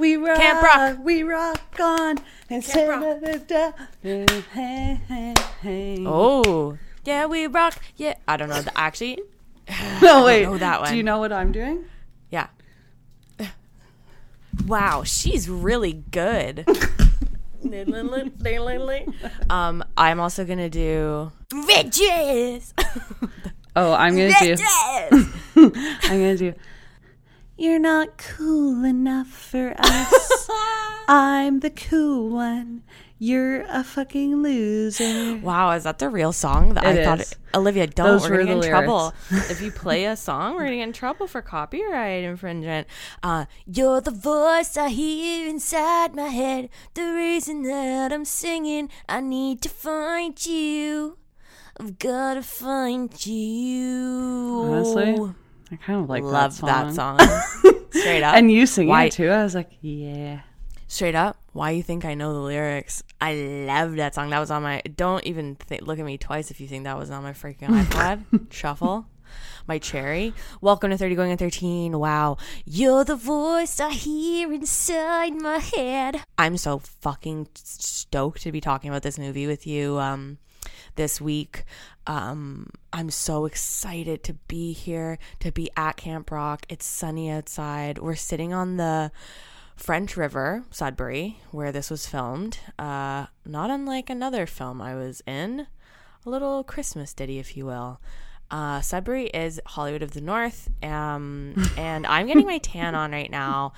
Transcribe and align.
We 0.00 0.16
rock. 0.16 0.38
Camp 0.38 0.62
Rock. 0.62 0.98
We 1.04 1.22
rock 1.22 1.60
on. 1.78 2.16
And 2.48 2.64
Camp 2.64 2.88
Rock. 2.88 3.02
Hey, 4.02 4.98
hey, 5.06 5.34
hey. 5.60 6.02
Oh, 6.06 6.78
yeah, 7.04 7.26
we 7.26 7.46
rock. 7.46 7.76
Yeah, 7.96 8.14
I 8.26 8.38
don't 8.38 8.48
know. 8.48 8.62
The, 8.62 8.78
actually, 8.78 9.18
no, 10.02 10.24
wait. 10.24 10.44
know 10.44 10.56
that 10.56 10.80
one. 10.80 10.90
Do 10.90 10.96
you 10.96 11.02
know 11.02 11.18
what 11.18 11.34
I'm 11.34 11.52
doing? 11.52 11.84
yeah. 12.30 12.46
Wow, 14.66 15.02
she's 15.04 15.50
really 15.50 16.02
good. 16.10 16.66
um, 19.50 19.84
I'm 19.98 20.18
also 20.18 20.46
gonna 20.46 20.70
do 20.70 21.30
riches. 21.68 22.72
Oh, 23.76 23.92
I'm 23.92 24.16
gonna 24.16 24.30
do. 24.30 24.56
I'm 25.56 25.72
gonna 26.02 26.36
do. 26.38 26.54
You're 27.60 27.78
not 27.78 28.16
cool 28.16 28.84
enough 28.86 29.26
for 29.26 29.74
us. 29.78 30.48
I'm 31.06 31.60
the 31.60 31.68
cool 31.68 32.30
one. 32.30 32.84
You're 33.18 33.66
a 33.68 33.84
fucking 33.84 34.42
loser. 34.42 35.36
Wow, 35.36 35.72
is 35.72 35.84
that 35.84 35.98
the 35.98 36.08
real 36.08 36.32
song? 36.32 36.72
That 36.72 36.86
It 36.86 37.00
I 37.00 37.04
thought, 37.04 37.20
is. 37.20 37.36
Olivia, 37.54 37.86
don't. 37.86 38.06
Those 38.06 38.22
we're 38.22 38.38
were 38.38 38.44
gonna 38.44 38.54
get 38.54 38.60
the 38.62 38.66
in 38.68 38.70
trouble 38.70 39.12
if 39.30 39.60
you 39.60 39.70
play 39.70 40.06
a 40.06 40.16
song. 40.16 40.54
We're 40.54 40.64
gonna 40.64 40.76
get 40.76 40.84
in 40.84 40.92
trouble 40.94 41.26
for 41.26 41.42
copyright 41.42 42.24
infringement. 42.24 42.86
Uh, 43.22 43.44
you're 43.66 44.00
the 44.00 44.10
voice 44.10 44.78
I 44.78 44.88
hear 44.88 45.46
inside 45.46 46.14
my 46.14 46.28
head. 46.28 46.70
The 46.94 47.12
reason 47.12 47.64
that 47.64 48.10
I'm 48.10 48.24
singing, 48.24 48.88
I 49.06 49.20
need 49.20 49.60
to 49.60 49.68
find 49.68 50.46
you. 50.46 51.18
I've 51.78 51.98
gotta 51.98 52.40
find 52.42 53.26
you. 53.26 54.64
Honestly, 54.66 55.34
I 55.72 55.76
kind 55.76 56.00
of 56.02 56.08
like 56.08 56.22
love 56.22 56.58
that 56.60 56.66
that 56.88 56.94
song. 56.94 57.18
song. 57.18 57.42
Straight 57.92 58.22
up, 58.22 58.34
And 58.36 58.50
you 58.50 58.66
singing 58.66 58.88
Why- 58.90 59.04
it 59.04 59.12
too. 59.12 59.28
I 59.28 59.42
was 59.42 59.54
like, 59.54 59.70
yeah. 59.80 60.40
straight 60.88 61.14
up. 61.14 61.36
Why 61.52 61.70
you 61.72 61.82
think 61.82 62.04
I 62.04 62.14
know 62.14 62.32
the 62.32 62.38
lyrics? 62.40 63.02
I 63.20 63.34
love 63.34 63.96
that 63.96 64.14
song. 64.14 64.30
That 64.30 64.38
was 64.38 64.50
on 64.52 64.62
my. 64.62 64.80
Don't 64.96 65.24
even 65.26 65.56
th- 65.68 65.82
look 65.82 65.98
at 65.98 66.04
me 66.04 66.16
twice 66.16 66.50
if 66.52 66.60
you 66.60 66.68
think 66.68 66.84
that 66.84 66.96
was 66.96 67.10
on 67.10 67.22
my 67.24 67.32
freaking 67.32 67.68
iPod 67.68 68.52
shuffle. 68.52 69.06
My 69.66 69.78
cherry. 69.78 70.32
Welcome 70.60 70.90
to 70.90 70.98
30 70.98 71.14
Going 71.14 71.30
on 71.32 71.36
13. 71.36 71.96
Wow. 71.98 72.36
You're 72.64 73.04
the 73.04 73.14
voice 73.16 73.78
I 73.80 73.90
hear 73.90 74.52
inside 74.52 75.34
my 75.34 75.58
head. 75.58 76.22
I'm 76.38 76.56
so 76.56 76.78
fucking 76.80 77.48
stoked 77.54 78.42
to 78.42 78.50
be 78.52 78.60
talking 78.60 78.90
about 78.90 79.02
this 79.02 79.18
movie 79.18 79.46
with 79.46 79.66
you 79.68 79.98
um, 79.98 80.38
this 80.96 81.20
week. 81.20 81.64
Um, 82.10 82.70
I'm 82.92 83.08
so 83.08 83.44
excited 83.44 84.24
to 84.24 84.34
be 84.48 84.72
here, 84.72 85.16
to 85.38 85.52
be 85.52 85.70
at 85.76 85.96
Camp 85.96 86.32
Rock. 86.32 86.66
It's 86.68 86.84
sunny 86.84 87.30
outside. 87.30 87.98
We're 87.98 88.16
sitting 88.16 88.52
on 88.52 88.78
the 88.78 89.12
French 89.76 90.16
River, 90.16 90.64
Sudbury, 90.72 91.38
where 91.52 91.70
this 91.70 91.88
was 91.88 92.08
filmed. 92.08 92.58
Uh, 92.80 93.26
not 93.46 93.70
unlike 93.70 94.10
another 94.10 94.44
film 94.44 94.82
I 94.82 94.96
was 94.96 95.22
in, 95.24 95.68
a 96.26 96.28
little 96.28 96.64
Christmas 96.64 97.14
ditty, 97.14 97.38
if 97.38 97.56
you 97.56 97.64
will. 97.64 98.00
Uh, 98.50 98.80
Sudbury 98.80 99.26
is 99.26 99.60
Hollywood 99.64 100.02
of 100.02 100.10
the 100.10 100.20
North, 100.20 100.68
um, 100.82 101.54
and 101.76 102.08
I'm 102.08 102.26
getting 102.26 102.44
my 102.44 102.58
tan 102.58 102.96
on 102.96 103.12
right 103.12 103.30
now. 103.30 103.72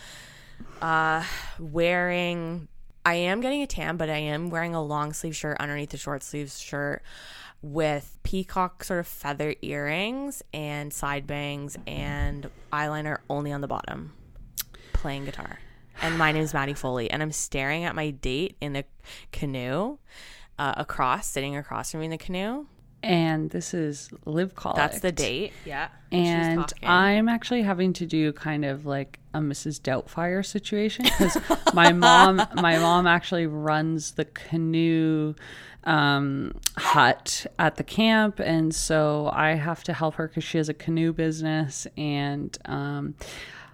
Uh, 0.81 1.23
wearing, 1.59 2.69
I 3.05 3.13
am 3.13 3.43
getting 3.43 3.61
a 3.61 3.67
tan, 3.67 3.99
but 3.99 4.09
I 4.09 4.17
am 4.17 4.49
wearing 4.49 4.75
a 4.75 4.83
long 4.83 5.13
sleeve 5.13 5.37
shirt 5.37 5.59
underneath 5.61 5.91
the 5.91 5.99
short 5.99 6.23
sleeves 6.23 6.59
shirt 6.59 7.03
with 7.63 8.19
peacock 8.25 8.85
sort 8.85 9.01
of 9.01 9.07
feather 9.07 9.55
earrings 9.63 10.43
and 10.53 10.93
side 10.93 11.27
bangs 11.27 11.79
and 11.87 12.51
eyeliner 12.73 13.19
only 13.31 13.53
on 13.53 13.61
the 13.61 13.69
bottom, 13.69 14.13
playing 14.93 15.25
guitar. 15.25 15.61
And 16.01 16.19
my 16.19 16.33
name 16.33 16.43
is 16.43 16.53
Maddie 16.53 16.75
Foley, 16.75 17.11
and 17.11 17.23
I'm 17.23 17.33
staring 17.33 17.85
at 17.85 17.95
my 17.95 18.11
date 18.11 18.57
in 18.61 18.75
a 18.75 18.85
canoe 19.31 19.99
uh, 20.59 20.75
across, 20.77 21.29
sitting 21.29 21.57
across 21.57 21.93
from 21.93 22.01
me 22.01 22.07
in 22.07 22.11
the 22.11 22.19
canoe. 22.19 22.67
And 23.03 23.51
this 23.51 23.75
is 23.75 24.11
Live 24.25 24.55
Collect. 24.55 24.77
That's 24.77 25.01
the 25.01 25.13
date. 25.13 25.53
Yeah. 25.65 25.89
And 26.13 26.73
I'm 26.83 27.29
actually 27.29 27.63
having 27.63 27.93
to 27.95 28.07
do 28.07 28.33
kind 28.33 28.65
of 28.65 28.87
like 28.87 29.19
a 29.35 29.39
Mrs. 29.39 29.81
Doubtfire 29.81 30.45
situation 30.45 31.05
because 31.05 31.37
my 31.75 31.93
mom, 31.93 32.43
my 32.55 32.79
mom 32.79 33.07
actually 33.07 33.47
runs 33.47 34.13
the 34.13 34.27
canoe 34.27 35.35
um, 35.85 36.53
hut 36.77 37.47
at 37.59 37.77
the 37.77 37.85
camp, 37.85 38.39
and 38.39 38.75
so 38.75 39.31
I 39.33 39.55
have 39.55 39.83
to 39.85 39.93
help 39.93 40.15
her 40.15 40.29
because 40.29 40.45
she 40.45 40.59
has 40.59 40.69
a 40.69 40.75
canoe 40.75 41.13
business, 41.13 41.87
and 41.97 42.57
um, 42.67 43.15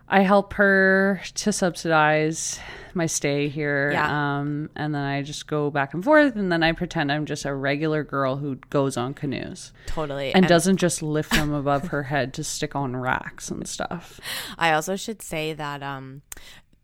I 0.08 0.20
help 0.22 0.54
her 0.54 1.20
to 1.34 1.52
subsidize 1.52 2.58
my 2.94 3.06
stay 3.06 3.48
here. 3.48 3.90
Yeah. 3.92 4.38
Um, 4.38 4.70
and 4.74 4.94
then 4.94 5.02
I 5.02 5.22
just 5.22 5.46
go 5.46 5.70
back 5.70 5.94
and 5.94 6.04
forth, 6.04 6.36
and 6.36 6.50
then 6.50 6.62
I 6.62 6.72
pretend 6.72 7.12
I'm 7.12 7.26
just 7.26 7.44
a 7.44 7.54
regular 7.54 8.02
girl 8.04 8.36
who 8.36 8.56
goes 8.70 8.96
on 8.96 9.14
canoes 9.14 9.72
totally. 9.86 10.34
and 10.34 10.46
doesn't 10.46 10.78
just 10.78 11.02
lift 11.02 11.32
them 11.32 11.52
above 11.52 11.88
her 11.88 12.04
head 12.04 12.34
to 12.34 12.44
stick 12.44 12.74
on 12.74 12.96
racks 12.96 13.50
and 13.50 13.66
stuff. 13.68 14.20
I 14.58 14.72
also 14.72 14.96
should 14.96 15.22
say 15.22 15.52
that 15.52 15.82
um, 15.82 16.22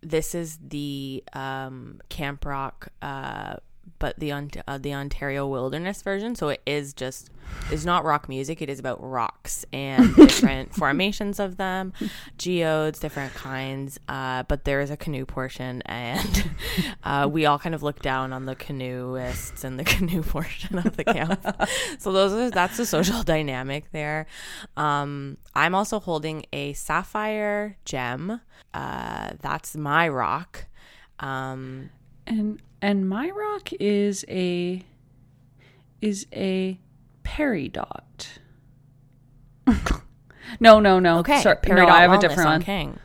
this 0.02 0.34
is 0.34 0.58
the 0.66 1.24
um, 1.32 2.00
Camp 2.08 2.44
Rock, 2.44 2.88
uh, 3.02 3.56
but 3.98 4.18
the 4.18 4.32
uh, 4.32 4.78
the 4.78 4.94
Ontario 4.94 5.46
Wilderness 5.46 6.02
version. 6.02 6.34
So 6.34 6.48
it 6.48 6.62
is 6.66 6.92
just 6.92 7.30
it's 7.70 7.84
not 7.84 8.04
rock 8.04 8.28
music. 8.28 8.62
It 8.62 8.68
is 8.70 8.78
about 8.78 9.02
rocks 9.02 9.64
and 9.72 10.14
different 10.16 10.74
formations 10.74 11.38
of 11.38 11.56
them, 11.56 11.92
geodes, 12.38 12.98
different 12.98 13.34
kinds. 13.34 13.98
Uh, 14.08 14.42
but 14.44 14.64
there 14.64 14.80
is 14.80 14.90
a 14.90 14.96
canoe 14.96 15.24
portion, 15.26 15.82
and 15.82 16.50
uh, 17.04 17.28
we 17.30 17.46
all 17.46 17.58
kind 17.58 17.74
of 17.74 17.82
look 17.82 18.00
down 18.00 18.32
on 18.32 18.46
the 18.46 18.54
canoeists 18.54 19.64
and 19.64 19.78
the 19.78 19.84
canoe 19.94 20.22
portion 20.22 20.78
of 20.78 20.96
the 20.96 21.04
camp. 21.04 21.44
so 21.98 22.12
those 22.12 22.32
are 22.32 22.50
that's 22.50 22.76
the 22.76 22.86
social 22.86 23.22
dynamic 23.22 23.90
there. 23.92 24.26
Um, 24.76 25.36
I'm 25.54 25.74
also 25.74 26.00
holding 26.00 26.46
a 26.52 26.72
sapphire 26.72 27.76
gem. 27.84 28.40
Uh, 28.72 29.32
that's 29.40 29.76
my 29.76 30.08
rock. 30.08 30.66
Um, 31.20 31.90
And 32.26 32.60
and 32.84 33.08
my 33.08 33.30
rock 33.30 33.70
is 33.80 34.26
a 34.28 34.82
is 36.02 36.26
a 36.34 36.78
peridot. 37.24 38.28
no, 40.60 40.80
no, 40.80 40.98
no. 40.98 41.20
okay, 41.20 41.40
Sorry, 41.40 41.56
Peridot 41.56 41.76
no, 41.76 41.88
I 41.88 42.02
have 42.02 42.12
a 42.12 42.18
different 42.18 42.46
on 42.46 42.54
one. 42.56 42.62
King. 42.62 42.98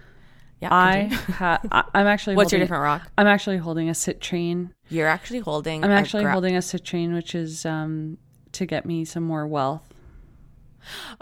Yeah, 0.62 0.68
I 0.74 1.04
ha- 1.06 1.62
I'm 1.94 2.08
actually. 2.08 2.36
What's 2.36 2.52
your 2.52 2.60
different 2.60 2.84
rock? 2.84 3.10
I'm 3.18 3.28
actually 3.28 3.56
holding 3.56 3.88
a 3.88 3.94
citrine. 3.94 4.72
You're 4.90 5.08
actually 5.08 5.40
holding. 5.40 5.86
I'm 5.86 5.92
actually 5.92 6.24
gra- 6.24 6.34
holding 6.34 6.58
a 6.58 6.60
citrine, 6.60 7.14
which 7.14 7.34
is 7.34 7.66
um 7.66 8.18
to 8.52 8.66
get 8.66 8.86
me 8.86 9.06
some 9.06 9.24
more 9.24 9.48
wealth. 9.48 9.94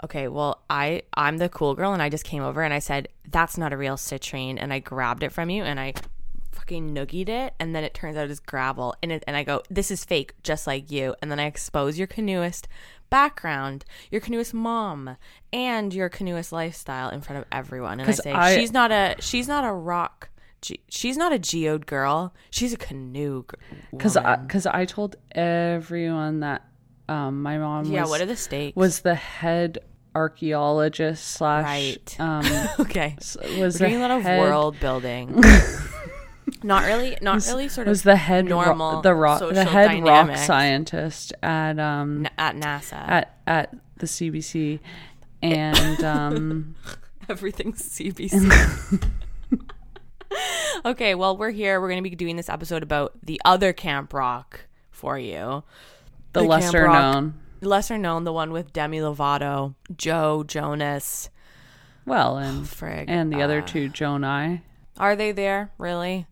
Okay, 0.02 0.26
well, 0.26 0.64
I 0.68 1.02
I'm 1.14 1.38
the 1.38 1.48
cool 1.48 1.76
girl, 1.76 1.92
and 1.92 2.02
I 2.02 2.08
just 2.08 2.24
came 2.24 2.42
over 2.42 2.64
and 2.64 2.74
I 2.74 2.80
said 2.80 3.06
that's 3.30 3.56
not 3.56 3.72
a 3.72 3.76
real 3.76 3.96
citrine, 3.96 4.56
and 4.58 4.72
I 4.72 4.80
grabbed 4.80 5.22
it 5.22 5.30
from 5.30 5.48
you, 5.48 5.62
and 5.62 5.78
I 5.78 5.94
fucking 6.68 6.94
noogied 6.94 7.28
it, 7.30 7.54
and 7.58 7.74
then 7.74 7.82
it 7.82 7.94
turns 7.94 8.16
out 8.16 8.28
it's 8.30 8.40
gravel, 8.40 8.94
and 9.02 9.10
it, 9.10 9.24
and 9.26 9.34
I 9.36 9.42
go, 9.42 9.62
this 9.70 9.90
is 9.90 10.04
fake, 10.04 10.34
just 10.42 10.66
like 10.66 10.90
you, 10.90 11.14
and 11.22 11.30
then 11.30 11.40
I 11.40 11.46
expose 11.46 11.96
your 11.96 12.06
canoeist 12.06 12.68
background, 13.08 13.86
your 14.10 14.20
canoeist 14.20 14.52
mom, 14.52 15.16
and 15.50 15.94
your 15.94 16.10
canoeist 16.10 16.52
lifestyle 16.52 17.08
in 17.08 17.22
front 17.22 17.38
of 17.40 17.46
everyone, 17.50 18.00
and 18.00 18.08
I 18.08 18.12
say 18.12 18.32
I- 18.32 18.54
she's 18.56 18.70
not 18.72 18.92
a 18.92 19.16
she's 19.20 19.48
not 19.48 19.64
a 19.64 19.72
rock. 19.72 20.28
She's 20.88 21.16
not 21.16 21.32
a 21.32 21.38
geode 21.38 21.86
girl. 21.86 22.34
She's 22.50 22.72
a 22.72 22.76
canoe. 22.76 23.44
Because 23.92 24.14
Because 24.42 24.66
I, 24.66 24.80
I 24.80 24.84
told 24.86 25.14
everyone 25.30 26.40
that 26.40 26.64
um, 27.08 27.42
my 27.42 27.58
mom 27.58 27.84
yeah, 27.86 28.00
was, 28.02 28.10
what 28.10 28.20
are 28.20 28.26
the 28.26 28.34
stakes? 28.34 28.74
was 28.74 29.00
the 29.02 29.14
head 29.14 29.78
archaeologist 30.16 31.24
slash 31.24 31.64
Right. 31.64 32.16
um, 32.20 32.44
okay. 32.80 33.14
was 33.60 33.80
We're 33.80 33.88
doing 33.88 33.96
a 34.02 34.08
lot 34.08 34.10
of 34.10 34.24
world 34.24 34.80
building. 34.80 35.40
not 36.62 36.84
really, 36.84 37.16
not 37.22 37.44
really 37.46 37.68
sort 37.68 37.86
of 37.86 37.90
was 37.90 38.02
the 38.02 38.16
head 38.16 38.48
ro- 38.50 38.64
normal 38.64 39.02
the 39.02 39.14
rock 39.14 39.40
the 39.40 39.64
head 39.64 40.02
rock 40.02 40.36
scientist 40.36 41.32
at 41.42 41.78
um 41.78 42.26
n- 42.26 42.32
at 42.38 42.56
NASA. 42.56 42.92
at 43.08 43.38
at 43.46 43.74
the 43.98 44.06
CBC 44.06 44.80
and 45.42 46.04
um 46.04 46.74
Everything's 47.28 47.82
CBC. 47.82 49.02
okay, 50.84 51.14
well, 51.14 51.36
we're 51.36 51.50
here. 51.50 51.80
We're 51.80 51.88
going 51.88 52.02
to 52.02 52.08
be 52.08 52.16
doing 52.16 52.36
this 52.36 52.48
episode 52.48 52.82
about 52.82 53.12
the 53.22 53.40
other 53.44 53.72
Camp 53.72 54.12
Rock 54.14 54.60
for 54.90 55.18
you. 55.18 55.62
the, 56.32 56.40
The 56.40 56.46
lesser 56.46 56.84
Rock. 56.84 56.92
known 57.14 57.34
Lesser 57.60 57.98
known, 57.98 58.22
the 58.24 58.32
one 58.32 58.52
with 58.52 58.72
Demi 58.72 58.98
Lovato, 58.98 59.74
Joe 59.96 60.44
Jonas, 60.44 61.28
well 62.06 62.36
and 62.38 62.64
frig. 62.64 63.06
and 63.08 63.32
the 63.32 63.42
other 63.42 63.60
uh, 63.60 63.66
two 63.66 63.88
Jonai 63.90 64.60
Are 64.98 65.16
they 65.16 65.32
there, 65.32 65.70
really? 65.78 66.26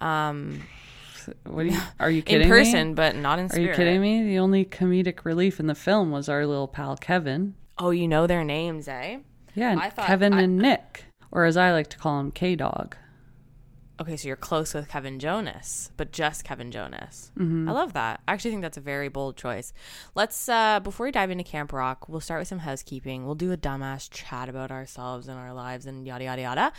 Um, 0.00 0.62
what 1.44 1.66
are 1.66 1.68
you 1.68 1.80
are 2.00 2.10
you 2.10 2.22
kidding 2.24 2.42
in 2.42 2.48
person, 2.48 2.88
me? 2.88 2.94
but 2.94 3.16
not 3.16 3.38
in 3.38 3.50
Are 3.52 3.60
you 3.60 3.72
kidding 3.72 4.00
me? 4.00 4.24
The 4.24 4.38
only 4.38 4.64
comedic 4.64 5.24
relief 5.24 5.60
in 5.60 5.66
the 5.66 5.74
film 5.74 6.10
was 6.10 6.28
our 6.28 6.46
little 6.46 6.68
pal 6.68 6.96
Kevin. 6.96 7.54
Oh, 7.78 7.90
you 7.90 8.08
know 8.08 8.26
their 8.26 8.44
names, 8.44 8.88
eh? 8.88 9.18
Yeah, 9.54 9.70
and 9.72 9.80
I 9.80 9.90
thought- 9.90 10.06
Kevin 10.06 10.32
I- 10.32 10.42
and 10.42 10.58
Nick. 10.58 11.04
or 11.30 11.44
as 11.44 11.56
I 11.56 11.72
like 11.72 11.88
to 11.90 11.98
call 11.98 12.18
him, 12.20 12.30
K 12.32 12.56
Dog. 12.56 12.96
Okay, 14.00 14.16
so 14.16 14.26
you're 14.26 14.36
close 14.36 14.74
with 14.74 14.88
Kevin 14.88 15.20
Jonas, 15.20 15.92
but 15.96 16.10
just 16.10 16.42
Kevin 16.42 16.72
Jonas. 16.72 17.30
I 17.38 17.42
love 17.70 17.92
that. 17.92 18.20
I 18.26 18.32
actually 18.32 18.50
think 18.50 18.62
that's 18.62 18.78
a 18.78 18.80
very 18.80 19.08
bold 19.08 19.36
choice. 19.36 19.72
Let's 20.16 20.48
uh 20.48 20.80
before 20.80 21.06
we 21.06 21.12
dive 21.12 21.30
into 21.30 21.44
Camp 21.44 21.72
Rock, 21.72 22.08
we'll 22.08 22.20
start 22.20 22.40
with 22.40 22.48
some 22.48 22.60
housekeeping. 22.60 23.24
We'll 23.24 23.36
do 23.36 23.52
a 23.52 23.56
dumbass 23.56 24.10
chat 24.10 24.48
about 24.48 24.72
ourselves 24.72 25.28
and 25.28 25.38
our 25.38 25.52
lives 25.52 25.86
and 25.86 26.04
yada 26.04 26.24
yada 26.24 26.42
yada. 26.42 26.72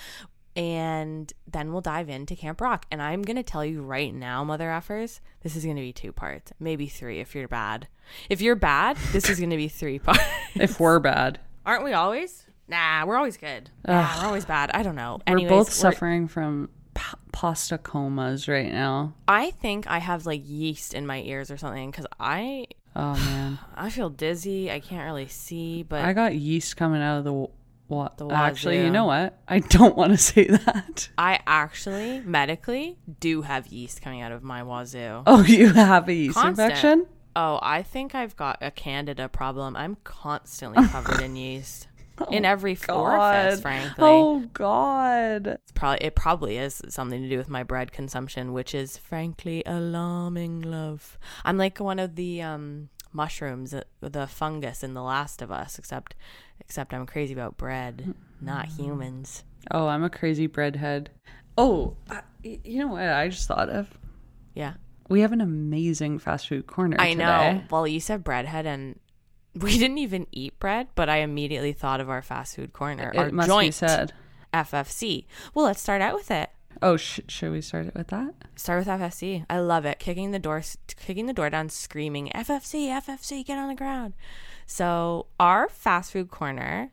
And 0.56 1.32
then 1.48 1.72
we'll 1.72 1.82
dive 1.82 2.10
into 2.10 2.36
Camp 2.36 2.62
Rock. 2.62 2.86
And 2.92 3.02
I'm 3.02 3.22
gonna 3.24 3.44
tell 3.44 3.66
you 3.66 3.82
right 3.82 4.14
now, 4.14 4.44
mother 4.44 4.68
effers, 4.68 5.20
this 5.42 5.56
is 5.56 5.66
gonna 5.66 5.82
be 5.82 5.94
two 5.94 6.12
parts, 6.12 6.52
maybe 6.60 6.88
three 6.88 7.20
if 7.20 7.34
you're 7.34 7.48
bad. 7.48 7.88
If 8.30 8.42
you're 8.42 8.56
bad, 8.56 8.98
this 9.12 9.30
is 9.30 9.40
gonna 9.40 9.58
be 9.58 9.68
three 9.68 10.00
parts. 10.00 10.22
If 10.56 10.80
we're 10.80 11.00
bad, 11.00 11.40
Aren't 11.66 11.84
we 11.86 11.94
always? 11.94 12.46
Nah, 12.68 13.06
we're 13.06 13.16
always 13.16 13.38
good. 13.38 13.70
Nah, 13.88 14.20
we're 14.20 14.28
always 14.28 14.46
bad. 14.46 14.72
I 14.74 14.84
don't 14.84 14.96
know. 14.96 15.20
we're 15.28 15.40
both 15.50 15.68
we're- 15.68 15.94
suffering 15.94 16.28
from 16.28 16.70
pa- 16.94 17.18
pasta 17.32 17.78
comas 17.78 18.48
right 18.48 18.72
now. 18.72 19.14
I 19.28 19.52
think 19.52 19.88
I 19.88 20.00
have 20.00 20.26
like 20.26 20.42
yeast 20.44 20.94
in 20.94 21.08
my 21.08 21.22
ears 21.22 21.50
or 21.50 21.58
something 21.58 21.90
because 21.90 22.06
I 22.20 22.68
Oh 22.96 23.14
man, 23.16 23.60
I 23.76 23.90
feel 23.90 24.10
dizzy. 24.10 24.72
I 24.72 24.80
can't 24.80 25.06
really 25.06 25.28
see, 25.28 25.84
but 25.84 26.04
I 26.04 26.14
got 26.14 26.36
yeast 26.36 26.78
coming 26.78 27.02
out 27.02 27.18
of 27.20 27.24
the. 27.24 27.48
What? 27.94 28.18
The 28.18 28.28
Actually, 28.30 28.78
you 28.78 28.90
know 28.90 29.06
what? 29.06 29.40
I 29.48 29.60
don't 29.60 29.96
want 29.96 30.12
to 30.12 30.18
say 30.32 30.48
that. 30.48 31.10
I 31.18 31.40
actually 31.46 32.22
medically 32.22 32.98
do 33.20 33.42
have 33.44 33.68
yeast 33.68 34.02
coming 34.02 34.22
out 34.22 34.32
of 34.32 34.44
my 34.44 34.64
wazoo. 34.64 35.24
Oh, 35.26 35.44
you 35.48 35.74
have 35.74 36.08
a 36.10 36.14
yeast 36.14 36.36
Constant. 36.36 36.70
infection? 36.70 37.06
Oh, 37.36 37.60
I 37.62 37.82
think 37.82 38.14
I've 38.14 38.36
got 38.36 38.60
a 38.62 38.72
candida 38.72 39.28
problem. 39.30 39.76
I'm 39.76 39.98
constantly 40.04 40.88
covered 40.90 41.22
in 41.22 41.36
yeast. 41.36 41.88
In 42.30 42.46
every 42.46 42.78
orifice, 42.88 43.60
frankly. 43.60 43.96
Oh 43.98 44.42
God. 44.54 45.48
It's 45.48 45.72
probably 45.72 46.06
it 46.06 46.16
probably 46.16 46.58
is 46.60 46.80
something 46.88 47.24
to 47.24 47.28
do 47.28 47.38
with 47.40 47.50
my 47.50 47.64
bread 47.64 47.92
consumption, 47.92 48.54
which 48.54 48.76
is 48.76 48.98
frankly 48.98 49.64
alarming. 49.66 50.62
Love, 50.62 51.18
I'm 51.44 51.58
like 51.58 51.80
one 51.80 51.98
of 51.98 52.16
the 52.16 52.44
um, 52.44 52.90
mushrooms, 53.14 53.74
uh, 53.74 53.84
the 54.02 54.28
fungus 54.28 54.84
in 54.84 54.94
The 54.94 55.02
Last 55.04 55.42
of 55.42 55.52
Us, 55.52 55.78
except 55.80 56.16
except 56.60 56.94
I'm 56.94 57.06
crazy 57.06 57.34
about 57.34 57.58
bread, 57.58 58.14
not 58.42 58.68
humans. 58.68 59.44
Oh, 59.72 59.88
I'm 59.88 60.04
a 60.04 60.10
crazy 60.10 60.48
breadhead. 60.48 61.08
Oh, 61.58 61.96
I, 62.10 62.22
you 62.44 62.80
know 62.80 62.88
what? 62.88 63.04
I 63.04 63.30
just 63.30 63.48
thought 63.48 63.70
of. 63.70 63.88
Yeah, 64.54 64.74
We 65.10 65.22
have 65.22 65.32
an 65.32 65.42
amazing 65.42 66.20
fast 66.20 66.48
food 66.48 66.68
corner. 66.68 66.98
I 67.00 67.12
today. 67.12 67.16
know. 67.24 67.62
Well, 67.72 67.88
you 67.88 68.00
said 68.00 68.24
breadhead, 68.24 68.66
and 68.66 69.00
we 69.56 69.78
didn't 69.78 69.98
even 70.00 70.28
eat 70.32 70.60
bread, 70.60 70.88
but 70.96 71.10
I 71.10 71.18
immediately 71.18 71.74
thought 71.74 72.02
of 72.02 72.10
our 72.10 72.22
fast 72.22 72.56
food 72.56 72.74
corner, 72.74 73.12
It 73.14 73.18
our 73.18 73.32
must 73.32 73.48
joint 73.48 73.68
be 73.68 73.72
said. 73.72 74.14
FFC. 74.54 75.26
Well, 75.54 75.66
let's 75.66 75.82
start 75.82 76.02
out 76.02 76.14
with 76.16 76.30
it. 76.32 76.50
Oh, 76.82 76.98
sh- 76.98 77.20
should 77.28 77.52
we 77.52 77.62
start 77.62 77.86
it 77.88 77.96
with 77.96 78.08
that? 78.08 78.34
Start 78.56 78.80
with 78.80 78.88
FFC. 78.88 79.46
I 79.50 79.60
love 79.60 79.86
it. 79.86 80.00
Kicking 80.00 80.32
the 80.32 80.40
door, 80.40 80.62
kicking 80.98 81.26
the 81.28 81.34
door 81.34 81.50
down, 81.50 81.70
screaming 81.70 82.30
FFC, 82.36 82.88
FFC, 82.88 83.46
get 83.46 83.58
on 83.58 83.70
the 83.70 83.76
ground. 83.76 84.14
So 84.66 85.28
our 85.40 85.70
fast 85.70 86.12
food 86.12 86.30
corner. 86.32 86.92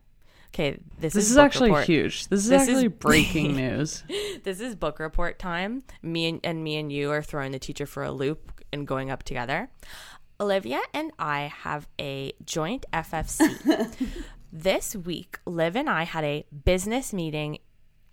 Okay, 0.52 0.78
this, 0.98 1.14
This 1.14 1.24
is, 1.26 1.30
is 1.32 1.36
actually 1.36 1.70
report. 1.70 1.86
huge. 1.86 2.26
This 2.28 2.40
is 2.40 2.48
This 2.48 2.62
is- 2.62 2.68
actually 2.68 2.88
breaking 3.06 3.56
news. 3.56 4.02
This 4.42 4.60
is 4.60 4.74
book 4.74 4.98
report 4.98 5.38
time. 5.38 5.82
Me 6.02 6.28
and, 6.28 6.40
and 6.42 6.64
me 6.64 6.76
and 6.78 6.90
you 6.92 7.10
are 7.10 7.22
throwing 7.22 7.52
the 7.52 7.58
teacher 7.58 7.86
for 7.86 8.02
a 8.02 8.10
loop 8.10 8.50
and 8.72 8.86
going 8.86 9.10
up 9.10 9.22
together. 9.22 9.68
Olivia 10.40 10.80
and 10.94 11.12
I 11.18 11.52
have 11.62 11.86
a 12.00 12.32
joint 12.44 12.86
FFC. 12.92 13.94
this 14.52 14.96
week, 14.96 15.38
Liv 15.46 15.76
and 15.76 15.88
I 15.90 16.04
had 16.04 16.24
a 16.24 16.46
business 16.64 17.12
meeting 17.12 17.58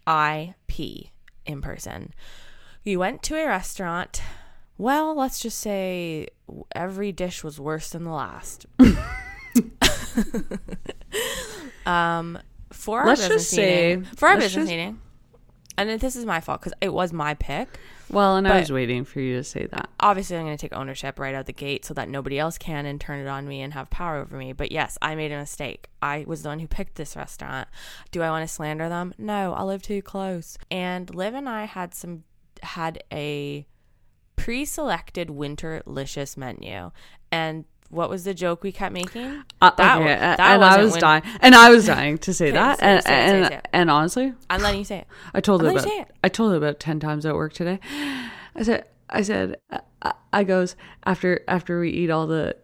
IP 0.06 1.08
in 1.48 1.62
person. 1.62 2.14
We 2.86 2.96
went 2.98 3.24
to 3.24 3.36
a 3.36 3.48
restaurant. 3.48 4.22
Well, 4.78 5.16
let's 5.16 5.40
just 5.40 5.60
say 5.60 6.28
every 6.76 7.12
dish 7.12 7.44
was 7.44 7.60
worse 7.60 7.90
than 7.90 8.04
the 8.04 8.12
last. 8.12 8.66
um, 11.86 12.38
for 12.72 13.02
our 13.02 13.08
Let's 13.08 13.22
business 13.22 13.42
just 13.44 13.56
say- 13.56 13.96
meeting, 13.98 14.04
for 14.16 14.28
our 14.30 14.36
business 14.38 14.54
just- 14.54 14.70
meeting, 14.70 15.00
and 15.78 16.00
this 16.00 16.16
is 16.16 16.26
my 16.26 16.40
fault 16.40 16.62
because 16.62 16.74
it 16.82 16.94
was 16.94 17.14
my 17.14 17.34
pick. 17.34 17.80
Well, 18.10 18.38
and 18.38 18.48
I 18.48 18.60
was 18.60 18.72
waiting 18.72 19.04
for 19.04 19.20
you 19.20 19.36
to 19.36 19.44
say 19.44 19.66
that. 19.68 19.90
Obviously, 20.00 20.38
I'm 20.38 20.46
going 20.46 20.58
to 20.58 20.62
take 20.62 20.76
ownership 20.76 21.20
right 21.20 21.36
out 21.36 21.46
the 21.46 21.54
gate 21.54 21.86
so 21.86 21.94
that 21.94 22.10
nobody 22.10 22.40
else 22.40 22.58
can 22.58 22.86
and 22.86 23.00
turn 23.02 23.20
it 23.20 23.28
on 23.28 23.48
me 23.48 23.62
and 23.62 23.74
have 23.74 23.90
power 23.90 24.18
over 24.18 24.38
me. 24.38 24.54
But 24.54 24.72
yes, 24.72 24.98
I 25.02 25.14
made 25.16 25.32
a 25.32 25.38
mistake. 25.38 25.90
I 26.02 26.24
was 26.26 26.44
the 26.44 26.50
one 26.50 26.60
who 26.60 26.68
picked 26.68 26.96
this 26.96 27.16
restaurant. 27.16 27.68
Do 28.12 28.22
I 28.22 28.30
want 28.30 28.48
to 28.48 28.54
slander 28.54 28.88
them? 28.88 29.14
No, 29.18 29.54
I 29.54 29.64
live 29.64 29.82
too 29.82 30.02
close. 30.02 30.58
And 30.72 31.14
Liv 31.14 31.34
and 31.34 31.50
I 31.50 31.66
had 31.66 31.94
some 31.94 32.24
had 32.64 33.04
a 33.12 33.68
pre-selected 34.38 35.28
winterlicious 35.28 36.38
menu. 36.38 36.92
And 37.32 37.66
what 37.90 38.10
was 38.10 38.24
the 38.26 38.34
joke 38.34 38.64
we 38.64 38.72
kept 38.72 38.94
making? 38.94 39.44
Uh, 39.62 39.72
That 39.78 40.00
okay, 40.00 40.14
uh, 40.14 40.20
that 40.20 40.40
and 40.40 40.64
I 40.66 40.84
when- 40.84 41.00
dying, 41.00 41.24
and 41.42 41.56
I 41.56 41.70
was 41.70 41.86
dying 41.86 42.18
to 42.20 42.34
say 42.34 42.48
Okay, 42.48 42.54
that, 42.56 42.80
say 42.80 42.86
it, 42.86 42.90
and 42.96 43.04
say 43.04 43.10
it, 43.10 43.28
say 43.30 43.30
it, 43.30 43.36
and, 43.44 43.48
say 43.54 43.62
and 43.74 43.92
honestly, 43.92 44.34
I'm 44.50 44.62
letting 44.62 44.80
you 44.80 44.86
say 44.86 45.00
it. 45.00 45.08
I 45.34 45.40
told 45.42 45.62
her 45.62 45.68
me 45.70 45.76
about 45.76 45.88
it. 45.88 46.08
I 46.24 46.30
told 46.30 46.52
her 46.52 46.58
about 46.58 46.80
ten 46.80 47.00
times 47.00 47.26
at 47.26 47.34
work 47.36 47.54
today. 47.54 47.80
I 48.56 48.64
said 48.64 48.86
I 49.10 49.22
said 49.22 49.58
I, 50.02 50.14
I 50.34 50.44
goes 50.44 50.76
after 51.06 51.42
after 51.48 51.80
we 51.80 51.92
eat 51.92 52.10
all 52.10 52.28
the 52.28 52.56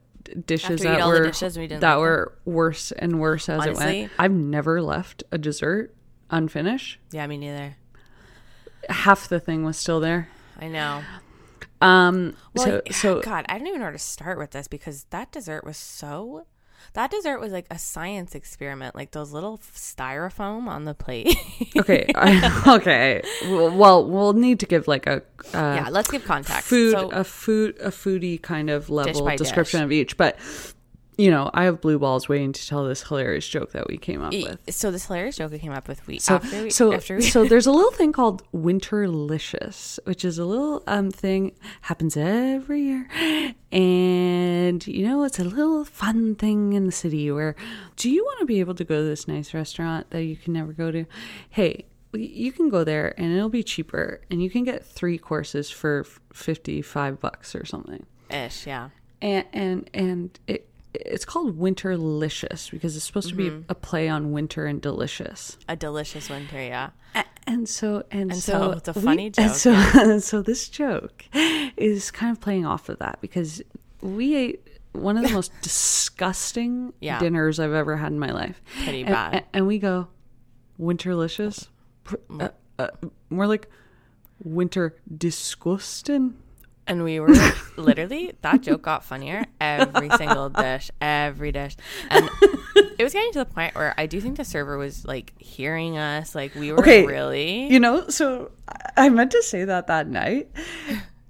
dishes 0.45 0.81
that 0.81 1.05
were 1.07 1.25
dishes 1.27 1.57
we 1.57 1.67
that 1.67 1.75
like 1.75 1.81
them. 1.81 1.99
were 1.99 2.33
worse 2.45 2.91
and 2.91 3.19
worse 3.19 3.47
as 3.49 3.65
it 3.65 3.75
went. 3.75 4.11
I've 4.17 4.31
never 4.31 4.81
left 4.81 5.23
a 5.31 5.37
dessert 5.37 5.93
unfinished. 6.29 6.99
Yeah, 7.11 7.27
me 7.27 7.37
neither. 7.37 7.75
Half 8.89 9.29
the 9.29 9.39
thing 9.39 9.63
was 9.63 9.77
still 9.77 9.99
there. 9.99 10.29
I 10.59 10.67
know. 10.67 11.01
Um. 11.83 12.35
Well, 12.55 12.65
so 12.65 12.81
so 12.91 13.21
God, 13.23 13.45
I 13.49 13.57
don't 13.57 13.67
even 13.67 13.79
know 13.79 13.85
where 13.85 13.93
to 13.93 13.99
start 13.99 14.37
with 14.37 14.51
this 14.51 14.67
because 14.67 15.05
that 15.11 15.31
dessert 15.31 15.63
was 15.63 15.77
so. 15.77 16.45
That 16.93 17.09
dessert 17.09 17.39
was 17.39 17.53
like 17.53 17.65
a 17.71 17.79
science 17.79 18.35
experiment, 18.35 18.93
like 18.93 19.11
those 19.11 19.31
little 19.31 19.57
styrofoam 19.57 20.67
on 20.67 20.83
the 20.83 20.93
plate. 20.93 21.35
okay 21.77 22.05
I, 22.13 22.63
okay. 22.77 23.21
Well, 23.45 24.05
we'll 24.05 24.33
need 24.33 24.59
to 24.59 24.65
give 24.65 24.87
like 24.87 25.07
a 25.07 25.23
uh, 25.53 25.75
yeah, 25.75 25.87
let's 25.89 26.11
give 26.11 26.25
context. 26.25 26.67
food 26.67 26.91
So, 26.91 27.09
a 27.09 27.23
food 27.23 27.77
a 27.79 27.89
foodie 27.89 28.41
kind 28.41 28.69
of 28.69 28.89
level 28.89 29.25
description 29.37 29.79
dish. 29.79 29.85
of 29.85 29.91
each 29.91 30.17
but 30.17 30.37
you 31.17 31.29
know 31.29 31.49
i 31.53 31.63
have 31.63 31.81
blue 31.81 31.99
balls 31.99 32.27
waiting 32.27 32.51
to 32.51 32.67
tell 32.67 32.85
this 32.85 33.03
hilarious 33.03 33.47
joke 33.47 33.71
that 33.71 33.87
we 33.87 33.97
came 33.97 34.21
up 34.21 34.33
with 34.33 34.59
so 34.69 34.91
this 34.91 35.05
hilarious 35.05 35.37
joke 35.37 35.51
we 35.51 35.59
came 35.59 35.71
up 35.71 35.87
with. 35.87 36.05
We 36.07 36.19
so 36.19 36.35
after 36.35 36.63
we, 36.63 36.69
so 36.69 36.93
after 36.93 37.15
we, 37.17 37.21
so 37.21 37.45
there's 37.47 37.67
a 37.67 37.71
little 37.71 37.91
thing 37.91 38.11
called 38.11 38.43
winterlicious 38.51 39.99
which 40.05 40.25
is 40.25 40.39
a 40.39 40.45
little 40.45 40.83
um 40.87 41.11
thing 41.11 41.53
happens 41.81 42.17
every 42.17 42.81
year 42.81 43.07
and 43.71 44.85
you 44.87 45.07
know 45.07 45.23
it's 45.23 45.39
a 45.39 45.43
little 45.43 45.85
fun 45.85 46.35
thing 46.35 46.73
in 46.73 46.85
the 46.85 46.91
city 46.91 47.31
where 47.31 47.55
do 47.95 48.09
you 48.09 48.23
want 48.23 48.39
to 48.39 48.45
be 48.45 48.59
able 48.59 48.75
to 48.75 48.83
go 48.83 48.97
to 48.97 49.03
this 49.03 49.27
nice 49.27 49.53
restaurant 49.53 50.09
that 50.09 50.23
you 50.23 50.35
can 50.35 50.53
never 50.53 50.73
go 50.73 50.91
to 50.91 51.05
hey 51.49 51.85
you 52.13 52.51
can 52.51 52.69
go 52.69 52.83
there 52.83 53.13
and 53.19 53.33
it'll 53.33 53.49
be 53.49 53.63
cheaper 53.63 54.21
and 54.29 54.41
you 54.41 54.49
can 54.49 54.63
get 54.63 54.85
three 54.85 55.17
courses 55.17 55.69
for 55.69 56.05
55 56.33 57.19
bucks 57.19 57.55
or 57.55 57.65
something 57.65 58.05
ish, 58.29 58.67
yeah. 58.67 58.89
and 59.21 59.45
and 59.53 59.89
and 59.93 60.39
it 60.47 60.69
it's 60.93 61.25
called 61.25 61.57
winterlicious 61.59 62.69
because 62.71 62.95
it's 62.95 63.05
supposed 63.05 63.29
to 63.29 63.35
Mm-hmm. 63.35 63.59
be 63.59 63.65
a 63.69 63.75
play 63.75 64.07
on 64.09 64.31
winter 64.31 64.65
and 64.65 64.81
delicious 64.81 65.57
A 65.67 65.75
delicious 65.75 66.29
winter, 66.29 66.61
yeah. 66.61 66.91
A- 67.15 67.25
and 67.47 67.67
so 67.67 68.03
and, 68.11 68.31
And 68.31 68.35
so, 68.41 68.51
so 68.51 68.71
it's 68.71 68.87
a 68.89 68.93
we- 68.93 69.01
funny 69.01 69.25
and 69.27 69.35
joke, 69.35 69.53
so 69.55 70.19
so 70.19 70.41
this 70.41 70.69
joke 70.69 71.25
is 71.77 72.11
kind 72.11 72.31
of 72.31 72.39
playing 72.41 72.65
off 72.65 72.89
of 72.89 72.99
that 72.99 73.19
because 73.21 73.61
we 74.01 74.35
ate 74.35 74.67
one 74.93 75.17
of 75.17 75.23
the 75.23 75.29
most 75.33 75.51
disgusting 75.61 76.93
Yeah. 77.01 77.19
dinners 77.19 77.59
I've 77.59 77.73
ever 77.73 77.97
had 77.97 78.11
in 78.11 78.19
my 78.19 78.31
life. 78.31 78.61
Pretty 78.83 79.01
And- 79.01 79.09
bad. 79.09 79.33
And, 79.33 79.45
and 79.53 79.67
we 79.67 79.79
go 79.79 80.07
winterlicious. 80.79 81.67
Uh, 82.39 82.49
uh, 82.77 82.87
more 83.29 83.47
like 83.47 83.67
winter 84.43 84.95
disgusting. 85.17 86.35
And 86.85 87.03
we 87.03 87.19
were 87.21 87.33
literally 87.77 88.33
that 88.41 88.61
joke 88.61 88.81
got 88.81 89.03
funnier 89.05 89.45
every 89.61 90.09
single 90.11 90.49
dish, 90.49 90.91
every 90.99 91.51
dish, 91.53 91.77
and 92.09 92.29
it 92.97 93.03
was 93.03 93.13
getting 93.13 93.31
to 93.33 93.39
the 93.39 93.45
point 93.45 93.73
where 93.75 93.93
I 93.97 94.05
do 94.05 94.19
think 94.19 94.35
the 94.37 94.43
server 94.43 94.77
was 94.77 95.05
like 95.05 95.33
hearing 95.39 95.97
us, 95.97 96.35
like 96.35 96.53
we 96.55 96.71
were 96.73 96.79
Okay, 96.79 97.05
really. 97.05 97.67
You 97.67 97.79
know, 97.79 98.07
so 98.09 98.51
I 98.97 99.07
meant 99.09 99.31
to 99.31 99.41
say 99.43 99.63
that 99.65 99.87
that 99.87 100.07
night. 100.07 100.49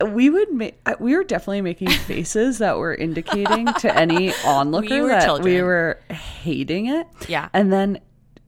We 0.03 0.29
would 0.29 0.51
make. 0.51 0.75
We 1.00 1.15
were 1.15 1.24
definitely 1.24 1.62
making 1.62 1.89
faces 1.89 2.57
that 2.57 2.77
were 2.77 2.93
indicating 2.95 3.67
to 3.79 3.95
any 3.95 4.33
onlooker 4.43 5.03
were 5.03 5.07
that 5.10 5.41
we 5.43 5.62
were 5.62 6.00
hating 6.10 6.88
it. 6.88 7.07
Yeah. 7.29 7.50
and 7.53 7.72
then 7.72 8.00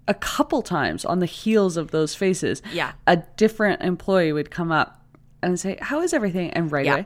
a 0.08 0.14
couple 0.16 0.62
times 0.64 1.06
on 1.06 1.20
the 1.20 1.26
heels 1.26 1.78
of 1.78 1.92
those 1.92 2.14
faces, 2.14 2.62
Yeah. 2.74 2.94
a 3.08 3.18
different 3.38 3.82
employee 3.84 4.34
would 4.34 4.52
come 4.52 4.72
up 4.72 5.02
and 5.46 5.60
say, 5.60 5.78
"How 5.82 6.02
is 6.02 6.14
everything?" 6.14 6.50
And 6.52 6.72
right 6.72 6.86
Yeah. 6.86 6.94
away, 6.94 7.06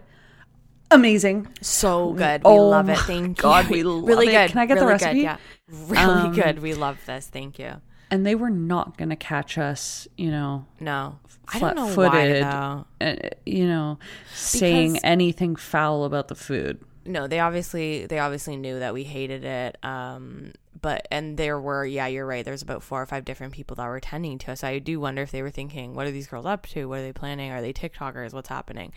amazing. 0.91 1.47
So 1.61 2.13
good. 2.13 2.43
We 2.43 2.49
Oh 2.49 2.67
love 2.69 2.89
it. 2.89 2.97
Thank 2.99 3.37
God, 3.37 3.65
you. 3.65 3.71
we 3.71 3.83
love 3.83 4.07
really 4.07 4.27
it. 4.27 4.31
good. 4.31 4.49
Can 4.51 4.59
I 4.59 4.65
get 4.65 4.75
the 4.75 4.81
really 4.81 4.91
recipe? 4.93 5.13
Good, 5.15 5.23
yeah. 5.23 5.37
Really 5.67 6.03
Um, 6.27 6.33
good. 6.33 6.59
We 6.59 6.73
love 6.73 6.97
this. 7.05 7.27
Thank 7.27 7.59
you. 7.59 7.73
and 8.11 8.25
they 8.25 8.33
were 8.33 8.49
not 8.49 8.97
going 8.97 9.09
to 9.09 9.15
catch 9.15 9.55
us, 9.59 10.07
you 10.17 10.31
know, 10.31 10.65
No, 10.79 11.19
I 11.53 11.59
don't 11.59 11.75
know 11.75 11.85
why 11.85 11.93
flat-footed, 11.93 12.43
though. 12.43 12.85
uh, 13.01 13.15
you 13.45 13.67
know, 13.67 13.99
saying 14.33 14.93
Because- 14.93 15.03
anything 15.03 15.55
foul 15.55 16.05
about 16.05 16.27
the 16.27 16.33
food. 16.33 16.79
No, 17.05 17.27
they 17.27 17.39
obviously 17.39 18.07
they 18.07 18.17
obviously 18.17 18.57
knew 18.57 18.79
that 18.79 18.95
we 18.95 19.03
hated 19.03 19.43
it. 19.43 19.77
Um, 19.83 20.53
but 20.81 21.07
and 21.11 21.37
there 21.37 21.59
were 21.59 21.85
yeah, 21.85 22.07
you're 22.07 22.25
right. 22.25 22.43
There's 22.45 22.61
about 22.61 22.83
four 22.83 23.01
or 23.01 23.05
five 23.05 23.25
different 23.25 23.53
people 23.53 23.75
that 23.75 23.85
were 23.87 23.95
attending 23.97 24.37
to 24.39 24.51
us. 24.51 24.63
I 24.63 24.79
do 24.79 24.99
wonder 24.99 25.21
if 25.21 25.31
they 25.31 25.41
were 25.41 25.49
thinking, 25.49 25.93
what 25.93 26.07
are 26.07 26.11
these 26.11 26.27
girls 26.27 26.45
up 26.45 26.65
to? 26.67 26.85
What 26.87 26.99
are 26.99 27.03
they 27.03 27.13
planning? 27.13 27.51
Are 27.51 27.61
they 27.61 27.73
TikTokers? 27.73 28.33
What's 28.33 28.49
happening? 28.49 28.93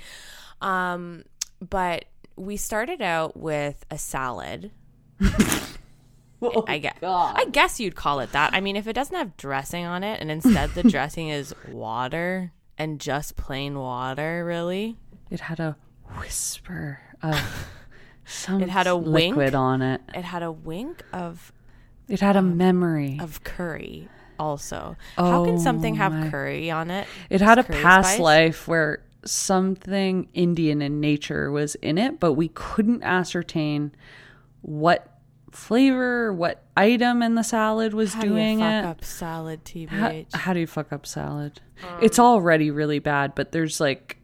Um, 0.60 1.24
but 1.60 2.04
we 2.36 2.56
started 2.56 3.02
out 3.02 3.36
with 3.36 3.84
a 3.90 3.98
salad. 3.98 4.70
I 6.66 6.78
guess 6.78 6.96
I 7.36 7.46
guess 7.52 7.78
you'd 7.78 7.94
call 7.94 8.18
it 8.20 8.32
that. 8.32 8.52
I 8.52 8.60
mean, 8.60 8.74
if 8.74 8.88
it 8.88 8.94
doesn't 8.94 9.14
have 9.14 9.36
dressing 9.36 9.84
on 9.84 10.02
it, 10.02 10.20
and 10.20 10.30
instead 10.30 10.70
the 10.70 10.82
dressing 10.90 11.28
is 11.28 11.54
water 11.68 12.52
and 12.76 13.00
just 13.00 13.36
plain 13.36 13.78
water, 13.78 14.44
really. 14.44 14.96
It 15.30 15.38
had 15.40 15.60
a 15.60 15.76
whisper 16.18 16.98
of 17.22 17.38
some 18.24 18.60
It 18.60 18.68
had 18.70 18.88
a 18.88 18.96
wink. 18.96 19.36
on 19.36 19.82
it. 19.82 20.00
It 20.14 20.24
had 20.24 20.42
a 20.42 20.50
wink 20.50 21.04
of 21.12 21.52
It 22.12 22.20
had 22.20 22.36
a 22.36 22.40
um, 22.40 22.56
memory. 22.56 23.18
of 23.20 23.42
curry 23.42 24.08
also. 24.38 24.96
How 25.16 25.44
can 25.44 25.54
oh 25.54 25.58
something 25.58 25.94
have 25.96 26.12
Oh 26.12 26.16
my- 26.16 26.30
curry 26.30 26.70
on 26.70 26.90
it? 26.90 27.06
It 27.30 27.40
had 27.40 27.58
a 27.58 27.64
past 27.64 28.10
spice? 28.10 28.20
life 28.20 28.68
where 28.68 29.02
something 29.24 30.28
Indian 30.34 30.82
in 30.82 31.00
nature 31.00 31.50
was 31.50 31.74
in 31.76 31.96
it, 31.98 32.20
but 32.20 32.32
we 32.34 32.48
couldn't 32.48 33.02
ascertain 33.02 33.92
what 34.62 35.08
flavor, 35.52 36.32
what 36.32 36.62
item 36.76 37.22
in 37.22 37.34
the 37.34 37.42
salad 37.42 37.94
was 37.94 38.14
How 38.14 38.22
doing 38.22 38.58
do 38.58 38.64
you 38.64 38.70
fuck 38.70 38.84
it. 38.84 38.86
up 38.86 39.04
salad, 39.04 39.60
How, 39.88 40.08
TBH? 40.10 40.34
how 40.34 40.52
do 40.54 40.60
you 40.60 40.66
fuck 40.66 40.92
up 40.92 41.06
salad? 41.06 41.60
Um, 41.82 41.98
it's 42.02 42.18
already 42.18 42.70
really 42.70 42.98
bad, 42.98 43.34
but 43.34 43.52
there's 43.52 43.80
like 43.80 44.16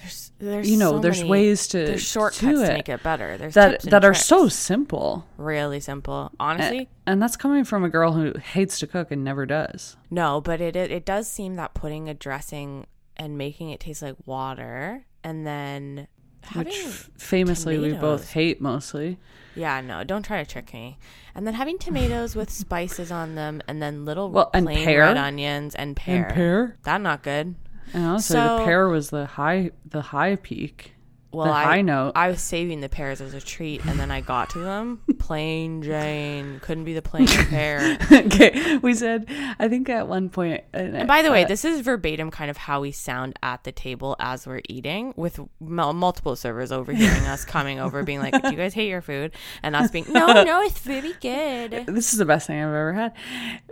there's, 0.00 0.32
there's 0.38 0.70
you 0.70 0.76
know, 0.76 0.92
so 0.92 0.98
there's 1.00 1.18
many- 1.18 1.30
ways 1.30 1.66
to 1.68 1.78
there's 1.78 2.02
shortcuts 2.02 2.40
to 2.60 2.64
it 2.64 2.72
make 2.72 2.88
it 2.88 3.02
better. 3.02 3.36
There's 3.36 3.54
that 3.54 3.82
and 3.84 3.92
that 3.92 4.04
are 4.04 4.12
tricks. 4.12 4.26
so 4.26 4.48
simple. 4.48 5.26
really 5.36 5.80
simple. 5.80 6.30
Honestly, 6.40 6.88
And 7.06 7.20
that's 7.22 7.36
coming 7.36 7.64
from 7.64 7.84
a 7.84 7.88
girl 7.88 8.12
who 8.12 8.32
hates 8.38 8.78
to 8.80 8.86
cook 8.86 9.10
and 9.10 9.24
never 9.24 9.46
does. 9.46 9.96
no, 10.10 10.40
but 10.40 10.60
it, 10.60 10.76
it 10.76 10.90
it 10.90 11.04
does 11.04 11.28
seem 11.28 11.56
that 11.56 11.74
putting 11.74 12.08
a 12.08 12.14
dressing 12.14 12.86
and 13.16 13.36
making 13.36 13.70
it 13.70 13.80
taste 13.80 14.00
like 14.02 14.16
water, 14.26 15.04
and 15.24 15.46
then 15.46 16.06
Which 16.54 16.76
famously 17.18 17.78
we 17.78 17.92
both 17.94 18.30
hate 18.32 18.60
mostly. 18.60 19.18
yeah, 19.56 19.80
no, 19.80 20.04
don't 20.04 20.22
try 20.22 20.42
to 20.42 20.48
trick 20.50 20.72
me. 20.72 20.98
And 21.34 21.46
then 21.46 21.54
having 21.54 21.78
tomatoes 21.78 22.36
with 22.36 22.48
spices 22.64 23.10
on 23.10 23.34
them, 23.34 23.60
and 23.66 23.82
then 23.82 24.04
little 24.04 24.30
Well, 24.30 24.50
and 24.54 24.66
plain 24.66 24.84
pear. 24.84 25.00
red 25.00 25.16
onions 25.16 25.74
and 25.74 25.96
pear. 25.96 26.26
And 26.26 26.34
pear. 26.34 26.76
That 26.84 27.00
not 27.00 27.22
good. 27.22 27.56
And 27.94 28.06
also 28.06 28.34
So- 28.34 28.58
the 28.58 28.64
pear 28.64 28.88
was 28.88 29.10
the 29.10 29.26
high 29.26 29.70
the 29.88 30.02
high 30.02 30.36
peak. 30.36 30.94
Well, 31.30 31.52
I, 31.52 31.64
high 31.64 31.82
note. 31.82 32.12
I 32.14 32.28
was 32.28 32.40
saving 32.40 32.80
the 32.80 32.88
pears 32.88 33.20
as 33.20 33.34
a 33.34 33.40
treat, 33.40 33.84
and 33.84 34.00
then 34.00 34.10
I 34.10 34.22
got 34.22 34.48
to 34.50 34.60
them. 34.60 35.02
Plain 35.18 35.82
Jane 35.82 36.58
couldn't 36.60 36.84
be 36.84 36.94
the 36.94 37.02
plain 37.02 37.26
pear. 37.26 37.98
okay, 38.12 38.78
we 38.78 38.94
said 38.94 39.26
I 39.58 39.68
think 39.68 39.90
at 39.90 40.08
one 40.08 40.30
point. 40.30 40.64
And 40.72 41.06
by 41.06 41.20
the 41.20 41.30
way, 41.30 41.44
uh, 41.44 41.48
this 41.48 41.66
is 41.66 41.80
verbatim 41.80 42.30
kind 42.30 42.50
of 42.50 42.56
how 42.56 42.80
we 42.80 42.92
sound 42.92 43.38
at 43.42 43.64
the 43.64 43.72
table 43.72 44.16
as 44.18 44.46
we're 44.46 44.62
eating, 44.70 45.12
with 45.16 45.38
mul- 45.60 45.92
multiple 45.92 46.34
servers 46.34 46.72
overhearing 46.72 47.26
us 47.26 47.44
coming 47.44 47.78
over, 47.78 48.02
being 48.02 48.20
like, 48.20 48.40
"Do 48.42 48.50
you 48.50 48.56
guys 48.56 48.72
hate 48.72 48.88
your 48.88 49.02
food?" 49.02 49.32
And 49.62 49.76
us 49.76 49.90
being, 49.90 50.06
"No, 50.08 50.44
no, 50.44 50.62
it's 50.62 50.78
very 50.78 51.12
good." 51.20 51.84
this 51.88 52.12
is 52.12 52.18
the 52.18 52.24
best 52.24 52.46
thing 52.46 52.58
I've 52.58 52.68
ever 52.68 52.92
had. 52.94 53.12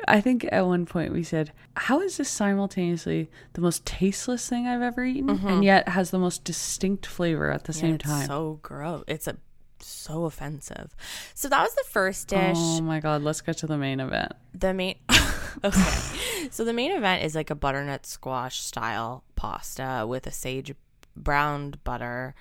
I 0.06 0.20
think 0.20 0.46
at 0.52 0.66
one 0.66 0.84
point 0.84 1.12
we 1.12 1.22
said, 1.22 1.52
"How 1.76 2.02
is 2.02 2.18
this 2.18 2.28
simultaneously 2.28 3.30
the 3.54 3.62
most 3.62 3.86
tasteless 3.86 4.46
thing 4.46 4.66
I've 4.66 4.82
ever 4.82 5.04
eaten, 5.04 5.30
and 5.46 5.64
yet 5.64 5.88
has 5.88 6.10
the 6.10 6.18
most 6.18 6.44
distinct 6.44 7.06
flavor 7.06 7.45
at 7.50 7.64
the. 7.64 7.72
Yeah, 7.72 7.80
same 7.80 7.94
it's 7.96 8.04
time?" 8.04 8.26
so 8.26 8.58
gross. 8.62 9.04
It's 9.06 9.26
a 9.26 9.36
so 9.78 10.24
offensive. 10.24 10.96
So 11.34 11.48
that 11.48 11.62
was 11.62 11.74
the 11.74 11.84
first 11.90 12.28
dish. 12.28 12.56
Oh 12.58 12.80
my 12.80 12.98
god, 13.00 13.22
let's 13.22 13.40
get 13.42 13.58
to 13.58 13.66
the 13.66 13.76
main 13.76 14.00
event. 14.00 14.32
The 14.54 14.72
main 14.72 14.96
Okay. 15.64 16.48
so 16.50 16.64
the 16.64 16.72
main 16.72 16.92
event 16.92 17.22
is 17.24 17.34
like 17.34 17.50
a 17.50 17.54
butternut 17.54 18.06
squash 18.06 18.60
style 18.60 19.24
pasta 19.36 20.04
with 20.08 20.26
a 20.26 20.30
sage 20.30 20.72
browned 21.14 21.82
butter, 21.84 22.34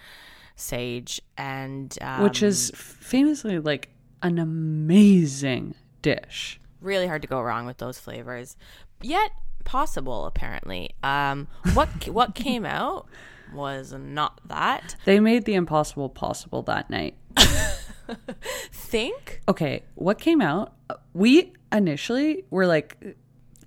sage 0.56 1.22
and 1.38 1.98
um, 2.02 2.24
which 2.24 2.42
is 2.44 2.72
famously 2.76 3.60
like 3.60 3.90
an 4.22 4.38
amazing 4.40 5.76
dish. 6.02 6.60
really 6.82 7.08
hard 7.08 7.22
to 7.22 7.28
go 7.28 7.42
wrong 7.42 7.66
with 7.66 7.78
those 7.78 8.00
flavors. 8.00 8.56
Yet 9.02 9.32
possible 9.66 10.26
apparently. 10.26 10.92
Um 11.04 11.48
what 11.74 12.08
what 12.08 12.36
came 12.36 12.66
out 12.80 13.08
was 13.54 13.94
not 13.94 14.42
that. 14.48 14.96
They 15.06 15.20
made 15.20 15.46
the 15.46 15.54
impossible 15.56 16.10
possible 16.10 16.62
that 16.64 16.90
night. 16.90 17.16
Think 18.72 19.42
Okay, 19.48 19.84
what 19.96 20.20
came 20.20 20.42
out? 20.42 20.74
We 21.14 21.54
initially 21.72 22.46
were 22.50 22.68
like, 22.68 23.18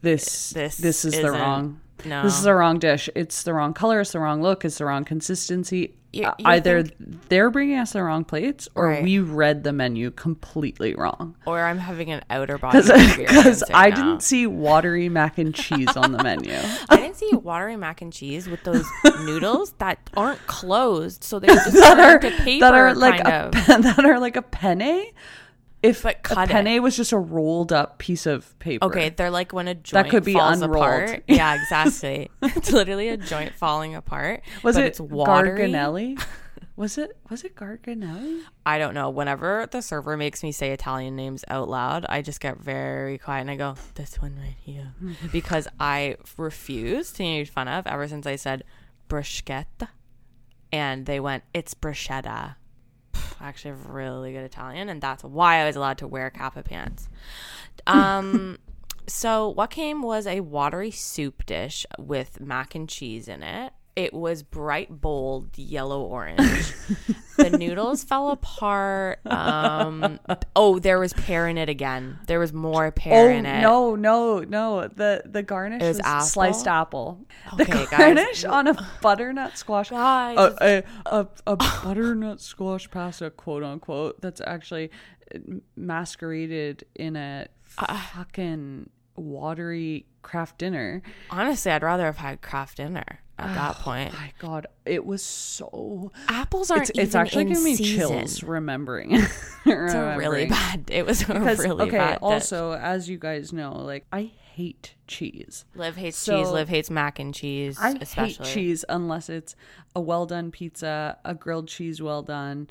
"This, 0.00 0.50
This 0.50 0.76
this, 0.76 1.04
is 1.04 1.20
the 1.20 1.30
wrong. 1.30 1.80
no. 2.04 2.23
This 2.23 2.37
is 2.37 2.42
the 2.44 2.54
wrong 2.54 2.78
dish. 2.78 3.08
It's 3.14 3.42
the 3.42 3.52
wrong 3.52 3.75
color. 3.75 4.00
It's 4.00 4.12
the 4.12 4.20
wrong 4.20 4.40
look. 4.42 4.64
It's 4.64 4.78
the 4.78 4.85
wrong 4.85 5.04
consistency." 5.04 5.97
You- 6.12 6.24
Uh, 6.24 6.34
you 6.38 6.44
Either 6.46 6.84
they're 7.28 7.50
bringing 7.50 7.78
us 7.78 7.92
the 7.92 8.02
wrong 8.02 8.24
plates, 8.24 8.66
or 8.74 8.88
Right. 8.88 9.02
we 9.02 9.18
read 9.18 9.62
the 9.62 9.72
menu 9.74 10.10
completely 10.10 10.94
wrong. 10.94 11.36
or 11.46 11.60
I'm 11.60 11.78
having 11.78 12.10
an 12.10 12.22
outer 12.30 12.56
body 12.56 12.78
experience 12.78 13.18
Because 13.18 13.62
right 13.70 13.74
I 13.74 13.90
now. 13.90 13.96
didn't 13.96 14.22
see 14.22 14.46
watery 14.46 15.08
mac 15.10 15.36
and 15.36 15.54
cheese 15.54 15.94
on 15.96 16.12
the 16.12 16.22
menu. 16.22 16.56
I 16.88 16.96
didn't 16.96 17.16
see 17.16 17.30
watery 17.34 17.76
mac 17.76 18.00
and 18.00 18.10
cheese 18.12 18.48
with 18.48 18.64
those 18.64 18.86
noodles 19.24 19.72
that 19.78 19.98
aren't 20.16 20.44
closed, 20.46 21.22
so 21.24 21.38
they're 21.38 21.54
just 21.54 21.72
that 21.74 21.98
are 21.98 22.18
paper, 22.18 22.60
that 22.60 22.74
are 22.74 22.94
like 22.94 23.20
a 23.20 23.34
of. 23.46 23.52
that 23.66 24.04
are 24.04 24.18
like 24.18 24.36
a 24.36 24.42
penne. 24.42 25.04
If 25.82 26.02
But 26.02 26.16
a 26.16 26.18
cut 26.20 26.50
it. 26.50 26.52
penne 26.52 26.82
was 26.82 26.97
just 26.97 27.12
a 27.12 27.18
rolled 27.18 27.73
up 27.73 27.99
piece 27.99 28.26
of 28.26 28.58
paper, 28.58 28.85
Okay, 28.87 29.11
they're 29.11 29.30
like 29.30 29.52
when 29.52 29.68
a 29.68 29.75
joint 29.75 30.06
that 30.06 30.11
could 30.11 30.25
be 30.25 30.32
falls 30.32 30.61
unrolled. 30.61 30.85
apart. 30.85 31.23
Yeah, 31.28 31.54
exactly. 31.62 32.30
it's 32.42 32.73
literally 32.73 33.08
a 33.11 33.16
joint 33.16 33.54
falling 33.54 33.94
apart. 33.94 34.42
was 34.64 34.76
it 34.76 34.85
it's 34.87 35.00
watery. 35.00 35.68
Garganelli? 35.70 36.20
was 36.76 36.99
it 36.99 37.16
was 37.30 37.44
it 37.44 37.54
Garganelli? 37.54 38.40
I 38.66 38.78
don't 38.78 38.92
know. 38.94 39.08
Whenever 39.11 39.68
the 39.70 39.80
server 39.80 40.16
makes 40.16 40.42
me 40.42 40.50
say 40.50 40.70
Italian 40.73 41.14
names 41.14 41.44
out 41.49 41.68
loud, 41.68 42.04
I 42.08 42.23
just 42.23 42.40
get 42.40 42.58
very 42.58 43.18
quiet 43.18 43.42
and 43.42 43.50
I 43.52 43.56
go, 43.56 43.76
"This 43.94 44.20
one 44.20 44.35
right 44.37 44.56
here," 44.61 44.94
because 45.32 45.68
I 45.78 46.16
refuse 46.37 47.12
to 47.12 47.18
be 47.18 47.25
made 47.38 47.49
fun 47.49 47.68
of 47.68 47.87
ever 47.87 48.08
since 48.08 48.26
I 48.26 48.35
said 48.35 48.64
bruschetta, 49.08 49.88
and 50.73 51.06
they 51.06 51.20
went, 51.20 51.44
"It's 51.54 51.75
bruschetta." 51.75 52.56
I 53.40 53.48
actually 53.48 53.70
have 53.72 53.87
really 53.87 54.32
good 54.32 54.44
Italian, 54.44 54.88
and 54.88 55.00
that's 55.00 55.22
why 55.22 55.56
I 55.56 55.66
was 55.66 55.76
allowed 55.76 55.98
to 55.98 56.06
wear 56.06 56.30
kappa 56.30 56.62
pants. 56.62 57.08
Um, 57.87 58.58
so 59.06 59.48
what 59.48 59.70
came 59.70 60.02
was 60.02 60.26
a 60.26 60.40
watery 60.40 60.90
soup 60.90 61.46
dish 61.46 61.87
with 61.98 62.40
mac 62.40 62.75
and 62.75 62.88
cheese 62.88 63.28
in 63.28 63.42
it. 63.42 63.72
It 63.98 64.14
was 64.14 64.44
bright, 64.44 65.00
bold 65.00 65.58
yellow 65.58 66.02
orange. 66.02 66.38
the 67.36 67.50
noodles 67.58 68.04
fell 68.04 68.30
apart. 68.30 69.18
Um, 69.26 70.20
oh, 70.54 70.78
there 70.78 71.00
was 71.00 71.12
pear 71.14 71.48
in 71.48 71.58
it 71.58 71.68
again. 71.68 72.20
There 72.28 72.38
was 72.38 72.52
more 72.52 72.92
pear 72.92 73.28
Oh 73.28 73.34
in 73.34 73.44
it. 73.44 73.60
no, 73.60 73.96
no, 73.96 74.38
no! 74.40 74.86
The 74.86 75.22
the 75.26 75.42
garnish 75.42 75.82
apple? 76.04 76.26
sliced 76.26 76.68
apple. 76.68 77.26
The 77.56 77.64
Okay, 77.64 77.86
guys. 77.86 77.98
garnish 77.98 78.44
on 78.44 78.68
a 78.68 78.88
butternut 79.02 79.58
squash. 79.58 79.90
Guys. 79.90 80.38
A, 80.38 80.84
a, 81.06 81.20
a, 81.20 81.26
a 81.48 81.56
butternut 81.56 82.40
squash 82.40 82.88
pasta, 82.88 83.30
quote 83.30 83.64
unquote. 83.64 84.20
That's 84.20 84.40
actually 84.46 84.90
uh, 85.34 85.38
masqueraded 85.76 86.84
in 86.94 87.16
a 87.16 87.48
fucking 87.64 88.90
watery 89.18 90.06
Kraft 90.22 90.58
Dinner. 90.58 91.02
Honestly, 91.30 91.70
I'd 91.72 91.82
rather 91.82 92.04
have 92.04 92.18
had 92.18 92.40
Kraft 92.42 92.76
Dinner 92.78 93.20
at 93.38 93.54
that 93.54 93.76
Oh 93.78 93.82
point. 93.82 94.12
my 94.12 94.32
god, 94.38 94.66
it 94.84 95.06
was 95.06 95.22
so. 95.22 96.10
Apples 96.28 96.70
aren't 96.70 96.90
It's, 96.90 96.98
it's 96.98 97.14
actually 97.14 97.42
in 97.42 97.48
giving 97.48 97.64
me 97.64 97.76
season. 97.76 97.98
chills 98.08 98.42
remembering. 98.42 99.22
It's 99.70 99.92
a 99.94 100.16
really 100.16 100.46
bad. 100.46 100.84
It 100.90 101.04
was 101.04 101.22
a 101.22 101.26
Because, 101.26 101.58
really 101.58 101.88
okay, 101.88 101.98
bad. 101.98 102.14
dish. 102.14 102.22
also, 102.22 102.72
as 102.72 103.06
you 103.10 103.18
guys 103.18 103.52
know, 103.52 103.72
like, 103.72 104.06
I 104.10 104.22
hate 104.54 104.94
cheese. 105.06 105.66
Liv 105.75 105.94
hates 105.96 106.16
so- 106.16 106.38
cheese. 106.42 106.50
Liv 106.50 106.68
hates 106.70 106.88
mac 106.90 107.18
and 107.18 107.34
cheese. 107.34 107.78
I 107.78 107.90
especially. 108.00 108.44
hate 108.46 108.54
cheese 108.54 108.84
unless 108.88 109.28
it's 109.28 109.54
a 109.94 110.00
well 110.00 110.25
done 110.25 110.50
pizza, 110.50 111.18
a 111.25 111.34
grilled 111.34 111.68
cheese 111.68 112.00
well 112.00 112.22
done, 112.22 112.68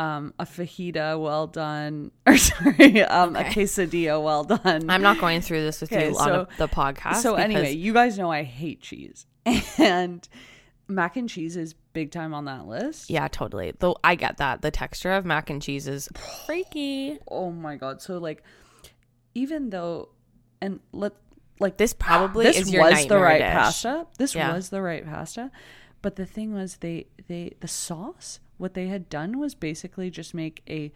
um, 0.00 0.32
a 0.38 0.44
fajita 0.46 1.20
well 1.20 1.46
done, 1.46 2.10
or 2.26 2.36
sorry, 2.36 3.02
um, 3.02 3.36
a 3.36 3.44
quesadilla 3.44 4.22
well 4.22 4.44
done. 4.44 4.88
I'm 4.88 5.02
not 5.02 5.18
going 5.20 5.40
through 5.42 5.62
this 5.62 5.80
with 5.80 5.92
Okay, 5.92 6.08
you 6.08 6.16
on 6.16 6.24
so- 6.26 6.46
the 6.58 6.68
podcast. 6.68 7.16
so 7.16 7.34
anyway, 7.34 7.72
you 7.74 7.92
guys 7.92 8.16
know 8.18 8.30
I 8.30 8.42
hate 8.42 8.80
cheese, 8.80 9.26
and 9.78 10.26
mac 10.88 11.16
and 11.16 11.28
cheese 11.28 11.56
is 11.56 11.74
big 11.92 12.10
time 12.12 12.32
on 12.34 12.44
that 12.46 12.66
list. 12.66 13.10
yeah, 13.10 13.28
totally. 13.28 13.72
Though 13.78 13.96
I 14.02 14.14
get 14.14 14.38
that 14.38 14.62
the 14.62 14.70
texture 14.70 15.12
of 15.12 15.24
mac 15.24 15.50
and 15.50 15.60
cheese 15.60 15.86
is 15.86 16.08
freaky. 16.46 17.18
Oh 17.28 17.50
my 17.50 17.76
god! 17.76 18.00
So 18.00 18.18
like, 18.18 18.42
even 19.34 19.70
though, 19.70 20.08
and 20.62 20.80
let 20.92 21.12
like 21.58 21.76
This 21.76 21.92
probably 21.92 22.46
this 22.46 22.56
is 22.58 22.72
was 22.72 23.06
the 23.06 23.18
right 23.18 23.38
dish. 23.38 23.52
pasta. 23.52 24.06
This 24.18 24.34
Yeah. 24.34 24.54
was 24.54 24.70
the 24.70 24.80
right 24.80 25.04
pasta. 25.04 25.50
But 26.02 26.16
the 26.16 26.24
thing 26.24 26.54
was, 26.54 26.76
they 26.78 27.08
they 27.28 27.52
the 27.60 27.68
sauce. 27.68 28.40
What 28.60 28.74
they 28.74 28.88
had 28.88 29.08
done 29.08 29.38
was 29.38 29.54
basically 29.54 30.10
just 30.10 30.34
make 30.34 30.62
a 30.68 30.92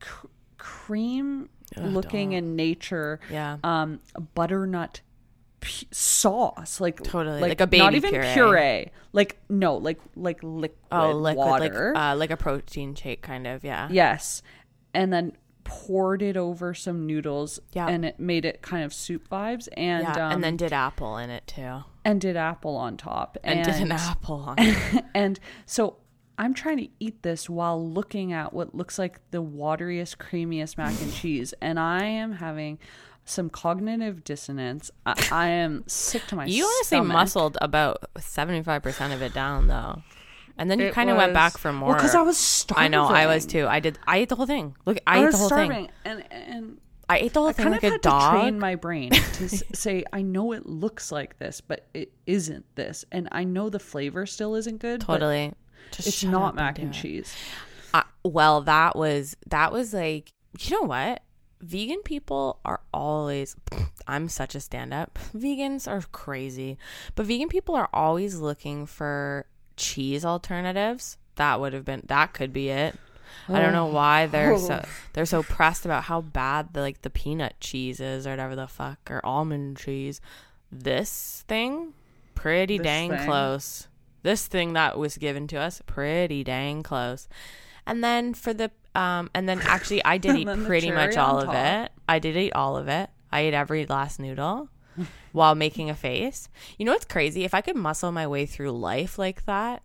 cr- 0.00 0.26
cream 0.58 1.48
looking 1.76 2.32
in 2.32 2.56
nature 2.56 3.20
Yeah. 3.30 3.56
um 3.64 4.00
butternut 4.34 5.00
p- 5.60 5.88
sauce 5.90 6.80
like 6.80 7.02
Totally, 7.02 7.40
like, 7.40 7.60
like 7.60 7.72
a 7.72 7.76
not 7.76 7.94
even 7.94 8.10
puree. 8.10 8.32
puree. 8.34 8.90
like 9.12 9.38
no 9.48 9.76
like 9.76 10.00
like 10.16 10.40
liquid, 10.42 10.78
oh, 10.92 11.12
liquid, 11.12 11.36
water 11.46 11.92
like 11.94 12.02
uh, 12.12 12.16
like 12.16 12.30
a 12.30 12.36
protein 12.36 12.94
shake, 12.94 13.22
kind 13.22 13.46
of. 13.46 13.64
Yeah. 13.64 13.88
yes 13.90 14.42
and 14.92 15.12
then 15.12 15.32
poured 15.64 16.20
it 16.22 16.36
over 16.36 16.74
some 16.74 17.06
noodles 17.06 17.58
Yeah. 17.72 17.86
and 17.88 18.04
it 18.04 18.20
made 18.20 18.44
it 18.44 18.60
kind 18.60 18.84
of 18.84 18.92
soup 18.92 19.28
vibes 19.28 19.66
and 19.76 20.02
yeah. 20.02 20.26
um, 20.26 20.32
and 20.34 20.44
then 20.44 20.56
did 20.56 20.72
apple 20.72 21.16
in 21.16 21.30
it 21.30 21.46
too, 21.46 21.84
and 22.04 22.20
did 22.20 22.36
apple 22.36 22.76
on 22.76 22.96
top 22.98 23.38
and, 23.42 23.64
did 23.64 23.74
an 23.76 23.90
apple 23.92 24.36
on. 24.46 24.56
it. 24.58 25.04
and 25.14 25.40
so 25.66 25.96
I'm 26.38 26.54
trying 26.54 26.78
to 26.78 26.88
eat 27.00 27.22
this 27.22 27.48
while 27.48 27.82
looking 27.84 28.32
at 28.32 28.52
what 28.52 28.74
looks 28.74 28.98
like 28.98 29.20
the 29.30 29.42
wateriest, 29.42 30.16
creamiest 30.16 30.76
mac 30.76 31.00
and 31.00 31.12
cheese, 31.20 31.54
and 31.60 31.78
I 31.78 32.04
am 32.04 32.32
having 32.32 32.78
some 33.24 33.48
cognitive 33.48 34.24
dissonance. 34.24 34.90
I, 35.06 35.28
I 35.30 35.46
am 35.48 35.84
sick 35.86 36.26
to 36.26 36.36
my 36.36 36.44
stomach. 36.44 36.56
You 36.56 36.64
honestly 36.64 36.96
stomach. 36.98 37.12
muscled 37.12 37.58
about 37.60 38.04
seventy 38.18 38.62
five 38.62 38.82
percent 38.82 39.12
of 39.12 39.22
it 39.22 39.32
down 39.32 39.68
though, 39.68 40.02
and 40.58 40.70
then 40.70 40.78
you 40.78 40.90
kind 40.90 41.10
of 41.10 41.16
went 41.16 41.32
back 41.34 41.56
for 41.56 41.72
more. 41.72 41.90
Well, 41.90 41.96
because 41.96 42.14
I 42.14 42.22
was 42.22 42.36
starving. 42.36 42.84
I 42.84 42.88
know 42.88 43.04
I 43.04 43.26
was 43.26 43.46
too. 43.46 43.66
I 43.66 43.80
did. 43.80 43.98
I 44.06 44.18
ate 44.18 44.28
the 44.28 44.36
whole 44.36 44.46
thing. 44.46 44.76
Look, 44.86 44.98
I, 45.06 45.18
I, 45.18 45.22
ate 45.22 45.26
was 45.26 45.34
the 45.34 45.38
whole 45.38 45.48
starving, 45.48 45.70
thing. 45.70 45.90
and 46.04 46.24
and 46.32 46.80
I 47.08 47.18
ate 47.18 47.32
the 47.32 47.40
whole 47.40 47.48
I 47.48 47.52
thing 47.52 47.64
kind 47.64 47.72
like 47.72 47.82
of 47.82 47.88
a 47.88 47.92
had 47.92 48.00
dog. 48.00 48.32
to 48.32 48.40
train 48.40 48.58
my 48.58 48.74
brain 48.76 49.10
to 49.34 49.48
say, 49.48 50.04
I 50.12 50.22
know 50.22 50.52
it 50.52 50.66
looks 50.66 51.12
like 51.12 51.38
this, 51.38 51.60
but 51.60 51.86
it 51.94 52.12
isn't 52.26 52.64
this, 52.74 53.04
and 53.12 53.28
I 53.32 53.44
know 53.44 53.68
the 53.70 53.78
flavor 53.78 54.26
still 54.26 54.54
isn't 54.54 54.78
good. 54.78 55.00
totally. 55.00 55.52
Just 55.92 56.08
it's 56.08 56.24
not 56.24 56.54
mac 56.54 56.78
and 56.78 56.94
it. 56.94 56.98
cheese. 56.98 57.34
Uh, 57.92 58.02
well, 58.24 58.60
that 58.62 58.96
was 58.96 59.36
that 59.46 59.72
was 59.72 59.94
like 59.94 60.32
you 60.58 60.76
know 60.76 60.86
what? 60.86 61.22
Vegan 61.60 62.02
people 62.02 62.60
are 62.64 62.80
always. 62.92 63.56
I'm 64.06 64.28
such 64.28 64.54
a 64.54 64.60
stand 64.60 64.92
up. 64.92 65.18
Vegans 65.34 65.88
are 65.88 66.02
crazy, 66.12 66.76
but 67.14 67.24
vegan 67.26 67.48
people 67.48 67.74
are 67.74 67.88
always 67.92 68.36
looking 68.38 68.84
for 68.86 69.46
cheese 69.76 70.24
alternatives. 70.24 71.16
That 71.36 71.58
would 71.60 71.72
have 71.72 71.84
been 71.84 72.02
that 72.06 72.32
could 72.34 72.52
be 72.52 72.68
it. 72.68 72.96
I 73.48 73.60
don't 73.60 73.72
know 73.72 73.86
why 73.86 74.26
they're 74.26 74.56
so 74.58 74.84
they're 75.12 75.26
so 75.26 75.42
pressed 75.42 75.84
about 75.84 76.04
how 76.04 76.20
bad 76.20 76.72
the 76.72 76.80
like 76.80 77.02
the 77.02 77.10
peanut 77.10 77.54
cheese 77.60 77.98
is 77.98 78.26
or 78.26 78.30
whatever 78.30 78.54
the 78.54 78.68
fuck 78.68 78.98
or 79.10 79.24
almond 79.24 79.76
cheese. 79.78 80.20
This 80.70 81.44
thing, 81.48 81.94
pretty 82.34 82.78
This 82.78 82.84
dang 82.84 83.10
thing? 83.10 83.24
close. 83.26 83.88
This 84.24 84.46
thing 84.46 84.72
that 84.72 84.98
was 84.98 85.18
given 85.18 85.46
to 85.48 85.58
us, 85.58 85.82
pretty 85.86 86.42
dang 86.42 86.82
close. 86.82 87.28
And 87.86 88.02
then 88.02 88.32
for 88.32 88.54
the 88.54 88.70
um, 88.94 89.28
and 89.34 89.46
then 89.46 89.60
actually 89.60 90.02
I 90.02 90.16
did 90.16 90.36
eat 90.38 90.64
pretty 90.64 90.90
much 90.90 91.18
all 91.18 91.38
of 91.38 91.50
it. 91.54 91.92
I 92.08 92.18
did 92.18 92.34
eat 92.34 92.54
all 92.54 92.78
of 92.78 92.88
it. 92.88 93.10
I 93.30 93.40
ate 93.40 93.52
every 93.52 93.84
last 93.84 94.18
noodle 94.18 94.70
while 95.32 95.54
making 95.54 95.90
a 95.90 95.94
face. 95.94 96.48
You 96.78 96.86
know 96.86 96.92
what's 96.92 97.04
crazy? 97.04 97.44
If 97.44 97.52
I 97.52 97.60
could 97.60 97.76
muscle 97.76 98.12
my 98.12 98.26
way 98.26 98.46
through 98.46 98.72
life 98.72 99.18
like 99.18 99.44
that, 99.44 99.82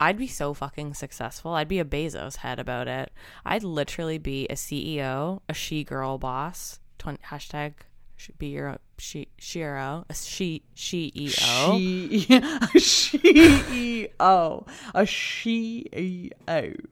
I'd 0.00 0.18
be 0.18 0.26
so 0.26 0.54
fucking 0.54 0.94
successful. 0.94 1.52
I'd 1.52 1.68
be 1.68 1.78
a 1.78 1.84
Bezos 1.84 2.36
head 2.36 2.58
about 2.58 2.88
it. 2.88 3.12
I'd 3.44 3.62
literally 3.62 4.18
be 4.18 4.46
a 4.48 4.54
CEO, 4.54 5.40
a 5.48 5.54
she 5.54 5.84
girl 5.84 6.18
boss. 6.18 6.80
20, 6.98 7.18
hashtag 7.26 7.74
should 8.16 8.38
be 8.38 8.48
your 8.48 8.78
she 8.98 9.28
shiro 9.38 10.04
a 10.08 10.14
she 10.14 10.62
E 10.76 11.28
CEO. 11.28 12.18
She, 12.78 13.20
a 13.20 14.20
CEO, 14.20 14.68
a 14.94 15.02
CEO. 15.02 16.86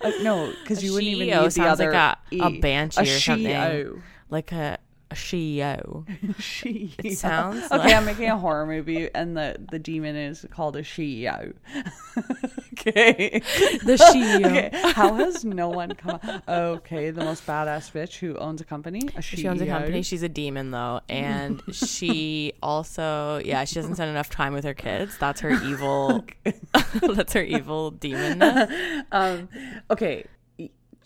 Uh, 0.00 0.12
no, 0.22 0.52
because 0.62 0.82
you 0.82 0.92
wouldn't 0.92 1.12
even 1.12 1.42
need 1.42 1.50
the 1.50 1.62
other 1.62 1.92
like 1.92 2.18
a, 2.32 2.44
a 2.44 2.48
E. 2.50 2.60
banshee 2.60 3.00
a 3.00 3.02
or 3.02 3.06
something, 3.18 3.46
CEO. 3.46 4.02
like 4.30 4.52
a 4.52 4.78
a 5.10 5.14
CEO. 5.14 6.04
She. 6.38 6.94
It 7.02 7.16
sounds 7.18 7.64
okay. 7.66 7.76
like- 7.78 7.94
I'm 7.94 8.04
making 8.04 8.28
a 8.30 8.38
horror 8.38 8.66
movie, 8.66 9.08
and 9.14 9.36
the 9.36 9.56
the 9.70 9.78
demon 9.78 10.14
is 10.16 10.44
called 10.50 10.76
a 10.76 10.82
CEO. 10.82 11.54
okay. 12.74 13.40
The 13.84 13.96
CEO. 14.12 14.44
Okay. 14.46 14.70
How 14.92 15.14
has 15.14 15.44
no 15.44 15.68
one 15.68 15.92
come? 15.92 16.20
Okay, 16.48 17.10
the 17.10 17.24
most 17.24 17.46
badass 17.46 17.90
bitch 17.92 18.16
who 18.18 18.36
owns 18.36 18.60
a 18.60 18.64
company. 18.64 19.02
A 19.16 19.22
She 19.22 19.46
owns 19.48 19.60
a 19.60 19.66
company. 19.66 20.02
She's 20.02 20.22
a 20.22 20.28
demon 20.28 20.70
though, 20.70 21.00
and 21.08 21.62
she 21.72 22.52
also, 22.62 23.40
yeah, 23.44 23.64
she 23.64 23.74
doesn't 23.76 23.94
spend 23.96 24.10
enough 24.10 24.30
time 24.30 24.52
with 24.52 24.64
her 24.64 24.74
kids. 24.74 25.16
That's 25.18 25.40
her 25.40 25.50
evil. 25.50 26.24
that's 27.14 27.32
her 27.32 27.42
evil 27.42 27.90
demon. 27.90 28.42
um 29.12 29.48
okay 29.90 30.24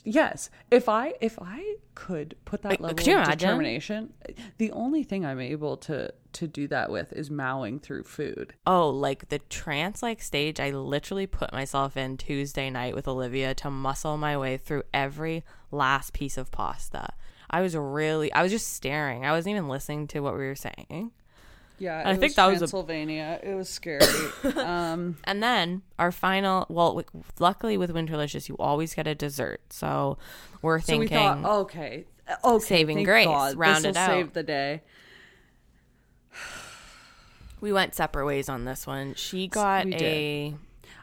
yes 0.05 0.51
if 0.71 0.89
i 0.89 1.15
if 1.21 1.39
i 1.41 1.77
could 1.95 2.35
put 2.45 2.63
that 2.63 2.81
level 2.81 2.97
could 2.97 3.07
you 3.07 3.13
of 3.15 3.19
imagine? 3.25 3.39
determination 3.39 4.13
the 4.59 4.71
only 4.73 5.03
thing 5.03 5.25
i'm 5.25 5.41
able 5.41 5.77
to 5.77 6.13
to 6.33 6.49
do 6.49 6.67
that 6.67 6.91
with 6.91 7.13
is 7.13 7.31
mowing 7.31 7.79
through 7.79 8.03
food 8.03 8.55
Oh, 8.67 8.89
like 8.89 9.29
the 9.29 9.39
trance 9.39 10.03
like 10.03 10.23
stage. 10.23 10.59
I 10.59 10.71
literally 10.71 11.27
put 11.27 11.53
myself 11.53 11.95
in 11.95 12.17
Tuesday 12.17 12.71
night 12.71 12.95
with 12.95 13.07
Olivia 13.07 13.55
to 13.57 13.71
muscle 13.71 14.17
my 14.17 14.39
way 14.39 14.57
through 14.57 14.85
every 14.95 15.45
last 15.71 16.15
piece 16.15 16.39
of 16.39 16.51
pasta. 16.51 17.09
I 17.51 17.61
was 17.61 17.77
really, 17.77 18.33
I 18.33 18.43
was 18.43 18.51
just 18.51 18.73
staring. 18.73 19.27
I 19.27 19.33
wasn't 19.33 19.57
even 19.57 19.69
listening 19.69 20.07
to 20.09 20.21
what 20.21 20.33
we 20.33 20.47
were 20.47 20.55
saying. 20.55 21.11
Yeah 21.83 22.03
I 22.07 22.15
think 22.17 22.35
that 22.37 22.47
was 22.47 22.59
a- 22.59 22.61
pennsylvania 22.67 23.41
it 23.43 23.55
was 23.55 23.69
scary 23.69 24.07
um 24.57 25.17
And 25.25 25.43
then 25.43 25.83
our 25.99 26.13
final, 26.13 26.67
well, 26.69 27.03
luckily 27.39 27.77
with 27.77 27.91
Winterlicious, 27.93 28.49
you 28.49 28.57
always 28.59 28.95
get 28.95 29.07
a 29.07 29.15
dessert. 29.15 29.61
So 29.71 30.17
we're 30.63 30.81
so 30.81 30.97
we 30.99 31.09
thinking, 31.09 31.19
thought 31.43 31.61
okay 31.65 32.05
okay 32.45 32.65
Saving 32.77 33.03
grace, 33.03 33.27
God, 33.27 33.57
round 33.57 33.85
it 33.85 33.97
out. 33.97 34.07
save 34.11 34.33
the 34.33 34.43
day 34.45 34.83
we 37.61 37.73
went 37.73 37.95
separate 37.95 38.27
ways 38.27 38.49
on 38.49 38.65
this 38.65 38.87
one. 38.87 39.15
She 39.15 39.47
got 39.49 39.87
a 39.87 40.55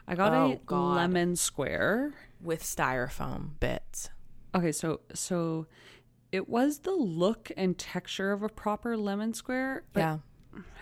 i 0.08 0.14
got 0.14 0.32
Oh, 0.32 0.52
a 0.52 0.56
God. 0.66 0.96
lemon 0.96 1.36
square 1.36 2.14
with 2.42 2.62
styrofoam 2.62 3.50
bits. 3.60 4.10
okay 4.54 4.72
so 4.72 5.00
so 5.14 5.66
it 6.32 6.48
was 6.48 6.80
the 6.80 6.92
look 6.92 7.50
and 7.56 7.76
texture 7.78 8.32
of 8.32 8.42
a 8.42 8.48
proper 8.48 8.96
lemon 8.96 9.34
square 9.34 9.84
but 9.92 10.00
yeah. 10.00 10.18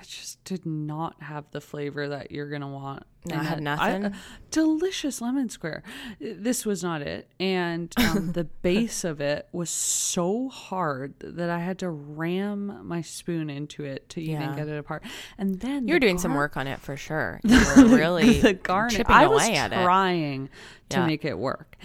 It 0.00 0.06
just 0.06 0.42
did 0.44 0.64
not 0.64 1.20
have 1.22 1.44
the 1.50 1.60
flavor 1.60 2.08
that 2.08 2.30
you're 2.30 2.48
gonna 2.48 2.68
want. 2.68 3.02
No, 3.26 3.34
it 3.36 3.44
had 3.44 3.60
nothing? 3.62 4.14
delicious 4.50 5.20
lemon 5.20 5.48
square. 5.50 5.82
This 6.20 6.64
was 6.64 6.82
not 6.82 7.02
it, 7.02 7.28
and 7.38 7.92
um, 7.98 8.32
the 8.32 8.44
base 8.44 9.04
of 9.04 9.20
it 9.20 9.48
was 9.52 9.68
so 9.70 10.48
hard 10.48 11.14
that 11.20 11.50
I 11.50 11.58
had 11.58 11.78
to 11.80 11.90
ram 11.90 12.86
my 12.86 13.02
spoon 13.02 13.50
into 13.50 13.84
it 13.84 14.08
to 14.10 14.20
even 14.22 14.54
get 14.56 14.68
it 14.68 14.78
apart. 14.78 15.02
And 15.36 15.60
then 15.60 15.86
You're 15.88 15.96
the 16.00 16.06
doing 16.06 16.18
some 16.18 16.34
work 16.34 16.56
on 16.56 16.66
it 16.66 16.80
for 16.80 16.96
sure. 16.96 17.40
You 17.44 17.58
were 17.76 17.84
really 17.96 18.40
the 18.40 18.54
garnish. 18.54 18.96
chipping 18.96 19.14
I 19.14 19.26
was 19.26 19.42
away 19.46 19.56
at 19.56 19.72
it. 19.72 19.82
trying 19.82 20.48
to 20.90 20.98
Yeah. 21.00 21.06
make 21.06 21.24
it 21.24 21.36
work. 21.38 21.76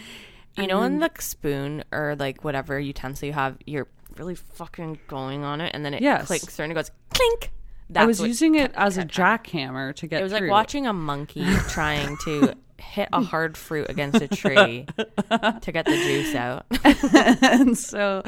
You 0.56 0.68
know, 0.68 0.84
in 0.84 1.00
the 1.00 1.10
spoon 1.20 1.84
or 1.92 2.16
like 2.18 2.44
whatever 2.44 2.80
utensil 2.80 3.26
you 3.28 3.34
have, 3.34 3.58
you're 3.66 3.88
really 4.18 4.36
fucking 4.36 5.00
going 5.08 5.44
on 5.44 5.60
it, 5.62 5.72
and 5.74 5.84
then 5.84 5.96
it 5.96 6.02
Yes. 6.04 6.28
clicks 6.28 6.60
and 6.60 6.72
it 6.72 6.76
goes 6.76 6.92
clink. 7.14 7.52
That's 7.90 8.04
I 8.04 8.06
was 8.06 8.20
using 8.22 8.56
it 8.56 8.72
as 8.76 8.98
a 8.98 9.04
jackhammer 9.04 9.96
to 9.96 10.08
get. 10.08 10.22
It 10.22 10.24
was 10.24 10.34
like 10.34 10.50
watching 10.50 10.88
a 10.88 10.94
monkey 10.94 11.46
trying 11.70 12.18
to 12.26 12.56
hit 12.84 13.10
a 13.14 13.22
hard 13.22 13.58
fruit 13.58 13.90
against 13.90 14.22
a 14.22 14.28
tree 14.28 14.86
to 14.98 15.72
get 15.72 15.86
the 15.86 15.96
juice 15.96 16.36
out. 16.36 16.66
and 17.42 17.78
so 17.78 18.22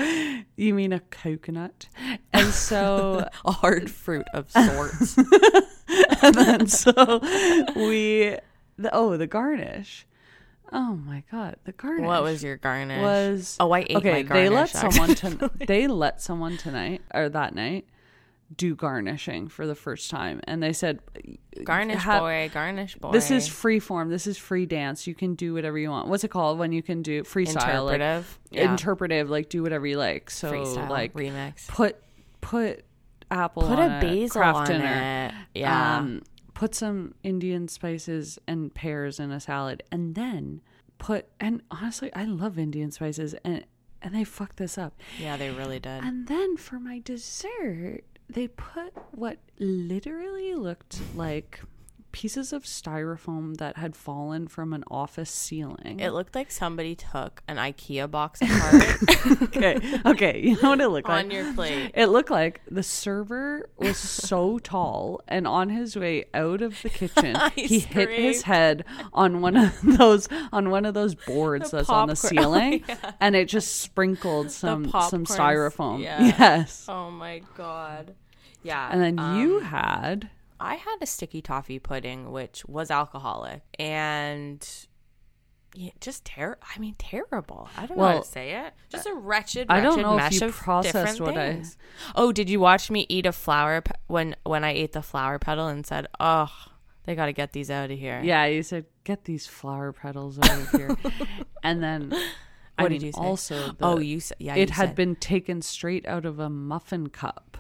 you 0.56 0.74
mean 0.74 0.94
a 0.94 1.00
coconut 1.00 1.88
and 2.34 2.48
so 2.54 3.28
a 3.46 3.52
hard 3.52 3.92
fruit 3.92 4.26
of 4.34 4.50
sorts. 4.52 5.18
and 6.22 6.36
then 6.36 6.68
so 6.68 7.20
we 7.76 8.38
the, 8.78 8.90
oh 8.94 9.18
the 9.18 9.28
garnish 9.28 10.06
oh 10.74 10.96
my 10.96 11.24
god 11.32 11.56
the 11.66 11.72
garnish 11.72 12.06
what 12.06 12.24
was 12.24 12.44
your 12.44 12.58
garnish? 12.58 13.02
was 13.02 13.56
oh, 13.60 13.72
I 13.72 13.82
ate 13.82 13.96
okay 13.98 14.24
my 14.24 14.34
they 14.34 14.50
let 14.50 14.74
garnish. 14.74 14.96
someone 14.96 15.12
actually. 15.12 15.38
to, 15.38 15.52
they 15.68 15.88
let 15.88 16.22
someone 16.22 16.58
tonight 16.58 17.02
or 17.14 17.30
that 17.30 17.54
night 17.54 17.86
do 18.56 18.76
garnishing 18.76 19.48
for 19.48 19.66
the 19.66 19.76
first 19.76 20.12
time 20.12 20.40
and 20.44 20.62
they 20.62 20.72
said 20.72 21.00
garnish 21.64 22.04
boy, 22.06 22.50
garnish 22.54 22.96
boy. 22.96 23.12
this 23.12 23.32
is 23.32 23.48
free 23.48 23.80
form 23.80 24.10
this 24.10 24.28
is 24.28 24.38
free 24.38 24.66
dance 24.66 25.08
you 25.08 25.16
can 25.16 25.34
do 25.34 25.54
whatever 25.54 25.78
you 25.80 25.90
want 25.90 26.08
what's 26.08 26.24
it 26.24 26.28
called 26.30 26.60
when 26.60 26.72
you 26.72 26.84
can 26.84 27.02
do 27.02 27.24
freestyle 27.24 27.86
like 27.86 27.96
interpretive. 27.96 28.40
yeah. 28.52 28.72
interpretive 28.72 29.30
like 29.30 29.50
do 29.50 29.64
whatever 29.64 29.88
you 29.88 29.98
like 29.98 30.30
so 30.30 30.52
Freestyle 30.52 30.90
like 30.90 31.14
remix. 31.14 31.68
put 31.68 32.02
put 32.42 32.86
apple 33.32 33.64
Put 33.64 33.80
on 33.80 33.92
a 33.92 33.98
it, 33.98 34.02
basil 34.02 34.44
on 34.44 34.68
dinner, 34.68 35.32
it. 35.54 35.60
Yeah. 35.60 35.98
um, 35.98 36.22
put 36.54 36.76
some 36.76 37.16
indian 37.24 37.68
spices 37.68 38.38
and 38.48 38.74
pears 38.74 39.20
in 39.20 39.32
a 39.32 39.40
salad 39.40 39.82
and 39.92 40.14
then 40.14 40.62
put 41.00 41.28
and 41.40 41.64
honestly 41.72 42.14
i 42.14 42.24
love 42.26 42.60
indian 42.60 42.92
spices 42.92 43.34
and 43.44 43.66
and 44.04 44.14
they 44.14 44.24
fucked 44.24 44.58
this 44.58 44.78
up 44.78 44.94
yeah, 45.20 45.36
they 45.36 45.50
really 45.50 45.80
did. 45.80 46.04
and 46.04 46.28
then 46.28 46.58
for 46.58 46.80
my 46.80 47.00
dessert 47.00 48.02
they 48.30 48.48
put 48.48 48.94
what 49.12 49.38
literally 49.60 50.56
looked 50.56 51.00
like 51.16 51.60
pieces 52.16 52.54
of 52.54 52.64
styrofoam 52.64 53.58
that 53.58 53.76
had 53.76 53.94
fallen 53.94 54.48
from 54.48 54.72
an 54.72 54.86
office 54.90 55.30
ceiling. 55.30 56.00
It 56.00 56.12
looked 56.12 56.34
like 56.34 56.50
somebody 56.50 56.96
took 56.96 57.44
an 57.46 57.58
IKEA 57.58 58.10
box 58.10 58.40
apart 58.42 59.42
okay, 59.44 60.00
okay, 60.06 60.40
you 60.42 60.56
know 60.62 60.70
what 60.70 60.80
it 60.80 60.88
looked 60.88 61.10
like? 61.10 61.26
on 61.26 61.30
your 61.32 61.54
plate. 61.54 61.92
It 61.94 62.06
looked 62.08 62.32
like 62.32 62.62
the 62.72 62.84
server 62.84 63.70
was 63.78 63.98
so 63.98 64.60
tall, 64.64 65.20
and 65.28 65.46
on 65.46 65.68
his 65.70 65.98
way 65.98 66.24
out 66.34 66.62
of 66.62 66.82
the 66.84 66.90
kitchen, 66.90 67.36
he 67.56 67.80
hit 67.80 68.10
his 68.10 68.44
head 68.44 68.86
on 69.12 69.42
one 69.42 69.58
of 69.58 69.78
those 69.84 70.30
on 70.54 70.70
one 70.70 70.86
of 70.86 70.94
those 70.94 71.16
boards 71.16 71.72
The 71.72 71.78
that's 71.78 71.90
on 71.90 72.08
the 72.08 72.16
popcorn- 72.16 72.38
oh, 72.38 72.42
ceiling, 72.42 72.84
and 73.20 73.36
it 73.36 73.50
just 73.50 73.82
sprinkled 73.82 74.52
some 74.52 74.86
some 74.90 75.26
styrofoam. 75.26 76.02
yeah. 76.02 76.24
Yes, 76.40 76.86
Oh 76.88 77.12
my 77.12 77.42
god. 77.58 78.16
Yeah. 78.64 78.88
and 78.90 79.02
then 79.02 79.18
you 79.38 79.58
um, 79.58 79.64
had 79.66 80.30
I 80.66 80.76
had 80.76 80.98
a 81.02 81.06
sticky 81.06 81.42
toffee 81.42 81.80
pudding, 81.80 82.32
which 82.32 82.66
was 82.66 82.90
alcoholic 82.92 83.62
and 83.80 84.68
yeah, 85.78 85.92
just 86.00 86.24
terrible. 86.24 86.62
I 86.74 86.80
mean, 86.80 86.96
terrible. 86.98 87.68
I 87.78 87.86
don't 87.86 87.98
know 87.98 88.06
how 88.06 88.20
to 88.20 88.26
say 88.26 88.52
it. 88.54 88.68
Uh, 88.68 88.70
just 88.90 89.08
a 89.08 89.14
wretched, 89.14 89.68
wretched 89.68 89.72
I 89.72 89.82
don't 89.82 90.02
know 90.02 90.14
if 90.18 90.24
mesh 90.24 90.40
you 90.42 90.48
of 90.48 90.54
processed 90.56 91.20
what 91.20 91.38
I- 91.38 91.54
things. 91.54 91.78
Oh, 92.16 92.32
did 92.32 92.50
you 92.50 92.60
watch 92.60 92.90
me 92.90 93.06
eat 93.10 93.26
a 93.26 93.32
flower 93.34 93.82
pe- 93.82 93.92
when 94.08 94.36
when 94.44 94.64
I 94.64 94.72
ate 94.72 94.94
the 94.94 95.02
flower 95.02 95.38
petal 95.38 95.68
and 95.68 95.86
said, 95.86 96.08
"Oh, 96.20 96.50
they 97.04 97.14
got 97.14 97.26
to 97.26 97.34
get 97.34 97.52
these 97.52 97.70
out 97.70 97.92
of 97.92 98.00
here." 98.00 98.22
yeah. 98.24 98.46
You 98.46 98.64
said 98.64 98.86
get 99.04 99.26
these 99.26 99.48
flower 99.48 99.92
petals 99.92 100.40
out 100.40 100.50
of 100.62 100.70
here, 100.72 100.96
and 101.64 101.84
then 101.84 102.14
I 102.78 102.84
What 102.84 102.92
mean, 102.92 103.02
did 103.02 103.06
you 103.08 103.12
say? 103.12 103.20
also 103.22 103.56
oh, 103.56 103.72
the, 103.72 103.86
oh, 103.86 103.98
you 104.00 104.20
said 104.22 104.38
yeah. 104.40 104.56
it 104.56 104.70
had 104.70 104.90
said- 104.90 104.96
been 104.96 105.16
taken 105.18 105.62
straight 105.62 106.06
out 106.08 106.26
of 106.26 106.40
a 106.40 106.50
muffin 106.50 107.10
cup. 107.10 107.55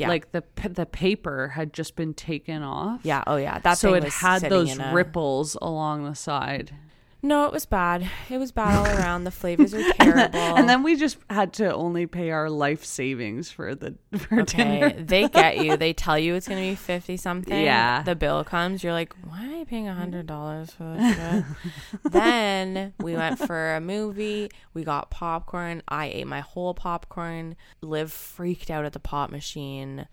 Yeah, 0.00 0.08
Like 0.08 0.32
the 0.32 0.42
the 0.68 0.86
paper 0.86 1.48
had 1.48 1.72
just 1.72 1.94
been 1.96 2.14
taken 2.14 2.62
off. 2.62 3.00
yeah. 3.04 3.22
Oh, 3.26 3.36
yeah. 3.36 3.58
That 3.60 3.78
so 3.78 3.94
it 3.94 4.04
had 4.04 4.42
those 4.42 4.78
a- 4.78 4.92
ripples 4.92 5.56
along 5.60 6.04
the 6.04 6.14
side. 6.14 6.72
No, 7.22 7.44
it 7.44 7.52
was 7.52 7.66
bad. 7.66 8.08
It 8.30 8.38
was 8.38 8.50
bad 8.50 8.74
all 8.76 8.86
around. 8.98 9.24
The 9.24 9.30
flavors 9.30 9.74
were 9.74 9.82
terrible. 10.00 10.38
And 10.38 10.68
then 10.68 10.82
we 10.82 10.96
just 10.96 11.18
had 11.28 11.52
to 11.54 11.72
only 11.74 12.06
pay 12.06 12.30
our 12.30 12.48
life 12.48 12.84
savings 12.84 13.50
for 13.50 13.74
the 13.74 13.96
for 14.16 14.40
Okay, 14.40 14.80
dinner. 14.80 15.02
they 15.02 15.28
get 15.28 15.58
you. 15.58 15.76
They 15.76 15.92
tell 16.04 16.18
you 16.18 16.34
it's 16.34 16.48
gonna 16.48 16.60
be 16.62 16.74
fifty 16.74 17.16
something. 17.16 17.62
Yeah. 17.62 18.02
The 18.02 18.14
bill 18.14 18.42
comes. 18.44 18.82
You're 18.82 18.94
like, 18.94 19.14
why 19.22 19.42
am 19.42 19.60
I 19.60 19.64
paying 19.64 19.86
a 19.88 19.94
hundred 19.94 20.26
dollars 20.26 20.70
for 20.72 20.94
this 20.96 21.16
shit? 21.16 21.44
then 22.12 22.94
we 23.00 23.14
went 23.16 23.38
for 23.38 23.74
a 23.74 23.80
movie. 23.80 24.50
We 24.74 24.84
got 24.84 25.10
popcorn. 25.10 25.82
I 25.88 26.06
ate 26.06 26.26
my 26.26 26.40
whole 26.40 26.74
popcorn. 26.74 27.56
Liv 27.82 28.10
freaked 28.12 28.70
out 28.70 28.84
at 28.84 28.92
the 28.92 29.00
pop 29.00 29.30
machine. 29.30 30.06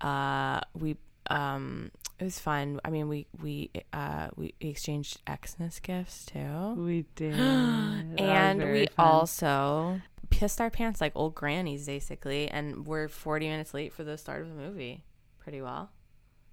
Uh, 0.00 0.60
we 0.74 0.96
um, 1.30 1.90
it 2.18 2.24
was 2.24 2.38
fun. 2.38 2.80
I 2.84 2.90
mean, 2.90 3.08
we 3.08 3.26
we 3.42 3.70
uh 3.92 4.28
we 4.36 4.54
exchanged 4.60 5.20
Xmas 5.28 5.80
gifts 5.80 6.24
too, 6.26 6.74
We 6.76 7.04
did. 7.16 7.34
And 7.34 8.62
we 8.62 8.86
fun. 8.86 9.06
also 9.06 10.00
pissed 10.30 10.60
our 10.60 10.70
pants 10.70 11.00
like 11.00 11.12
old 11.14 11.34
grannies 11.34 11.84
basically 11.86 12.48
and 12.48 12.86
we're 12.86 13.06
40 13.08 13.48
minutes 13.48 13.74
late 13.74 13.92
for 13.92 14.02
the 14.02 14.16
start 14.16 14.40
of 14.40 14.48
the 14.48 14.54
movie 14.54 15.04
pretty 15.38 15.60
well 15.60 15.90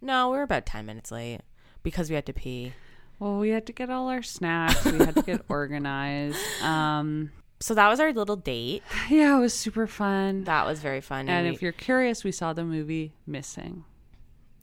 no 0.01 0.29
we 0.31 0.35
were 0.35 0.43
about 0.43 0.65
10 0.65 0.85
minutes 0.85 1.11
late 1.13 1.39
because 1.81 2.09
we 2.09 2.15
had 2.15 2.25
to 2.25 2.33
pee 2.33 2.73
Well, 3.19 3.37
we 3.39 3.49
had 3.49 3.65
to 3.67 3.71
get 3.73 3.89
all 3.89 4.09
our 4.09 4.21
snacks. 4.21 4.83
We 4.83 4.97
had 4.97 5.15
to 5.15 5.21
get 5.21 5.45
organized. 5.49 6.37
Um, 6.61 7.31
so 7.61 7.73
that 7.73 7.87
was 7.87 8.01
our 8.01 8.11
little 8.11 8.35
date 8.35 8.83
yeah, 9.09 9.37
it 9.37 9.39
was 9.39 9.53
super 9.53 9.87
fun. 9.87 10.43
that 10.43 10.65
was 10.65 10.81
very 10.81 10.99
fun 11.01 11.29
and 11.29 11.47
we- 11.47 11.53
if 11.53 11.61
you're 11.61 11.71
curious, 11.71 12.23
we 12.25 12.33
saw 12.33 12.51
the 12.51 12.65
movie 12.65 13.13
Missing. 13.25 13.85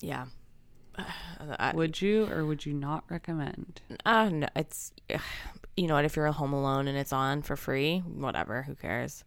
yeah 0.00 0.26
uh, 0.98 1.72
Would 1.74 2.00
you 2.00 2.26
or 2.30 2.44
would 2.44 2.64
you 2.66 2.72
not 2.72 3.04
recommend? 3.08 3.80
uh, 4.04 4.28
no, 4.30 4.48
it's 4.56 4.92
you 5.76 5.86
know 5.86 5.92
what 5.94 6.06
if 6.06 6.16
you're 6.16 6.32
home 6.32 6.54
alone 6.54 6.88
and 6.88 6.96
it's 6.96 7.12
on 7.12 7.42
for 7.42 7.54
free 7.54 7.98
whatever 7.98 8.62
who 8.62 8.74
cares 8.74 9.24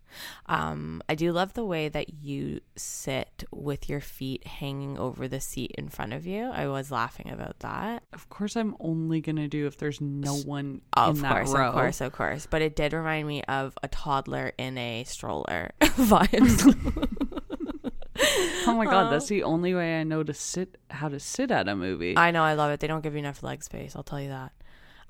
um 0.47 0.99
i 1.08 1.13
do 1.13 1.32
love 1.32 1.53
the 1.53 1.63
way 1.63 1.88
that 1.89 2.12
you 2.23 2.60
sit 2.75 3.43
with 3.51 3.88
your 3.88 3.99
feet 4.01 4.47
hanging 4.47 4.97
over 4.97 5.27
the 5.27 5.39
seat 5.39 5.69
in 5.77 5.88
front 5.89 6.12
of 6.12 6.25
you 6.25 6.45
i 6.49 6.65
was 6.67 6.89
laughing 6.89 7.29
about 7.29 7.60
that 7.60 8.01
Of 8.13 8.29
course, 8.29 8.55
I'm 8.55 8.75
only 8.79 9.21
gonna 9.21 9.47
do 9.47 9.67
if 9.67 9.77
there's 9.77 10.01
no 10.01 10.34
one 10.38 10.82
Of 10.93 11.17
in 11.17 11.21
that 11.21 11.32
course, 11.34 11.53
row. 11.53 11.67
of 11.67 11.73
course, 11.75 12.01
of 12.01 12.12
course. 12.13 12.47
But 12.49 12.63
it 12.63 12.75
did 12.75 12.93
remind 12.93 13.27
me 13.27 13.43
of 13.43 13.77
a 13.84 13.88
toddler 13.88 14.51
in 14.58 14.75
a 14.79 15.03
stroller 15.03 15.71
vibes. 15.82 16.65
Oh 18.67 18.75
my 18.75 18.86
god, 18.86 19.12
that's 19.12 19.27
the 19.27 19.43
only 19.43 19.73
way 19.73 19.99
I 19.99 20.03
know 20.03 20.21
to 20.23 20.34
sit 20.34 20.77
how 20.91 21.10
to 21.10 21.19
sit 21.19 21.49
at 21.51 21.67
a 21.67 21.75
movie. 21.75 22.15
I 22.17 22.32
know, 22.32 22.43
I 22.43 22.53
love 22.53 22.71
it. 22.71 22.79
They 22.79 22.88
don't 22.88 23.01
give 23.01 23.13
you 23.13 23.19
enough 23.19 23.41
leg 23.41 23.63
space. 23.63 23.95
I'll 23.95 24.03
tell 24.03 24.21
you 24.21 24.29
that. 24.29 24.51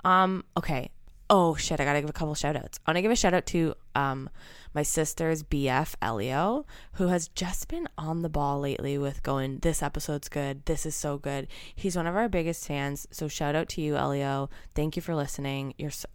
Um, 0.04 0.44
okay. 0.56 0.90
Oh 1.28 1.54
shit, 1.54 1.78
I 1.78 1.84
gotta 1.84 2.00
give 2.00 2.10
a 2.10 2.14
couple 2.14 2.34
shout 2.34 2.56
outs. 2.56 2.80
I 2.86 2.90
wanna 2.90 3.02
give 3.02 3.10
a 3.10 3.16
shout 3.16 3.34
out 3.34 3.46
to 3.46 3.74
um 3.94 4.30
my 4.74 4.82
sister's 4.82 5.42
BF 5.42 5.94
Elio, 6.00 6.64
who 6.94 7.08
has 7.08 7.28
just 7.28 7.68
been 7.68 7.88
on 7.98 8.22
the 8.22 8.28
ball 8.28 8.60
lately 8.60 8.96
with 8.98 9.22
going, 9.22 9.58
This 9.58 9.82
episode's 9.82 10.28
good, 10.28 10.64
this 10.66 10.86
is 10.86 10.94
so 10.96 11.18
good. 11.18 11.48
He's 11.74 11.96
one 11.96 12.06
of 12.06 12.16
our 12.16 12.28
biggest 12.28 12.66
fans. 12.66 13.06
So 13.10 13.28
shout 13.28 13.54
out 13.54 13.68
to 13.70 13.80
you, 13.80 13.96
Elio. 13.96 14.48
Thank 14.74 14.96
you 14.96 15.02
for 15.02 15.14
listening. 15.14 15.74
You're 15.76 15.90
so, 15.90 16.08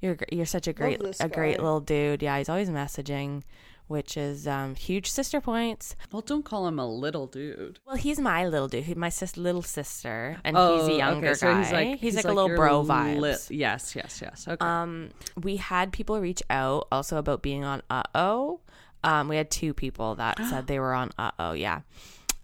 you're 0.00 0.16
you're 0.32 0.46
such 0.46 0.66
a 0.66 0.72
great 0.72 1.00
this 1.00 1.20
a 1.20 1.28
great 1.28 1.60
little 1.60 1.80
dude. 1.80 2.22
Yeah, 2.22 2.38
he's 2.38 2.48
always 2.48 2.70
messaging, 2.70 3.42
which 3.88 4.16
is 4.16 4.46
um 4.46 4.74
huge 4.74 5.08
sister 5.10 5.40
points. 5.40 5.94
well, 6.12 6.22
don't 6.22 6.44
call 6.44 6.66
him 6.66 6.78
a 6.78 6.86
little 6.88 7.26
dude. 7.26 7.78
Well, 7.86 7.96
he's 7.96 8.18
my 8.18 8.46
little 8.46 8.68
dude. 8.68 8.84
He, 8.84 8.94
my 8.94 9.08
sis, 9.08 9.36
little 9.36 9.62
sister, 9.62 10.38
and 10.44 10.56
Oh, 10.56 10.86
he's 10.86 10.94
a 10.96 10.98
younger 10.98 11.28
okay, 11.28 11.34
so 11.34 11.52
guy. 11.52 11.62
he's 11.62 11.72
like 11.72 11.98
he's, 12.00 12.16
like, 12.16 12.24
a 12.24 12.32
little 12.32 12.56
bro 12.56 12.80
li- 12.80 12.88
vibes. 12.88 13.48
yes, 13.50 13.94
yes, 13.96 14.20
yes. 14.22 14.46
Okay. 14.48 14.64
Um, 14.66 15.10
we 15.40 15.56
had 15.56 15.92
people 15.92 16.20
reach 16.20 16.42
out 16.50 16.88
also 16.90 17.16
about 17.18 17.42
being 17.42 17.64
on 17.64 17.82
Uh 17.90 18.02
Oh. 18.14 18.60
Um, 19.04 19.28
we 19.28 19.36
had 19.36 19.50
two 19.50 19.72
people 19.74 20.16
that 20.16 20.38
said 20.50 20.66
they 20.66 20.78
were 20.80 20.92
on 20.94 21.10
Uh 21.18 21.30
Oh. 21.38 21.52
Yeah. 21.52 21.80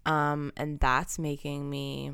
Um, 0.06 0.52
and 0.56 0.78
that's 0.80 1.18
making 1.18 1.68
me 1.68 2.12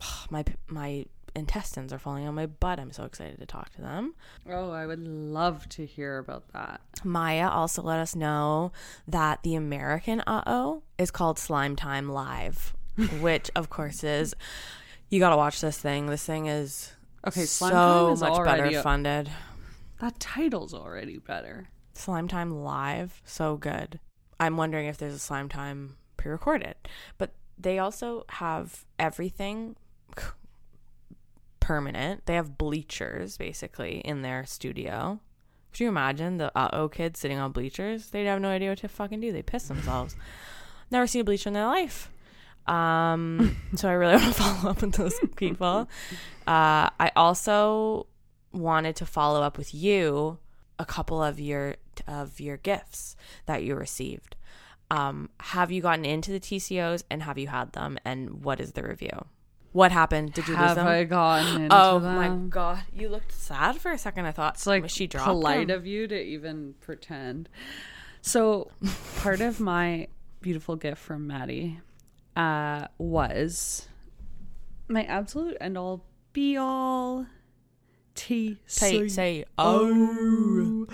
my 0.30 0.44
my 0.68 1.06
intestines 1.38 1.92
are 1.92 1.98
falling 1.98 2.26
on 2.26 2.34
my 2.34 2.46
butt. 2.46 2.78
I'm 2.78 2.92
so 2.92 3.04
excited 3.04 3.38
to 3.38 3.46
talk 3.46 3.70
to 3.76 3.80
them. 3.80 4.14
oh, 4.50 4.70
I 4.72 4.86
would 4.86 5.06
love 5.06 5.68
to 5.70 5.86
hear 5.86 6.18
about 6.18 6.48
that. 6.52 6.80
Maya 7.04 7.48
also 7.48 7.80
let 7.82 7.98
us 7.98 8.14
know 8.16 8.72
that 9.06 9.42
the 9.42 9.54
American 9.54 10.20
Uh 10.26 10.42
Oh 10.46 10.82
is 10.98 11.10
called 11.10 11.38
Slime 11.38 11.76
Time 11.76 12.08
Live, 12.10 12.74
which 13.20 13.50
of 13.56 13.70
course 13.70 14.02
is 14.04 14.34
you 15.08 15.18
got 15.20 15.30
to 15.30 15.36
watch 15.36 15.60
this 15.60 15.78
thing. 15.78 16.06
This 16.06 16.24
thing 16.24 16.46
is 16.46 16.92
Okay, 17.26 17.44
Slime 17.46 17.70
so 17.72 17.76
Time 18.06 18.12
is 18.12 18.20
much 18.20 18.44
better 18.44 18.64
a- 18.66 18.82
funded. 18.82 19.30
That 20.00 20.20
title's 20.20 20.74
already 20.74 21.18
better. 21.18 21.68
Slime 21.94 22.28
Time 22.28 22.62
Live, 22.62 23.20
so 23.24 23.56
good. 23.56 23.98
I'm 24.38 24.56
wondering 24.56 24.86
if 24.86 24.98
there's 24.98 25.14
a 25.14 25.18
Slime 25.18 25.48
Time 25.48 25.96
pre-recorded, 26.16 26.76
but 27.18 27.32
they 27.58 27.78
also 27.80 28.24
have 28.28 28.84
everything 29.00 29.74
permanent. 31.68 32.24
They 32.24 32.34
have 32.34 32.56
bleachers 32.56 33.36
basically 33.36 33.98
in 33.98 34.22
their 34.22 34.46
studio. 34.46 35.20
Could 35.70 35.80
you 35.80 35.88
imagine 35.88 36.38
the 36.38 36.50
uh 36.56 36.70
oh 36.72 36.88
kids 36.88 37.20
sitting 37.20 37.38
on 37.38 37.52
bleachers? 37.52 38.08
They'd 38.08 38.24
have 38.24 38.40
no 38.40 38.48
idea 38.48 38.70
what 38.70 38.78
to 38.78 38.88
fucking 38.88 39.20
do. 39.20 39.32
They 39.32 39.42
piss 39.42 39.68
themselves. 39.68 40.16
Never 40.90 41.06
seen 41.06 41.20
a 41.20 41.24
bleacher 41.24 41.50
in 41.50 41.52
their 41.52 41.66
life. 41.66 42.10
Um, 42.66 43.54
so 43.74 43.86
I 43.86 43.92
really 43.92 44.14
want 44.16 44.34
to 44.34 44.42
follow 44.42 44.70
up 44.70 44.80
with 44.80 44.94
those 44.94 45.14
people. 45.36 45.90
Uh, 46.46 46.88
I 46.98 47.12
also 47.14 48.06
wanted 48.50 48.96
to 48.96 49.04
follow 49.04 49.42
up 49.42 49.58
with 49.58 49.74
you 49.74 50.38
a 50.78 50.86
couple 50.86 51.22
of 51.22 51.38
your 51.38 51.76
of 52.06 52.40
your 52.40 52.56
gifts 52.56 53.14
that 53.44 53.62
you 53.62 53.74
received. 53.74 54.36
Um, 54.90 55.28
have 55.40 55.70
you 55.70 55.82
gotten 55.82 56.06
into 56.06 56.30
the 56.30 56.40
TCOs 56.40 57.02
and 57.10 57.24
have 57.24 57.36
you 57.36 57.48
had 57.48 57.72
them? 57.72 57.98
And 58.06 58.42
what 58.42 58.58
is 58.58 58.72
the 58.72 58.84
review? 58.84 59.26
What 59.72 59.92
happened? 59.92 60.32
Did 60.32 60.48
you 60.48 60.54
lose 60.54 60.62
Have 60.62 60.76
them? 60.76 60.86
I 60.86 61.04
gotten 61.04 61.62
into 61.62 61.76
oh 61.78 61.98
them? 61.98 62.14
my 62.16 62.48
god, 62.48 62.80
you 62.92 63.08
looked 63.08 63.32
sad 63.32 63.76
for 63.76 63.92
a 63.92 63.98
second. 63.98 64.26
I 64.26 64.32
thought 64.32 64.54
It's 64.54 64.66
like 64.66 64.88
she 64.88 65.06
dropped 65.06 65.26
polite 65.28 65.68
them? 65.68 65.78
of 65.78 65.86
you 65.86 66.06
to 66.08 66.20
even 66.20 66.74
pretend. 66.80 67.48
So, 68.22 68.70
part 69.18 69.40
of 69.40 69.60
my 69.60 70.08
beautiful 70.40 70.76
gift 70.76 71.00
from 71.00 71.26
Maddie 71.26 71.80
uh, 72.36 72.86
was 72.98 73.88
my 74.88 75.04
absolute 75.04 75.56
end 75.60 75.76
all 75.78 76.04
be 76.32 76.56
all 76.56 77.26
T 78.14 78.58
Say, 78.66 79.08
say 79.08 79.44
oh. 79.58 80.86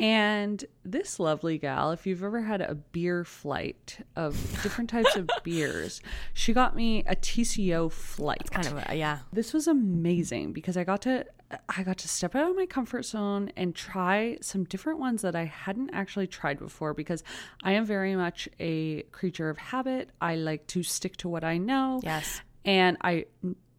And 0.00 0.64
this 0.82 1.20
lovely 1.20 1.58
gal, 1.58 1.90
if 1.90 2.06
you've 2.06 2.24
ever 2.24 2.40
had 2.40 2.62
a 2.62 2.74
beer 2.74 3.22
flight 3.22 3.98
of 4.16 4.34
different 4.62 4.88
types 4.88 5.14
of 5.14 5.28
beers, 5.44 6.00
she 6.32 6.54
got 6.54 6.74
me 6.74 7.04
a 7.06 7.14
TCO 7.14 7.92
flight. 7.92 8.40
It's 8.40 8.50
Kind 8.50 8.66
of, 8.66 8.82
a, 8.88 8.96
yeah. 8.96 9.18
This 9.30 9.52
was 9.52 9.68
amazing 9.68 10.54
because 10.54 10.78
I 10.78 10.84
got 10.84 11.02
to 11.02 11.26
I 11.68 11.82
got 11.82 11.98
to 11.98 12.08
step 12.08 12.34
out 12.34 12.48
of 12.48 12.56
my 12.56 12.64
comfort 12.64 13.04
zone 13.04 13.50
and 13.56 13.74
try 13.74 14.38
some 14.40 14.64
different 14.64 15.00
ones 15.00 15.20
that 15.20 15.36
I 15.36 15.44
hadn't 15.44 15.90
actually 15.90 16.28
tried 16.28 16.58
before 16.58 16.94
because 16.94 17.22
I 17.62 17.72
am 17.72 17.84
very 17.84 18.16
much 18.16 18.48
a 18.58 19.02
creature 19.12 19.50
of 19.50 19.58
habit. 19.58 20.10
I 20.20 20.36
like 20.36 20.66
to 20.68 20.82
stick 20.82 21.18
to 21.18 21.28
what 21.28 21.44
I 21.44 21.58
know. 21.58 22.00
Yes. 22.02 22.40
And 22.64 22.96
I 23.02 23.26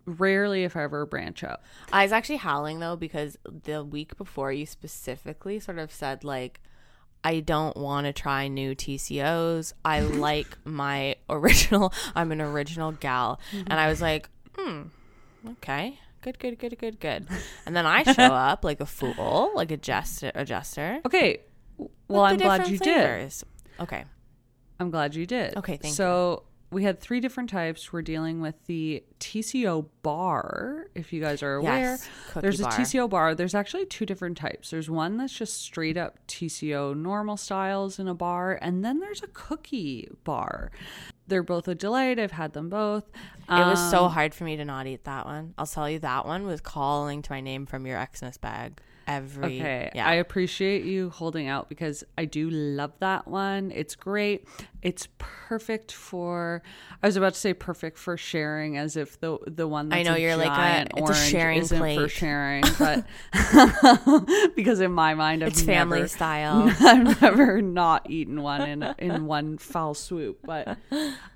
rarely 0.05 0.63
if 0.63 0.75
ever 0.75 1.05
branch 1.05 1.43
out. 1.43 1.61
I 1.91 2.03
was 2.03 2.11
actually 2.11 2.37
howling 2.37 2.79
though 2.79 2.95
because 2.95 3.37
the 3.45 3.83
week 3.83 4.17
before 4.17 4.51
you 4.51 4.65
specifically 4.65 5.59
sort 5.59 5.79
of 5.79 5.91
said 5.91 6.23
like 6.23 6.59
I 7.23 7.39
don't 7.39 7.77
want 7.77 8.07
to 8.07 8.13
try 8.13 8.47
new 8.47 8.75
TCOs. 8.75 9.73
I 9.85 9.99
like 10.01 10.57
my 10.63 11.15
original. 11.29 11.93
I'm 12.15 12.31
an 12.31 12.41
original 12.41 12.91
gal, 12.93 13.39
and 13.51 13.73
I 13.73 13.87
was 13.89 14.01
like, 14.01 14.29
hmm, 14.55 14.83
okay, 15.47 15.99
good, 16.21 16.39
good, 16.39 16.57
good, 16.57 16.77
good, 16.77 16.99
good. 16.99 17.27
And 17.65 17.75
then 17.75 17.85
I 17.85 18.03
show 18.13 18.23
up 18.23 18.63
like 18.63 18.81
a 18.81 18.85
fool, 18.85 19.51
like 19.55 19.71
a 19.71 19.77
jester, 19.77 20.31
a 20.33 20.45
jester. 20.45 20.99
Okay. 21.05 21.41
Well, 22.07 22.23
I'm 22.23 22.37
glad 22.37 22.67
you 22.67 22.77
did. 22.77 23.31
Okay, 23.79 24.05
I'm 24.79 24.91
glad 24.91 25.15
you 25.15 25.25
did. 25.25 25.57
Okay, 25.57 25.77
thank 25.77 25.93
so 25.93 26.43
we 26.71 26.83
had 26.83 26.99
three 27.01 27.19
different 27.19 27.49
types. 27.49 27.91
We're 27.91 28.01
dealing 28.01 28.39
with 28.41 28.55
the 28.65 29.03
TCO 29.19 29.87
bar, 30.03 30.87
if 30.95 31.11
you 31.11 31.21
guys 31.21 31.43
are 31.43 31.55
aware. 31.55 31.91
Yes, 31.99 32.09
There's 32.35 32.59
a. 32.61 32.65
TCO 32.65 33.09
bar. 33.09 33.35
There's 33.35 33.53
actually 33.53 33.85
two 33.85 34.05
different 34.05 34.37
types. 34.37 34.69
There's 34.69 34.89
one 34.89 35.17
that's 35.17 35.33
just 35.37 35.61
straight 35.61 35.97
up 35.97 36.19
TCO 36.27 36.95
normal 36.95 37.35
styles 37.37 37.99
in 37.99 38.07
a 38.07 38.13
bar, 38.15 38.57
and 38.61 38.83
then 38.85 38.99
there's 38.99 39.21
a 39.21 39.27
cookie 39.27 40.09
bar. 40.23 40.71
They're 41.27 41.43
both 41.43 41.67
a 41.67 41.75
delight. 41.75 42.19
I've 42.19 42.31
had 42.31 42.53
them 42.53 42.69
both. 42.69 43.05
it 43.49 43.51
was 43.53 43.91
so 43.91 44.05
Um, 44.05 44.11
hard 44.11 44.33
for 44.33 44.43
me 44.45 44.55
to 44.57 44.65
not 44.65 44.87
eat 44.87 45.03
that 45.03 45.25
one. 45.25 45.53
I'll 45.57 45.67
tell 45.67 45.89
you, 45.89 45.99
that 45.99 46.25
one 46.25 46.45
was 46.45 46.61
calling 46.61 47.21
to 47.21 47.31
my 47.31 47.41
name 47.41 47.65
from 47.65 47.85
your 47.85 48.05
Xmas 48.15 48.37
bag 48.37 48.79
every. 49.07 49.59
Okay. 49.59 49.91
yeah, 49.95 50.07
I 50.07 50.13
appreciate 50.15 50.85
you 50.85 51.09
holding 51.09 51.47
out 51.47 51.67
because 51.69 52.03
I 52.17 52.25
do 52.25 52.49
love 52.49 52.93
that 52.99 53.27
one. 53.27 53.71
It's 53.73 53.95
great. 53.95 54.47
It's 54.81 55.07
perfect 55.19 55.91
for 55.91 56.63
I 57.03 57.07
was 57.07 57.15
about 57.15 57.33
to 57.35 57.39
say 57.39 57.53
perfect 57.53 57.97
for 57.99 58.17
sharing 58.17 58.77
as 58.77 58.95
if 58.97 59.19
the 59.19 59.37
the 59.45 59.67
one 59.67 59.89
that's 59.89 59.99
I 59.99 60.03
know, 60.03 60.15
you're 60.17 60.35
like 60.35 60.47
a- 60.51 60.55
giant 60.55 60.91
it's 60.97 61.09
a 61.09 61.13
sharing 61.13 61.59
isn't 61.59 61.77
for 61.77 61.83
plate. 61.83 62.09
sharing, 62.11 62.63
but 62.79 63.05
because 64.55 64.79
in 64.81 64.91
my 64.91 65.13
mind 65.13 65.43
I've 65.43 65.49
it's 65.49 65.61
family 65.61 65.99
never, 65.99 66.07
style. 66.07 66.73
I've 66.79 67.21
never 67.21 67.61
not 67.61 68.09
eaten 68.09 68.41
one 68.41 68.61
in 68.67 68.83
in 68.97 69.25
one 69.25 69.57
foul 69.57 69.93
swoop. 69.93 70.39
But 70.43 70.77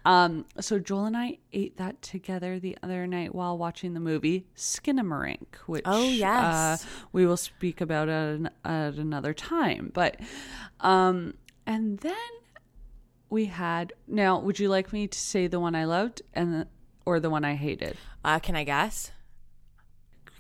um, 0.06 0.46
so 0.60 0.80
Joel 0.80 1.06
and 1.06 1.18
I 1.18 1.38
ate 1.54 1.78
that 1.78 2.02
together 2.02 2.60
the 2.60 2.78
other 2.84 3.06
night 3.08 3.34
while 3.36 3.58
watching 3.58 3.94
the 3.94 4.00
movie 4.00 4.46
Skinamarink, 4.56 5.56
which 5.68 5.84
Oh, 5.86 6.04
yes. 6.10 6.84
uh, 6.84 6.88
we 7.12 7.26
will 7.26 7.38
speak 7.38 7.82
about 7.82 8.10
at, 8.10 8.28
an, 8.36 8.50
at 8.64 8.96
another 8.96 9.34
time. 9.34 9.92
But 9.94 10.20
um, 10.80 11.36
and 11.66 12.00
then 12.00 12.14
we 13.36 13.46
had 13.46 13.94
now. 14.08 14.40
Would 14.40 14.60
you 14.60 14.70
like 14.70 14.92
me 14.92 15.08
to 15.08 15.20
say 15.20 15.48
the 15.48 15.60
one 15.60 15.76
I 15.76 15.86
loved 15.86 16.22
and 16.34 16.54
the, 16.54 16.68
or 17.06 17.20
the 17.20 17.30
one 17.30 17.44
I 17.46 17.56
hated? 17.56 17.98
Uh, 18.24 18.40
can 18.40 18.56
I 18.56 18.64
guess? 18.64 19.12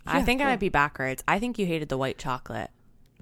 I 0.07 0.19
Yeah, 0.19 0.25
think 0.25 0.41
I 0.41 0.45
might 0.45 0.59
be 0.59 0.69
backwards. 0.69 1.23
I 1.27 1.39
think 1.39 1.59
you 1.59 1.65
hated 1.65 1.89
the 1.89 1.97
white 1.97 2.17
chocolate. 2.17 2.71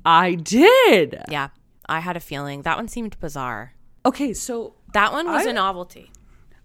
I 0.05 0.35
did. 0.35 1.21
Yeah, 1.29 1.49
I 1.89 1.99
had 1.99 2.15
a 2.17 2.19
feeling 2.19 2.61
that 2.63 2.77
one 2.77 2.87
seemed 2.87 3.19
bizarre. 3.19 3.73
Okay, 4.05 4.33
so 4.33 4.75
That 4.93 5.11
one 5.11 5.25
was 5.27 5.47
I- 5.47 5.49
a 5.49 5.53
novelty. 5.53 6.11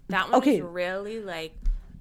That 0.09 0.31
one 0.31 0.39
Okay. 0.41 0.61
was 0.63 0.71
really 0.73 1.21
like 1.21 1.53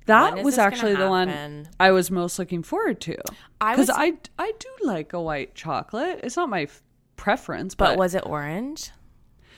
that 0.08 0.42
was 0.44 0.58
actually 0.58 0.96
the 0.96 1.10
one? 1.10 1.68
I 1.80 1.92
was 1.92 2.10
most 2.10 2.40
looking 2.40 2.64
forward 2.64 3.00
to. 3.02 3.18
I 3.62 3.74
Because 3.76 3.90
I 3.90 4.14
I 4.40 4.52
do 4.58 4.70
like 4.84 5.12
a 5.14 5.22
white 5.22 5.54
chocolate. 5.56 6.22
It's 6.24 6.38
not 6.38 6.50
my 6.50 6.64
f- 6.64 6.82
preference, 7.18 7.76
but 7.76 7.90
but, 7.92 7.98
was 7.98 8.16
it 8.16 8.24
orange? 8.26 8.92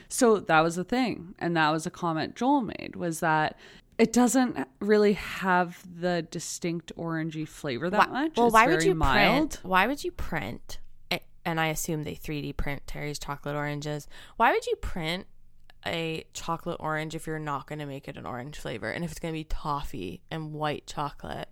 So 0.09 0.39
that 0.39 0.59
was 0.61 0.75
the 0.75 0.83
thing, 0.83 1.35
and 1.39 1.55
that 1.55 1.69
was 1.69 1.85
a 1.85 1.91
comment 1.91 2.35
Joel 2.35 2.61
made 2.61 2.95
was 2.95 3.19
that 3.21 3.57
it 3.97 4.11
doesn't 4.13 4.57
really 4.79 5.13
have 5.13 5.83
the 5.99 6.25
distinct 6.31 6.91
orangey 6.97 7.47
flavor 7.47 7.89
that 7.89 8.09
Why- 8.09 8.23
much. 8.23 8.37
Well, 8.37 8.47
It's 8.47 8.53
why 8.53 8.67
would 8.67 8.83
you 8.83 8.95
mild. 8.95 9.51
print? 9.51 9.59
Why 9.63 9.87
would 9.87 10.03
you 10.03 10.11
print? 10.11 10.79
And 11.45 11.59
I 11.59 11.67
assume 11.67 12.03
they 12.03 12.15
3D 12.15 12.53
print 12.57 12.83
Terry's 12.85 13.17
chocolate 13.17 13.55
oranges. 13.55 14.07
Why 14.37 14.51
would 14.51 14.67
you 14.67 14.75
print 14.75 15.25
a 15.85 16.25
chocolate 16.33 16.77
orange 16.79 17.15
if 17.15 17.25
you're 17.25 17.39
not 17.39 17.65
going 17.65 17.79
to 17.79 17.85
make 17.85 18.07
it 18.07 18.17
an 18.17 18.25
orange 18.25 18.57
flavor 18.57 18.89
and 18.91 19.03
if 19.03 19.11
it's 19.11 19.19
going 19.19 19.33
to 19.33 19.39
be 19.39 19.45
toffee 19.45 20.21
and 20.29 20.53
white 20.53 20.85
chocolate? 20.85 21.47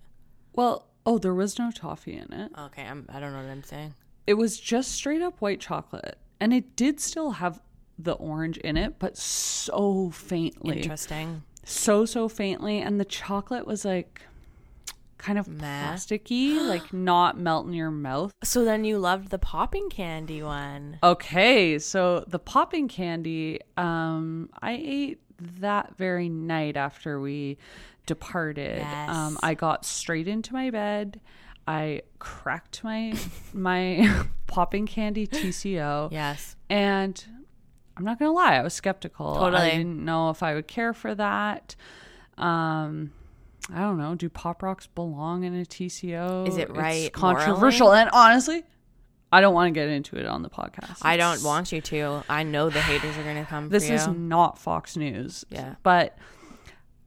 Well, 0.54 0.86
oh, 1.06 1.18
there 1.18 1.34
was 1.34 1.58
no 1.58 1.70
toffee 1.70 2.16
in 2.16 2.32
it. 2.32 2.52
Okay, 2.56 2.82
I'm, 2.82 3.06
I 3.08 3.18
don't 3.18 3.32
know 3.32 3.38
what 3.42 3.50
I'm 3.50 3.64
saying. 3.64 3.94
It 4.26 4.34
was 4.34 4.60
just 4.60 4.92
straight 4.92 5.22
up 5.22 5.40
white 5.40 5.60
chocolate, 5.60 6.18
and 6.38 6.52
it 6.52 6.76
did 6.76 7.00
still 7.00 7.32
have 7.32 7.58
the 7.98 8.12
orange 8.12 8.56
in 8.58 8.76
it, 8.76 8.98
but 8.98 9.16
so 9.16 10.10
faintly. 10.10 10.78
Interesting. 10.82 11.42
so 11.64 12.04
so 12.04 12.28
faintly 12.28 12.80
and 12.80 12.98
the 13.00 13.04
chocolate 13.04 13.66
was 13.66 13.84
like 13.84 14.22
kind 15.18 15.36
of 15.38 15.48
Meh. 15.48 15.64
plasticky 15.92 16.56
like 16.68 16.92
not 16.92 17.36
melt 17.38 17.66
in 17.66 17.72
your 17.74 17.90
mouth 17.90 18.32
So 18.44 18.64
then 18.64 18.84
you 18.84 18.98
loved 18.98 19.30
the 19.30 19.38
popping 19.38 19.90
candy 19.90 20.42
one. 20.42 20.98
okay 21.02 21.78
so 21.78 22.24
the 22.28 22.38
popping 22.38 22.86
candy 22.88 23.58
um 23.76 24.48
i 24.62 24.72
ate 24.72 25.20
that 25.60 25.96
very 25.98 26.28
night 26.28 26.76
after 26.76 27.20
we 27.20 27.58
departed 28.06 28.78
Yes. 28.78 29.10
um 29.10 29.38
i 29.42 29.54
got 29.54 29.84
straight 29.84 30.28
into 30.28 30.52
my 30.52 30.70
bed 30.70 31.20
i 31.66 32.02
cracked 32.20 32.82
my 32.84 33.12
my 33.52 34.24
popping 34.46 34.86
candy 34.86 35.26
tco 35.26 36.10
Yes. 36.12 36.56
and 36.70 37.22
I'm 37.98 38.04
not 38.04 38.18
gonna 38.18 38.32
lie, 38.32 38.54
I 38.56 38.62
was 38.62 38.72
skeptical. 38.74 39.34
Totally. 39.34 39.62
I 39.62 39.70
didn't 39.70 40.04
know 40.04 40.30
if 40.30 40.42
I 40.42 40.54
would 40.54 40.68
care 40.68 40.94
for 40.94 41.14
that. 41.14 41.74
Um, 42.36 43.12
I 43.72 43.80
don't 43.80 43.98
know. 43.98 44.14
Do 44.14 44.28
pop 44.28 44.62
rocks 44.62 44.86
belong 44.86 45.44
in 45.44 45.54
a 45.54 45.64
TCO? 45.64 46.46
Is 46.48 46.56
it 46.56 46.68
It's 46.68 46.78
right 46.78 47.12
controversial, 47.12 47.92
and 47.92 48.08
honestly, 48.12 48.62
I 49.30 49.40
don't 49.42 49.52
want 49.52 49.68
to 49.74 49.78
get 49.78 49.88
into 49.88 50.16
it 50.16 50.24
on 50.26 50.42
the 50.42 50.48
podcast. 50.48 50.98
I 51.02 51.16
don't 51.16 51.42
want 51.42 51.72
you 51.72 51.80
to. 51.82 52.22
I 52.28 52.44
know 52.44 52.70
the 52.70 52.80
haters 52.80 53.18
are 53.18 53.22
going 53.24 53.36
to 53.36 53.44
come 53.44 53.68
This 53.68 53.90
is 53.90 54.06
not 54.06 54.58
Fox 54.58 54.96
News. 54.96 55.44
Yeah. 55.50 55.74
but 55.82 56.16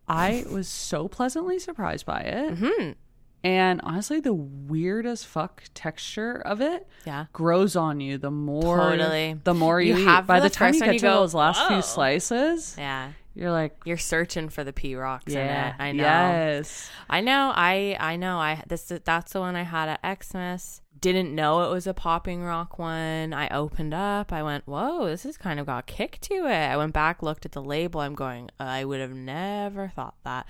I 0.07 0.43
was 0.51 0.67
so 0.67 1.07
pleasantly 1.07 1.57
surprised 1.57 2.05
by 2.05 2.19
it. 2.19 2.55
Mhm. 2.59 2.95
And 3.43 3.81
honestly, 3.83 4.19
the 4.19 4.33
weird 4.33 5.05
as 5.07 5.23
fuck 5.23 5.63
texture 5.73 6.35
of 6.45 6.61
it 6.61 6.87
Yeah. 7.05 7.25
grows 7.33 7.75
on 7.75 7.99
you 7.99 8.17
the 8.17 8.29
more 8.31 8.77
Totally. 8.77 9.39
the 9.43 9.53
more 9.55 9.81
you, 9.81 9.95
You 9.97 10.05
have 10.05 10.27
By 10.27 10.39
the 10.39 10.49
the 10.49 10.53
time 10.55 10.73
you 10.75 10.79
get 10.81 10.93
you 10.93 10.99
to 10.99 11.05
go, 11.05 11.13
those 11.21 11.33
last 11.33 11.59
"Whoa." 11.61 11.67
few 11.67 11.77
oh. 11.77 11.81
slices, 11.81 12.75
Yeah. 12.77 13.13
you're 13.33 13.49
like, 13.51 13.75
You're 13.83 13.97
searching 13.97 14.49
for 14.49 14.63
the 14.63 14.73
P 14.73 14.95
rocks 14.95 15.33
in 15.33 15.39
yeah, 15.39 15.69
it. 15.69 15.75
I 15.79 15.91
know. 15.91 16.03
yes. 16.03 16.89
I 17.09 17.21
know. 17.21 17.51
I 17.55 17.97
I 17.99 18.15
know. 18.15 18.37
I 18.37 18.63
this 18.67 18.91
that's 19.03 19.33
the 19.33 19.39
one 19.39 19.55
I 19.55 19.63
had 19.63 19.97
at 20.01 20.23
Xmas. 20.23 20.81
Didn't 20.99 21.33
know 21.33 21.63
it 21.63 21.71
was 21.73 21.87
a 21.87 21.95
popping 21.95 22.43
rock 22.43 22.77
one. 22.77 23.33
I 23.33 23.47
opened 23.49 23.95
up. 23.95 24.31
I 24.31 24.43
went, 24.43 24.67
"Whoa, 24.67 25.07
this 25.07 25.23
has 25.23 25.35
kind 25.35 25.59
of 25.59 25.65
got 25.65 25.87
kick 25.87 26.19
to 26.21 26.45
it." 26.45 26.67
I 26.69 26.77
went 26.77 26.93
back, 26.93 27.23
looked 27.23 27.43
at 27.43 27.53
the 27.53 27.61
label. 27.63 28.01
I'm 28.01 28.13
going, 28.13 28.51
"I 28.59 28.85
would 28.85 28.99
have 28.99 29.15
never 29.15 29.87
thought 29.95 30.13
that." 30.25 30.45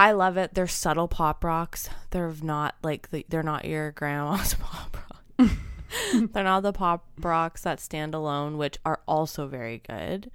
I 0.00 0.12
love 0.12 0.38
it. 0.38 0.54
They're 0.54 0.66
subtle 0.66 1.08
pop 1.08 1.44
rocks. 1.44 1.90
They're 2.08 2.32
not 2.42 2.74
like 2.82 3.10
the, 3.10 3.26
they're 3.28 3.42
not 3.42 3.66
your 3.66 3.92
grandma's 3.92 4.54
pop 4.60 4.96
rock. 4.96 5.50
they're 6.32 6.42
not 6.42 6.62
the 6.62 6.72
pop 6.72 7.04
rocks 7.18 7.60
that 7.64 7.80
stand 7.80 8.14
alone, 8.14 8.56
which 8.56 8.78
are 8.86 9.00
also 9.06 9.46
very 9.46 9.82
good, 9.86 10.30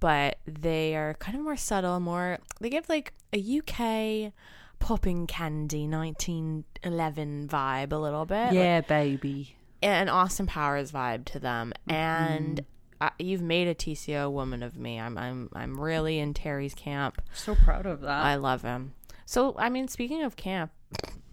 but 0.00 0.38
they 0.46 0.96
are 0.96 1.12
kind 1.14 1.36
of 1.36 1.44
more 1.44 1.58
subtle, 1.58 2.00
more 2.00 2.38
they 2.62 2.70
give 2.70 2.88
like 2.88 3.12
a 3.34 3.58
UK 3.58 4.32
popping 4.78 5.26
candy 5.26 5.86
1911 5.86 7.46
vibe 7.46 7.92
a 7.92 7.96
little 7.96 8.24
bit. 8.24 8.46
like, 8.46 8.54
Yeah, 8.54 8.80
baby. 8.80 9.54
an 9.82 10.08
Austin 10.08 10.46
Powers 10.46 10.92
vibe 10.92 11.26
to 11.26 11.38
them, 11.38 11.74
mm-hmm. 11.86 11.94
and 11.94 12.64
I, 13.02 13.10
you've 13.18 13.42
made 13.42 13.68
a 13.68 13.74
TCO 13.74 14.32
woman 14.32 14.62
of 14.62 14.78
me. 14.78 14.98
I'm 14.98 15.18
I'm 15.18 15.50
I'm 15.52 15.78
really 15.78 16.18
in 16.18 16.32
Terry's 16.32 16.74
camp. 16.74 17.20
So 17.34 17.54
proud 17.54 17.84
of 17.84 18.00
that. 18.00 18.24
I 18.24 18.36
love 18.36 18.62
him. 18.62 18.94
So 19.30 19.54
I 19.56 19.68
mean, 19.68 19.86
speaking 19.86 20.22
of 20.24 20.34
camp, 20.34 20.72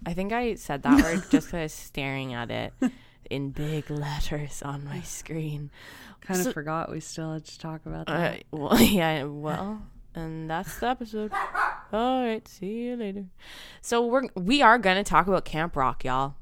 I 0.05 0.13
think 0.13 0.31
I 0.31 0.53
said 0.53 0.83
that 0.83 1.01
word 1.03 1.23
just 1.31 1.47
because 1.47 1.53
I 1.53 1.61
was 1.63 1.73
staring 1.73 2.31
at 2.31 2.51
it 2.51 2.71
in 3.31 3.49
big 3.49 3.89
letters 3.89 4.61
on 4.61 4.85
my 4.85 5.01
screen. 5.01 5.71
kind 6.21 6.39
of 6.39 6.45
so- 6.45 6.51
forgot 6.51 6.91
we 6.91 6.99
still 6.99 7.33
had 7.33 7.45
to 7.45 7.57
talk 7.57 7.87
about 7.87 8.07
Uh, 8.07 8.17
that. 8.19 8.43
well, 8.51 8.79
yeah, 8.79 9.23
well, 9.23 9.81
and 10.13 10.47
that's 10.47 10.77
the 10.79 10.89
episode. 10.89 11.31
All 11.91 12.23
right, 12.23 12.47
see 12.47 12.83
you 12.83 12.97
later. 12.97 13.25
So 13.81 14.05
we're 14.05 14.27
we 14.35 14.61
are 14.61 14.77
gonna 14.77 15.03
talk 15.03 15.25
about 15.25 15.43
Camp 15.43 15.75
Rock, 15.75 16.03
y'all. 16.05 16.35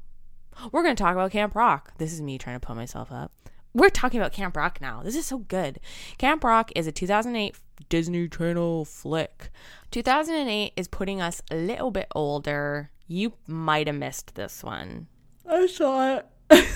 We're 0.72 0.82
gonna 0.82 0.94
talk 0.94 1.12
about 1.14 1.30
Camp 1.30 1.54
Rock. 1.54 1.94
This 1.96 2.12
is 2.12 2.20
me 2.20 2.36
trying 2.36 2.60
to 2.60 2.66
put 2.66 2.76
myself 2.76 3.10
up. 3.10 3.32
We're 3.76 3.90
talking 3.90 4.18
about 4.18 4.32
Camp 4.32 4.56
Rock 4.56 4.80
now. 4.80 5.02
This 5.02 5.14
is 5.14 5.26
so 5.26 5.38
good. 5.38 5.80
Camp 6.16 6.42
Rock 6.42 6.72
is 6.74 6.86
a 6.86 6.92
2008 6.92 7.54
Disney 7.90 8.26
Channel 8.26 8.86
flick. 8.86 9.50
2008 9.90 10.72
is 10.76 10.88
putting 10.88 11.20
us 11.20 11.42
a 11.50 11.56
little 11.56 11.90
bit 11.90 12.08
older. 12.14 12.90
You 13.06 13.34
might 13.46 13.86
have 13.86 13.96
missed 13.96 14.34
this 14.34 14.64
one. 14.64 15.08
I 15.48 15.66
saw 15.66 16.16
it. 16.16 16.26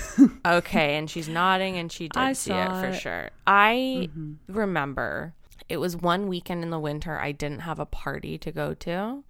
Okay, 0.45 0.97
and 0.97 1.09
she's 1.09 1.29
nodding 1.29 1.77
and 1.77 1.89
she 1.91 2.09
did 2.09 2.19
I 2.21 2.33
see 2.33 2.51
it 2.51 2.67
saw 2.67 2.81
for 2.81 2.93
sure. 2.93 3.29
I 3.47 4.09
mm-hmm. 4.09 4.33
remember 4.53 5.33
it 5.69 5.77
was 5.77 5.95
one 5.95 6.27
weekend 6.27 6.63
in 6.63 6.69
the 6.69 6.79
winter 6.79 7.17
I 7.17 7.31
didn't 7.31 7.61
have 7.61 7.79
a 7.79 7.85
party 7.85 8.37
to 8.39 8.51
go 8.51 8.73
to 8.73 9.23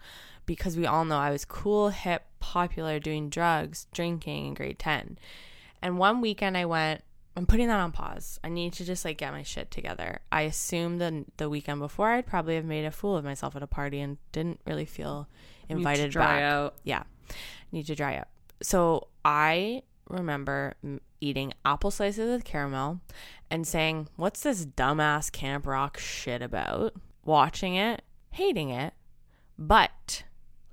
because 0.48 0.76
we 0.76 0.88
all 0.88 1.06
know 1.06 1.18
I 1.18 1.30
was 1.30 1.46
cool, 1.46 1.90
hip, 1.90 2.24
popular, 2.40 3.00
doing 3.00 3.30
drugs, 3.30 3.86
drinking 3.94 4.48
in 4.48 4.54
grade 4.56 4.80
10. 4.80 5.20
And 5.82 6.00
one 6.00 6.20
weekend 6.20 6.58
I 6.58 6.66
went, 6.66 7.04
I'm 7.36 7.46
putting 7.46 7.68
that 7.68 7.80
on 7.80 7.92
pause. 7.94 8.40
I 8.44 8.50
need 8.50 8.74
to 8.74 8.86
just 8.86 9.06
like 9.06 9.18
get 9.18 9.32
my 9.32 9.44
shit 9.44 9.72
together. 9.72 10.20
I 10.32 10.42
assumed 10.42 11.00
the 11.00 11.26
the 11.38 11.50
weekend 11.50 11.80
before 11.80 12.10
I'd 12.10 12.26
probably 12.28 12.56
have 12.56 12.66
made 12.66 12.86
a 12.86 12.92
fool 12.92 13.16
of 13.18 13.24
myself 13.24 13.56
at 13.56 13.64
a 13.64 13.68
party 13.68 14.00
and 14.02 14.18
didn't 14.32 14.60
really 14.66 14.86
feel 14.86 15.28
Need 15.70 15.76
to 15.76 15.78
invited 15.78 16.12
dry 16.12 16.26
back 16.26 16.42
out. 16.44 16.76
yeah 16.84 17.04
need 17.72 17.86
to 17.88 17.96
dry 17.96 18.18
up 18.18 18.28
so 18.62 19.08
i 19.24 19.82
remember 20.10 20.74
eating 21.22 21.54
apple 21.64 21.90
slices 21.92 22.30
with 22.30 22.44
caramel 22.44 23.00
and 23.50 23.66
saying 23.66 24.10
what's 24.18 24.42
this 24.42 24.66
dumbass 24.66 25.32
camp 25.32 25.66
rock 25.66 25.98
shit 25.98 26.42
about 26.42 26.94
watching 27.24 27.76
it 27.76 28.02
hating 28.32 28.70
it 28.70 28.94
but 29.58 30.24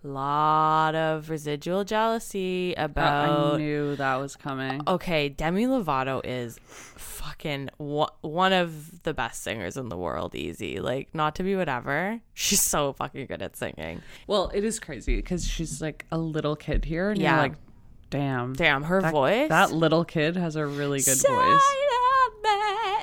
lot 0.03 0.95
of 0.95 1.29
residual 1.31 1.85
jealousy 1.85 2.77
Uh, 2.77 2.83
I 2.83 2.85
about 2.85 3.59
knew 3.59 3.97
that 3.97 4.17
was 4.17 4.37
coming. 4.37 4.81
okay 4.87 5.29
demi 5.29 5.67
lovato 5.67 6.21
is 6.25 6.59
fucking 6.65 7.69
one 7.79 8.53
of 8.53 9.03
the 9.03 9.13
best 9.13 9.43
singers 9.43 9.77
in 9.77 9.89
the 9.89 9.97
world 9.97 10.35
easy 10.35 10.81
like 10.81 11.09
not 11.15 11.35
to 11.37 11.43
be 11.43 11.57
whatever 11.57 12.21
she's 12.35 12.63
so 12.63 12.93
fucking 12.93 13.27
good 13.27 13.43
at 13.43 13.57
singing 13.57 14.01
Well, 14.27 14.51
it 14.55 14.65
is 14.65 14.79
crazy 14.79 15.17
because 15.17 15.47
she's 15.47 15.83
like 15.83 16.07
a 16.13 16.19
little 16.19 16.57
kid 16.57 16.85
here, 16.85 17.11
and 17.11 17.21
Yeah. 17.21 17.33
you're 17.33 17.43
like, 17.43 17.55
damn, 18.11 18.53
damn 18.55 18.85
her 18.85 19.03
that, 19.03 19.11
voice 19.13 19.49
That 19.49 19.73
little 19.73 20.05
kid 20.05 20.37
has 20.37 20.57
a 20.57 20.65
really 20.67 21.01
good 21.01 21.19
voice. 21.19 21.63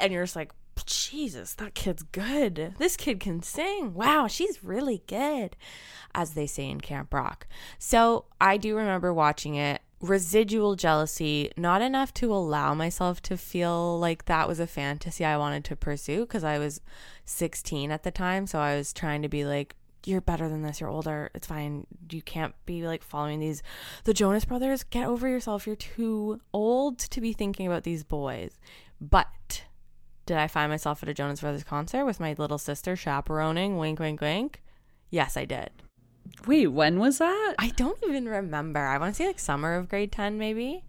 And 0.01 0.11
you're 0.13 0.23
just 0.23 0.35
like, 0.35 0.51
Jesus, 0.83 1.53
that 1.55 1.73
kid's 1.73 2.03
good. 2.03 2.75
This 2.77 2.97
kid 2.97 3.19
can 3.19 3.41
sing. 3.41 3.93
Wow, 3.93 4.27
she's 4.27 4.63
really 4.63 5.03
good, 5.07 5.55
as 6.13 6.33
they 6.33 6.47
say 6.47 6.69
in 6.69 6.81
Camp 6.81 7.13
Rock. 7.13 7.47
So 7.79 8.25
I 8.41 8.57
do 8.57 8.75
remember 8.75 9.13
watching 9.13 9.55
it. 9.55 9.81
Residual 10.01 10.75
jealousy, 10.75 11.51
not 11.55 11.81
enough 11.81 12.13
to 12.15 12.31
allow 12.33 12.73
myself 12.73 13.21
to 13.23 13.37
feel 13.37 13.97
like 13.97 14.25
that 14.25 14.47
was 14.47 14.59
a 14.59 14.67
fantasy 14.67 15.23
I 15.23 15.37
wanted 15.37 15.63
to 15.65 15.75
pursue 15.75 16.21
because 16.21 16.43
I 16.43 16.59
was 16.59 16.81
16 17.23 17.91
at 17.91 18.03
the 18.03 18.11
time. 18.11 18.45
So 18.45 18.59
I 18.59 18.75
was 18.75 18.91
trying 18.93 19.21
to 19.21 19.29
be 19.29 19.45
like, 19.45 19.75
you're 20.05 20.21
better 20.21 20.47
than 20.47 20.61
this. 20.61 20.79
You're 20.79 20.89
older. 20.89 21.31
It's 21.33 21.47
fine. 21.47 21.87
You 22.11 22.21
can't 22.21 22.53
be 22.65 22.85
like 22.85 23.01
following 23.01 23.39
these. 23.39 23.63
The 24.03 24.13
Jonas 24.13 24.45
Brothers, 24.45 24.83
get 24.83 25.07
over 25.07 25.27
yourself. 25.27 25.65
You're 25.65 25.75
too 25.75 26.39
old 26.53 26.99
to 26.99 27.21
be 27.21 27.33
thinking 27.33 27.65
about 27.65 27.83
these 27.83 28.03
boys. 28.03 28.59
But 29.01 29.63
did 30.25 30.37
I 30.37 30.47
find 30.47 30.71
myself 30.71 31.03
at 31.03 31.09
a 31.09 31.13
Jonas 31.13 31.41
Brothers 31.41 31.63
concert 31.63 32.05
with 32.05 32.19
my 32.19 32.33
little 32.37 32.57
sister 32.57 32.95
chaperoning? 32.95 33.77
Wink, 33.77 33.99
wink, 33.99 34.21
wink. 34.21 34.61
Yes, 35.09 35.37
I 35.37 35.45
did. 35.45 35.69
Wait, 36.47 36.67
when 36.67 36.99
was 36.99 37.19
that? 37.19 37.55
I 37.59 37.69
don't 37.69 37.99
even 38.07 38.25
remember. 38.27 38.79
I 38.79 38.97
want 38.97 39.13
to 39.13 39.17
say 39.17 39.27
like 39.27 39.39
summer 39.39 39.75
of 39.75 39.87
grade 39.89 40.11
10, 40.11 40.37
maybe. 40.37 40.83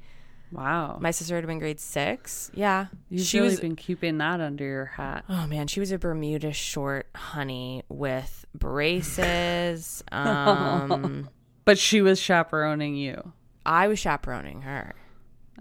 Wow. 0.53 0.99
My 1.01 1.11
sister 1.11 1.35
would 1.35 1.43
have 1.45 1.49
been 1.49 1.59
grade 1.59 1.81
six. 1.81 2.51
Yeah. 2.55 2.87
You've 3.11 3.27
she 3.27 3.39
really 3.39 3.51
was. 3.51 3.61
been 3.61 3.77
keeping 3.77 4.19
that 4.19 4.41
under 4.41 4.65
your 4.65 4.85
hat. 4.87 5.25
Oh 5.29 5.47
man, 5.47 5.67
she 5.67 5.81
was 5.81 5.91
a 5.93 5.99
Bermuda 5.99 6.53
short 6.53 7.09
honey 7.15 7.83
with 7.89 8.45
braces. 8.55 10.03
Um, 10.13 11.29
But 11.65 11.79
she 11.79 12.01
was 12.01 12.21
chaperoning 12.21 12.95
you. 12.95 13.33
I 13.67 13.89
was 13.89 13.99
chaperoning 13.99 14.63
her. 14.63 14.95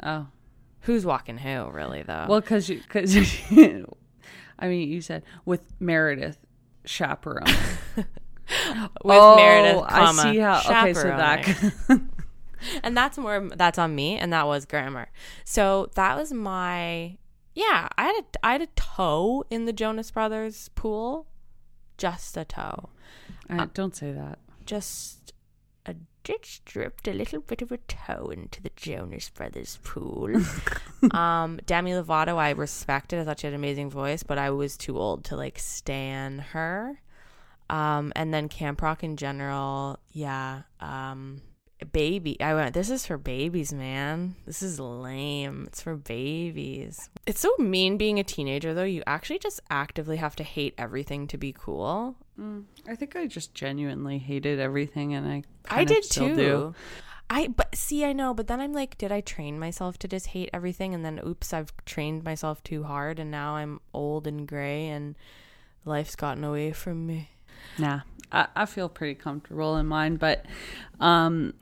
Oh. 0.04 0.28
Who's 0.86 1.06
walking 1.06 1.38
who, 1.38 1.70
really, 1.72 2.04
though? 2.04 2.26
Well, 2.30 2.42
because 2.42 2.70
you, 2.70 2.78
because 2.78 3.16
I 4.60 4.68
mean, 4.68 4.90
you 4.90 5.02
said 5.02 5.24
with 5.44 5.74
Meredith 5.80 6.38
chaperone. 6.86 7.44
with 7.96 8.08
oh, 9.04 9.36
Meredith, 9.36 9.88
comma, 9.88 10.22
I 10.22 10.32
see 10.32 10.38
how. 10.38 10.60
Okay, 10.60 10.94
so 10.94 11.04
that. 11.04 12.02
and 12.84 12.96
that's 12.96 13.18
more 13.18 13.50
that's 13.56 13.80
on 13.80 13.96
me, 13.96 14.18
and 14.18 14.32
that 14.32 14.46
was 14.46 14.66
grammar. 14.66 15.08
So 15.44 15.90
that 15.96 16.16
was 16.18 16.32
my 16.32 17.18
yeah. 17.54 17.88
I 17.98 18.04
had 18.04 18.16
a 18.16 18.46
I 18.46 18.52
had 18.54 18.62
a 18.62 18.68
toe 18.76 19.44
in 19.50 19.66
the 19.66 19.74
Jonas 19.74 20.12
Brothers 20.12 20.70
pool, 20.76 21.26
just 21.98 22.38
a 22.38 22.46
toe, 22.46 22.90
Uh, 23.50 23.68
don't 23.74 23.96
say 23.96 24.12
that. 24.12 24.40
just 24.66 25.25
just 26.26 26.66
dripped 26.66 27.08
a 27.08 27.14
little 27.14 27.40
bit 27.40 27.62
of 27.62 27.72
a 27.72 27.78
toe 27.78 28.30
into 28.30 28.62
the 28.62 28.72
Jonas 28.76 29.30
Brothers 29.30 29.80
pool. 29.84 30.36
um, 31.12 31.60
Demi 31.66 31.92
Lovato, 31.92 32.38
I 32.38 32.50
respected. 32.50 33.20
I 33.20 33.24
thought 33.24 33.40
she 33.40 33.48
had 33.48 33.54
an 33.54 33.60
amazing 33.60 33.90
voice, 33.90 34.24
but 34.24 34.38
I 34.38 34.50
was 34.50 34.76
too 34.76 34.98
old 34.98 35.24
to 35.26 35.38
like 35.38 35.60
stan 35.60 36.40
her. 36.40 37.00
Um, 37.70 38.12
and 38.16 38.34
then 38.34 38.50
Camp 38.50 38.82
Rock 38.82 39.04
in 39.04 39.18
general, 39.18 40.00
yeah. 40.12 40.64
Um, 40.80 41.42
baby, 41.92 42.40
I 42.42 42.54
went. 42.54 42.74
This 42.74 42.90
is 42.90 43.06
for 43.06 43.18
babies, 43.18 43.74
man. 43.74 44.36
This 44.46 44.62
is 44.62 44.80
lame. 44.80 45.66
It's 45.68 45.82
for 45.82 45.96
babies. 45.96 47.10
It's 47.26 47.40
so 47.40 47.54
mean 47.58 47.98
being 47.98 48.20
a 48.20 48.24
teenager, 48.24 48.74
though. 48.74 48.84
You 48.84 49.04
actually 49.06 49.40
just 49.40 49.60
actively 49.70 50.18
have 50.18 50.36
to 50.38 50.44
hate 50.44 50.74
everything 50.78 51.28
to 51.28 51.38
be 51.38 51.54
cool. 51.54 52.16
Mm, 52.40 52.66
I 52.88 52.96
think 52.96 53.16
I 53.16 53.28
just 53.28 53.54
genuinely 53.54 54.18
hated 54.18 54.60
everything, 54.60 55.14
and 55.14 55.28
I. 55.28 55.44
I 55.70 55.84
did 55.84 56.04
too. 56.04 56.36
Do. 56.36 56.76
I 57.30 57.48
but 57.48 57.76
see, 57.76 58.06
I 58.06 58.14
know, 58.14 58.34
but 58.34 58.48
then 58.48 58.60
I'm 58.60 58.74
like, 58.74 58.98
did 58.98 59.12
I 59.12 59.22
train 59.22 59.60
myself 59.60 59.98
to 60.00 60.08
just 60.08 60.28
hate 60.28 60.50
everything? 60.54 60.94
And 60.94 61.04
then, 61.04 61.20
oops, 61.26 61.54
I've 61.54 61.74
trained 61.86 62.24
myself 62.24 62.64
too 62.64 62.84
hard, 62.84 63.20
and 63.20 63.32
now 63.32 63.56
I'm 63.56 63.82
old 63.94 64.28
and 64.28 64.48
gray, 64.48 64.88
and 64.88 65.16
life's 65.86 66.16
gotten 66.16 66.44
away 66.44 66.72
from 66.72 67.08
me. 67.08 67.32
Nah, 67.80 68.02
I, 68.32 68.48
I 68.56 68.66
feel 68.66 68.90
pretty 68.90 69.16
comfortable 69.16 69.76
in 69.78 69.88
mine, 69.88 70.18
but 70.18 70.46
um, 71.00 71.54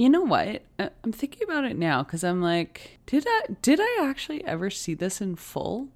you 0.00 0.08
know 0.08 0.22
what? 0.22 0.62
I- 0.78 0.90
I'm 1.04 1.12
thinking 1.12 1.42
about 1.44 1.64
it 1.64 1.76
now 1.76 2.02
because 2.02 2.24
I'm 2.24 2.40
like, 2.40 2.98
did 3.06 3.24
I 3.28 3.42
did 3.60 3.80
I 3.82 3.98
actually 4.08 4.42
ever 4.46 4.70
see 4.70 4.94
this 4.94 5.20
in 5.20 5.36
full? 5.36 5.88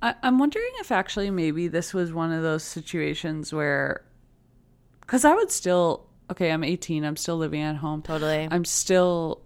I, 0.00 0.14
I'm 0.22 0.38
wondering 0.38 0.70
if 0.80 0.90
actually 0.90 1.30
maybe 1.30 1.68
this 1.68 1.92
was 1.92 2.12
one 2.12 2.32
of 2.32 2.42
those 2.42 2.62
situations 2.62 3.52
where, 3.52 4.04
because 5.02 5.24
I 5.26 5.34
would 5.34 5.50
still 5.50 6.06
okay, 6.30 6.50
I'm 6.50 6.62
18, 6.64 7.04
I'm 7.04 7.16
still 7.16 7.36
living 7.36 7.60
at 7.62 7.76
home, 7.76 8.02
Totally. 8.02 8.48
I'm 8.50 8.64
still 8.64 9.42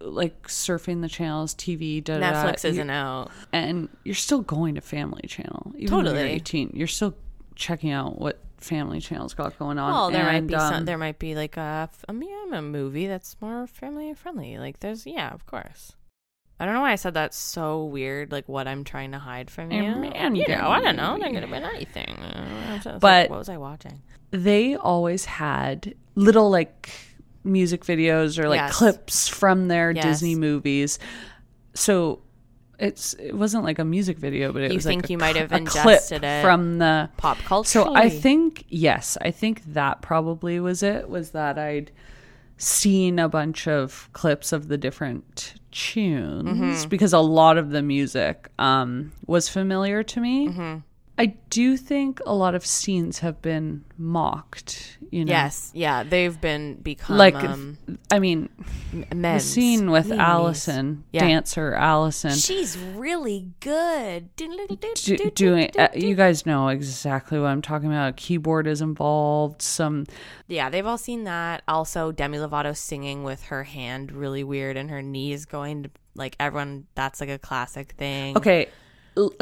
like 0.00 0.48
surfing 0.48 1.00
the 1.00 1.08
channels, 1.08 1.54
TV, 1.54 2.02
da 2.04 2.18
da. 2.18 2.32
Netflix 2.32 2.64
isn't 2.66 2.90
out. 2.90 3.30
and 3.52 3.88
you're 4.04 4.14
still 4.14 4.40
going 4.42 4.74
to 4.74 4.80
Family 4.82 5.26
Channel. 5.26 5.72
Even 5.76 5.88
Totally. 5.88 6.18
you're 6.18 6.28
18, 6.28 6.72
you're 6.74 6.86
still 6.88 7.14
checking 7.54 7.90
out 7.90 8.18
what 8.18 8.43
Family 8.64 9.00
Channel's 9.00 9.34
got 9.34 9.58
going 9.58 9.78
on. 9.78 9.92
Well, 9.92 10.10
there 10.10 10.24
might 10.24 10.34
And, 10.36 10.48
be 10.48 10.54
some, 10.54 10.74
um, 10.74 10.84
there 10.84 10.98
might 10.98 11.18
be 11.18 11.34
like 11.34 11.56
a, 11.56 11.88
a, 12.08 12.12
a 12.52 12.62
movie 12.62 13.06
that's 13.06 13.36
more 13.40 13.66
family 13.66 14.12
friendly. 14.14 14.58
Like 14.58 14.80
there's 14.80 15.06
yeah, 15.06 15.32
of 15.32 15.46
course. 15.46 15.92
I 16.58 16.64
don't 16.66 16.74
know 16.74 16.80
why 16.82 16.92
I 16.92 16.96
said 16.96 17.14
that's 17.14 17.36
so 17.36 17.84
weird. 17.84 18.30
Like 18.32 18.48
what 18.48 18.66
I'm 18.68 18.84
trying 18.84 19.12
to 19.12 19.18
hide 19.18 19.50
from 19.50 19.70
you. 19.72 19.82
Man 19.82 20.34
you 20.36 20.46
know, 20.48 20.68
I 20.68 20.80
don't 20.80 20.96
know. 20.96 21.18
There 21.18 21.30
could 21.30 21.42
have 21.42 21.50
been 21.50 21.64
anything. 21.64 22.16
It's 22.74 22.86
like, 22.86 23.00
But- 23.00 23.30
what 23.30 23.38
was 23.38 23.48
I 23.48 23.56
watching? 23.56 24.02
they 24.30 24.74
always 24.74 25.24
had 25.26 25.94
little 26.16 26.50
like 26.50 26.90
music 27.44 27.84
videos 27.84 28.36
or 28.38 28.48
like 28.48 28.58
Yes. 28.58 28.76
clips 28.76 29.28
from 29.28 29.68
their 29.68 29.92
Yes. 29.92 30.04
Disney 30.04 30.34
movies. 30.34 30.98
So 31.74 32.20
it's 32.78 33.14
it 33.14 33.32
wasn't 33.34 33.64
like 33.64 33.78
a 33.78 33.84
music 33.84 34.18
video, 34.18 34.52
but 34.52 34.62
it 34.62 34.70
You 34.70 34.76
was 34.76 34.84
think 34.84 35.02
like 35.02 35.10
a, 35.10 35.12
you 35.12 35.18
might 35.18 35.36
have 35.36 35.52
a 35.52 35.60
clip 35.60 36.00
it 36.10 36.42
from 36.42 36.78
the 36.78 37.08
Pop 37.16 37.38
culture. 37.38 37.68
So 37.68 37.94
I 37.94 38.08
think 38.08 38.64
yes, 38.68 39.16
I 39.20 39.30
think 39.30 39.62
that 39.74 40.02
probably 40.02 40.60
was 40.60 40.82
it. 40.82 41.08
Was 41.08 41.30
that 41.30 41.58
I'd 41.58 41.90
seen 42.56 43.18
a 43.18 43.28
bunch 43.28 43.66
of 43.66 44.08
clips 44.12 44.52
of 44.52 44.68
the 44.68 44.78
different 44.78 45.54
tunes 45.72 46.44
Mm-hmm. 46.48 46.88
because 46.88 47.12
a 47.12 47.18
lot 47.18 47.58
of 47.58 47.70
the 47.70 47.82
music 47.82 48.48
um, 48.58 49.12
was 49.26 49.48
familiar 49.48 50.02
to 50.04 50.20
me. 50.20 50.48
Mm-hmm. 50.48 50.76
I 51.16 51.26
do 51.48 51.76
think 51.76 52.20
a 52.26 52.34
lot 52.34 52.56
of 52.56 52.66
scenes 52.66 53.20
have 53.20 53.40
been 53.40 53.84
mocked. 53.96 54.98
You 55.12 55.24
know, 55.24 55.30
Yes, 55.30 55.70
yeah, 55.72 56.02
they've 56.02 56.40
been 56.40 56.74
become 56.82 57.16
like 57.16 57.36
um, 57.36 57.78
I 58.10 58.18
mean, 58.18 58.48
the 59.10 59.38
scene 59.38 59.92
with 59.92 60.08
memes. 60.08 60.20
Alyson, 60.20 61.04
Yeah. 61.12 61.24
dancer 61.26 61.72
Alyson, 61.72 62.32
She's 62.32 62.76
really 62.76 63.50
good. 63.60 64.34
do, 64.34 65.16
doing. 65.34 65.70
Uh, 65.78 65.88
you 65.94 66.16
guys 66.16 66.46
know 66.46 66.66
exactly 66.68 67.38
what 67.38 67.46
I'm 67.46 67.62
talking 67.62 67.88
about. 67.88 68.08
A 68.08 68.12
Keyboard 68.14 68.66
is 68.66 68.80
involved. 68.80 69.62
Some 69.62 70.06
Yeah, 70.48 70.68
they've 70.68 70.86
all 70.86 70.98
seen 70.98 71.22
that. 71.24 71.62
Also, 71.68 72.10
Demi 72.10 72.38
Lovato 72.38 72.76
singing 72.76 73.22
with 73.22 73.44
her 73.44 73.62
hand 73.62 74.10
really 74.10 74.42
weird 74.42 74.76
and 74.76 74.90
her 74.90 75.00
knees 75.02 75.44
going 75.44 75.84
to 75.84 75.90
like 76.16 76.34
everyone. 76.40 76.86
That's 76.96 77.20
like 77.20 77.30
a 77.30 77.38
classic 77.38 77.92
thing. 77.92 78.36
okay. 78.36 78.68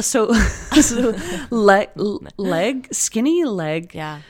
So, 0.00 0.32
so 0.80 1.14
leg, 1.50 1.90
leg, 2.36 2.88
skinny 2.92 3.44
leg 3.44 3.94
Yeah, 3.94 4.20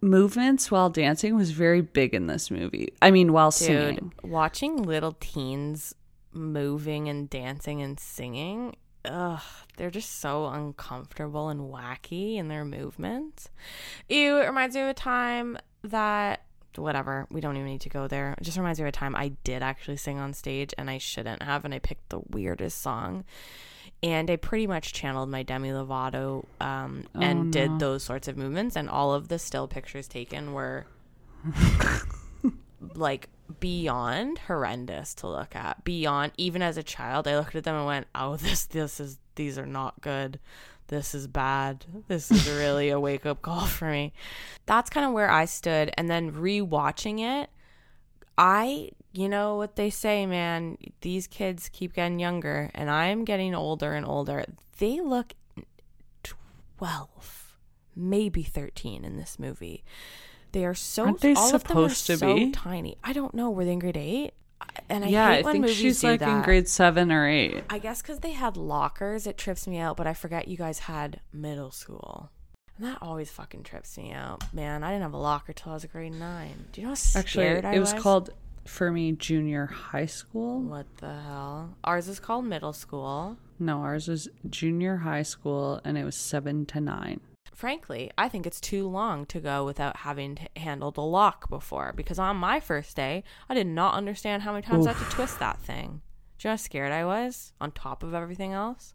movements 0.00 0.70
while 0.70 0.90
dancing 0.90 1.36
was 1.36 1.50
very 1.50 1.80
big 1.80 2.14
in 2.14 2.26
this 2.26 2.50
movie. 2.50 2.92
I 3.00 3.10
mean, 3.10 3.32
while 3.32 3.50
dude, 3.50 3.66
singing. 3.66 4.12
watching 4.22 4.82
little 4.82 5.16
teens 5.20 5.94
moving 6.32 7.08
and 7.08 7.28
dancing 7.28 7.82
and 7.82 7.98
singing. 7.98 8.76
Ugh, 9.04 9.42
they're 9.76 9.90
just 9.90 10.20
so 10.20 10.46
uncomfortable 10.46 11.48
and 11.48 11.62
wacky 11.62 12.36
in 12.36 12.48
their 12.48 12.64
movements. 12.64 13.50
Ew, 14.08 14.38
it 14.38 14.46
reminds 14.46 14.76
me 14.76 14.82
of 14.82 14.88
a 14.88 14.94
time 14.94 15.58
that 15.82 16.44
whatever, 16.76 17.26
we 17.30 17.40
don't 17.40 17.56
even 17.56 17.66
need 17.66 17.80
to 17.82 17.88
go 17.88 18.06
there. 18.06 18.34
It 18.38 18.44
just 18.44 18.56
reminds 18.56 18.78
me 18.78 18.84
of 18.84 18.88
a 18.88 18.92
time 18.92 19.16
I 19.16 19.32
did 19.44 19.62
actually 19.62 19.96
sing 19.96 20.18
on 20.18 20.32
stage 20.32 20.72
and 20.78 20.88
I 20.88 20.98
shouldn't 20.98 21.42
have, 21.42 21.64
and 21.64 21.74
I 21.74 21.80
picked 21.80 22.10
the 22.10 22.20
weirdest 22.30 22.80
song. 22.80 23.24
And 24.02 24.30
I 24.30 24.36
pretty 24.36 24.66
much 24.66 24.92
channeled 24.92 25.28
my 25.28 25.42
Demi 25.44 25.68
Lovato 25.70 26.44
um, 26.60 27.04
and 27.14 27.38
Oh, 27.40 27.42
no. 27.44 27.50
did 27.50 27.78
those 27.78 28.02
sorts 28.02 28.26
of 28.26 28.36
movements, 28.36 28.74
and 28.76 28.88
all 28.90 29.14
of 29.14 29.28
the 29.28 29.38
still 29.38 29.68
pictures 29.68 30.08
taken 30.08 30.52
were 30.52 30.86
like 32.94 33.28
beyond 33.60 34.38
horrendous 34.40 35.14
to 35.14 35.28
look 35.28 35.54
at. 35.54 35.84
Beyond 35.84 36.32
even 36.36 36.62
as 36.62 36.76
a 36.76 36.82
child, 36.82 37.28
I 37.28 37.38
looked 37.38 37.54
at 37.54 37.64
them 37.64 37.76
and 37.76 37.86
went, 37.86 38.06
"Oh, 38.14 38.36
this 38.38 38.64
this 38.66 39.00
is 39.00 39.18
these 39.34 39.58
are 39.58 39.66
not 39.66 40.00
good. 40.00 40.38
This 40.88 41.14
is 41.14 41.26
bad. 41.26 41.84
This 42.08 42.30
is 42.30 42.50
really 42.50 42.90
a 42.90 43.00
wake 43.00 43.24
up 43.24 43.40
call 43.42 43.66
for 43.66 43.88
me." 43.90 44.12
That's 44.66 44.90
kind 44.90 45.06
of 45.06 45.12
where 45.12 45.30
I 45.30 45.44
stood 45.44 45.92
and 45.96 46.10
then 46.10 46.32
rewatching 46.32 47.20
it, 47.20 47.50
I 48.36 48.90
you 49.12 49.28
know 49.28 49.56
what 49.56 49.76
they 49.76 49.90
say, 49.90 50.24
man, 50.24 50.78
these 51.02 51.26
kids 51.26 51.68
keep 51.70 51.92
getting 51.94 52.18
younger 52.18 52.70
and 52.74 52.90
I'm 52.90 53.24
getting 53.24 53.54
older 53.54 53.92
and 53.92 54.06
older. 54.06 54.44
They 54.78 55.00
look 55.00 55.34
12, 56.78 57.58
maybe 57.94 58.42
13 58.42 59.04
in 59.04 59.16
this 59.16 59.38
movie. 59.38 59.84
They 60.52 60.64
are 60.64 60.74
so 60.74 61.04
Aren't 61.06 61.20
they 61.20 61.34
all 61.34 61.54
of 61.54 61.64
them 61.64 61.76
are 61.78 61.88
supposed 61.88 62.06
to 62.06 62.16
so 62.16 62.34
be? 62.34 62.50
tiny. 62.50 62.96
I 63.04 63.12
don't 63.12 63.34
know. 63.34 63.50
Were 63.50 63.64
they 63.64 63.72
in 63.72 63.78
grade 63.78 63.96
eight? 63.96 64.32
And 64.88 65.04
I 65.04 65.08
yeah, 65.08 65.28
I 65.28 65.42
when 65.42 65.62
think 65.62 65.68
she's 65.68 66.04
like 66.04 66.22
in 66.22 66.42
grade 66.42 66.68
seven 66.68 67.10
or 67.10 67.26
eight. 67.28 67.64
I 67.68 67.78
guess 67.78 68.00
because 68.00 68.20
they 68.20 68.32
had 68.32 68.56
lockers, 68.56 69.26
it 69.26 69.36
trips 69.36 69.66
me 69.66 69.78
out. 69.78 69.96
But 69.96 70.06
I 70.06 70.14
forget 70.14 70.48
you 70.48 70.56
guys 70.56 70.80
had 70.80 71.20
middle 71.32 71.70
school, 71.70 72.30
and 72.76 72.86
that 72.86 72.98
always 73.00 73.30
fucking 73.30 73.62
trips 73.62 73.96
me 73.98 74.12
out. 74.12 74.42
Man, 74.52 74.82
I 74.82 74.90
didn't 74.90 75.02
have 75.02 75.12
a 75.14 75.18
locker 75.18 75.52
till 75.52 75.72
I 75.72 75.74
was 75.74 75.84
a 75.84 75.88
grade 75.88 76.12
nine. 76.12 76.66
Do 76.72 76.80
you 76.80 76.86
know 76.86 76.90
how 76.92 76.94
scared 76.94 77.24
Actually, 77.24 77.64
I 77.64 77.74
it 77.74 77.80
was 77.80 77.92
called 77.92 78.30
for 78.64 78.90
me 78.90 79.12
junior 79.12 79.66
high 79.66 80.06
school. 80.06 80.60
What 80.60 80.86
the 80.98 81.14
hell? 81.20 81.76
Ours 81.84 82.08
is 82.08 82.20
called 82.20 82.44
middle 82.44 82.72
school. 82.72 83.36
No, 83.58 83.78
ours 83.78 84.08
was 84.08 84.28
junior 84.48 84.98
high 84.98 85.22
school, 85.22 85.80
and 85.84 85.96
it 85.96 86.04
was 86.04 86.16
seven 86.16 86.66
to 86.66 86.80
nine. 86.80 87.20
Frankly, 87.54 88.10
I 88.16 88.28
think 88.28 88.46
it's 88.46 88.60
too 88.60 88.88
long 88.88 89.26
to 89.26 89.38
go 89.38 89.64
without 89.64 89.98
having 89.98 90.34
to 90.36 90.48
handled 90.56 90.96
a 90.96 91.02
lock 91.02 91.48
before. 91.48 91.92
Because 91.94 92.18
on 92.18 92.36
my 92.36 92.58
first 92.60 92.96
day, 92.96 93.22
I 93.48 93.54
did 93.54 93.66
not 93.66 93.94
understand 93.94 94.42
how 94.42 94.52
many 94.52 94.62
times 94.62 94.86
I 94.86 94.92
had 94.92 95.08
to 95.08 95.14
twist 95.14 95.38
that 95.38 95.60
thing. 95.60 96.00
Do 96.38 96.48
you 96.48 96.50
know 96.50 96.52
how 96.52 96.56
scared 96.56 96.92
I 96.92 97.04
was? 97.04 97.52
On 97.60 97.70
top 97.70 98.02
of 98.02 98.14
everything 98.14 98.52
else. 98.52 98.94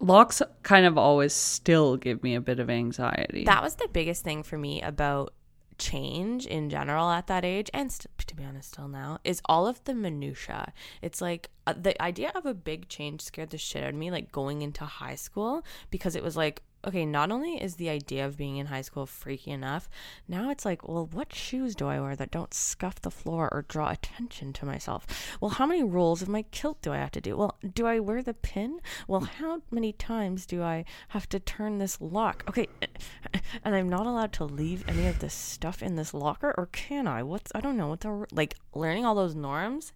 Locks 0.00 0.42
kind 0.62 0.86
of 0.86 0.98
always 0.98 1.32
still 1.32 1.96
give 1.96 2.22
me 2.22 2.34
a 2.34 2.40
bit 2.40 2.60
of 2.60 2.70
anxiety. 2.70 3.44
That 3.44 3.62
was 3.62 3.76
the 3.76 3.88
biggest 3.88 4.24
thing 4.24 4.42
for 4.42 4.58
me 4.58 4.82
about 4.82 5.32
change 5.78 6.44
in 6.46 6.68
general 6.68 7.08
at 7.10 7.28
that 7.28 7.44
age 7.44 7.70
and 7.72 7.90
st- 7.90 8.10
to 8.26 8.34
be 8.34 8.44
honest 8.44 8.72
still 8.72 8.88
now 8.88 9.18
is 9.24 9.40
all 9.46 9.66
of 9.66 9.82
the 9.84 9.94
minutia 9.94 10.72
it's 11.02 11.20
like 11.20 11.50
uh, 11.66 11.74
the 11.80 12.00
idea 12.02 12.32
of 12.34 12.44
a 12.44 12.52
big 12.52 12.88
change 12.88 13.20
scared 13.20 13.50
the 13.50 13.58
shit 13.58 13.84
out 13.84 13.90
of 13.90 13.94
me 13.94 14.10
like 14.10 14.32
going 14.32 14.60
into 14.60 14.84
high 14.84 15.14
school 15.14 15.64
because 15.90 16.16
it 16.16 16.22
was 16.22 16.36
like 16.36 16.62
okay 16.88 17.04
not 17.04 17.30
only 17.30 17.62
is 17.62 17.76
the 17.76 17.90
idea 17.90 18.24
of 18.24 18.38
being 18.38 18.56
in 18.56 18.66
high 18.66 18.80
school 18.80 19.04
freaky 19.04 19.50
enough 19.50 19.90
now 20.26 20.50
it's 20.50 20.64
like 20.64 20.88
well 20.88 21.06
what 21.12 21.34
shoes 21.34 21.74
do 21.74 21.86
i 21.86 22.00
wear 22.00 22.16
that 22.16 22.30
don't 22.30 22.54
scuff 22.54 23.00
the 23.02 23.10
floor 23.10 23.48
or 23.52 23.62
draw 23.68 23.90
attention 23.90 24.52
to 24.54 24.64
myself? 24.64 25.06
Well 25.40 25.50
how 25.50 25.66
many 25.66 25.82
rolls 25.82 26.22
of 26.22 26.28
my 26.28 26.42
kilt 26.42 26.80
do 26.80 26.92
i 26.92 26.96
have 26.96 27.10
to 27.12 27.20
do? 27.20 27.36
Well 27.36 27.56
do 27.74 27.86
i 27.86 28.00
wear 28.00 28.22
the 28.22 28.34
pin? 28.34 28.80
Well 29.06 29.20
how 29.20 29.62
many 29.70 29.92
times 29.92 30.46
do 30.46 30.62
i 30.62 30.86
have 31.08 31.28
to 31.28 31.38
turn 31.38 31.76
this 31.78 32.00
lock? 32.00 32.44
Okay 32.48 32.66
and 33.64 33.74
i'm 33.74 33.88
not 33.88 34.06
allowed 34.06 34.32
to 34.34 34.44
leave 34.44 34.88
any 34.88 35.06
of 35.06 35.18
this 35.18 35.34
stuff 35.34 35.82
in 35.82 35.96
this 35.96 36.14
locker 36.14 36.54
or 36.56 36.66
can 36.66 37.06
i? 37.06 37.22
What's 37.22 37.52
i 37.54 37.60
don't 37.60 37.76
know 37.76 37.88
what 37.88 38.00
the 38.00 38.26
like 38.32 38.54
learning 38.74 39.04
all 39.04 39.14
those 39.14 39.34
norms 39.34 39.92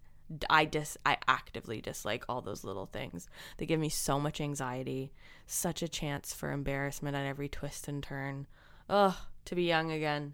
I 0.49 0.65
dis 0.65 0.97
I 1.05 1.17
actively 1.27 1.81
dislike 1.81 2.25
all 2.27 2.41
those 2.41 2.63
little 2.63 2.85
things. 2.85 3.27
They 3.57 3.65
give 3.65 3.79
me 3.79 3.89
so 3.89 4.19
much 4.19 4.41
anxiety, 4.41 5.11
such 5.45 5.81
a 5.81 5.87
chance 5.87 6.33
for 6.33 6.51
embarrassment 6.51 7.15
at 7.15 7.25
every 7.25 7.49
twist 7.49 7.87
and 7.87 8.01
turn. 8.01 8.47
Ugh, 8.89 9.15
to 9.45 9.55
be 9.55 9.63
young 9.63 9.91
again. 9.91 10.33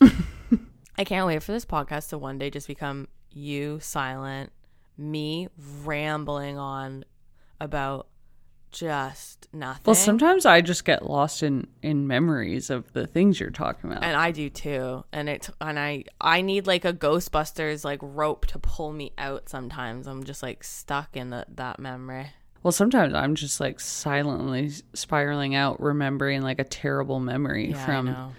I 0.98 1.04
can't 1.04 1.26
wait 1.26 1.42
for 1.42 1.52
this 1.52 1.64
podcast 1.64 2.10
to 2.10 2.18
one 2.18 2.38
day 2.38 2.50
just 2.50 2.66
become 2.66 3.08
you 3.30 3.80
silent, 3.80 4.52
me 4.96 5.48
rambling 5.84 6.58
on 6.58 7.04
about 7.60 8.08
just 8.72 9.48
nothing. 9.52 9.82
well, 9.86 9.94
sometimes 9.94 10.46
I 10.46 10.60
just 10.62 10.84
get 10.84 11.04
lost 11.08 11.42
in 11.42 11.68
in 11.82 12.06
memories 12.06 12.70
of 12.70 12.92
the 12.94 13.06
things 13.06 13.38
you're 13.38 13.50
talking 13.50 13.90
about. 13.90 14.02
and 14.02 14.16
I 14.16 14.30
do 14.32 14.48
too. 14.50 15.04
And 15.12 15.28
it 15.28 15.48
and 15.60 15.78
I 15.78 16.04
I 16.20 16.40
need 16.42 16.66
like 16.66 16.84
a 16.84 16.92
Ghostbusters 16.92 17.84
like 17.84 18.00
rope 18.02 18.46
to 18.46 18.58
pull 18.58 18.92
me 18.92 19.12
out 19.18 19.48
sometimes. 19.48 20.06
I'm 20.06 20.24
just 20.24 20.42
like 20.42 20.64
stuck 20.64 21.16
in 21.16 21.30
the, 21.30 21.44
that 21.56 21.78
memory. 21.78 22.30
well, 22.62 22.72
sometimes 22.72 23.14
I'm 23.14 23.34
just 23.34 23.60
like 23.60 23.78
silently 23.80 24.70
spiraling 24.94 25.54
out, 25.54 25.80
remembering 25.80 26.42
like 26.42 26.58
a 26.58 26.64
terrible 26.64 27.20
memory 27.20 27.70
Yeah, 27.70 27.82
I 27.82 27.86
from 27.86 28.06
know. 28.06 28.32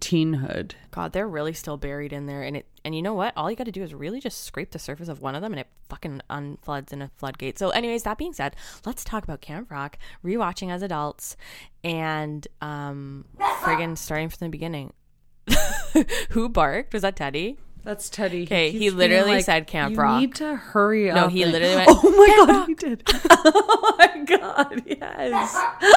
Teenhood. 0.00 0.72
God, 0.90 1.12
they're 1.12 1.28
really 1.28 1.52
still 1.52 1.76
buried 1.76 2.12
in 2.12 2.26
there. 2.26 2.42
And 2.42 2.56
it 2.56 2.66
and 2.84 2.94
you 2.94 3.02
know 3.02 3.14
what? 3.14 3.32
All 3.36 3.50
you 3.50 3.56
got 3.56 3.64
to 3.64 3.72
do 3.72 3.82
is 3.82 3.92
really 3.94 4.20
just 4.20 4.44
scrape 4.44 4.70
the 4.70 4.78
surface 4.78 5.08
of 5.08 5.20
one 5.20 5.34
of 5.34 5.42
them, 5.42 5.52
and 5.52 5.60
it 5.60 5.66
fucking 5.88 6.22
unfloods 6.30 6.92
in 6.92 7.02
a 7.02 7.10
floodgate. 7.16 7.58
So, 7.58 7.70
anyways, 7.70 8.04
that 8.04 8.16
being 8.18 8.32
said, 8.32 8.54
let's 8.84 9.02
talk 9.04 9.24
about 9.24 9.40
Camp 9.40 9.70
Rock 9.70 9.98
rewatching 10.24 10.70
as 10.70 10.82
adults, 10.82 11.36
and 11.82 12.46
um, 12.60 13.24
friggin' 13.38 13.98
starting 13.98 14.28
from 14.28 14.46
the 14.46 14.50
beginning. 14.50 14.92
Who 16.30 16.48
barked? 16.48 16.92
Was 16.92 17.02
that 17.02 17.16
Teddy? 17.16 17.58
That's 17.84 18.08
Teddy. 18.10 18.42
Okay, 18.44 18.70
he 18.72 18.78
keeps 18.80 18.94
being 18.96 19.10
literally 19.10 19.42
said 19.42 19.66
Camp 19.68 19.92
you 19.94 19.98
Rock." 20.00 20.20
need 20.20 20.34
to 20.36 20.56
hurry 20.56 21.08
up. 21.10 21.14
No, 21.16 21.28
he 21.28 21.42
and- 21.44 21.52
literally 21.52 21.76
went, 21.76 21.88
Oh 21.92 22.10
my 22.16 22.26
"Camp 22.26 22.38
god, 22.48 22.56
Rock." 22.56 22.68
he 22.68 22.74
did. 22.74 23.02
oh 23.30 23.94
my 23.98 24.24
god, 24.24 24.82
yes. 24.86 25.56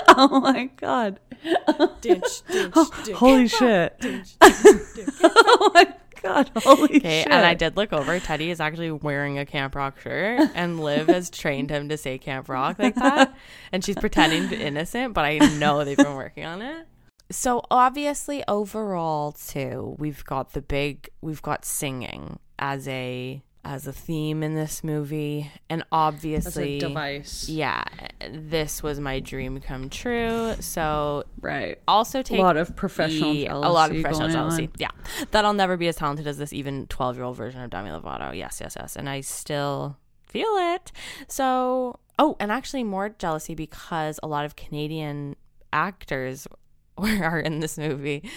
Oh 0.10 0.40
my 0.40 0.66
god. 0.78 1.20
Dinch, 2.02 2.44
dinch, 2.44 2.72
oh, 2.76 2.90
dinch. 3.04 3.14
Holy 3.16 3.48
shit. 3.48 4.00
Dinch, 4.00 4.38
dinch, 4.38 4.96
dinch. 4.96 5.20
oh 5.24 5.72
my 5.74 5.94
god, 6.22 6.52
holy 6.56 6.98
Okay, 6.98 7.24
shit. 7.24 7.32
and 7.32 7.46
I 7.46 7.54
did 7.54 7.78
look 7.78 7.94
over. 7.94 8.20
Teddy 8.20 8.50
is 8.52 8.60
actually 8.60 8.92
wearing 8.92 9.40
a 9.40 9.46
Camp 9.46 9.76
Rock 9.76 10.00
shirt, 10.00 10.50
and 10.56 10.80
Liv 10.80 11.08
has 11.08 11.30
trained 11.42 11.70
him 11.70 11.90
to 11.90 11.98
say 11.98 12.18
Camp 12.18 12.50
Rock 12.50 12.78
like 12.80 12.96
that. 12.96 13.34
And 13.72 13.84
she's 13.84 13.96
pretending 13.96 14.44
to 14.44 14.50
be 14.50 14.62
innocent, 14.62 15.14
but 15.14 15.26
I 15.26 15.38
know 15.38 15.84
they've 15.86 15.96
been 15.98 16.16
working 16.16 16.46
on 16.46 16.62
it. 16.62 16.88
So 17.32 17.64
obviously, 17.70 18.44
overall, 18.48 19.34
too, 19.34 19.96
we've 20.00 20.26
got 20.26 20.54
the 20.54 20.62
big, 20.62 21.10
we've 21.22 21.42
got 21.44 21.64
singing 21.64 22.40
as 22.58 22.88
a 22.88 23.42
as 23.70 23.86
a 23.86 23.94
theme 23.94 24.42
in 24.42 24.56
this 24.56 24.84
movie, 24.84 25.52
and 25.70 25.82
As 25.84 25.88
obviously, 25.92 26.78
a 26.78 26.80
device. 26.80 27.48
yeah, 27.48 27.84
this 28.32 28.82
was 28.82 29.00
my 29.00 29.20
dream 29.20 29.60
come 29.62 29.90
true. 29.92 30.56
So 30.60 31.24
Right. 31.40 31.78
also 31.88 32.24
take 32.24 32.40
A 32.40 32.42
lot 32.42 32.58
of 32.58 32.76
professional 32.76 33.34
jealousy. 33.36 33.46
a 33.46 33.56
lot 33.70 33.92
of 33.92 34.02
professional 34.02 34.30
jealousy. 34.30 34.64
on. 34.66 34.72
Yeah, 34.80 34.90
that 35.32 35.46
I'll 35.46 35.54
never 35.54 35.78
be 35.78 35.88
as 35.88 35.96
talented 35.98 36.26
as 36.26 36.40
this 36.40 36.52
even 36.52 36.88
twelve 36.88 37.16
year 37.16 37.24
old 37.26 37.38
version 37.38 37.62
of 37.62 37.70
Demi 37.70 37.92
Lovato. 37.92 38.36
Yes, 38.36 38.60
yes, 38.60 38.76
yes, 38.78 38.96
and 38.96 39.08
I 39.08 39.22
still 39.22 39.98
feel 40.26 40.50
it. 40.74 40.92
So, 41.28 42.00
oh, 42.18 42.38
and 42.40 42.52
actually 42.52 42.84
more 42.84 43.10
jealousy 43.10 43.54
because 43.54 44.20
a 44.24 44.28
lot 44.28 44.46
of 44.46 44.56
Canadian 44.56 45.36
actors 45.72 46.48
are 46.98 47.40
in 47.40 47.60
this 47.60 47.78
movie. 47.78 48.28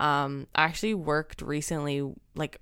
Um, 0.00 0.48
I 0.56 0.64
actually 0.64 0.94
worked 0.94 1.40
recently, 1.40 2.02
like 2.34 2.58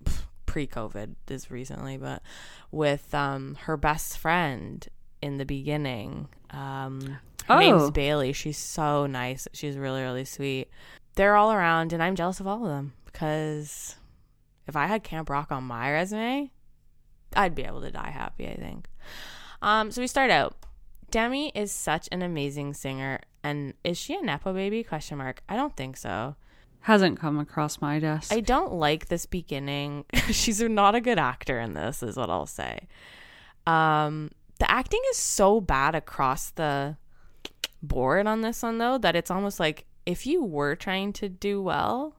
COVID, 0.51 1.15
is 1.29 1.51
recently, 1.51 1.97
but 1.97 2.23
with 2.71 3.15
um 3.15 3.57
her 3.63 3.77
best 3.77 4.19
friend 4.19 4.87
in 5.23 5.39
the 5.39 5.45
beginning. 5.45 6.29
Um, 6.51 7.19
Her 7.47 7.59
name's 7.59 7.83
Oh. 7.83 7.91
Bailey. 7.91 8.33
She's 8.33 8.59
so 8.59 9.07
nice. 9.07 9.47
She's 9.53 9.77
really, 9.77 10.03
really 10.03 10.25
sweet. 10.25 10.69
They're 11.15 11.37
all 11.37 11.53
around, 11.53 11.93
and 11.93 12.03
I'm 12.03 12.17
jealous 12.17 12.41
of 12.41 12.47
all 12.47 12.63
of 12.65 12.71
them 12.71 12.93
because 13.07 13.97
if 14.67 14.77
I 14.77 14.87
had 14.87 15.03
Camp 15.03 15.29
Rock 15.29 15.51
on 15.53 15.65
my 15.65 15.91
resume, 15.93 16.51
I'd 17.35 17.55
be 17.55 17.65
able 17.65 17.81
to 17.83 17.91
die 17.91 18.11
happy, 18.11 18.47
I 18.49 18.55
think. 18.57 18.89
Um, 19.63 19.91
so 19.91 20.01
we 20.01 20.07
start 20.07 20.31
out. 20.31 20.57
Demi 21.11 21.51
is 21.55 21.73
such 21.73 22.09
an 22.13 22.23
amazing 22.23 22.73
singer, 22.75 23.19
and 23.43 23.75
is 23.85 23.99
she 23.99 24.15
a 24.15 24.23
nepo 24.23 24.53
baby? 24.55 24.85
Question 24.85 25.19
mark. 25.19 25.43
I 25.49 25.57
don't 25.57 25.77
think 25.77 25.97
so. 25.97 26.37
Hasn't 26.81 27.21
come 27.21 27.39
across 27.39 27.81
my 27.81 27.99
desk. 27.99 28.33
I 28.33 28.41
don't 28.41 28.73
like 28.73 29.09
this 29.09 29.27
beginning. 29.27 30.05
She's 30.31 30.61
not 30.63 30.95
a 30.95 31.01
good 31.01 31.19
actor 31.19 31.61
in 31.61 31.75
this, 31.75 32.03
is 32.03 32.17
what 32.17 32.31
I'll 32.31 32.47
say. 32.47 32.89
Um, 33.67 34.31
the 34.59 34.71
acting 34.71 35.01
is 35.11 35.17
so 35.17 35.61
bad 35.61 35.95
across 35.95 36.51
the 36.51 36.97
board 37.83 38.27
on 38.27 38.41
this 38.41 38.63
one, 38.63 38.79
though, 38.79 38.99
that 38.99 39.17
it's 39.17 39.31
almost 39.31 39.61
like 39.61 39.85
if 40.07 40.27
you 40.27 40.43
were 40.43 40.75
trying 40.75 41.13
to 41.15 41.29
do 41.29 41.63
well, 41.63 42.17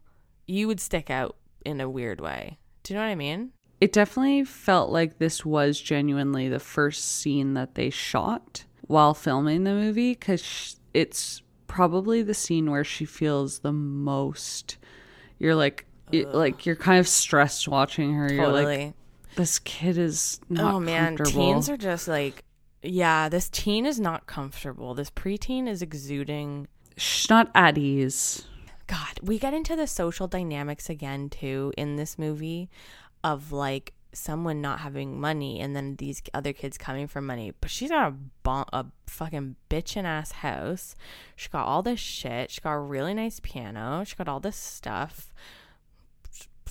you 0.48 0.68
would 0.68 0.80
stick 0.80 1.10
out 1.10 1.36
in 1.66 1.82
a 1.82 1.90
weird 1.90 2.22
way. 2.22 2.60
Do 2.84 2.94
you 2.94 3.00
know 3.00 3.06
what 3.06 3.12
I 3.12 3.16
mean? 3.16 3.52
it 3.82 3.92
definitely 3.92 4.44
felt 4.44 4.92
like 4.92 5.18
this 5.18 5.44
was 5.44 5.82
genuinely 5.82 6.48
the 6.48 6.60
first 6.60 7.04
scene 7.04 7.56
that 7.56 7.74
they 7.74 7.90
shot 7.90 8.64
while 8.82 9.16
filming 9.16 9.64
the 9.64 9.74
movie 9.74 10.12
because 10.12 10.80
it's 10.94 11.42
probably 11.72 12.22
the 12.22 12.34
scene 12.34 12.70
where 12.70 12.84
she 12.84 13.06
feels 13.06 13.60
the 13.60 13.72
most. 13.72 14.78
You're 15.40 15.56
like 15.56 15.86
you- 16.12 16.28
like 16.28 16.66
you're 16.66 16.76
kind 16.76 17.00
of 17.00 17.08
stressed 17.08 17.68
watching 17.70 18.14
her. 18.14 18.32
You're 18.32 18.48
like 18.66 18.94
this 19.38 19.60
kid 19.60 19.98
is 19.98 20.42
not 20.50 20.74
oh 20.74 20.80
man, 20.82 21.16
teens 21.16 21.70
are 21.70 21.78
just 21.78 22.08
like, 22.10 22.44
yeah, 22.84 23.30
this 23.30 23.50
teen 23.50 23.86
is 23.86 24.00
not 24.00 24.26
comfortable. 24.28 24.94
This 24.94 25.10
preteen 25.10 25.68
is 25.70 25.82
exuding 25.82 26.68
she's 26.98 27.30
not 27.30 27.50
at 27.56 27.78
ease. 27.78 28.44
God, 28.88 29.20
we 29.22 29.40
get 29.40 29.54
into 29.54 29.78
the 29.78 29.88
social 29.88 30.28
dynamics 30.28 30.90
again 30.90 31.30
too 31.30 31.72
in 31.78 31.96
this 31.96 32.20
movie 32.20 32.70
of 33.24 33.54
like 33.54 33.94
someone 34.14 34.62
not 34.62 34.80
having 34.80 35.20
money 35.20 35.60
and 35.60 35.76
then 35.76 35.96
these 35.98 36.22
other 36.34 36.54
kids 36.54 36.78
coming 36.78 37.08
for 37.08 37.22
money. 37.22 37.54
But 37.62 37.70
she's 37.70 37.90
got 37.90 38.12
a 38.12 38.16
bon- 38.44 38.70
a 38.74 38.86
fucking 39.08 39.56
bitchin' 39.70 40.04
ass 40.04 40.32
house. 40.32 40.96
She 41.36 41.50
got 41.50 41.66
all 41.66 41.82
this 41.82 42.00
shit. 42.00 42.52
She 42.52 42.62
got 42.62 42.74
a 42.74 42.80
really 42.80 43.14
nice 43.14 43.40
piano. 43.40 44.04
She 44.06 44.16
got 44.16 44.28
all 44.28 44.40
this 44.40 44.58
stuff. 44.58 45.34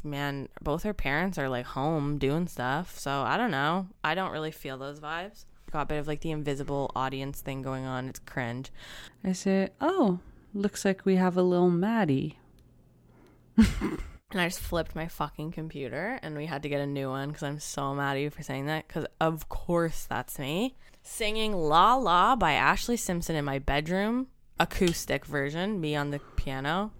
Man, 0.02 0.48
both 0.62 0.82
her 0.84 0.94
parents 0.94 1.36
are 1.38 1.48
like 1.48 1.66
home 1.66 2.16
doing 2.18 2.46
stuff. 2.46 2.98
So 2.98 3.22
I 3.22 3.36
don't 3.36 3.50
know. 3.50 3.88
I 4.02 4.14
don't 4.14 4.32
really 4.32 4.50
feel 4.50 4.78
those 4.78 5.00
vibes. 5.00 5.44
Got 5.70 5.82
a 5.82 5.86
bit 5.86 5.98
of 5.98 6.08
like 6.08 6.20
the 6.20 6.30
invisible 6.30 6.90
audience 6.96 7.40
thing 7.40 7.62
going 7.62 7.84
on. 7.86 8.08
It's 8.08 8.18
cringe. 8.18 8.70
i 9.22 9.32
say 9.32 9.68
oh 9.80 10.18
looks 10.52 10.84
like 10.84 11.04
we 11.04 11.16
have 11.16 11.36
a 11.36 11.42
little 11.42 11.70
maddie 11.70 12.36
And 14.30 14.40
I 14.40 14.46
just 14.46 14.60
flipped 14.60 14.94
my 14.94 15.08
fucking 15.08 15.52
computer 15.52 16.20
and 16.22 16.36
we 16.36 16.46
had 16.46 16.62
to 16.62 16.68
get 16.68 16.80
a 16.80 16.86
new 16.86 17.08
one 17.08 17.28
because 17.28 17.42
I'm 17.42 17.58
so 17.58 17.94
mad 17.94 18.16
at 18.16 18.22
you 18.22 18.30
for 18.30 18.42
saying 18.42 18.66
that 18.66 18.86
because, 18.86 19.06
of 19.20 19.48
course, 19.48 20.06
that's 20.08 20.38
me. 20.38 20.76
Singing 21.02 21.52
La 21.52 21.96
La 21.96 22.36
by 22.36 22.52
Ashlee 22.52 22.98
Simpson 22.98 23.34
in 23.34 23.44
my 23.44 23.58
bedroom, 23.58 24.28
acoustic 24.58 25.24
version, 25.24 25.80
me 25.80 25.96
on 25.96 26.10
the 26.10 26.20
piano. 26.36 26.92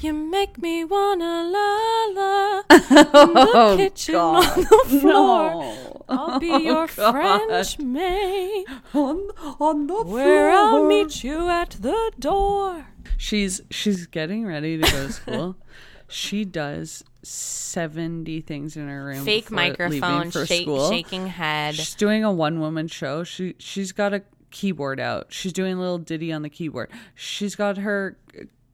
You 0.00 0.12
make 0.14 0.60
me 0.60 0.84
wanna 0.84 1.44
la 1.44 2.06
la 2.06 2.62
in 2.70 3.34
the 3.34 3.74
kitchen 3.76 4.14
on 4.16 4.42
the 4.42 4.84
floor. 5.00 5.50
no 5.52 6.04
I'll 6.08 6.40
be 6.40 6.50
oh, 6.50 6.58
your 6.58 6.86
French 6.88 7.78
maid 7.78 8.66
on, 8.92 9.30
on 9.60 9.86
the 9.86 10.02
where 10.02 10.50
I'll 10.50 10.86
meet 10.86 11.22
you 11.22 11.48
at 11.48 11.76
the 11.80 12.10
door. 12.18 12.86
She's 13.16 13.60
she's 13.70 14.06
getting 14.06 14.44
ready 14.46 14.78
to 14.78 14.82
go 14.90 15.06
to 15.06 15.12
school. 15.12 15.56
she 16.12 16.44
does 16.44 17.04
seventy 17.22 18.40
things 18.40 18.76
in 18.76 18.88
her 18.88 19.04
room. 19.04 19.24
Fake 19.24 19.50
microphone, 19.50 20.30
for 20.30 20.46
shake, 20.46 20.62
school. 20.62 20.90
shaking 20.90 21.26
head. 21.26 21.74
She's 21.74 21.94
doing 21.94 22.24
a 22.24 22.32
one 22.32 22.60
woman 22.60 22.88
show. 22.88 23.24
She 23.24 23.54
she's 23.58 23.92
got 23.92 24.12
a 24.12 24.22
keyboard 24.50 25.00
out. 25.00 25.32
She's 25.32 25.52
doing 25.52 25.74
a 25.74 25.80
little 25.80 25.98
ditty 25.98 26.32
on 26.32 26.42
the 26.42 26.50
keyboard. 26.50 26.90
She's 27.14 27.54
got 27.54 27.78
her 27.78 28.16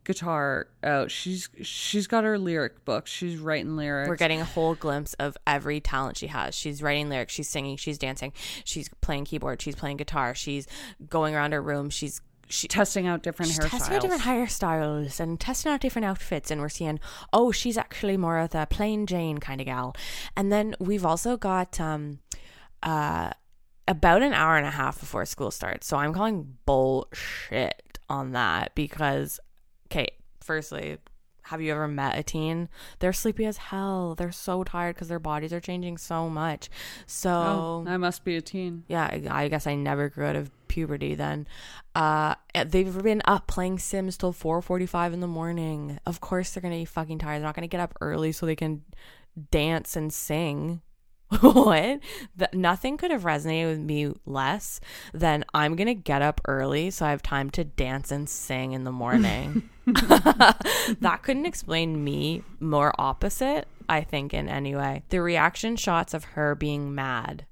guitar 0.09 0.69
out. 0.83 1.11
She's 1.11 1.51
she's 1.63 2.07
got 2.07 2.25
her 2.25 2.39
lyric 2.39 2.85
book. 2.85 3.07
She's 3.07 3.37
writing 3.39 3.77
lyrics. 3.77 4.09
We're 4.09 4.17
getting 4.17 4.41
a 4.41 4.45
whole 4.45 4.75
glimpse 4.75 5.15
of 5.15 5.37
every 5.47 5.81
talent 5.81 6.17
she 6.17 6.29
has. 6.29 6.55
She's 6.55 6.83
writing 6.83 7.11
lyrics, 7.11 7.35
she's 7.35 7.49
singing, 7.49 7.77
she's 7.77 7.99
dancing, 7.99 8.33
she's 8.65 8.89
playing 9.03 9.27
keyboard, 9.27 9.61
she's 9.61 9.77
playing 9.77 9.99
guitar, 9.99 10.35
she's 10.35 10.67
going 11.09 11.35
around 11.35 11.53
her 11.53 11.63
room, 11.63 11.91
she's 11.91 12.23
she, 12.49 12.69
testing 12.69 13.07
out 13.07 13.23
different 13.23 13.51
she's 13.51 13.59
hairstyles. 13.59 13.71
testing 13.71 13.95
out 13.97 14.03
different 14.03 14.23
hairstyles. 14.23 15.21
and 15.21 15.41
testing 15.41 15.73
out 15.73 15.81
different 15.81 16.07
outfits 16.07 16.51
and 16.51 16.61
we're 16.61 16.69
seeing 16.69 17.01
oh 17.33 17.53
she's 17.53 17.77
actually 17.77 18.17
more 18.17 18.39
of 18.39 18.51
the 18.51 18.67
plain 18.71 19.07
jane 19.07 19.39
kind 19.39 19.61
of 19.61 19.67
gal. 19.67 19.95
And 20.37 20.53
then 20.53 20.75
we've 20.79 21.05
also 21.05 21.37
got 21.37 21.81
um 21.81 22.21
uh 22.83 23.31
about 23.87 24.23
an 24.23 24.33
hour 24.33 24.57
and 24.57 24.67
a 24.67 24.71
half 24.71 25.01
before 25.01 25.25
school 25.27 25.51
starts. 25.51 25.87
So 25.87 25.97
i'm 25.97 26.13
calling 26.13 26.57
bullshit 26.67 27.99
on 28.09 28.33
that 28.33 28.75
because 28.75 29.41
okay 29.87 30.09
firstly 30.41 30.99
have 31.49 31.63
you 31.63 31.73
ever 31.73 31.89
met 31.89 32.19
a 32.19 32.23
teen? 32.23 32.69
They're 32.99 33.15
sleepy 33.15 33.47
as 33.47 33.57
hell. 33.57 34.15
They're 34.15 34.33
so 34.33 34.65
tired 34.65 34.97
because 34.97 35.09
their 35.09 35.19
bodies 35.19 35.51
are 35.51 35.61
changing 35.61 35.97
so 35.97 36.29
much. 36.29 36.69
So 37.07 37.31
oh, 37.31 37.85
I 37.87 37.97
must 37.97 38.23
be 38.23 38.37
a 38.37 38.43
teen. 38.43 38.85
yeah, 38.87 39.05
I 39.05 39.45
I 39.45 39.49
guess 39.49 39.67
I 39.67 39.75
never 39.75 40.11
grew 40.11 40.27
out 40.27 40.37
of 40.37 40.51
puberty 40.79 41.17
then. 41.17 41.49
Uh, 41.97 42.37
they've 42.55 43.03
been 43.03 43.21
up 43.25 43.49
playing 43.49 43.81
Sims 43.81 44.17
till 44.17 44.33
4:45 44.33 45.13
in 45.13 45.21
the 45.21 45.27
morning. 45.27 45.99
Of 46.07 46.21
course 46.21 46.53
they're 46.53 46.63
gonna 46.63 46.77
be 46.77 46.85
fucking 46.85 47.19
tired. 47.19 47.41
They're 47.41 47.49
not 47.49 47.57
gonna 47.57 47.67
get 47.67 47.81
up 47.81 47.95
early 48.01 48.31
so 48.31 48.47
they 48.47 48.55
can 48.55 48.83
dance 49.51 49.97
and 49.97 50.13
sing. 50.13 50.81
what? 51.41 51.99
That 52.37 52.55
nothing 52.55 52.97
could 52.97 53.11
have 53.11 53.25
resonated 53.25 53.71
with 53.71 53.81
me 53.81 54.15
less 54.25 54.81
than 55.13 55.45
I'm 55.53 55.75
gonna 55.75 55.95
get 55.95 56.23
up 56.23 56.41
early 56.47 56.91
so 56.91 57.07
I 57.07 57.11
have 57.11 57.23
time 57.23 57.51
to 57.51 57.65
dance 57.65 58.13
and 58.13 58.29
sing 58.29 58.71
in 58.73 58.85
the 58.85 58.93
morning. 58.93 59.69
that 59.87 61.21
couldn't 61.23 61.47
explain 61.47 62.05
me 62.05 62.45
more 62.61 62.95
opposite. 62.99 63.67
I 63.89 64.03
think 64.03 64.33
in 64.33 64.49
any 64.49 64.77
way. 64.77 65.03
The 65.09 65.23
reaction 65.23 65.75
shots 65.75 66.15
of 66.15 66.25
her 66.37 66.55
being 66.55 66.95
mad 66.95 67.47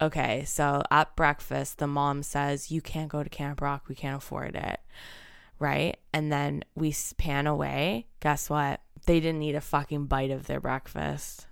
Okay, 0.00 0.44
so 0.44 0.82
at 0.90 1.16
breakfast, 1.16 1.78
the 1.78 1.86
mom 1.86 2.22
says, 2.22 2.70
You 2.70 2.80
can't 2.80 3.08
go 3.08 3.22
to 3.22 3.28
Camp 3.28 3.60
Rock. 3.60 3.84
We 3.88 3.94
can't 3.94 4.16
afford 4.16 4.54
it. 4.54 4.80
Right? 5.58 5.96
And 6.12 6.32
then 6.32 6.64
we 6.76 6.94
pan 7.16 7.46
away. 7.48 8.06
Guess 8.20 8.48
what? 8.48 8.80
They 9.06 9.18
didn't 9.18 9.42
eat 9.42 9.56
a 9.56 9.60
fucking 9.60 10.06
bite 10.06 10.30
of 10.30 10.46
their 10.46 10.60
breakfast. 10.60 11.46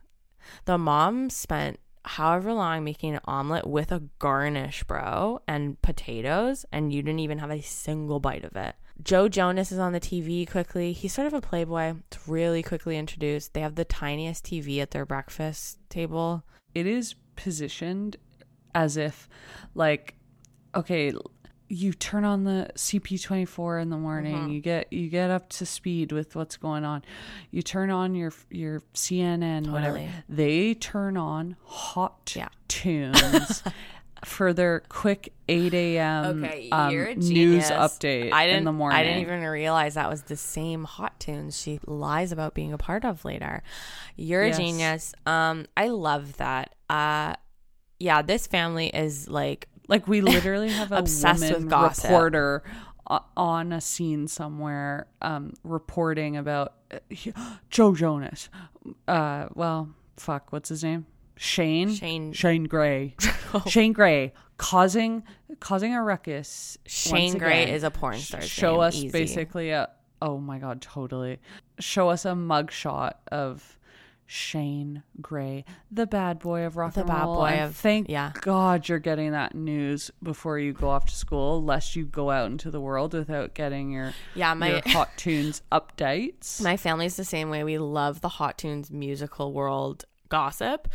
The 0.65 0.79
mom 0.79 1.29
spent 1.31 1.81
however 2.05 2.53
long 2.53 2.85
making 2.85 3.15
an 3.15 3.21
omelet 3.25 3.67
with 3.67 3.91
a 3.91 4.05
garnish, 4.21 4.85
bro, 4.85 5.41
and 5.49 5.81
potatoes, 5.83 6.65
and 6.71 6.93
you 6.93 7.03
didn't 7.03 7.19
even 7.19 7.39
have 7.39 7.51
a 7.51 7.61
single 7.61 8.21
bite 8.21 8.45
of 8.45 8.55
it. 8.55 8.77
Joe 9.03 9.29
Jonas 9.29 9.73
is 9.73 9.79
on 9.79 9.93
the 9.93 10.01
TV 10.01 10.49
quickly. 10.49 10.93
He's 10.93 11.13
sort 11.13 11.27
of 11.27 11.35
a 11.35 11.41
playboy. 11.41 11.95
It's 12.07 12.29
really 12.29 12.63
quickly 12.63 12.97
introduced. 12.97 13.53
They 13.53 13.61
have 13.61 13.75
the 13.75 13.85
tiniest 13.85 14.45
TV 14.45 14.81
at 14.81 14.93
their 14.93 15.05
breakfast 15.05 15.79
table. 15.91 16.45
it 16.75 16.87
is 16.87 17.15
positioned 17.35 18.17
as 18.77 18.97
if 18.97 19.29
like 19.74 20.14
okay 20.74 21.12
you 21.68 21.93
turn 21.93 22.24
on 22.24 22.45
the 22.45 22.70
CP24 22.77 23.83
in 23.83 23.91
the 23.91 23.97
morning 23.97 24.37
Mm-hmm. 24.37 24.51
you 24.53 24.61
get 24.61 24.93
you 24.93 25.09
get 25.09 25.31
up 25.31 25.49
to 25.51 25.66
speed 25.66 26.12
with 26.12 26.37
what's 26.37 26.57
going 26.57 26.85
on 26.85 27.03
you 27.51 27.62
turn 27.62 27.91
on 27.91 28.14
your 28.14 28.33
your 28.51 28.83
CNN 28.95 29.70
whatever 29.72 30.01
they 30.29 30.74
turn 30.74 31.16
on 31.16 31.57
hot 31.64 32.33
Yeah. 32.37 32.49
tunes 32.68 33.62
for 34.24 34.53
their 34.53 34.81
quick 34.89 35.33
8 35.49 35.74
a.m 35.74 36.45
Okay, 36.45 36.70
um, 36.70 36.91
you're 36.93 37.07
a 37.07 37.14
news 37.16 37.29
genius. 37.68 37.70
update 37.70 38.33
I 38.33 38.47
didn't, 38.47 38.59
in 38.59 38.64
the 38.64 38.72
morning 38.72 38.99
I 38.99 39.03
didn't 39.05 39.20
even 39.22 39.41
realize 39.43 39.95
that 39.95 40.09
was 40.09 40.22
the 40.22 40.37
same 40.37 40.85
hot 40.85 41.18
tunes 41.20 41.61
she 41.61 41.81
lies 41.87 42.31
about 42.33 42.55
being 42.55 42.72
a 42.72 42.79
part 42.79 43.05
of 43.05 43.24
later. 43.24 43.62
You're 44.16 44.47
Yes. 44.47 44.57
a 44.57 44.61
genius. 44.61 45.14
Um, 45.27 45.66
I 45.77 45.89
love 45.89 46.37
that. 46.39 46.74
Uh, 46.89 47.35
yeah, 47.99 48.23
this 48.23 48.47
family 48.47 48.89
is 48.89 49.29
like 49.29 49.69
Like 49.89 50.07
we 50.09 50.21
literally 50.35 50.71
have 50.71 50.93
a 50.93 50.97
Obsessed 50.99 51.41
with 51.43 51.53
woman 51.53 51.69
gossip. 51.69 52.05
reporter 52.05 52.63
on 53.37 53.73
a 53.73 53.81
scene 53.81 54.27
somewhere 54.27 55.07
um, 55.23 55.53
reporting 55.63 56.37
about 56.37 56.75
uh, 56.93 56.99
Joe 57.71 57.95
Jonas. 57.95 58.49
Uh, 59.07 59.47
well, 59.55 59.91
fuck, 60.17 60.53
what's 60.53 60.69
his 60.71 60.83
name? 60.83 61.07
Shane. 61.37 61.95
Shane- 61.95 62.33
Shane 62.33 62.65
Gray. 62.65 63.15
Shane 63.69 63.93
Gray 63.93 64.33
causing 64.59 65.23
causing 65.61 65.95
a 65.95 66.03
ruckus. 66.03 66.79
Shane 66.87 67.37
Gray 67.39 67.71
is 67.71 67.83
a 67.83 67.91
porn 67.91 68.19
star. 68.19 68.41
Show 68.41 68.81
us 68.81 69.03
basically 69.05 69.71
a. 69.71 69.91
Oh 70.23 70.39
my 70.39 70.59
god, 70.59 70.81
totally. 70.81 71.39
Show 71.79 72.09
us 72.09 72.25
a 72.25 72.31
mugshot 72.31 73.13
of 73.31 73.76
Shane 74.27 75.03
Gray, 75.20 75.64
the 75.91 76.07
bad 76.07 76.39
boy 76.41 76.62
of 76.64 76.77
rock 76.77 76.95
The 76.95 77.01
and 77.01 77.09
bad 77.09 77.22
roll. 77.24 77.37
boy 77.37 77.47
and 77.49 77.70
of- 77.70 77.77
thank 77.77 78.09
yeah. 78.09 78.33
God 78.41 78.89
you're 78.89 78.99
getting 78.99 79.31
that 79.33 79.55
news 79.55 80.11
before 80.22 80.59
you 80.59 80.72
go 80.72 80.91
off 80.91 81.07
to 81.07 81.14
school, 81.14 81.62
lest 81.62 81.95
you 81.97 82.05
go 82.05 82.31
out 82.31 82.51
into 82.51 82.70
the 82.70 82.81
world 82.81 83.14
without 83.14 83.55
getting 83.55 83.91
your 83.93 84.12
Yeah, 84.35 84.55
my 84.55 84.68
your 84.70 84.83
hot 84.87 85.11
tunes 85.16 85.62
updates. 85.72 86.61
My 86.62 86.77
family's 86.77 87.16
the 87.16 87.24
same 87.24 87.51
way. 87.51 87.62
We 87.64 87.79
love 87.79 88.20
the 88.20 88.29
Hot 88.31 88.59
Tunes 88.59 88.91
musical 88.91 89.53
world 89.53 90.05
gossip 90.29 90.89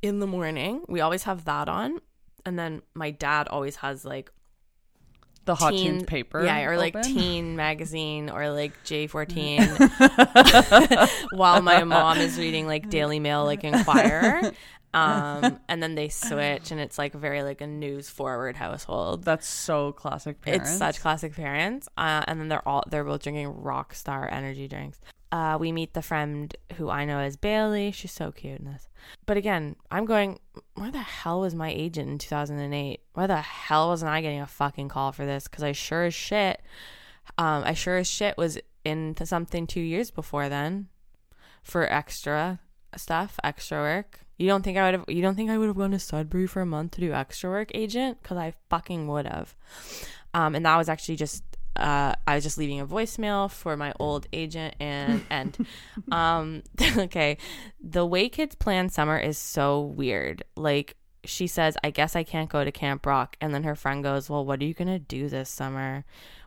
in 0.00 0.18
the 0.20 0.26
morning. 0.26 0.82
We 0.88 1.00
always 1.00 1.24
have 1.24 1.44
that 1.44 1.68
on. 1.68 2.00
And 2.46 2.58
then 2.58 2.80
my 2.94 3.10
dad 3.10 3.48
always 3.48 3.76
has 3.76 4.04
like 4.06 4.32
the 5.48 5.54
hot 5.54 5.70
teen 5.72 6.04
paper, 6.04 6.44
Yeah, 6.44 6.68
or 6.68 6.76
like 6.76 6.94
open. 6.94 7.10
teen 7.10 7.56
magazine 7.56 8.28
or 8.30 8.50
like 8.50 8.72
J14 8.84 11.08
while 11.36 11.62
my 11.62 11.82
mom 11.84 12.18
is 12.18 12.38
reading 12.38 12.66
like 12.66 12.90
Daily 12.90 13.18
Mail 13.18 13.44
like 13.44 13.64
Inquirer. 13.64 14.52
Um 14.94 15.58
and 15.68 15.82
then 15.82 15.94
they 15.94 16.08
switch 16.08 16.70
and 16.70 16.80
it's 16.80 16.98
like 16.98 17.12
very 17.12 17.42
like 17.42 17.60
a 17.60 17.66
news 17.66 18.08
forward 18.08 18.56
household. 18.56 19.24
That's 19.24 19.46
so 19.46 19.92
classic 19.92 20.40
parents. 20.40 20.70
It's 20.70 20.78
such 20.78 21.00
classic 21.00 21.34
parents. 21.34 21.88
Uh, 21.96 22.24
and 22.26 22.40
then 22.40 22.48
they're 22.48 22.66
all 22.66 22.84
they're 22.88 23.04
both 23.04 23.22
drinking 23.22 23.48
rock 23.48 23.94
star 23.94 24.28
energy 24.30 24.68
drinks. 24.68 25.00
Uh, 25.30 25.58
we 25.60 25.72
meet 25.72 25.92
the 25.92 26.00
friend 26.00 26.56
who 26.76 26.88
I 26.88 27.04
know 27.04 27.18
as 27.18 27.36
Bailey. 27.36 27.90
She's 27.90 28.12
so 28.12 28.32
cute 28.32 28.60
in 28.60 28.64
this. 28.64 28.88
But 29.26 29.36
again, 29.36 29.76
I'm 29.90 30.06
going, 30.06 30.38
where 30.74 30.90
the 30.90 30.98
hell 30.98 31.40
was 31.40 31.54
my 31.54 31.70
agent 31.70 32.08
in 32.08 32.18
2008? 32.18 33.00
Why 33.12 33.26
the 33.26 33.36
hell 33.36 33.88
wasn't 33.88 34.10
I 34.10 34.22
getting 34.22 34.40
a 34.40 34.46
fucking 34.46 34.88
call 34.88 35.12
for 35.12 35.26
this? 35.26 35.46
Because 35.46 35.62
I 35.62 35.72
sure 35.72 36.04
as 36.04 36.14
shit, 36.14 36.62
um, 37.36 37.62
I 37.64 37.74
sure 37.74 37.98
as 37.98 38.08
shit 38.08 38.38
was 38.38 38.58
into 38.84 39.26
something 39.26 39.66
two 39.66 39.80
years 39.80 40.10
before 40.10 40.48
then 40.48 40.88
for 41.62 41.90
extra 41.92 42.60
stuff, 42.96 43.38
extra 43.44 43.78
work. 43.78 44.20
You 44.38 44.46
don't 44.46 44.62
think 44.62 44.78
I 44.78 44.84
would 44.84 44.94
have? 44.94 45.04
You 45.08 45.20
don't 45.20 45.34
think 45.34 45.50
I 45.50 45.58
would 45.58 45.66
have 45.66 45.76
gone 45.76 45.90
to 45.90 45.98
Sudbury 45.98 46.46
for 46.46 46.62
a 46.62 46.66
month 46.66 46.92
to 46.92 47.00
do 47.00 47.12
extra 47.12 47.50
work, 47.50 47.70
agent? 47.74 48.22
Because 48.22 48.38
I 48.38 48.54
fucking 48.70 49.08
would 49.08 49.26
have. 49.26 49.54
Um, 50.32 50.54
and 50.54 50.64
that 50.64 50.76
was 50.76 50.88
actually 50.88 51.16
just 51.16 51.42
uh, 51.78 52.14
I 52.26 52.34
was 52.34 52.44
just 52.44 52.58
leaving 52.58 52.80
a 52.80 52.86
voicemail 52.86 53.50
for 53.50 53.76
my 53.76 53.92
old 53.98 54.26
agent 54.32 54.74
and 54.80 55.24
and 55.30 55.66
um, 56.10 56.62
okay, 56.96 57.38
the 57.80 58.04
way 58.04 58.28
kids 58.28 58.54
plan 58.54 58.88
summer 58.88 59.18
is 59.18 59.38
so 59.38 59.80
weird. 59.80 60.42
Like 60.56 60.96
she 61.24 61.46
says, 61.46 61.76
I 61.82 61.90
guess 61.90 62.16
I 62.16 62.22
can't 62.22 62.48
go 62.48 62.64
to 62.64 62.72
Camp 62.72 63.04
Rock, 63.06 63.36
and 63.40 63.54
then 63.54 63.64
her 63.64 63.74
friend 63.74 64.02
goes, 64.02 64.30
Well, 64.30 64.44
what 64.44 64.60
are 64.60 64.64
you 64.64 64.74
gonna 64.74 64.98
do 64.98 65.28
this 65.28 65.50
summer? 65.50 66.04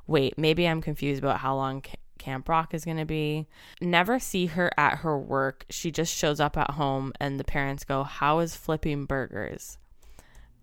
Wait, 0.08 0.38
maybe 0.38 0.68
I'm 0.68 0.82
confused 0.82 1.22
about 1.24 1.40
how 1.40 1.56
long. 1.56 1.84
Ca- 2.22 2.26
Camp 2.32 2.48
Rock 2.48 2.74
is 2.74 2.86
going 2.86 2.98
to 2.98 3.06
be. 3.06 3.48
Never 3.82 4.20
see 4.20 4.46
her 4.48 4.72
at 4.78 5.00
her 5.00 5.18
work. 5.18 5.66
She 5.70 5.92
just 5.92 6.16
shows 6.16 6.40
up 6.40 6.56
at 6.58 6.72
home, 6.72 7.12
and 7.20 7.40
the 7.40 7.44
parents 7.44 7.84
go, 7.84 8.04
How 8.04 8.40
is 8.40 8.56
flipping 8.56 9.06
burgers? 9.06 9.78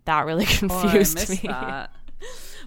That 0.05 0.25
really 0.25 0.45
Oh, 0.49 0.57
confused 0.57 1.15
missed 1.15 1.43
me. 1.43 1.49
that. 1.49 1.91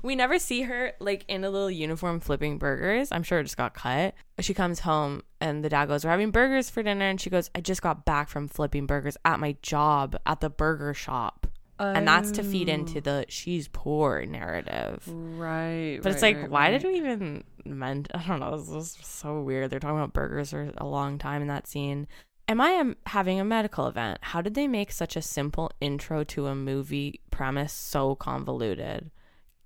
We 0.02 0.16
never 0.16 0.38
see 0.40 0.62
her 0.62 0.94
like 0.98 1.24
in 1.28 1.44
a 1.44 1.50
little 1.50 1.70
uniform 1.70 2.18
flipping 2.18 2.58
burgers. 2.58 3.12
I'm 3.12 3.22
sure 3.22 3.38
it 3.38 3.44
just 3.44 3.56
got 3.56 3.72
cut. 3.74 4.14
She 4.40 4.52
comes 4.54 4.80
home 4.80 5.22
and 5.40 5.62
the 5.64 5.68
dad 5.68 5.86
goes, 5.86 6.04
We're 6.04 6.10
having 6.10 6.32
burgers 6.32 6.68
for 6.70 6.82
dinner. 6.82 7.04
And 7.08 7.20
she 7.20 7.30
goes, 7.30 7.50
I 7.54 7.60
just 7.60 7.82
got 7.82 8.04
back 8.04 8.28
from 8.28 8.48
flipping 8.48 8.86
burgers 8.86 9.16
at 9.24 9.38
my 9.38 9.56
job 9.62 10.16
at 10.26 10.40
the 10.40 10.50
burger 10.50 10.92
shop. 10.94 11.46
And 11.86 12.06
that's 12.06 12.32
to 12.32 12.42
feed 12.42 12.68
into 12.68 13.00
the 13.00 13.24
she's 13.28 13.68
poor 13.68 14.24
narrative. 14.24 15.02
Right. 15.06 16.00
But 16.02 16.12
it's 16.12 16.22
like, 16.22 16.36
right, 16.36 16.50
why 16.50 16.70
right. 16.70 16.80
did 16.80 16.88
we 16.88 16.96
even 16.96 17.44
meant? 17.64 18.08
I 18.14 18.22
don't 18.22 18.40
know. 18.40 18.56
This 18.58 18.68
is 18.68 18.98
so 19.02 19.40
weird. 19.40 19.70
They're 19.70 19.80
talking 19.80 19.96
about 19.96 20.12
burgers 20.12 20.50
for 20.50 20.70
a 20.76 20.86
long 20.86 21.18
time 21.18 21.42
in 21.42 21.48
that 21.48 21.66
scene. 21.66 22.06
Am 22.48 22.60
I 22.60 22.76
um, 22.76 22.96
having 23.06 23.40
a 23.40 23.44
medical 23.44 23.86
event? 23.86 24.18
How 24.20 24.42
did 24.42 24.54
they 24.54 24.66
make 24.66 24.92
such 24.92 25.16
a 25.16 25.22
simple 25.22 25.70
intro 25.80 26.24
to 26.24 26.48
a 26.48 26.54
movie 26.54 27.20
premise 27.30 27.72
so 27.72 28.14
convoluted? 28.14 29.10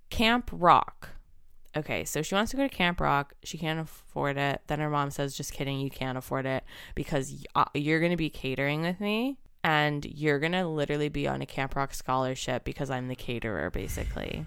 Camp 0.09 0.49
Rock. 0.53 1.09
Okay, 1.75 2.05
so 2.05 2.21
she 2.21 2.33
wants 2.33 2.51
to 2.51 2.57
go 2.57 2.63
to 2.63 2.75
Camp 2.75 2.99
Rock. 3.01 3.33
She 3.43 3.57
can't 3.57 3.79
afford 3.79 4.37
it. 4.37 4.61
Then 4.67 4.79
her 4.79 4.89
mom 4.89 5.11
says, 5.11 5.35
"Just 5.35 5.53
kidding, 5.53 5.79
you 5.79 5.89
can't 5.89 6.17
afford 6.17 6.45
it 6.45 6.63
because 6.95 7.45
uh, 7.55 7.65
you're 7.73 7.99
going 7.99 8.11
to 8.11 8.17
be 8.17 8.29
catering 8.29 8.81
with 8.81 8.99
me, 8.99 9.37
and 9.63 10.05
you're 10.05 10.39
going 10.39 10.51
to 10.53 10.67
literally 10.67 11.09
be 11.09 11.27
on 11.27 11.41
a 11.41 11.45
Camp 11.45 11.75
Rock 11.75 11.93
scholarship 11.93 12.63
because 12.63 12.89
I'm 12.89 13.07
the 13.07 13.15
caterer, 13.15 13.69
basically. 13.69 14.45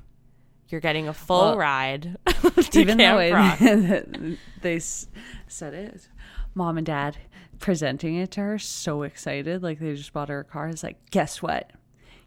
You're 0.68 0.80
getting 0.80 1.08
a 1.08 1.12
full 1.14 1.40
Well, 1.40 1.58
ride 1.58 2.16
to 2.26 2.80
Even 2.80 2.96
the 2.98 3.02
Camp 3.04 3.32
Rock. 3.34 4.38
they 4.62 4.76
s- 4.76 5.08
said 5.48 5.74
it, 5.74 6.08
mom 6.54 6.76
and 6.78 6.86
dad 6.86 7.16
presenting 7.58 8.14
it 8.16 8.30
to 8.32 8.40
her, 8.40 8.58
so 8.58 9.02
excited, 9.02 9.62
like 9.62 9.80
they 9.80 9.94
just 9.94 10.12
bought 10.12 10.28
her 10.28 10.40
a 10.40 10.44
car. 10.44 10.68
It's 10.68 10.82
like, 10.82 11.10
guess 11.10 11.42
what? 11.42 11.72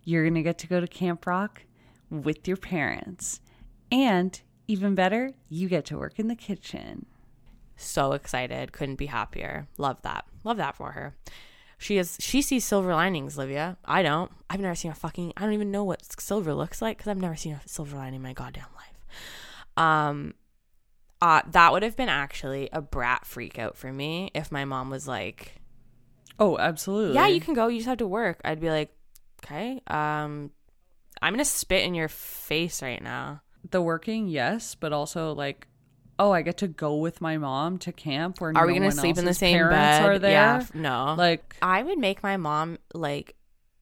You're 0.04 0.28
gonna 0.28 0.44
get 0.44 0.58
to 0.60 0.68
go 0.68 0.80
to 0.82 0.88
Camp 0.88 1.26
Rock 1.26 1.62
with 2.10 2.46
your 2.48 2.58
parents, 2.58 3.40
and 3.92 4.40
even 4.68 4.94
better, 4.94 5.32
you 5.50 5.70
get 5.70 5.86
to 5.86 5.98
work 5.98 6.20
in 6.20 6.28
the 6.28 6.36
kitchen. 6.36 7.06
so 7.78 8.12
excited 8.12 8.72
couldn't 8.74 8.96
be 8.98 9.08
happier 9.08 9.68
love 9.78 10.00
that 10.04 10.26
love 10.44 10.58
that 10.58 10.76
for 10.76 10.92
her 10.92 11.16
she 11.84 11.98
is 11.98 12.18
she 12.20 12.42
sees 12.42 12.64
silver 12.64 12.94
linings 12.96 13.38
livia. 13.38 13.78
I 13.84 14.02
don't. 14.04 14.32
I've 14.50 14.60
never 14.62 14.76
seen 14.76 14.92
a 14.92 14.96
fucking 14.96 15.34
i 15.36 15.42
don't 15.42 15.54
even 15.54 15.72
know 15.72 15.84
what 15.84 16.02
silver 16.22 16.54
looks 16.54 16.82
like 16.82 16.98
because 16.98 17.10
i've 17.10 17.18
never 17.18 17.36
seen 17.36 17.54
a 17.54 17.62
silver 17.68 17.98
lining 17.98 18.16
in 18.16 18.22
my 18.22 18.34
goddamn 18.34 18.66
life. 18.76 19.18
Um 19.78 20.34
uh 21.22 21.42
that 21.52 21.72
would 21.72 21.84
have 21.84 21.96
been 21.98 22.10
actually 22.10 22.70
a 22.72 22.82
brat 22.82 23.26
freak 23.26 23.58
out 23.60 23.76
for 23.78 23.92
me 23.92 24.30
if 24.34 24.52
my 24.52 24.66
mom 24.66 24.90
was 24.90 25.08
like 25.08 25.60
Oh, 26.40 26.58
absolutely. 26.58 27.16
yeah 27.16 27.28
you 27.28 27.40
can 27.40 27.54
go. 27.54 27.68
You 27.68 27.78
just 27.80 27.90
have 27.90 28.00
to 28.00 28.08
work. 28.08 28.40
I'd 28.44 28.60
be 28.60 28.70
like 28.70 28.92
okay 29.44 29.82
um 29.88 30.50
i'm 31.22 31.34
gonna 31.34 31.46
spit 31.46 31.84
in 31.84 31.94
your 31.96 32.08
face 32.08 32.82
right 32.82 33.02
now. 33.04 33.42
The 33.70 33.82
working, 33.82 34.28
yes, 34.28 34.76
but 34.76 34.92
also 34.92 35.34
like, 35.34 35.68
oh, 36.24 36.32
I 36.32 36.42
get 36.42 36.58
to 36.60 36.68
go 36.68 36.96
with 36.96 37.20
my 37.22 37.38
mom 37.38 37.78
to 37.80 37.92
camp 37.92 38.40
where 38.40 38.50
are 38.50 38.54
no 38.54 38.66
we 38.66 38.74
gonna 38.74 38.92
sleep 38.92 39.18
in 39.18 39.26
the 39.26 39.34
same 39.34 39.58
parents 39.58 39.76
bed 39.76 40.06
Are 40.06 40.20
there? 40.20 40.32
yeah 40.32 40.66
no 40.74 41.16
Like, 41.18 41.56
I 41.62 41.84
would 41.84 41.98
make 41.98 42.24
my 42.24 42.38
mom 42.38 42.78
like 42.94 43.36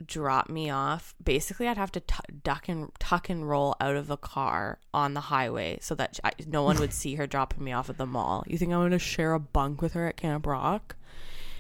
drop 0.04 0.50
me 0.50 0.70
off. 0.70 1.14
Basically, 1.24 1.68
I'd 1.68 1.78
have 1.78 1.92
to 1.92 2.00
tu 2.00 2.18
duck 2.44 2.68
and 2.68 2.90
tuck 3.00 3.30
and 3.30 3.48
roll 3.48 3.76
out 3.80 3.96
of 3.96 4.10
a 4.10 4.18
car 4.18 4.80
on 4.94 5.14
the 5.14 5.22
highway 5.22 5.78
so 5.82 5.94
that 5.96 6.20
I, 6.24 6.32
no 6.48 6.64
one 6.64 6.80
would 6.80 6.92
see 6.94 7.16
her 7.16 7.28
dropping 7.28 7.64
me 7.64 7.72
off 7.72 7.88
at 7.90 7.98
the 7.98 8.08
mall. 8.08 8.44
You 8.48 8.58
think 8.58 8.72
I'm 8.72 8.80
going 8.80 8.92
to 8.92 9.00
share 9.00 9.34
a 9.34 9.40
bunk 9.40 9.82
with 9.82 9.94
her 9.94 10.08
at 10.08 10.18
Camp 10.18 10.48
Rock? 10.48 10.96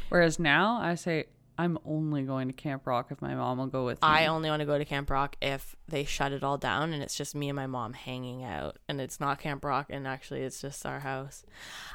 whereas 0.09 0.39
now 0.39 0.77
I 0.81 0.95
say 0.95 1.25
I'm 1.61 1.77
only 1.85 2.23
going 2.23 2.47
to 2.47 2.53
Camp 2.53 2.87
Rock 2.87 3.07
if 3.11 3.21
my 3.21 3.35
mom 3.35 3.57
will 3.59 3.67
go 3.67 3.85
with 3.85 4.01
me. 4.01 4.07
I 4.07 4.25
only 4.27 4.49
want 4.49 4.61
to 4.61 4.65
go 4.65 4.77
to 4.77 4.85
Camp 4.85 5.09
Rock 5.09 5.35
if 5.41 5.75
they 5.87 6.03
shut 6.03 6.31
it 6.31 6.43
all 6.43 6.57
down 6.57 6.91
and 6.93 7.03
it's 7.03 7.15
just 7.15 7.35
me 7.35 7.49
and 7.49 7.55
my 7.55 7.67
mom 7.67 7.93
hanging 7.93 8.43
out 8.43 8.77
and 8.89 8.99
it's 8.99 9.19
not 9.19 9.39
Camp 9.39 9.63
Rock 9.63 9.87
and 9.89 10.07
actually 10.07 10.41
it's 10.41 10.59
just 10.61 10.85
our 10.85 10.99
house. 11.01 11.43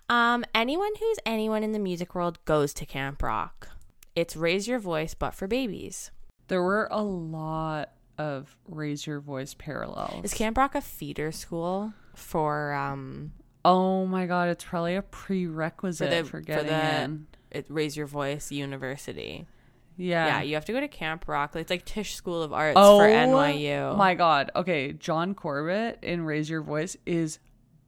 Um 0.08 0.44
anyone 0.54 0.92
who's 1.00 1.18
anyone 1.26 1.62
in 1.62 1.72
the 1.72 1.78
music 1.78 2.14
world 2.14 2.38
goes 2.44 2.72
to 2.74 2.86
Camp 2.86 3.22
Rock. 3.22 3.68
It's 4.14 4.36
raise 4.36 4.68
your 4.68 4.78
voice 4.78 5.14
but 5.14 5.34
for 5.34 5.46
babies. 5.46 6.10
There 6.48 6.62
were 6.62 6.88
a 6.90 7.02
lot 7.02 7.90
of 8.18 8.56
raise 8.68 9.06
your 9.06 9.20
voice 9.20 9.52
parallels. 9.54 10.24
Is 10.24 10.32
Camp 10.34 10.56
Rock 10.56 10.74
a 10.74 10.80
feeder 10.80 11.32
school 11.32 11.92
for 12.14 12.72
um 12.72 13.32
oh 13.64 14.06
my 14.06 14.26
god, 14.26 14.48
it's 14.48 14.62
probably 14.64 14.94
a 14.94 15.02
prerequisite 15.02 16.08
for, 16.08 16.22
the- 16.22 16.28
for 16.28 16.40
getting 16.40 16.66
the- 16.68 17.02
in. 17.02 17.26
it 17.50 17.66
Raise 17.68 17.96
Your 17.96 18.06
Voice 18.06 18.52
University? 18.52 19.46
Yeah. 19.96 20.26
Yeah, 20.26 20.42
you 20.42 20.54
have 20.54 20.64
to 20.66 20.72
go 20.72 20.80
to 20.80 20.88
Camp 20.88 21.26
Rock. 21.26 21.56
It's 21.56 21.70
like 21.70 21.84
Tisch 21.84 22.14
School 22.14 22.42
of 22.42 22.52
Arts 22.52 22.76
oh 22.76 22.98
for 22.98 23.06
NYU. 23.06 23.96
My 23.96 24.14
god. 24.14 24.50
Okay, 24.54 24.92
John 24.92 25.34
Corbett 25.34 25.98
in 26.02 26.22
Raise 26.24 26.48
Your 26.50 26.62
Voice 26.62 26.96
is 27.06 27.38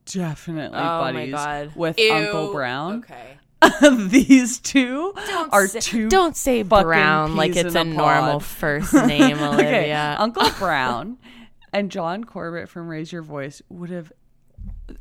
definitely 0.06 0.78
oh 0.78 1.00
buddies 1.00 1.76
with 1.76 1.98
Ew. 1.98 2.12
Uncle 2.12 2.52
Brown. 2.52 3.04
Okay, 3.04 3.38
These 4.08 4.60
two 4.60 5.12
are 5.50 5.66
say, 5.66 5.80
two 5.80 6.08
Don't 6.08 6.36
say 6.36 6.62
Brown 6.62 7.36
like 7.36 7.56
it's 7.56 7.74
a 7.74 7.80
a 7.80 7.84
normal 7.84 8.40
first 8.40 8.94
name, 8.94 9.38
okay, 9.38 9.46
Olivia. 9.46 10.16
Uncle 10.18 10.48
Brown 10.58 11.18
and 11.72 11.90
John 11.90 12.24
Corbett 12.24 12.68
from 12.68 12.88
Raise 12.88 13.12
Your 13.12 13.22
Voice 13.22 13.62
would 13.68 13.90
have. 13.90 14.12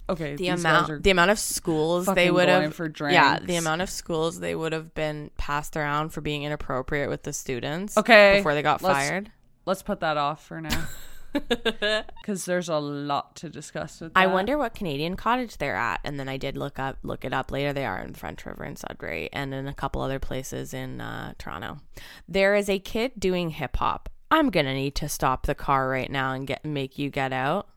Okay, 0.10 0.36
the 0.36 0.50
amount 0.50 1.04
the 1.04 1.10
amount 1.10 1.32
of 1.32 1.40
schools 1.40 2.06
they 2.06 2.30
would 2.32 2.50
have 2.50 2.76
for 2.76 2.92
yeah 3.10 3.40
the 3.40 3.56
amount 3.56 3.82
of 3.82 3.90
schools 3.90 4.40
they 4.40 4.56
would 4.56 4.74
have 4.74 4.94
been 4.94 5.32
passed 5.38 5.78
around 5.78 6.10
for 6.10 6.22
being 6.22 6.44
inappropriate 6.44 7.10
with 7.10 7.24
the 7.24 7.34
students 7.34 7.98
Okay, 7.98 8.38
before 8.38 8.54
they 8.54 8.62
got 8.62 8.82
let's- 8.82 8.96
fired 8.96 9.32
Let's 9.66 9.84
put 9.84 10.00
that 10.00 10.16
off 10.16 10.46
for 10.46 10.62
now 10.62 10.88
because 11.34 12.46
there's 12.46 12.70
a 12.70 12.78
lot 12.78 13.36
to 13.38 13.50
discuss 13.50 14.00
with 14.00 14.14
that. 14.14 14.20
I 14.20 14.28
wonder 14.28 14.58
what 14.58 14.74
Canadian 14.74 15.16
cottage 15.16 15.58
they're 15.58 15.76
at, 15.76 16.00
and 16.06 16.20
then 16.20 16.30
I 16.30 16.38
did 16.38 16.58
look 16.58 16.80
up 16.80 16.98
look 17.04 17.26
it 17.26 17.34
up 17.34 17.52
later. 17.52 17.74
They 17.74 17.86
are 17.86 18.00
in 18.00 18.14
French 18.14 18.46
River 18.46 18.64
in 18.64 18.76
Sudbury, 18.76 19.30
and 19.34 19.54
in 19.54 19.68
a 19.68 19.74
couple 19.74 20.02
other 20.02 20.20
places 20.20 20.74
in 20.74 21.02
uh, 21.02 21.34
Toronto. 21.38 21.80
There 22.28 22.56
is 22.56 22.70
a 22.70 22.80
kid 22.80 23.12
doing 23.18 23.52
hip 23.52 23.78
hop. 23.78 24.10
I'm 24.32 24.50
gonna 24.50 24.74
need 24.74 24.96
to 24.96 25.10
stop 25.10 25.46
the 25.46 25.56
car 25.56 25.90
right 25.90 26.10
now 26.10 26.32
and 26.34 26.48
get 26.48 26.64
make 26.66 26.98
you 26.98 27.10
get 27.10 27.34
out. 27.34 27.68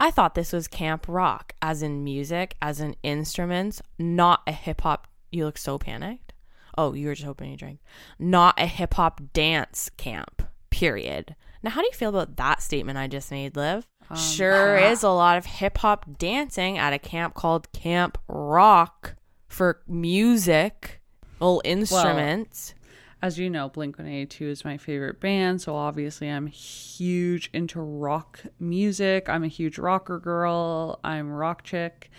I 0.00 0.10
thought 0.10 0.34
this 0.34 0.52
was 0.52 0.68
camp 0.68 1.06
rock, 1.08 1.54
as 1.62 1.82
in 1.82 2.04
music, 2.04 2.56
as 2.60 2.80
in 2.80 2.96
instruments, 3.02 3.82
not 3.98 4.42
a 4.46 4.52
hip 4.52 4.82
hop. 4.82 5.08
You 5.30 5.44
look 5.44 5.58
so 5.58 5.78
panicked. 5.78 6.32
Oh, 6.76 6.94
you 6.94 7.08
were 7.08 7.14
just 7.14 7.26
hoping 7.26 7.50
you 7.50 7.56
drank. 7.56 7.80
Not 8.18 8.58
a 8.58 8.66
hip 8.66 8.94
hop 8.94 9.20
dance 9.32 9.90
camp. 9.96 10.42
Period. 10.70 11.36
Now, 11.62 11.70
how 11.70 11.80
do 11.80 11.86
you 11.86 11.92
feel 11.92 12.08
about 12.08 12.36
that 12.36 12.62
statement 12.62 12.98
I 12.98 13.06
just 13.06 13.30
made, 13.30 13.56
Liv? 13.56 13.86
Um, 14.10 14.16
sure 14.16 14.78
ah. 14.78 14.90
is 14.90 15.02
a 15.02 15.10
lot 15.10 15.38
of 15.38 15.46
hip 15.46 15.78
hop 15.78 16.18
dancing 16.18 16.78
at 16.78 16.92
a 16.92 16.98
camp 16.98 17.34
called 17.34 17.70
Camp 17.72 18.18
Rock 18.28 19.16
for 19.48 19.82
music, 19.86 21.00
little 21.38 21.62
instruments. 21.64 22.74
As 23.22 23.38
you 23.38 23.48
know, 23.48 23.68
Blink 23.68 23.98
182 23.98 24.48
is 24.48 24.64
my 24.64 24.76
favorite 24.76 25.20
band, 25.20 25.62
so 25.62 25.76
obviously 25.76 26.28
I'm 26.28 26.48
huge 26.48 27.50
into 27.52 27.80
rock 27.80 28.40
music. 28.58 29.28
I'm 29.28 29.44
a 29.44 29.48
huge 29.48 29.78
rocker 29.78 30.18
girl. 30.18 30.98
I'm 31.04 31.30
rock 31.30 31.62
chick. 31.62 32.10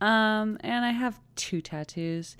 Um, 0.00 0.58
and 0.60 0.84
I 0.84 0.90
have 0.90 1.20
two 1.36 1.60
tattoos. 1.60 2.36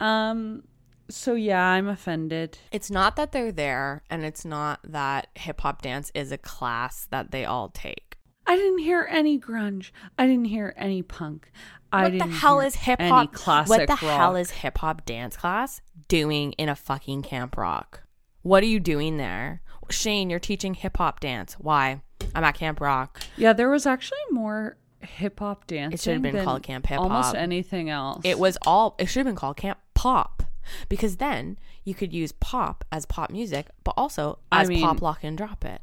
Um, 0.00 0.64
so 1.08 1.34
yeah, 1.34 1.64
I'm 1.64 1.88
offended. 1.88 2.58
it's 2.72 2.90
not 2.90 3.16
that 3.16 3.32
they're 3.32 3.52
there, 3.52 4.02
and 4.10 4.22
it's 4.22 4.44
not 4.44 4.80
that 4.84 5.28
hip 5.34 5.62
hop 5.62 5.80
dance 5.80 6.12
is 6.14 6.32
a 6.32 6.38
class 6.38 7.06
that 7.10 7.30
they 7.30 7.46
all 7.46 7.70
take. 7.70 8.05
I 8.46 8.56
didn't 8.56 8.78
hear 8.78 9.06
any 9.10 9.38
grunge. 9.38 9.90
I 10.18 10.26
didn't 10.26 10.46
hear 10.46 10.74
any 10.76 11.02
punk. 11.02 11.50
I 11.92 12.02
What 12.04 12.12
the 12.12 12.18
didn't 12.18 12.30
hell 12.32 12.58
hear 12.60 12.66
is 12.68 12.74
hip 12.76 13.00
hop? 13.00 13.36
What 13.68 13.80
the 13.86 13.86
rock. 13.88 13.98
hell 14.00 14.36
is 14.36 14.50
hip 14.50 14.78
hop 14.78 15.04
dance 15.04 15.36
class 15.36 15.80
doing 16.08 16.52
in 16.52 16.68
a 16.68 16.76
fucking 16.76 17.22
camp 17.22 17.56
rock? 17.56 18.02
What 18.42 18.62
are 18.62 18.66
you 18.66 18.80
doing 18.80 19.16
there? 19.16 19.62
Shane, 19.90 20.30
you're 20.30 20.38
teaching 20.40 20.74
hip 20.74 20.96
hop 20.98 21.20
dance. 21.20 21.54
Why? 21.54 22.02
I'm 22.34 22.44
at 22.44 22.54
Camp 22.54 22.80
Rock. 22.80 23.20
Yeah, 23.36 23.52
there 23.52 23.68
was 23.68 23.86
actually 23.86 24.18
more 24.30 24.76
hip 25.00 25.38
hop 25.38 25.66
dance. 25.66 25.94
It 25.94 26.00
should 26.00 26.12
have 26.14 26.22
been 26.22 26.44
called 26.44 26.62
Camp 26.62 26.86
Hip 26.86 26.98
Hop. 26.98 27.10
Almost 27.10 27.34
anything 27.34 27.88
else. 27.90 28.22
It 28.24 28.38
was 28.38 28.58
all, 28.66 28.94
it 28.98 29.06
should 29.06 29.20
have 29.20 29.26
been 29.26 29.36
called 29.36 29.56
Camp 29.56 29.78
Pop 29.94 30.42
because 30.88 31.18
then 31.18 31.58
you 31.84 31.94
could 31.94 32.12
use 32.12 32.32
pop 32.32 32.84
as 32.90 33.06
pop 33.06 33.30
music, 33.30 33.66
but 33.84 33.94
also 33.96 34.38
I 34.50 34.62
as 34.62 34.68
mean- 34.68 34.80
pop 34.82 35.02
lock 35.02 35.22
and 35.22 35.36
drop 35.38 35.64
it. 35.64 35.80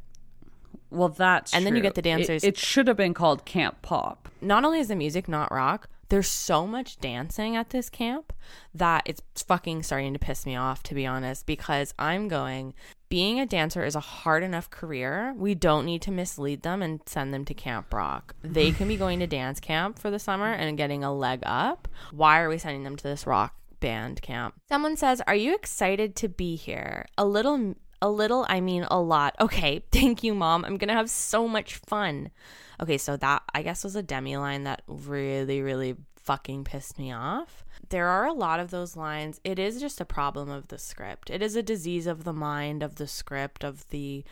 Well, 0.94 1.08
that's 1.08 1.52
and 1.54 1.66
then 1.66 1.76
you 1.76 1.82
get 1.82 1.94
the 1.94 2.02
dancers- 2.02 2.44
It, 2.44 2.48
it 2.48 2.58
should 2.58 2.88
have 2.88 2.96
been 2.96 3.14
called 3.14 3.44
Camp 3.44 3.82
Pop. 3.82 4.28
Not 4.40 4.64
only 4.64 4.80
is 4.80 4.88
the 4.88 4.96
music 4.96 5.28
not 5.28 5.50
rock, 5.52 5.88
there's 6.08 6.28
so 6.28 6.66
much 6.66 6.98
dancing 6.98 7.56
at 7.56 7.70
this 7.70 7.88
camp 7.90 8.32
that 8.74 9.02
it's 9.06 9.22
fucking 9.42 9.82
starting 9.82 10.12
to 10.12 10.18
piss 10.18 10.44
me 10.46 10.54
off, 10.54 10.82
to 10.84 10.94
be 10.94 11.06
honest, 11.06 11.46
because 11.46 11.94
I'm 11.98 12.28
going, 12.28 12.74
being 13.08 13.40
a 13.40 13.46
dancer 13.46 13.84
is 13.84 13.94
a 13.96 14.00
hard 14.00 14.42
enough 14.42 14.70
career. 14.70 15.32
We 15.36 15.54
don't 15.54 15.86
need 15.86 16.02
to 16.02 16.10
mislead 16.10 16.62
them 16.62 16.82
and 16.82 17.00
send 17.06 17.32
them 17.32 17.44
to 17.46 17.54
Camp 17.54 17.92
Rock. 17.92 18.34
They 18.42 18.70
can 18.70 18.86
be 18.86 18.96
going 18.96 19.18
to 19.20 19.26
dance 19.26 19.60
camp 19.60 19.98
for 19.98 20.10
the 20.10 20.18
summer 20.18 20.52
and 20.52 20.76
getting 20.76 21.02
a 21.02 21.12
leg 21.14 21.40
up. 21.44 21.88
Why 22.12 22.40
are 22.40 22.48
we 22.48 22.58
sending 22.58 22.84
them 22.84 22.96
to 22.96 23.04
this 23.04 23.26
rock 23.26 23.54
band 23.80 24.20
camp? 24.22 24.54
Someone 24.68 24.96
says, 24.96 25.22
Are 25.26 25.34
you 25.34 25.54
excited 25.54 26.16
to 26.16 26.28
be 26.28 26.54
here? 26.56 27.06
A 27.16 27.24
little. 27.24 27.74
A 28.04 28.10
little, 28.10 28.44
I 28.50 28.60
mean 28.60 28.86
a 28.90 29.00
lot. 29.00 29.34
Okay, 29.40 29.82
thank 29.90 30.22
you, 30.22 30.34
mom. 30.34 30.62
I'm 30.66 30.76
gonna 30.76 30.92
have 30.92 31.08
so 31.08 31.48
much 31.48 31.76
fun. 31.76 32.30
Okay, 32.78 32.98
so 32.98 33.16
that 33.16 33.42
I 33.54 33.62
guess 33.62 33.82
was 33.82 33.96
a 33.96 34.02
demi 34.02 34.36
line 34.36 34.64
that 34.64 34.82
really, 34.86 35.62
really 35.62 35.96
fucking 36.16 36.64
pissed 36.64 36.98
me 36.98 37.12
off. 37.12 37.64
There 37.88 38.06
are 38.08 38.26
a 38.26 38.34
lot 38.34 38.60
of 38.60 38.70
those 38.70 38.94
lines. 38.94 39.40
It 39.42 39.58
is 39.58 39.80
just 39.80 40.02
a 40.02 40.04
problem 40.04 40.50
of 40.50 40.68
the 40.68 40.76
script. 40.76 41.30
It 41.30 41.40
is 41.40 41.56
a 41.56 41.62
disease 41.62 42.06
of 42.06 42.24
the 42.24 42.34
mind, 42.34 42.82
of 42.82 42.96
the 42.96 43.06
script, 43.06 43.64
of 43.64 43.88
the 43.88 44.22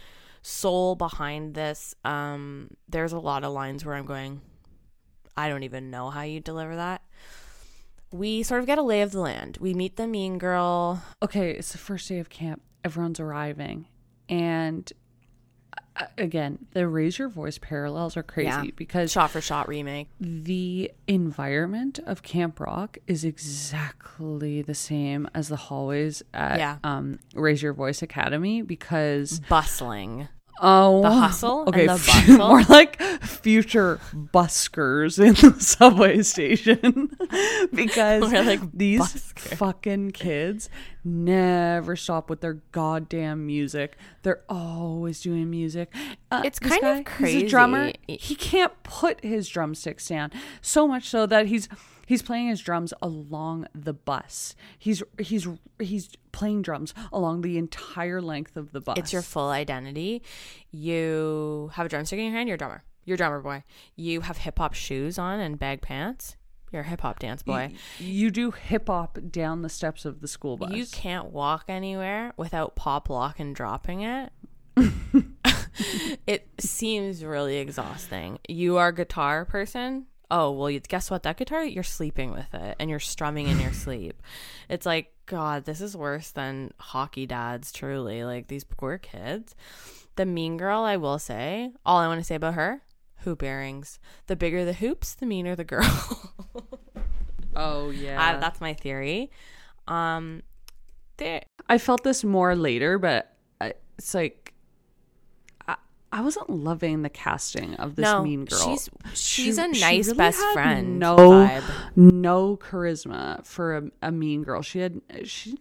soul 0.42 0.94
behind 0.94 1.54
this. 1.54 1.94
Um, 2.04 2.76
there's 2.86 3.12
a 3.14 3.18
lot 3.18 3.42
of 3.42 3.54
lines 3.54 3.86
where 3.86 3.94
I'm 3.94 4.04
going, 4.04 4.42
I 5.34 5.48
don't 5.48 5.62
even 5.62 5.90
know 5.90 6.10
how 6.10 6.22
you 6.22 6.40
deliver 6.40 6.76
that. 6.76 7.00
We 8.10 8.42
sort 8.42 8.60
of 8.60 8.66
get 8.66 8.76
a 8.76 8.82
lay 8.82 9.00
of 9.00 9.12
the 9.12 9.20
land. 9.20 9.56
We 9.62 9.72
meet 9.72 9.96
the 9.96 10.06
mean 10.06 10.36
girl. 10.36 11.02
Okay, 11.22 11.52
it's 11.52 11.72
the 11.72 11.78
first 11.78 12.06
day 12.06 12.18
of 12.18 12.28
camp. 12.28 12.60
Everyone's 12.84 13.20
arriving, 13.20 13.86
and 14.28 14.92
uh, 15.96 16.06
again, 16.18 16.58
the 16.72 16.88
raise 16.88 17.18
your 17.18 17.28
voice 17.28 17.58
parallels 17.58 18.16
are 18.16 18.22
crazy 18.22 18.48
Yeah. 18.48 18.64
because 18.76 19.12
Shot 19.12 19.30
for 19.30 19.40
shot 19.40 19.68
remake. 19.68 20.08
the 20.20 20.90
environment 21.06 21.98
of 22.06 22.22
Camp 22.22 22.58
Rock 22.60 22.98
is 23.06 23.24
exactly 23.24 24.62
the 24.62 24.74
same 24.74 25.28
as 25.34 25.48
the 25.48 25.56
hallways 25.56 26.22
at 26.32 26.58
Yeah. 26.58 26.78
um, 26.84 27.18
Raise 27.34 27.62
Your 27.62 27.72
Voice 27.72 28.02
Academy 28.02 28.62
because 28.62 29.40
Bustling. 29.48 30.28
Oh 30.62 31.02
The 31.02 31.10
hustle 31.10 31.60
and 31.66 31.68
okay 31.74 31.86
the 31.86 31.92
f- 31.94 32.06
bustle? 32.06 32.38
more 32.48 32.62
like 32.64 33.02
future 33.22 33.98
buskers 34.14 35.18
in 35.18 35.34
the 35.34 35.60
subway 35.60 36.22
station 36.22 37.10
because 37.74 38.22
We're 38.32 38.42
like 38.44 38.60
these 38.72 39.00
buskers. 39.00 39.56
fucking 39.56 40.12
kids 40.12 40.70
never 41.04 41.96
stop 41.96 42.30
with 42.30 42.40
their 42.40 42.58
goddamn 42.72 43.44
music 43.44 43.96
they're 44.22 44.42
always 44.48 45.20
doing 45.20 45.50
music 45.50 45.92
Uh, 46.30 46.42
It's 46.44 46.58
kind 46.58 46.82
of 47.00 47.04
guy, 47.04 47.26
he's 47.26 47.42
a 47.42 47.48
drummer 47.48 47.92
crazy. 48.06 48.18
he 48.22 48.34
can't 48.36 48.72
put 48.84 49.22
his 49.24 49.48
drumsticks 49.48 50.06
down 50.08 50.30
so 50.60 50.86
much 50.86 51.08
so 51.08 51.26
that 51.26 51.46
he's 51.46 51.68
he's 52.12 52.22
playing 52.22 52.48
his 52.48 52.60
drums 52.60 52.92
along 53.00 53.66
the 53.74 53.92
bus 53.92 54.54
he's 54.78 55.02
he's 55.18 55.48
he's 55.78 56.10
playing 56.32 56.62
drums 56.62 56.92
along 57.12 57.42
the 57.42 57.58
entire 57.58 58.20
length 58.20 58.56
of 58.56 58.72
the 58.72 58.80
bus 58.80 58.98
It's 58.98 59.12
your 59.12 59.22
full 59.22 59.50
identity. 59.50 60.22
You 60.70 61.70
have 61.74 61.86
a 61.86 61.88
drumstick 61.88 62.18
in 62.18 62.26
your 62.26 62.34
hand, 62.34 62.48
you're 62.48 62.56
a 62.56 62.58
drummer. 62.58 62.84
You're 63.04 63.14
a 63.14 63.18
drummer 63.18 63.40
boy. 63.40 63.64
You 63.96 64.22
have 64.22 64.38
hip 64.38 64.58
hop 64.58 64.74
shoes 64.74 65.18
on 65.18 65.40
and 65.40 65.58
bag 65.58 65.82
pants. 65.82 66.36
You're 66.70 66.82
a 66.82 66.86
hip 66.86 67.02
hop 67.02 67.18
dance 67.18 67.42
boy. 67.42 67.72
you 67.98 68.30
do 68.30 68.50
hip 68.50 68.88
hop 68.88 69.18
down 69.30 69.62
the 69.62 69.68
steps 69.68 70.04
of 70.04 70.20
the 70.20 70.28
school 70.28 70.56
bus 70.56 70.72
You 70.72 70.86
can't 70.86 71.26
walk 71.26 71.64
anywhere 71.68 72.32
without 72.36 72.76
pop 72.76 73.10
lock 73.10 73.38
and 73.38 73.54
dropping 73.54 74.02
it. 74.02 74.32
it 76.26 76.48
seems 76.58 77.24
really 77.24 77.58
exhausting. 77.58 78.38
You 78.48 78.78
are 78.78 78.88
a 78.88 78.94
guitar 78.94 79.44
person. 79.44 80.06
Oh, 80.34 80.50
well, 80.50 80.70
you, 80.70 80.80
guess 80.80 81.10
what? 81.10 81.24
That 81.24 81.36
guitar, 81.36 81.62
you're 81.62 81.84
sleeping 81.84 82.32
with 82.32 82.54
it 82.54 82.76
and 82.80 82.88
you're 82.88 82.98
strumming 82.98 83.48
in 83.48 83.60
your 83.60 83.72
sleep. 83.84 84.22
It's 84.70 84.86
like, 84.86 85.12
God, 85.26 85.66
this 85.66 85.82
is 85.82 85.94
worse 85.94 86.30
than 86.30 86.72
hockey 86.78 87.26
dads, 87.26 87.70
truly. 87.70 88.24
Like 88.24 88.48
these 88.48 88.64
poor 88.64 88.96
kids. 88.96 89.54
The 90.16 90.24
mean 90.24 90.56
girl, 90.56 90.80
I 90.80 90.96
will 90.96 91.18
say, 91.18 91.72
all 91.84 91.98
I 91.98 92.06
want 92.06 92.20
to 92.20 92.24
say 92.24 92.34
about 92.34 92.54
her 92.54 92.82
hoop 93.18 93.42
earrings. 93.42 93.98
The 94.26 94.34
bigger 94.34 94.64
the 94.64 94.72
hoops, 94.72 95.14
the 95.14 95.26
meaner 95.26 95.54
the 95.54 95.64
girl. 95.64 96.32
oh 97.56 97.90
I, 97.90 97.92
yeah 97.92 98.38
that's 98.38 98.60
my 98.60 98.72
theory. 98.72 99.30
Um, 99.86 100.42
there, 101.18 101.42
I 101.68 101.78
felt 101.78 102.04
this 102.04 102.24
more 102.24 102.56
later, 102.56 102.98
but 102.98 103.36
I, 103.60 103.74
it's 103.98 104.14
like 104.14 104.41
I, 106.12 106.18
I 106.18 106.20
wasn't 106.20 106.50
loving 106.50 107.02
the 107.02 107.08
casting 107.10 107.74
of 107.74 107.96
this 107.96 108.04
no, 108.04 108.22
mean 108.22 108.44
girl. 108.44 108.58
she's 108.76 108.90
She- 109.14 109.50
a 109.50 109.74
she 109.74 109.80
nice 109.80 110.06
really 110.06 110.18
best 110.18 110.40
friend. 110.52 110.98
No, 110.98 111.16
oh, 111.18 111.30
vibe. 111.30 111.62
no 111.96 112.56
charisma 112.56 113.44
for 113.46 113.76
a, 113.76 113.82
a 114.02 114.12
mean 114.12 114.42
girl. 114.42 114.62
She 114.62 114.80
had 114.80 115.00
she. 115.24 115.58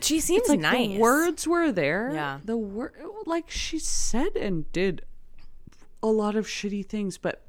she 0.00 0.20
seems 0.20 0.42
It's 0.42 0.48
like 0.50 0.60
nice. 0.60 0.88
the 0.90 0.98
words 0.98 1.48
were 1.48 1.72
there. 1.72 2.10
Yeah. 2.12 2.40
the 2.44 2.56
word 2.56 2.92
like 3.26 3.50
she 3.50 3.78
said 3.78 4.36
and 4.36 4.70
did 4.72 5.02
a 6.02 6.08
lot 6.08 6.36
of 6.36 6.46
shitty 6.46 6.86
things, 6.86 7.18
but 7.18 7.42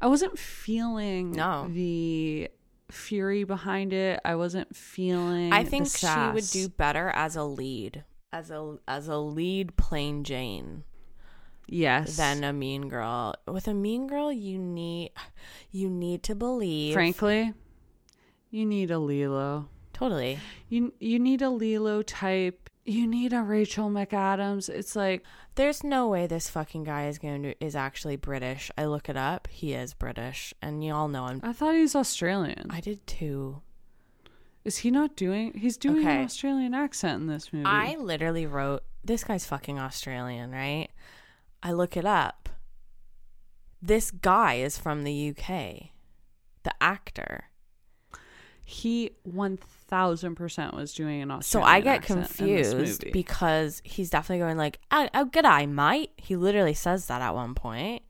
I 0.00 0.06
wasn't 0.08 0.38
feeling 0.38 1.32
No. 1.32 1.68
the 1.70 2.50
fury 2.90 3.44
behind 3.44 3.92
it. 3.92 4.20
I 4.24 4.34
wasn't 4.34 4.74
feeling. 4.74 5.52
I 5.52 5.62
the 5.62 5.70
think 5.70 5.88
she 5.88 6.06
would 6.06 6.48
do 6.50 6.68
better 6.68 7.08
as 7.10 7.36
a 7.36 7.44
lead, 7.44 8.04
as 8.32 8.50
a 8.50 8.78
as 8.88 9.06
a 9.08 9.16
lead 9.18 9.76
plain 9.76 10.24
Jane 10.24 10.84
yes 11.66 12.16
than 12.16 12.44
a 12.44 12.52
mean 12.52 12.88
girl. 12.88 13.34
With 13.46 13.68
a 13.68 13.74
mean 13.74 14.06
girl, 14.06 14.32
you 14.32 14.58
need 14.58 15.10
you 15.70 15.88
need 15.90 16.22
to 16.24 16.34
believe. 16.34 16.94
Frankly, 16.94 17.52
you 18.50 18.64
need 18.66 18.90
a 18.90 18.98
Lilo. 18.98 19.68
totally. 19.92 20.38
You 20.68 20.92
you 21.00 21.18
need 21.18 21.42
a 21.42 21.50
Lilo 21.50 22.02
type. 22.02 22.70
You 22.86 23.06
need 23.06 23.32
a 23.32 23.40
Rachel 23.42 23.88
McAdams. 23.88 24.68
It's 24.68 24.94
like 24.94 25.24
There's 25.54 25.82
no 25.82 26.08
way 26.08 26.26
this 26.26 26.50
fucking 26.50 26.84
guy 26.84 27.06
is 27.08 27.18
going 27.18 27.42
to 27.44 27.64
is 27.64 27.74
actually 27.74 28.16
British. 28.16 28.70
I 28.76 28.84
look 28.86 29.08
it 29.08 29.16
up. 29.16 29.48
He 29.50 29.72
is 29.72 29.94
British, 29.94 30.52
and 30.60 30.84
y'all 30.84 31.08
know 31.08 31.26
him. 31.28 31.40
I 31.42 31.52
thought 31.54 31.74
he 31.74 31.80
was 31.80 31.94
Australian. 31.96 32.66
I 32.70 32.80
did 32.80 33.06
too. 33.06 33.62
Is 34.64 34.78
he 34.78 34.90
not 34.90 35.14
doing? 35.16 35.52
He's 35.54 35.76
doing 35.76 35.98
Okay. 36.06 36.16
an 36.18 36.24
Australian 36.24 36.74
accent 36.74 37.20
in 37.22 37.26
this 37.26 37.52
movie. 37.52 37.66
I 37.66 37.96
literally 37.96 38.46
wrote, 38.46 38.82
this 39.04 39.22
guy's 39.22 39.44
fucking 39.46 39.78
Australian, 39.78 40.52
right? 40.52 40.88
I 41.64 41.72
look 41.72 41.96
it 41.96 42.04
up. 42.04 42.48
This 43.82 44.12
guy 44.12 44.54
is 44.54 44.78
from 44.78 45.02
the 45.02 45.30
UK. 45.30 45.90
The 46.62 46.74
actor. 46.80 47.44
he 48.64 49.10
one 49.22 49.58
thousand 49.58 50.34
percent 50.36 50.74
was 50.74 50.94
doing 50.94 51.20
an 51.20 51.28
So 51.42 51.60
Australian 51.60 51.68
I 51.68 51.80
get 51.80 51.96
accent 51.96 52.40
in 52.40 52.46
this 52.56 52.68
confused 52.68 53.12
because 53.12 53.82
he's 53.84 54.10
definitely 54.10 54.42
going 54.42 54.56
like, 54.56 54.80
oh, 54.90 55.08
oh 55.14 55.26
g'day, 55.26 55.68
mate. 55.68 56.12
He 56.16 56.36
literally 56.36 56.74
says 56.74 57.06
that 57.06 57.20
at 57.20 57.34
one 57.34 57.54
point. 57.54 58.02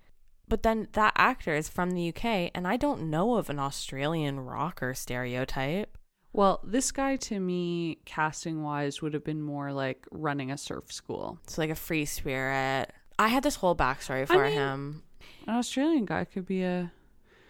But 0.46 0.62
then 0.62 0.88
that 0.92 1.14
actor 1.16 1.54
is 1.54 1.68
from 1.68 1.92
the 1.92 2.10
UK, 2.10 2.50
and 2.54 2.68
I 2.68 2.76
don't 2.76 3.08
know 3.10 3.36
of 3.36 3.48
an 3.50 3.58
Australian 3.58 4.40
rocker 4.40 4.94
stereotype. 4.94 5.96
Well, 6.32 6.60
this 6.62 6.92
guy 6.92 7.16
to 7.16 7.40
me, 7.40 7.98
casting 8.04 8.62
wise, 8.62 9.00
would 9.00 9.14
have 9.14 9.24
been 9.24 9.40
more 9.40 9.72
like 9.72 10.04
running 10.10 10.50
a 10.50 10.58
surf 10.58 10.92
school. 10.92 11.38
So 11.46 11.62
like 11.62 11.70
a 11.70 11.76
free 11.76 12.04
spirit. 12.04 12.92
I 13.18 13.28
had 13.28 13.42
this 13.42 13.56
whole 13.56 13.74
backstory 13.76 14.26
for 14.26 14.44
mean- 14.44 14.52
him. 14.52 15.02
An 15.46 15.54
Australian 15.56 16.06
guy 16.06 16.24
could 16.24 16.46
be 16.46 16.62
a 16.62 16.90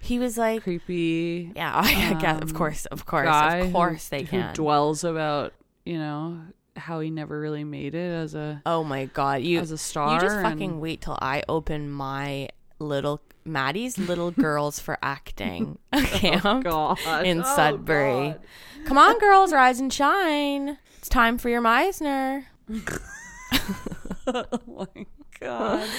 He 0.00 0.18
was 0.18 0.36
like, 0.36 0.62
creepy 0.64 1.52
yeah, 1.54 1.72
I 1.84 2.14
guess, 2.20 2.42
of 2.42 2.50
um, 2.50 2.56
course, 2.56 2.86
of 2.86 3.06
course, 3.06 3.28
of 3.28 3.66
who- 3.66 3.72
course 3.72 4.08
they 4.08 4.22
who 4.22 4.26
can. 4.26 4.54
dwells 4.54 5.04
about 5.04 5.52
you 5.84 5.98
know 5.98 6.40
how 6.76 6.98
he 6.98 7.08
never 7.10 7.38
really 7.38 7.62
made 7.62 7.94
it 7.94 8.12
as 8.12 8.34
a 8.34 8.60
oh 8.66 8.82
my 8.82 9.04
god, 9.06 9.42
you 9.42 9.60
as 9.60 9.70
a 9.70 9.78
star. 9.78 10.14
you 10.14 10.20
just 10.20 10.34
and- 10.36 10.44
fucking 10.44 10.80
wait 10.80 11.02
till 11.02 11.16
I 11.22 11.44
open 11.48 11.88
my 11.90 12.48
little 12.80 13.20
Maddie's 13.44 13.96
little 13.96 14.30
girls 14.46 14.80
for 14.80 14.98
acting 15.02 15.78
camp 15.92 16.64
God. 16.64 16.98
in 17.24 17.42
Oh, 17.42 17.54
Sudbury. 17.56 18.30
God. 18.30 18.40
Come 18.86 18.98
on, 18.98 19.18
girls, 19.20 19.52
rise 19.52 19.78
and 19.78 19.92
shine. 19.92 20.78
It's 20.98 21.08
time 21.08 21.38
for 21.38 21.48
your 21.48 21.62
Meisner. 21.62 22.44
oh 24.26 24.44
my 24.66 25.06
god. 25.40 25.88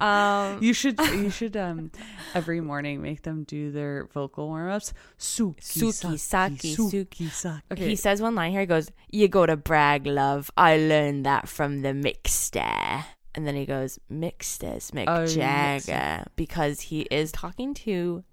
Um, 0.00 0.60
You 0.60 0.72
should 0.72 0.98
you 0.98 1.30
should 1.38 1.56
um 1.56 1.92
every 2.34 2.60
morning 2.60 3.00
make 3.00 3.22
them 3.22 3.44
do 3.44 3.70
their 3.70 4.08
vocal 4.12 4.48
warm 4.48 4.68
ups. 4.68 4.92
Suki 5.18 5.60
Suki, 5.60 6.18
saki, 6.18 6.74
suki 6.74 7.30
saki. 7.30 7.62
Okay. 7.70 7.88
He 7.90 7.96
says 7.96 8.20
one 8.20 8.34
line 8.34 8.50
here. 8.50 8.60
He 8.62 8.66
goes, 8.66 8.90
"You 9.10 9.28
go 9.28 9.46
to 9.46 9.56
brag, 9.56 10.04
love. 10.06 10.50
I 10.56 10.76
learned 10.78 11.24
that 11.26 11.48
from 11.48 11.82
the 11.82 11.90
mixter." 11.90 13.04
And 13.36 13.46
then 13.46 13.54
he 13.54 13.66
goes, 13.66 14.00
"Mixters, 14.10 14.90
Mick 14.90 15.04
Oh, 15.06 15.26
Jagger," 15.26 16.24
because 16.34 16.80
he 16.80 17.02
is 17.02 17.30
talking 17.30 17.72
to 17.86 18.24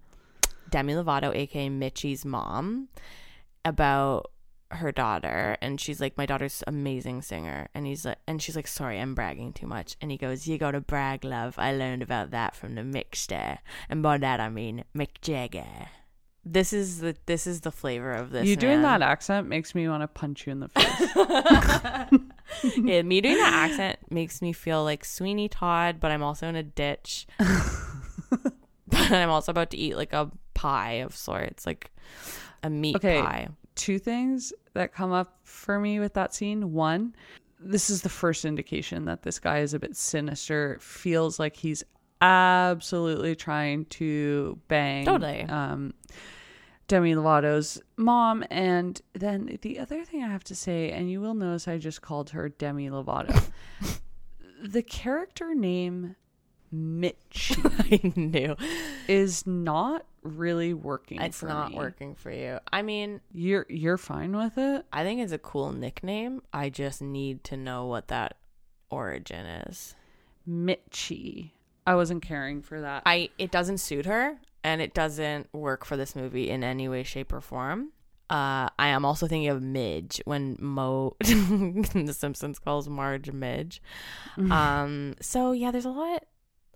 Demi 0.71 0.93
Lovato, 0.93 1.33
aka 1.35 1.69
Mitchie's 1.69 2.25
mom, 2.25 2.87
about 3.63 4.30
her 4.71 4.91
daughter, 4.91 5.57
and 5.61 5.79
she's 5.79 6.01
like, 6.01 6.17
"My 6.17 6.25
daughter's 6.25 6.63
amazing 6.67 7.21
singer," 7.21 7.69
and 7.73 7.85
he's 7.85 8.05
like, 8.05 8.17
and 8.27 8.41
she's 8.41 8.55
like, 8.55 8.67
"Sorry, 8.67 8.99
I'm 8.99 9.15
bragging 9.15 9.53
too 9.53 9.67
much." 9.67 9.95
And 10.01 10.11
he 10.11 10.17
goes, 10.17 10.47
"You 10.47 10.57
go 10.57 10.71
to 10.71 10.81
brag, 10.81 11.23
love. 11.23 11.55
I 11.57 11.73
learned 11.73 12.01
about 12.01 12.31
that 12.31 12.55
from 12.55 12.75
the 12.75 12.83
mixer 12.83 13.59
and 13.89 14.03
by 14.03 14.17
that 14.17 14.39
I 14.39 14.49
mean 14.49 14.83
Mick 14.95 15.21
Jagger." 15.21 15.87
This 16.43 16.73
is 16.73 17.01
the 17.01 17.15
this 17.27 17.45
is 17.45 17.61
the 17.61 17.71
flavor 17.71 18.13
of 18.13 18.31
this. 18.31 18.47
you 18.47 18.55
doing 18.55 18.81
man. 18.81 18.99
that 18.99 19.07
accent 19.07 19.47
makes 19.47 19.75
me 19.75 19.87
want 19.87 20.01
to 20.01 20.07
punch 20.07 20.47
you 20.47 20.51
in 20.53 20.59
the 20.59 20.69
face. 20.69 21.13
yeah, 22.77 23.03
me 23.03 23.21
doing 23.21 23.37
that 23.37 23.53
accent 23.69 23.99
makes 24.09 24.41
me 24.41 24.51
feel 24.51 24.83
like 24.83 25.05
Sweeney 25.05 25.47
Todd, 25.49 25.97
but 25.99 26.09
I'm 26.11 26.23
also 26.23 26.47
in 26.47 26.55
a 26.55 26.63
ditch. 26.63 27.27
but 28.87 29.11
I'm 29.11 29.29
also 29.29 29.51
about 29.51 29.71
to 29.71 29.77
eat 29.77 29.95
like 29.95 30.13
a 30.13 30.29
pie 30.53 31.01
of 31.05 31.15
sorts, 31.15 31.65
like 31.65 31.91
a 32.63 32.69
meat 32.69 32.95
Okay. 32.95 33.21
pie. 33.21 33.47
Two 33.75 33.99
things 33.99 34.53
that 34.73 34.93
come 34.93 35.11
up 35.11 35.39
for 35.43 35.79
me 35.79 35.99
with 35.99 36.13
that 36.13 36.33
scene. 36.33 36.73
One, 36.73 37.15
this 37.59 37.89
is 37.89 38.01
the 38.01 38.09
first 38.09 38.45
indication 38.45 39.05
that 39.05 39.23
this 39.23 39.39
guy 39.39 39.59
is 39.59 39.73
a 39.73 39.79
bit 39.79 39.95
sinister. 39.95 40.73
It 40.73 40.81
feels 40.81 41.39
like 41.39 41.55
he's 41.55 41.83
absolutely 42.21 43.35
trying 43.35 43.85
to 43.85 44.59
bang 44.67 45.05
Totally. 45.05 45.41
um 45.43 45.93
Demi 46.87 47.15
Lovato's 47.15 47.81
mom. 47.95 48.43
And 48.51 49.01
then 49.13 49.57
the 49.61 49.79
other 49.79 50.03
thing 50.03 50.23
I 50.23 50.27
have 50.27 50.43
to 50.45 50.55
say, 50.55 50.91
and 50.91 51.09
you 51.09 51.21
will 51.21 51.33
notice 51.33 51.67
I 51.67 51.77
just 51.77 52.01
called 52.01 52.31
her 52.31 52.49
Demi 52.49 52.89
Lovato. 52.89 53.49
the 54.63 54.81
character 54.83 55.55
name 55.55 56.17
Mitch 56.69 57.57
I 57.79 58.01
knew 58.15 58.57
is 59.07 59.47
not 59.47 60.05
really 60.23 60.73
working. 60.73 61.21
it's 61.21 61.41
not 61.43 61.71
me. 61.71 61.77
working 61.77 62.15
for 62.15 62.31
you. 62.31 62.59
I 62.71 62.81
mean, 62.81 63.21
You're 63.33 63.65
you're 63.69 63.97
fine 63.97 64.35
with 64.35 64.57
it? 64.57 64.85
I 64.93 65.03
think 65.03 65.21
it's 65.21 65.31
a 65.31 65.37
cool 65.37 65.71
nickname. 65.71 66.41
I 66.53 66.69
just 66.69 67.01
need 67.01 67.43
to 67.45 67.57
know 67.57 67.85
what 67.87 68.07
that 68.09 68.37
origin 68.89 69.45
is. 69.45 69.95
Mitchie. 70.47 71.51
I 71.85 71.95
wasn't 71.95 72.21
caring 72.23 72.61
for 72.61 72.81
that. 72.81 73.03
I 73.05 73.29
it 73.37 73.51
doesn't 73.51 73.79
suit 73.79 74.05
her 74.05 74.37
and 74.63 74.81
it 74.81 74.93
doesn't 74.93 75.51
work 75.53 75.85
for 75.85 75.97
this 75.97 76.15
movie 76.15 76.49
in 76.49 76.63
any 76.63 76.87
way, 76.87 77.03
shape, 77.03 77.33
or 77.33 77.41
form. 77.41 77.91
Uh, 78.29 78.69
I 78.79 78.87
am 78.87 79.03
also 79.03 79.27
thinking 79.27 79.49
of 79.49 79.61
Midge 79.61 80.21
when 80.23 80.55
Moe 80.59 81.17
in 81.27 81.81
The 82.05 82.13
Simpsons 82.13 82.59
calls 82.59 82.87
Marge 82.87 83.31
Midge. 83.31 83.81
Um, 84.37 85.15
so 85.19 85.51
yeah, 85.51 85.71
there's 85.71 85.85
a 85.85 85.89
lot 85.89 86.23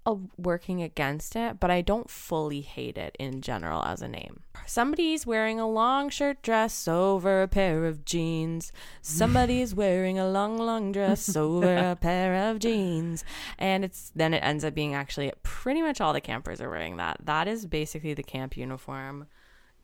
of 0.06 0.28
working 0.38 0.84
against 0.84 1.36
it, 1.36 1.60
but 1.60 1.72
I 1.72 1.82
don't 1.82 2.10
fully 2.10 2.62
hate 2.62 2.98
it 2.98 3.16
in 3.20 3.42
general 3.42 3.84
as 3.84 4.02
a 4.02 4.08
name. 4.08 4.42
Somebody's 4.68 5.26
wearing 5.26 5.60
a 5.60 5.68
long 5.68 6.10
shirt 6.10 6.44
dress 6.44 6.88
over 6.88 7.42
a 7.42 7.48
pair 7.48 7.86
of 7.86 8.06
jeans. 8.06 8.72
Somebody's 9.02 9.74
wearing 9.76 10.20
a 10.20 10.30
long, 10.30 10.58
long 10.58 10.92
dress 10.92 11.36
over 11.36 11.76
a 11.76 11.96
pair 11.96 12.50
of 12.50 12.60
jeans. 12.60 13.24
And 13.58 13.84
it's 13.84 14.12
then 14.16 14.34
it 14.34 14.44
ends 14.44 14.64
up 14.64 14.76
being 14.76 14.94
actually 14.94 15.32
pretty 15.42 15.82
much 15.82 16.00
all 16.00 16.14
the 16.14 16.22
campers 16.22 16.62
are 16.62 16.70
wearing 16.70 16.98
that. 16.98 17.18
That 17.24 17.48
is 17.48 17.66
basically 17.66 18.14
the 18.14 18.24
camp 18.24 18.56
uniform 18.56 19.28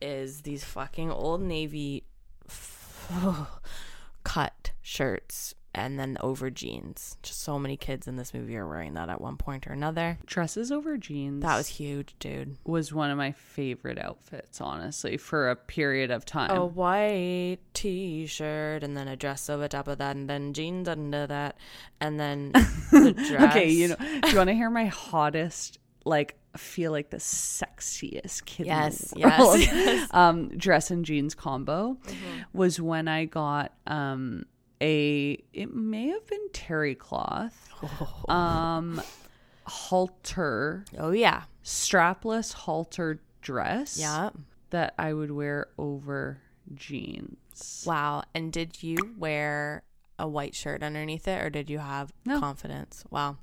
is 0.01 0.41
these 0.41 0.63
fucking 0.63 1.11
old 1.11 1.41
navy 1.41 2.03
cut 4.23 4.71
shirts 4.81 5.55
and 5.73 5.97
then 5.99 6.17
over 6.19 6.49
jeans. 6.49 7.17
Just 7.23 7.41
so 7.41 7.57
many 7.57 7.77
kids 7.77 8.07
in 8.07 8.17
this 8.17 8.33
movie 8.33 8.57
are 8.57 8.67
wearing 8.67 8.93
that 8.95 9.07
at 9.09 9.21
one 9.21 9.37
point 9.37 9.65
or 9.67 9.71
another. 9.71 10.17
Dresses 10.25 10.71
over 10.71 10.97
jeans. 10.97 11.41
That 11.43 11.55
was 11.55 11.67
huge, 11.67 12.13
dude. 12.19 12.57
was 12.65 12.91
one 12.93 13.09
of 13.09 13.17
my 13.17 13.31
favorite 13.31 13.97
outfits, 13.97 14.59
honestly, 14.59 15.15
for 15.17 15.49
a 15.49 15.55
period 15.55 16.11
of 16.11 16.25
time. 16.25 16.51
A 16.51 16.65
white 16.65 17.59
t-shirt 17.73 18.83
and 18.83 18.95
then 18.97 19.07
a 19.07 19.15
dress 19.15 19.49
over 19.49 19.67
top 19.67 19.87
of 19.87 19.97
that 19.99 20.15
and 20.15 20.29
then 20.29 20.53
jeans 20.53 20.87
under 20.87 21.25
that 21.27 21.57
and 21.99 22.19
then 22.19 22.51
the 22.91 23.13
dress. 23.27 23.51
okay, 23.55 23.69
you 23.69 23.87
know, 23.89 23.95
do 24.23 24.29
you 24.29 24.37
want 24.37 24.49
to 24.49 24.53
hear 24.53 24.69
my 24.69 24.85
hottest, 24.85 25.79
like, 26.05 26.35
feel 26.57 26.91
like 26.91 27.09
the 27.11 27.17
sexiest 27.17 28.43
kid? 28.45 28.67
in 28.67 28.73
the 28.73 28.75
Yes, 28.75 29.13
yes, 29.15 29.59
yes. 29.73 30.09
um, 30.13 30.49
dress 30.57 30.91
and 30.91 31.05
jeans 31.05 31.33
combo 31.35 31.97
Mm-hmm. 32.03 32.41
was 32.57 32.79
when 32.81 33.07
I 33.07 33.25
got 33.25 33.73
um 33.87 34.43
a. 34.81 35.37
It 35.53 35.73
may 35.73 36.07
have 36.07 36.25
been 36.27 36.49
terry 36.51 36.95
cloth, 36.95 37.69
um, 38.29 39.01
halter, 39.65 40.85
Oh 40.97 41.11
yeah. 41.11 41.43
strapless 41.63 42.53
halter 42.53 43.19
dress. 43.41 43.97
Yeah. 43.99 44.29
that 44.71 44.93
I 44.97 45.13
would 45.13 45.31
wear 45.31 45.67
over 45.77 46.39
jeans. 46.75 47.83
Wow. 47.85 48.23
And 48.33 48.51
did 48.53 48.81
you 48.83 48.97
wear 49.17 49.83
a 50.17 50.27
white 50.27 50.55
shirt 50.55 50.81
underneath 50.83 51.27
it 51.27 51.41
or 51.43 51.49
did 51.49 51.69
you 51.69 51.79
have 51.79 52.13
No. 52.25 52.39
confidence? 52.39 53.03
Wow. 53.09 53.37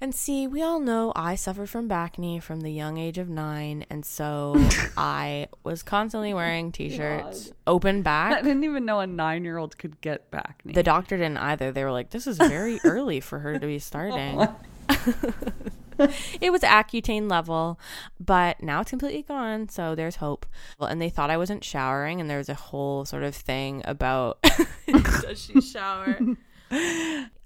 And 0.00 0.14
see, 0.14 0.46
we 0.46 0.62
all 0.62 0.78
know 0.78 1.12
I 1.16 1.34
suffered 1.34 1.68
from 1.68 1.88
bacne 1.88 2.40
from 2.40 2.60
the 2.60 2.70
young 2.70 2.98
age 2.98 3.18
of 3.18 3.28
nine. 3.28 3.84
And 3.90 4.04
so 4.06 4.54
I 4.96 5.48
was 5.64 5.82
constantly 5.82 6.32
wearing 6.32 6.70
t 6.70 6.88
shirts, 6.88 7.52
open 7.66 8.02
back. 8.02 8.32
I 8.38 8.42
didn't 8.42 8.62
even 8.62 8.84
know 8.84 9.00
a 9.00 9.06
nine 9.06 9.44
year 9.44 9.58
old 9.58 9.76
could 9.76 10.00
get 10.00 10.30
bacne. 10.30 10.74
The 10.74 10.84
doctor 10.84 11.16
didn't 11.16 11.38
either. 11.38 11.72
They 11.72 11.84
were 11.84 11.90
like, 11.90 12.10
this 12.10 12.26
is 12.26 12.38
very 12.38 12.78
early 12.84 13.20
for 13.20 13.40
her 13.40 13.58
to 13.58 13.66
be 13.66 13.80
starting. 13.80 14.38
Oh 14.38 14.56
it 16.40 16.52
was 16.52 16.62
Accutane 16.62 17.28
level, 17.28 17.78
but 18.20 18.62
now 18.62 18.80
it's 18.80 18.90
completely 18.90 19.22
gone. 19.22 19.68
So 19.68 19.96
there's 19.96 20.16
hope. 20.16 20.46
Well, 20.78 20.88
and 20.88 21.02
they 21.02 21.10
thought 21.10 21.30
I 21.30 21.36
wasn't 21.36 21.64
showering, 21.64 22.20
and 22.20 22.30
there 22.30 22.38
was 22.38 22.48
a 22.48 22.54
whole 22.54 23.04
sort 23.04 23.24
of 23.24 23.34
thing 23.34 23.82
about 23.84 24.38
does 24.86 25.42
she 25.42 25.60
shower? 25.60 26.18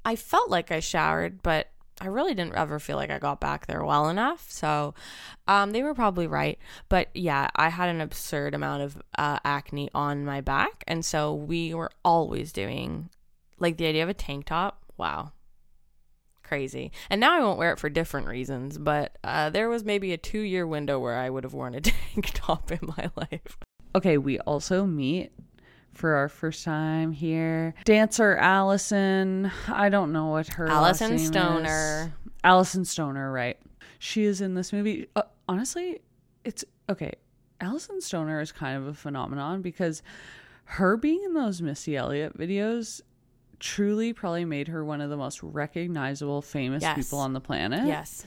I 0.05 0.17
felt 0.17 0.51
like 0.51 0.71
I 0.71 0.81
showered, 0.81 1.43
but 1.43 1.72
I 2.03 2.07
really 2.07 2.35
didn't 2.35 2.57
ever 2.57 2.81
feel 2.81 2.97
like 2.97 3.11
I 3.11 3.21
got 3.21 3.39
back 3.39 3.67
there 3.67 3.85
well 3.85 4.09
enough. 4.09 4.51
So 4.51 4.93
um, 5.47 5.71
they 5.71 5.85
were 5.85 5.95
probably 5.95 6.27
right. 6.27 6.59
But 6.89 7.09
yeah, 7.15 7.49
I 7.55 7.69
had 7.69 7.89
an 7.91 8.01
absurd 8.01 8.55
amount 8.55 8.83
of 8.83 9.01
uh, 9.17 9.39
acne 9.45 9.89
on 9.95 10.25
my 10.25 10.41
back. 10.41 10.83
And 10.89 11.05
so 11.05 11.33
we 11.33 11.73
were 11.73 11.93
always 12.05 12.51
doing 12.51 13.09
like 13.61 13.77
the 13.77 13.87
idea 13.87 14.03
of 14.03 14.09
a 14.09 14.15
tank 14.15 14.47
top. 14.47 14.83
Wow. 14.97 15.31
Crazy. 16.43 16.91
And 17.09 17.21
now 17.21 17.39
I 17.39 17.41
won't 17.41 17.59
wear 17.59 17.73
it 17.73 17.79
for 17.79 17.89
different 17.89 18.27
reasons, 18.27 18.79
but 18.79 19.17
uh, 19.23 19.51
there 19.51 19.69
was 19.69 19.85
maybe 19.85 20.13
a 20.13 20.19
two 20.19 20.41
year 20.41 20.67
window 20.67 20.99
where 20.99 21.17
I 21.17 21.31
would 21.31 21.45
have 21.45 21.55
worn 21.55 21.77
a 21.77 21.81
tank 21.81 22.33
top 22.35 22.73
in 22.73 22.81
my 22.83 23.13
life. 23.15 23.59
okay, 23.95 24.19
we 24.19 24.41
also 24.41 24.87
meet 24.87 25.31
for 25.93 26.15
our 26.15 26.29
first 26.29 26.65
time 26.65 27.13
here. 27.13 27.75
Dancer 27.85 28.37
Alyson. 28.41 29.51
I 29.69 29.89
don't 29.89 30.13
know 30.13 30.27
what 30.29 30.49
her 30.49 30.67
Alyson 30.69 31.11
name 31.11 31.17
is. 31.17 31.27
Stoner. 31.27 32.13
Alyson 32.45 32.85
Stoner, 32.85 33.31
right? 33.31 33.59
She 33.99 34.25
is 34.25 34.41
in 34.41 34.55
this 34.55 34.73
movie. 34.73 35.07
Uh, 35.15 35.23
honestly, 35.49 36.01
it's 36.45 36.65
okay. 36.89 37.13
Alyson 37.61 38.01
Stoner 38.01 38.41
is 38.41 38.51
kind 38.53 38.77
of 38.77 38.87
a 38.89 38.95
phenomenon 38.95 39.63
because 39.63 40.03
her 40.65 40.97
being 40.97 41.23
in 41.25 41.35
those 41.35 41.63
Missy 41.63 41.97
Elliott 41.97 42.37
videos 42.37 43.01
truly 43.61 44.13
probably 44.13 44.45
made 44.45 44.67
her 44.69 44.85
one 44.85 45.01
of 45.01 45.11
the 45.11 45.17
most 45.17 45.41
recognizable 45.43 46.43
famous 46.43 46.83
Yes. 46.83 46.97
people 46.97 47.21
on 47.21 47.33
the 47.33 47.41
planet. 47.41 47.87
Yes. 47.87 48.25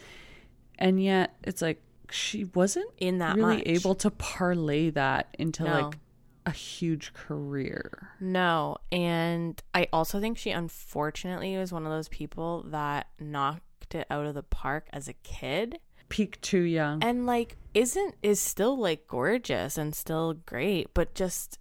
And 0.80 1.02
yet 1.04 1.36
it's 1.44 1.62
like 1.62 1.82
she 2.10 2.46
wasn't 2.46 2.90
In 3.00 3.18
that 3.18 3.36
really 3.36 3.58
much. 3.58 3.68
able 3.68 3.96
to 3.96 4.12
parlay 4.12 4.92
that 4.92 5.36
into 5.38 5.64
No. 5.64 5.72
like 5.82 5.98
a 6.46 6.52
huge 6.52 7.14
career. 7.14 8.10
No. 8.20 8.78
And 8.92 9.62
I 9.74 9.88
also 9.92 10.20
think 10.20 10.38
she 10.38 10.52
unfortunately 10.52 11.58
was 11.58 11.72
one 11.74 11.86
of 11.86 11.92
those 11.92 12.08
people 12.10 12.64
that 12.70 13.08
knocked 13.20 13.96
it 13.96 14.06
out 14.10 14.26
of 14.26 14.34
the 14.36 14.44
park 14.44 14.88
as 14.94 15.08
a 15.08 15.14
kid. 15.14 15.80
Peak 16.10 16.40
too 16.42 16.62
young. 16.62 17.04
And 17.04 17.26
like 17.26 17.58
isn't 17.74 18.16
is 18.22 18.40
still 18.40 18.78
like 18.78 19.08
gorgeous 19.08 19.78
and 19.78 19.96
still 19.96 20.34
great, 20.46 20.94
but 20.94 21.16
just 21.16 21.58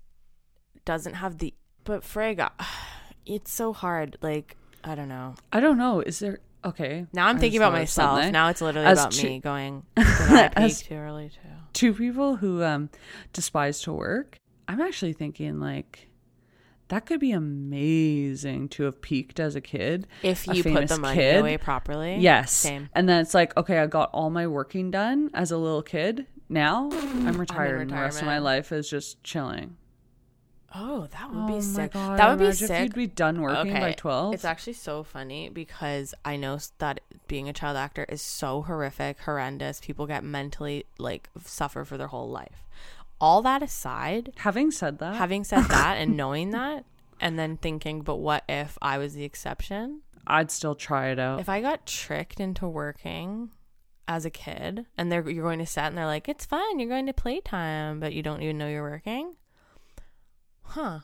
doesn't 0.85 1.15
have 1.15 1.39
the 1.39 1.55
but 1.85 2.03
Frega 2.03 2.51
it's 3.27 3.51
so 3.53 3.73
hard. 3.73 4.19
Like, 4.21 4.55
I 4.85 4.95
don't 4.95 5.09
know. 5.09 5.35
I 5.51 5.61
don't 5.61 5.79
know. 5.79 6.01
Is 6.01 6.19
there 6.19 6.41
okay? 6.63 7.07
Now 7.15 7.27
I'm 7.29 7.39
thinking 7.39 7.59
about 7.59 7.73
myself. 7.73 8.17
something. 8.19 8.33
Now 8.33 8.49
it's 8.51 8.61
literally 8.61 8.87
As 8.87 8.99
about 9.01 9.13
two- 9.13 9.27
me 9.29 9.39
going, 9.41 9.83
did 9.97 10.07
I 10.07 10.53
As- 10.57 10.83
peak 10.83 10.89
too 10.91 10.95
early 10.97 11.31
too? 11.31 11.39
Two 11.73 11.95
people 11.95 12.37
who 12.37 12.63
um 12.63 12.91
despise 13.33 13.81
to 13.83 13.93
work. 13.95 14.37
I'm 14.69 14.81
actually 14.81 15.13
thinking 15.13 15.61
like 15.61 16.09
that 16.89 17.07
could 17.07 17.21
be 17.21 17.33
amazing 17.33 18.69
to 18.71 18.85
have 18.85 19.01
peaked 19.01 19.41
as 19.41 19.57
a 19.57 19.61
kid. 19.61 20.07
If 20.23 20.47
you 20.47 20.63
put 20.63 20.89
the 20.89 20.99
money 20.99 21.17
kid. 21.17 21.41
away 21.41 21.57
properly. 21.57 22.17
Yes. 22.17 22.53
Same. 22.53 22.89
And 22.95 23.09
then 23.09 23.21
it's 23.21 23.35
like, 23.35 23.57
okay, 23.57 23.79
I 23.79 23.87
got 23.87 24.11
all 24.13 24.31
my 24.31 24.47
working 24.47 24.91
done 24.91 25.31
as 25.33 25.51
a 25.51 25.57
little 25.57 25.83
kid. 25.83 26.27
Now 26.49 26.91
I'm 26.93 27.39
retired 27.39 27.81
and 27.81 27.91
the 27.91 27.95
rest 27.97 28.21
of 28.21 28.27
my 28.27 28.39
life 28.39 28.71
is 28.71 28.89
just 28.89 29.23
chilling. 29.25 29.77
Oh, 30.77 31.07
that 31.13 31.31
would 31.31 31.39
oh 31.39 31.57
be 31.57 31.61
sick. 31.63 31.93
god. 31.93 32.19
that 32.19 32.29
would 32.31 32.39
be 32.41 32.47
imagine 32.47 32.65
If 32.65 32.69
sick. 32.69 32.83
you'd 32.83 32.95
be 32.95 33.07
done 33.07 33.41
working 33.41 33.75
by 33.75 33.93
twelve. 33.93 34.35
It's 34.35 34.45
actually 34.45 34.73
so 34.73 35.05
funny 35.05 35.49
because 35.49 36.15
I 36.25 36.37
know 36.37 36.59
that 36.79 37.01
being 37.29 37.49
a 37.49 37.53
child 37.53 37.77
actor 37.77 38.05
is 38.09 38.21
so 38.21 38.63
horrific, 38.63 39.21
horrendous. 39.21 39.81
People 39.81 40.07
get 40.09 40.25
mentally 40.25 40.85
like 40.99 41.31
suffer 41.45 41.85
for 41.85 41.97
their 41.97 42.09
whole 42.09 42.29
life. 42.29 42.65
All 43.21 43.43
that 43.43 43.63
aside, 43.63 44.33
Having 44.37 44.73
said 44.73 44.99
that, 44.99 45.15
having 45.17 45.45
said 45.45 45.65
that 45.69 45.97
and 45.97 46.17
knowing 46.17 46.51
that, 46.51 46.85
and 47.21 47.39
then 47.39 47.57
thinking, 47.57 48.03
but 48.03 48.17
what 48.17 48.45
if 48.49 48.77
I 48.83 48.99
was 48.99 49.15
the 49.15 49.25
exception? 49.25 50.03
I'd 50.27 50.51
still 50.51 50.75
try 50.75 51.09
it 51.09 51.19
out. 51.19 51.41
If 51.41 51.49
I 51.49 51.61
got 51.61 51.87
tricked 51.87 52.41
into 52.41 52.67
working 52.67 53.51
as 54.09 54.25
a 54.25 54.31
kid 54.31 54.87
and 54.99 55.11
they're 55.11 55.29
you're 55.29 55.45
going 55.45 55.59
to 55.59 55.67
set 55.67 55.87
and 55.87 55.97
they're 55.97 56.07
like, 56.07 56.29
It's 56.29 56.45
fun, 56.47 56.79
you're 56.79 56.89
going 56.89 57.07
to 57.07 57.13
playtime, 57.13 58.01
but 58.01 58.13
you 58.13 58.23
don't 58.23 58.43
even 58.43 58.59
know 58.59 58.69
you're 58.69 58.83
working. 58.83 59.37
Huh. 60.63 61.01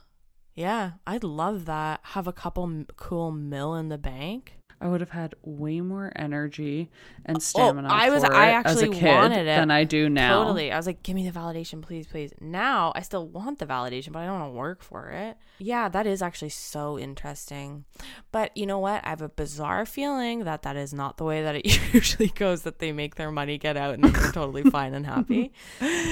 Yeah, 0.54 0.92
I'd 1.06 1.24
love 1.24 1.64
that. 1.66 2.00
Have 2.02 2.26
a 2.26 2.32
couple 2.32 2.64
m- 2.64 2.86
cool 2.96 3.30
mill 3.30 3.74
in 3.74 3.88
the 3.88 3.98
bank. 3.98 4.54
I 4.82 4.88
would 4.88 5.00
have 5.02 5.10
had 5.10 5.34
way 5.42 5.82
more 5.82 6.10
energy 6.16 6.90
and 7.26 7.42
stamina. 7.42 7.88
Oh, 7.90 7.94
I 7.94 8.08
was- 8.08 8.24
I 8.24 8.28
it 8.28 8.64
as 8.64 8.76
a 8.80 8.84
actually 8.86 8.98
kid 8.98 9.14
wanted 9.14 9.40
it. 9.42 9.44
than 9.44 9.70
I 9.70 9.84
do 9.84 10.08
now. 10.08 10.38
Totally. 10.42 10.72
I 10.72 10.76
was 10.78 10.86
like, 10.86 11.02
give 11.02 11.14
me 11.14 11.28
the 11.28 11.38
validation, 11.38 11.82
please, 11.82 12.06
please. 12.06 12.32
Now 12.40 12.90
I 12.94 13.02
still 13.02 13.28
want 13.28 13.58
the 13.58 13.66
validation, 13.66 14.12
but 14.12 14.20
I 14.20 14.26
don't 14.26 14.40
want 14.40 14.52
to 14.52 14.56
work 14.58 14.82
for 14.82 15.10
it. 15.10 15.36
Yeah, 15.58 15.90
that 15.90 16.06
is 16.06 16.22
actually 16.22 16.48
so 16.48 16.98
interesting. 16.98 17.84
But 18.32 18.56
you 18.56 18.64
know 18.66 18.78
what? 18.78 19.04
I 19.04 19.10
have 19.10 19.20
a 19.20 19.28
bizarre 19.28 19.84
feeling 19.84 20.44
that 20.44 20.62
that 20.62 20.76
is 20.76 20.94
not 20.94 21.18
the 21.18 21.24
way 21.24 21.42
that 21.42 21.56
it 21.56 21.66
usually 21.94 22.28
goes, 22.28 22.62
that 22.62 22.78
they 22.78 22.90
make 22.92 23.16
their 23.16 23.30
money 23.30 23.58
get 23.58 23.76
out 23.76 23.94
and 23.94 24.04
they're 24.04 24.32
totally 24.32 24.62
fine 24.70 24.94
and 24.94 25.04
happy. 25.04 25.52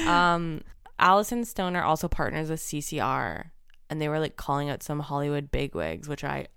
Um, 0.07 0.61
Alyson 1.01 1.45
Stoner 1.47 1.83
also 1.83 2.09
partners 2.09 2.51
with 2.51 2.61
CCR, 2.61 3.51
and 3.89 4.01
they 4.01 4.09
were 4.09 4.19
like 4.19 4.37
calling 4.37 4.69
out 4.69 4.83
some 4.83 5.01
Hollywood 5.01 5.51
bigwigs, 5.51 6.09
which 6.09 6.25
I 6.25 6.49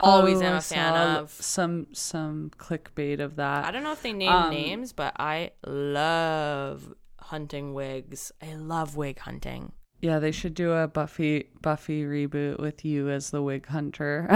always 0.00 0.40
Oh, 0.40 0.44
am 0.44 0.54
a 0.56 0.60
fan 0.60 0.94
of. 1.16 1.30
Some 1.30 1.86
some 1.92 2.50
clickbait 2.58 3.20
of 3.20 3.36
that. 3.36 3.64
I 3.64 3.70
don't 3.70 3.82
know 3.82 3.92
if 3.92 4.02
they 4.02 4.12
name 4.12 4.30
Um, 4.32 4.50
names, 4.50 4.92
but 4.92 5.12
I 5.18 5.50
love 5.66 6.94
hunting 7.20 7.74
wigs. 7.74 8.32
I 8.42 8.54
love 8.54 8.96
wig 8.96 9.18
hunting. 9.20 9.72
Yeah, 10.02 10.18
they 10.18 10.30
should 10.30 10.54
do 10.54 10.72
a 10.72 10.86
Buffy 10.86 11.48
Buffy 11.62 12.04
reboot 12.04 12.60
with 12.60 12.84
you 12.84 13.08
as 13.08 13.30
the 13.30 13.42
wig 13.42 13.66
hunter. 13.66 14.26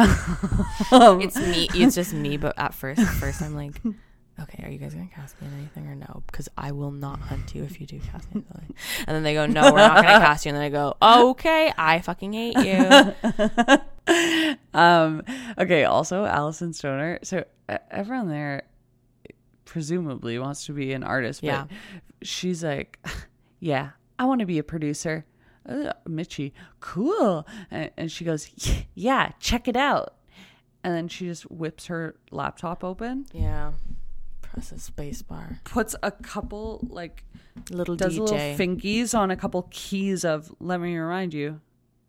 Um, 0.91 1.21
It's 1.21 1.37
me. 1.37 1.69
It's 1.75 1.95
just 1.95 2.13
me. 2.15 2.37
But 2.39 2.55
at 2.59 2.75
first, 2.75 3.01
at 3.01 3.07
first, 3.07 3.43
I'm 3.43 3.55
like, 3.55 3.81
okay, 4.43 4.63
are 4.65 4.71
you 4.71 4.79
guys 4.79 4.95
gonna 4.95 5.09
cast 5.15 5.41
me 5.41 5.49
in 5.49 5.55
anything 5.55 5.87
or 5.87 5.95
no? 5.95 6.23
Because 6.27 6.49
I 6.57 6.73
will 6.73 6.91
not 6.91 7.19
hunt 7.21 7.55
you 7.55 7.63
if 7.65 7.81
you 7.81 7.87
do 7.87 7.99
cast 8.01 8.35
me. 8.35 8.41
in 8.41 8.47
something." 8.47 8.75
And 9.07 9.15
then 9.17 9.23
they 9.23 9.35
go, 9.35 9.47
no, 9.47 9.73
we're 9.73 9.79
not 9.79 9.97
gonna 9.97 10.19
cast 10.27 10.45
you. 10.47 10.51
And 10.51 10.57
then 10.57 10.65
I 10.65 10.69
go, 10.69 10.97
okay, 11.03 11.73
I 11.77 12.01
fucking 12.01 12.33
hate 12.33 12.57
you. 12.59 13.79
um 14.75 15.23
okay 15.59 15.85
also 15.85 16.25
alyson 16.25 16.73
stoner 16.73 17.19
so 17.23 17.45
uh, 17.69 17.79
everyone 17.93 18.29
there 18.29 18.63
presumably 19.65 20.37
wants 20.39 20.67
to 20.67 20.73
be 20.73 20.93
an 20.93 21.05
artist 21.05 21.43
but 21.43 21.47
Yeah. 21.47 21.65
she's 22.23 22.65
like 22.65 22.99
yeah 23.61 23.91
i 24.19 24.25
want 24.25 24.41
to 24.41 24.47
be 24.47 24.59
a 24.59 24.65
producer 24.65 25.25
uh, 25.69 25.93
mitchie 26.09 26.53
cool 26.81 27.47
and, 27.71 27.91
and 27.97 28.11
she 28.11 28.25
goes 28.25 28.51
yeah 28.95 29.31
check 29.39 29.69
it 29.69 29.77
out 29.77 30.15
and 30.83 30.93
then 30.95 31.07
she 31.07 31.27
just 31.27 31.49
whips 31.51 31.87
her 31.87 32.17
laptop 32.33 32.83
open 32.83 33.27
Yeah. 33.33 33.73
Press 34.53 34.73
a 34.73 34.79
space 34.79 35.23
bar. 35.23 35.61
puts 35.65 35.95
a 36.03 36.11
couple 36.11 36.81
like 36.89 37.25
Little 37.71 37.97
does 37.97 38.15
DJ. 38.17 38.21
little 38.21 38.37
fingies 38.37 39.17
on 39.17 39.31
a 39.31 39.37
couple 39.37 39.69
keys 39.71 40.25
of 40.25 40.53
let 40.61 40.81
me 40.81 40.97
remind 40.97 41.35
you 41.35 41.61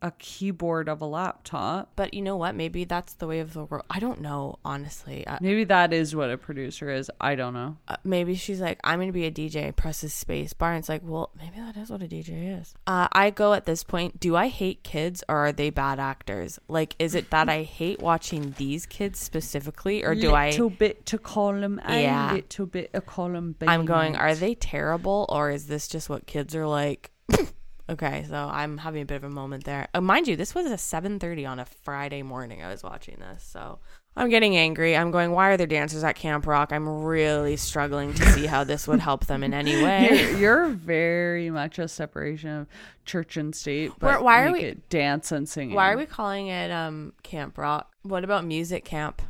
a 0.01 0.11
keyboard 0.17 0.89
of 0.89 1.01
a 1.01 1.05
laptop 1.05 1.91
but 1.95 2.13
you 2.13 2.21
know 2.21 2.35
what? 2.35 2.55
Maybe 2.55 2.83
that's 2.85 3.13
the 3.15 3.27
way 3.27 3.39
of 3.39 3.53
the 3.53 3.65
world. 3.65 3.85
I 3.89 3.99
don't 3.99 4.21
know, 4.21 4.57
honestly. 4.65 5.25
Uh, 5.27 5.37
Maybe 5.41 5.63
that 5.65 5.93
is 5.93 6.15
what 6.15 6.29
a 6.31 6.37
producer 6.37 6.89
is. 6.89 7.11
I 7.21 7.35
don't 7.35 7.53
know. 7.53 7.77
uh, 7.87 7.97
maybe 8.03 8.35
she's 8.35 8.59
like, 8.59 8.79
I'm 8.83 8.97
going 8.99 9.09
to 9.09 9.13
be 9.13 9.25
a 9.25 9.31
DJ, 9.31 9.75
presses 9.75 10.13
space 10.13 10.53
bar. 10.53 10.71
And 10.71 10.79
it's 10.79 10.89
like, 10.89 11.01
well, 11.03 11.29
maybe 11.37 11.57
that 11.57 11.77
is 11.77 11.89
what 11.89 12.01
a 12.01 12.07
DJ 12.07 12.59
is. 12.59 12.73
Uh, 12.87 13.07
I 13.11 13.29
go 13.29 13.53
at 13.53 13.65
this 13.65 13.83
point, 13.83 14.19
do 14.19 14.35
I 14.35 14.47
hate 14.47 14.83
kids 14.83 15.23
or 15.29 15.37
are 15.37 15.51
they 15.51 15.69
bad 15.69 15.99
actors? 15.99 16.59
Like, 16.67 16.95
is 16.99 17.13
it 17.15 17.29
that 17.31 17.47
I 17.49 17.63
hate 17.63 17.99
watching 18.01 18.55
these 18.57 18.85
kids 18.85 19.19
specifically 19.19 20.03
or 20.03 20.15
do 20.15 20.33
I. 20.33 20.49
little 20.49 20.69
bit 20.69 21.05
to 21.07 21.17
call 21.17 21.53
them 21.53 21.79
a 21.85 22.01
Yeah. 22.01 22.33
little 22.33 22.65
bit 22.65 22.91
to 22.93 23.01
call 23.01 23.29
them 23.29 23.55
I'm 23.61 23.85
going, 23.85 24.15
are 24.15 24.35
they 24.35 24.55
terrible 24.55 25.25
or 25.29 25.51
is 25.51 25.67
this 25.67 25.87
just 25.87 26.09
what 26.09 26.25
kids 26.25 26.55
are 26.55 26.67
like? 26.67 27.11
okay, 27.91 28.25
so 28.27 28.35
I'm 28.35 28.77
having 28.79 29.01
a 29.01 29.05
bit 29.05 29.15
of 29.17 29.23
a 29.23 29.29
moment 29.29 29.63
there. 29.65 29.87
Uh, 29.93 30.01
mind 30.01 30.27
you, 30.27 30.35
this 30.35 30.55
was 30.55 30.65
a 30.67 30.75
7:30 30.77 31.45
on 31.47 31.59
a 31.59 31.65
Friday 31.65 32.23
morning. 32.23 32.63
I 32.63 32.69
was 32.69 32.83
watching 32.83 33.17
this, 33.19 33.43
so 33.43 33.79
I'm 34.15 34.29
getting 34.29 34.57
angry. 34.57 34.95
I'm 34.97 35.11
going, 35.11 35.31
why 35.31 35.51
are 35.51 35.57
there 35.57 35.67
dancers 35.67 36.03
at 36.03 36.15
Camp 36.15 36.45
Rock? 36.47 36.71
I'm 36.73 36.87
really 37.03 37.55
struggling 37.57 38.13
to 38.13 38.25
see 38.31 38.45
how 38.45 38.63
this 38.63 38.87
would 38.87 38.99
help 38.99 39.25
them 39.27 39.43
in 39.43 39.53
any 39.53 39.75
way. 39.83 40.09
You're, 40.11 40.37
you're 40.37 40.67
very 40.69 41.49
much 41.49 41.79
a 41.79 41.87
separation 41.87 42.49
of 42.49 42.67
church 43.05 43.37
and 43.37 43.55
state, 43.55 43.91
but 43.99 44.23
why 44.23 44.43
are 44.43 44.51
we- 44.51 44.75
dance 44.89 45.31
and 45.31 45.47
singing? 45.47 45.75
Why 45.75 45.91
are 45.91 45.97
we 45.97 46.05
calling 46.05 46.47
it 46.47 46.71
um 46.71 47.13
Camp 47.23 47.57
Rock? 47.57 47.91
What 48.03 48.23
about 48.23 48.45
music 48.45 48.83
camp? 48.85 49.21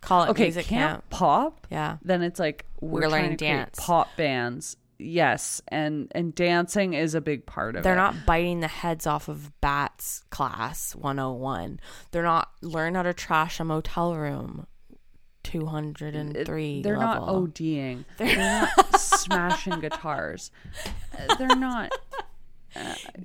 Call 0.00 0.24
it 0.24 0.30
okay? 0.30 0.44
music 0.44 0.66
camp, 0.66 0.90
camp. 0.90 1.10
pop. 1.10 1.66
Yeah. 1.70 1.98
Then 2.02 2.22
it's 2.22 2.40
like 2.40 2.64
we're, 2.80 3.02
We're 3.02 3.08
learning 3.08 3.36
dance. 3.36 3.78
pop 3.78 4.08
bands. 4.16 4.76
Yes, 5.02 5.60
and 5.68 6.10
and 6.14 6.34
dancing 6.34 6.94
is 6.94 7.14
a 7.14 7.20
big 7.20 7.46
part 7.46 7.74
of 7.76 7.80
it. 7.80 7.82
They're 7.84 7.94
it. 7.94 7.96
not 7.96 8.26
biting 8.26 8.60
the 8.60 8.68
heads 8.68 9.06
off 9.06 9.28
of 9.28 9.58
bats 9.60 10.24
class 10.30 10.94
101. 10.94 11.80
They're 12.10 12.22
not 12.22 12.50
learn 12.62 12.94
how 12.94 13.02
to 13.02 13.12
trash 13.14 13.60
a 13.60 13.64
motel 13.64 14.14
room 14.14 14.66
203 15.44 16.82
They're 16.82 16.96
not 16.96 17.26
level. 17.26 17.48
ODing. 17.48 18.04
They're 18.16 18.36
not 18.36 19.00
smashing 19.00 19.80
guitars. 19.80 20.50
Uh, 21.18 21.34
They're 21.38 21.56
not. 21.56 21.92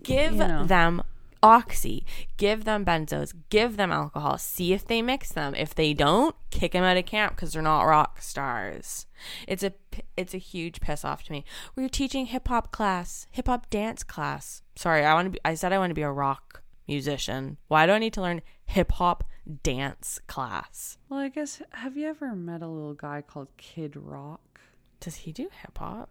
Give 0.04 0.34
you 0.34 0.40
know. 0.40 0.66
them 0.66 1.02
oxy, 1.48 2.06
give 2.38 2.64
them 2.66 2.86
benzos, 2.86 3.34
give 3.50 3.78
them 3.78 3.92
alcohol. 3.92 4.38
See 4.38 4.74
if 4.74 4.86
they 4.86 5.02
mix 5.02 5.32
them. 5.32 5.56
If 5.56 5.74
they 5.74 5.94
don't, 5.94 6.36
kick 6.50 6.74
them 6.74 6.84
out 6.84 6.98
of 6.98 7.06
camp 7.06 7.36
because 7.36 7.54
they're 7.54 7.62
not 7.62 7.84
rock 7.84 8.22
stars. 8.22 9.06
It's 9.48 9.64
a 9.64 9.74
it's 10.16 10.34
a 10.34 10.40
huge 10.40 10.80
piss 10.82 11.04
off 11.04 11.24
to 11.24 11.32
me. 11.32 11.44
We're 11.76 11.90
teaching 11.90 12.28
hip 12.28 12.48
hop 12.48 12.72
class, 12.72 13.28
hip 13.32 13.48
hop 13.48 13.70
dance 13.70 14.04
class. 14.04 14.62
Sorry, 14.76 15.04
I 15.04 15.14
want 15.14 15.28
to 15.28 15.32
be. 15.32 15.40
I 15.44 15.56
said 15.56 15.74
I 15.74 15.80
want 15.80 15.92
to 15.92 15.96
be 15.96 16.02
a 16.02 16.12
rock 16.12 16.62
musician. 16.88 17.58
Why 17.68 17.86
do 17.86 17.94
I 17.94 18.00
need 18.00 18.14
to 18.14 18.22
learn 18.22 18.42
hip 18.66 18.92
hop 18.94 19.24
dance 19.64 20.20
class? 20.28 20.98
Well, 21.10 21.20
I 21.20 21.30
guess 21.30 21.62
have 21.72 21.98
you 21.98 22.08
ever 22.08 22.36
met 22.36 22.62
a 22.62 22.68
little 22.68 22.94
guy 22.94 23.22
called 23.22 23.50
Kid 23.58 23.96
Rock? 23.96 24.60
Does 25.00 25.16
he 25.16 25.32
do 25.32 25.50
hip 25.62 25.78
hop? 25.78 26.10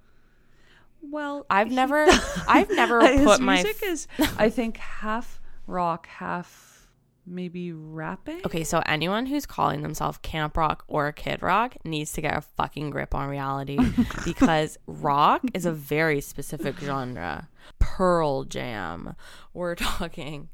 Well, 1.10 1.46
I've 1.50 1.68
he- 1.68 1.74
never, 1.74 2.06
I've 2.48 2.70
never 2.70 3.06
His 3.06 3.24
put 3.24 3.40
my. 3.40 3.54
music 3.62 3.82
is, 3.82 4.08
I 4.38 4.50
think, 4.50 4.76
half 4.78 5.40
rock, 5.66 6.06
half 6.08 6.88
maybe 7.28 7.72
rapping. 7.72 8.40
Okay, 8.46 8.62
so 8.62 8.80
anyone 8.86 9.26
who's 9.26 9.46
calling 9.46 9.82
themselves 9.82 10.18
camp 10.18 10.56
rock 10.56 10.84
or 10.86 11.10
kid 11.10 11.42
rock 11.42 11.74
needs 11.84 12.12
to 12.12 12.20
get 12.20 12.36
a 12.36 12.40
fucking 12.40 12.90
grip 12.90 13.14
on 13.16 13.28
reality 13.28 13.78
because 14.24 14.78
rock 14.86 15.42
is 15.52 15.66
a 15.66 15.72
very 15.72 16.20
specific 16.20 16.78
genre. 16.78 17.48
Pearl 17.80 18.44
Jam. 18.44 19.16
We're 19.52 19.74
talking 19.74 20.50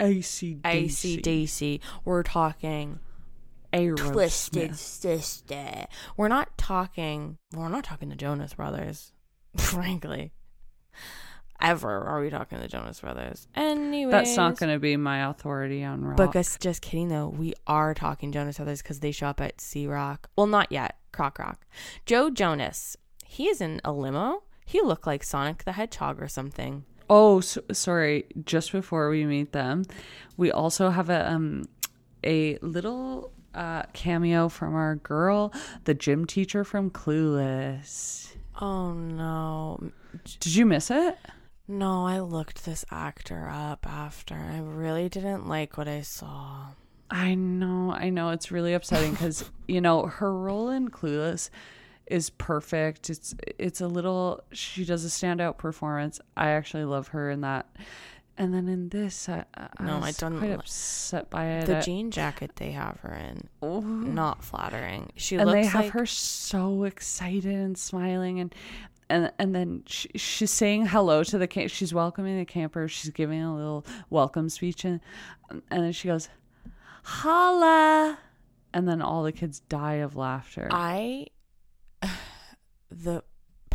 AC 0.00 0.56
ACDC. 0.64 1.80
We're 2.04 2.24
talking 2.24 2.98
a 3.72 3.90
Twisted 3.90 4.74
Sister. 4.76 5.86
We're 6.16 6.26
not 6.28 6.58
talking. 6.58 7.38
We're 7.54 7.68
not 7.68 7.84
talking 7.84 8.08
the 8.08 8.16
Jonas 8.16 8.54
Brothers, 8.54 9.12
frankly. 9.56 10.32
ever 11.60 12.04
are 12.04 12.20
we 12.20 12.30
talking 12.30 12.58
the 12.58 12.68
Jonas 12.68 13.00
Brothers. 13.00 13.46
Anyway, 13.54 14.10
That's 14.10 14.36
not 14.36 14.58
going 14.58 14.72
to 14.72 14.78
be 14.78 14.96
my 14.96 15.28
authority 15.28 15.84
on 15.84 16.02
rock. 16.04 16.16
But 16.16 16.32
just, 16.32 16.60
just 16.60 16.82
kidding 16.82 17.08
though, 17.08 17.28
we 17.28 17.54
are 17.66 17.94
talking 17.94 18.32
Jonas 18.32 18.56
Brothers 18.56 18.82
because 18.82 19.00
they 19.00 19.12
show 19.12 19.26
up 19.28 19.40
at 19.40 19.60
Sea 19.60 19.86
Rock. 19.86 20.28
Well, 20.36 20.46
not 20.46 20.72
yet. 20.72 20.96
Croc 21.12 21.38
Rock. 21.38 21.66
Joe 22.06 22.30
Jonas. 22.30 22.96
He 23.26 23.48
is 23.48 23.60
in 23.60 23.80
a 23.84 23.92
limo. 23.92 24.42
He 24.64 24.80
looked 24.80 25.06
like 25.06 25.24
Sonic 25.24 25.64
the 25.64 25.72
Hedgehog 25.72 26.22
or 26.22 26.28
something. 26.28 26.84
oh, 27.08 27.40
so, 27.40 27.60
sorry. 27.72 28.26
Just 28.44 28.72
before 28.72 29.10
we 29.10 29.24
meet 29.24 29.52
them, 29.52 29.84
we 30.36 30.50
also 30.52 30.90
have 30.90 31.10
a 31.10 31.30
um 31.30 31.64
a 32.24 32.56
little 32.58 33.32
uh, 33.54 33.82
cameo 33.92 34.48
from 34.48 34.74
our 34.74 34.96
girl, 34.96 35.52
the 35.84 35.94
gym 35.94 36.24
teacher 36.24 36.64
from 36.64 36.90
Clueless. 36.90 38.29
Oh 38.60 38.92
no. 38.92 39.90
Did 40.40 40.54
you 40.54 40.66
miss 40.66 40.90
it? 40.90 41.16
No, 41.66 42.04
I 42.04 42.20
looked 42.20 42.64
this 42.64 42.84
actor 42.90 43.48
up 43.48 43.86
after. 43.86 44.34
I 44.34 44.58
really 44.58 45.08
didn't 45.08 45.46
like 45.48 45.76
what 45.76 45.88
I 45.88 46.00
saw. 46.02 46.66
I 47.10 47.34
know, 47.34 47.92
I 47.92 48.10
know. 48.10 48.30
It's 48.30 48.50
really 48.50 48.74
upsetting 48.74 49.12
because 49.12 49.48
you 49.66 49.80
know 49.80 50.06
her 50.06 50.36
role 50.36 50.68
in 50.68 50.90
Clueless 50.90 51.50
is 52.06 52.30
perfect. 52.30 53.08
It's 53.08 53.34
it's 53.58 53.80
a 53.80 53.86
little. 53.86 54.42
She 54.52 54.84
does 54.84 55.04
a 55.04 55.08
standout 55.08 55.58
performance. 55.58 56.20
I 56.36 56.50
actually 56.50 56.84
love 56.84 57.08
her 57.08 57.30
in 57.30 57.40
that. 57.42 57.66
And 58.38 58.54
then 58.54 58.68
in 58.68 58.88
this, 58.88 59.28
I, 59.28 59.44
I 59.54 59.68
No, 59.80 59.98
I 59.98 60.12
don't 60.12 60.38
quite 60.38 60.52
upset 60.52 61.28
by 61.28 61.44
it. 61.46 61.66
The 61.66 61.80
jean 61.80 62.10
jacket 62.10 62.52
they 62.56 62.70
have 62.70 62.98
her 63.00 63.12
in, 63.14 63.48
Oh. 63.60 63.80
not 63.80 64.42
flattering. 64.42 65.10
She 65.16 65.36
and 65.36 65.46
looks 65.46 65.56
they 65.56 65.66
have 65.66 65.84
like 65.86 65.92
her 65.92 66.06
so 66.06 66.84
excited 66.84 67.54
and 67.54 67.76
smiling 67.76 68.40
and 68.40 68.54
and 69.10 69.32
and 69.38 69.54
then 69.54 69.82
she, 69.86 70.08
she's 70.14 70.50
saying 70.52 70.86
hello 70.86 71.24
to 71.24 71.36
the 71.36 71.48
camp 71.48 71.68
she's 71.70 71.92
welcoming 71.92 72.38
the 72.38 72.44
camper. 72.44 72.86
she's 72.88 73.10
giving 73.10 73.42
a 73.42 73.54
little 73.54 73.84
welcome 74.08 74.48
speech 74.48 74.84
and 74.84 75.00
and 75.50 75.82
then 75.82 75.92
she 75.92 76.06
goes 76.08 76.28
holla 77.02 78.18
and 78.72 78.86
then 78.88 79.02
all 79.02 79.24
the 79.24 79.32
kids 79.32 79.60
die 79.68 79.94
of 79.94 80.14
laughter 80.16 80.68
I 80.70 81.26
the 82.90 83.24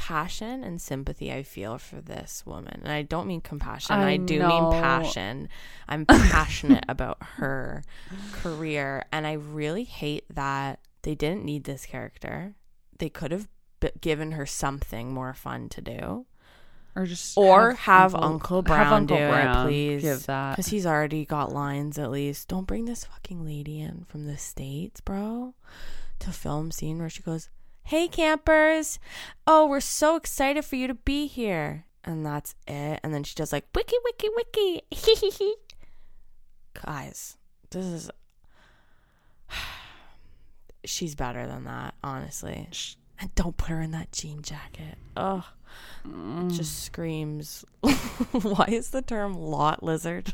passion 0.08 0.64
and 0.64 0.80
sympathy 0.80 1.32
I 1.34 1.42
feel 1.42 1.78
for 1.80 2.00
this 2.00 2.44
woman. 2.46 2.82
And 2.84 2.92
I 2.92 3.02
don't 3.02 3.26
mean 3.28 3.42
compassion. 3.42 3.96
I, 3.96 4.12
I 4.12 4.18
do 4.18 4.38
know. 4.38 4.48
mean 4.72 4.82
passion. 4.82 5.50
I'm 5.90 6.06
passionate 6.06 6.86
about 6.88 7.18
her 7.38 7.84
career 8.34 9.06
and 9.12 9.26
I 9.26 9.34
really 9.34 9.84
hate 9.84 10.26
that 10.34 10.80
they 11.02 11.16
didn't 11.16 11.44
need 11.44 11.64
this 11.64 11.86
character. 11.86 12.54
They 13.00 13.10
could 13.10 13.32
have 13.32 13.48
b- 13.80 13.90
given 14.00 14.34
her 14.34 14.46
something 14.46 15.12
more 15.14 15.34
fun 15.34 15.70
to 15.70 15.82
do. 15.82 16.26
or 16.96 17.06
just 17.06 17.36
Or 17.38 17.74
have, 17.74 18.14
Uncle 18.14 18.62
Brown 18.62 18.84
have 18.84 18.94
Uncle 18.94 19.18
do 19.18 19.28
Brown 19.28 19.66
it, 19.66 19.70
please. 19.70 20.02
give 20.04 20.26
that 20.28 20.52
Because 20.52 20.68
he's 20.68 20.86
already 20.86 21.26
got 21.26 21.52
lines 21.52 21.98
at 21.98 22.12
least. 22.12 22.48
Don't 22.48 22.68
bring 22.68 22.86
this 22.86 23.06
fucking 23.06 23.44
lady 23.44 23.80
in 23.82 24.06
from 24.08 24.26
the 24.28 24.38
States, 24.38 25.02
bro, 25.02 25.56
to 26.20 26.32
film 26.32 26.70
scene 26.72 27.00
where 27.00 27.10
she 27.10 27.24
goes, 27.24 27.50
Hey 27.86 28.08
campers. 28.08 29.00
Oh, 29.46 29.68
we're 29.68 29.80
so 29.80 30.16
excited 30.16 30.66
for 30.66 30.76
you 30.76 30.88
to 30.88 30.96
be 30.96 31.28
here. 31.28 31.86
And 32.04 32.26
that's 32.26 32.56
it. 32.68 33.00
And 33.04 33.14
then 33.14 33.24
she 33.24 33.36
does 33.36 33.54
like 33.54 33.66
wiki 33.76 33.96
wiki 34.04 34.30
wiki. 34.36 35.54
Guys, 36.86 37.38
this 37.70 37.86
is 37.86 38.10
she's 40.86 41.16
better 41.16 41.48
than 41.48 41.64
that, 41.66 41.94
honestly. 42.04 42.68
Sh- 42.72 42.96
And 43.20 43.34
don't 43.36 43.56
put 43.58 43.70
her 43.70 43.82
in 43.82 43.92
that 43.92 44.12
jean 44.12 44.42
jacket. 44.42 44.98
Ugh. 45.16 45.44
Mm. 46.08 46.52
Just 46.56 46.84
screams. 46.84 47.66
Why 48.32 48.66
is 48.70 48.90
the 48.90 49.02
term 49.02 49.34
lot 49.36 49.84
lizard? 49.84 50.34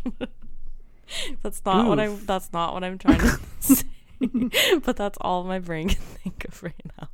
that's 1.41 1.64
not 1.66 1.88
what 1.88 1.99
I'm. 1.99 2.26
That's 2.26 2.52
not 2.54 2.74
what 2.74 2.84
I'm 2.84 2.97
trying 2.97 3.20
to 3.20 3.39
say. 3.60 3.84
but 4.84 4.95
that's 4.95 5.18
all 5.22 5.43
my 5.43 5.60
brain 5.60 5.89
can 5.89 6.02
think 6.02 6.45
of 6.47 6.62
right 6.64 6.82
now. 6.99 7.10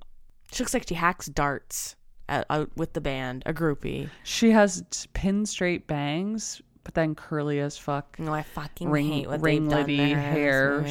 She 0.51 0.63
looks 0.63 0.73
like 0.73 0.87
she 0.87 0.95
hacks 0.95 1.27
darts 1.27 1.95
out, 2.29 2.45
out 2.49 2.67
uh, 2.67 2.71
with 2.75 2.93
the 2.93 3.01
band, 3.01 3.43
a 3.45 3.53
groupie. 3.53 4.09
she 4.23 4.51
has 4.51 4.83
pin 5.13 5.45
straight 5.45 5.87
bangs 5.87 6.61
but 6.87 6.93
then 6.93 7.15
curly 7.15 7.59
as 7.59 7.77
fuck 7.77 8.17
No, 8.17 8.33
I 8.33 8.43
fucking 8.43 8.89
Ring- 8.89 9.11
hate 9.11 9.27
what 9.27 9.41
they've 9.41 9.69
done 9.69 9.87
to 9.87 9.97
her 10.13 10.21
hair. 10.21 10.85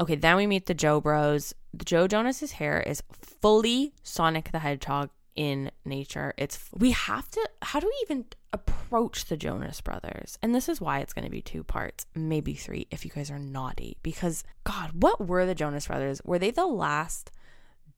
Okay, 0.00 0.16
then 0.16 0.34
we 0.36 0.48
meet 0.48 0.66
the 0.66 0.74
Joe 0.74 1.00
Bros. 1.00 1.54
Joe 1.84 2.08
Jonas's 2.08 2.52
hair 2.52 2.80
is 2.80 3.00
fully 3.12 3.92
Sonic 4.02 4.50
the 4.50 4.58
Hedgehog 4.58 5.10
in 5.36 5.70
nature. 5.84 6.34
It's 6.36 6.58
we 6.76 6.90
have 6.90 7.30
to. 7.30 7.48
How 7.62 7.78
do 7.78 7.86
we 7.86 7.96
even 8.02 8.24
approach 8.52 9.26
the 9.26 9.36
Jonas 9.36 9.80
Brothers? 9.80 10.38
And 10.42 10.54
this 10.54 10.68
is 10.68 10.80
why 10.80 10.98
it's 11.00 11.12
going 11.12 11.24
to 11.26 11.30
be 11.30 11.42
two 11.42 11.62
parts, 11.62 12.06
maybe 12.14 12.54
three, 12.54 12.88
if 12.90 13.04
you 13.04 13.12
guys 13.12 13.30
are 13.30 13.38
naughty. 13.38 13.96
Because 14.02 14.42
God, 14.64 14.90
what 14.94 15.24
were 15.28 15.46
the 15.46 15.54
Jonas 15.54 15.86
Brothers? 15.86 16.20
Were 16.24 16.38
they 16.40 16.50
the 16.50 16.66
last 16.66 17.30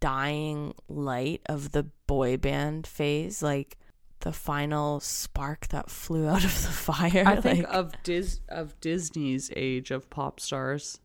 dying 0.02 0.74
light 0.88 1.40
of 1.46 1.72
the 1.72 1.84
boy 2.06 2.36
band 2.36 2.86
phase? 2.86 3.42
Like 3.42 3.78
the 4.20 4.32
final 4.32 5.00
spark 5.00 5.68
that 5.68 5.88
flew 5.90 6.28
out 6.28 6.44
of 6.44 6.52
the 6.62 6.68
fire? 6.72 7.24
I 7.26 7.40
think 7.40 7.66
Like- 7.66 7.74
of 7.74 7.92
Dis 8.02 8.40
of 8.48 8.78
Disney's 8.80 9.50
age 9.56 9.90
of 9.90 10.10
pop 10.10 10.40
stars. 10.40 11.00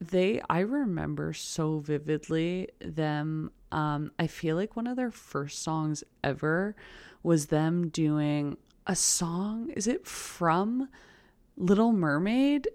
They 0.00 0.40
I 0.50 0.60
remember 0.60 1.32
so 1.32 1.78
vividly 1.78 2.68
them 2.80 3.50
um 3.72 4.10
I 4.18 4.26
feel 4.26 4.56
like 4.56 4.76
one 4.76 4.86
of 4.86 4.96
their 4.96 5.10
first 5.12 5.62
songs 5.62 6.04
ever 6.22 6.74
was 7.22 7.46
them 7.46 7.88
doing 7.88 8.56
a 8.86 8.96
song 8.96 9.70
is 9.70 9.86
it 9.86 10.06
from 10.06 10.88
Little 11.56 11.92
Mermaid? 11.92 12.68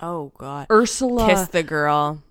Oh 0.00 0.32
God. 0.38 0.66
Ursula 0.70 1.28
Kiss 1.28 1.48
the 1.48 1.62
girl. 1.62 2.22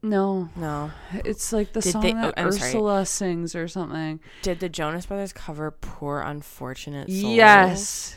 No, 0.00 0.48
No. 0.54 0.92
it's 1.12 1.52
like 1.52 1.72
the 1.72 1.80
Did 1.80 1.92
song 1.92 2.02
they- 2.02 2.12
that 2.12 2.26
oh, 2.26 2.32
I'm 2.36 2.52
sorry. 2.52 2.68
Ursula 2.70 3.04
sings 3.06 3.54
or 3.56 3.66
something. 3.66 4.20
Did 4.42 4.60
the 4.60 4.68
Jonas 4.68 5.06
Brothers 5.06 5.32
cover 5.32 5.70
"Poor 5.72 6.20
Unfortunate 6.20 7.08
Souls"? 7.10 7.22
Yes. 7.34 8.14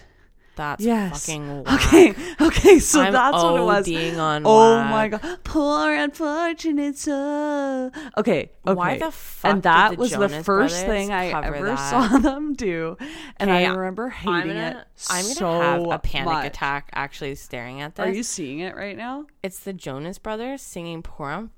That's 0.58 0.84
Yes. 0.84 1.26
fucking 1.26 1.64
whack. 1.64 1.86
Okay. 1.86 2.14
Okay. 2.42 2.80
So 2.80 3.02
I'm 3.02 3.14
that's 3.14 3.34
what 3.42 3.60
it 3.60 3.64
was. 3.64 3.88
ODing 3.88 4.20
on 4.20 4.44
Oh 4.46 4.76
whack. 4.78 4.92
my 4.92 5.08
god. 5.08 5.44
Poor 5.44 5.94
unfortunate 5.96 6.98
soul. 6.98 7.88
Okay. 7.88 8.12
Okay. 8.18 8.52
Why 8.64 8.98
the 9.00 9.12
fuck 9.12 9.50
and 9.52 9.62
did 9.62 9.64
that 9.64 9.92
the 9.92 9.96
was 9.98 10.12
the 10.12 10.18
Jonas 10.28 10.46
first 10.46 10.76
Brothers 10.76 10.84
thing 10.84 11.12
I 11.12 11.32
cover 11.32 11.56
ever 11.56 11.66
that? 11.68 11.76
saw 12.10 12.18
them 12.20 12.54
do. 12.54 12.98
And 13.38 13.50
I 13.50 13.66
remember 13.66 14.10
hating 14.10 14.34
I'm 14.34 14.48
gonna, 14.50 14.60
it. 14.82 14.88
I'm 15.10 15.24
gonna 15.24 15.34
so 15.36 15.62
have 15.62 15.82
a 15.90 16.00
panic 16.00 16.26
much. 16.34 16.46
attack 16.48 16.90
actually 16.94 17.36
staring 17.36 17.82
at 17.82 17.96
this. 17.96 18.06
Are 18.06 18.12
you 18.12 18.22
seeing 18.22 18.60
it 18.60 18.76
right 18.76 18.98
now? 18.98 19.26
It's 19.42 19.60
the 19.60 19.74
Jonas 19.74 20.20
Brothers 20.20 20.62
singing 20.62 21.02
"Poor." 21.02 21.50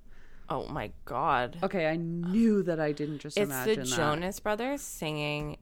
Oh 0.53 0.67
my 0.67 0.91
god! 1.05 1.57
Okay, 1.63 1.87
I 1.87 1.95
knew 1.95 2.61
that 2.63 2.79
I 2.79 2.91
didn't 2.91 3.19
just 3.19 3.37
It's 3.37 3.49
the 3.49 3.53
imagine 3.55 3.89
that. 3.89 3.95
Jonas 3.95 4.39
Brothers 4.39 4.81
singing 4.81 5.57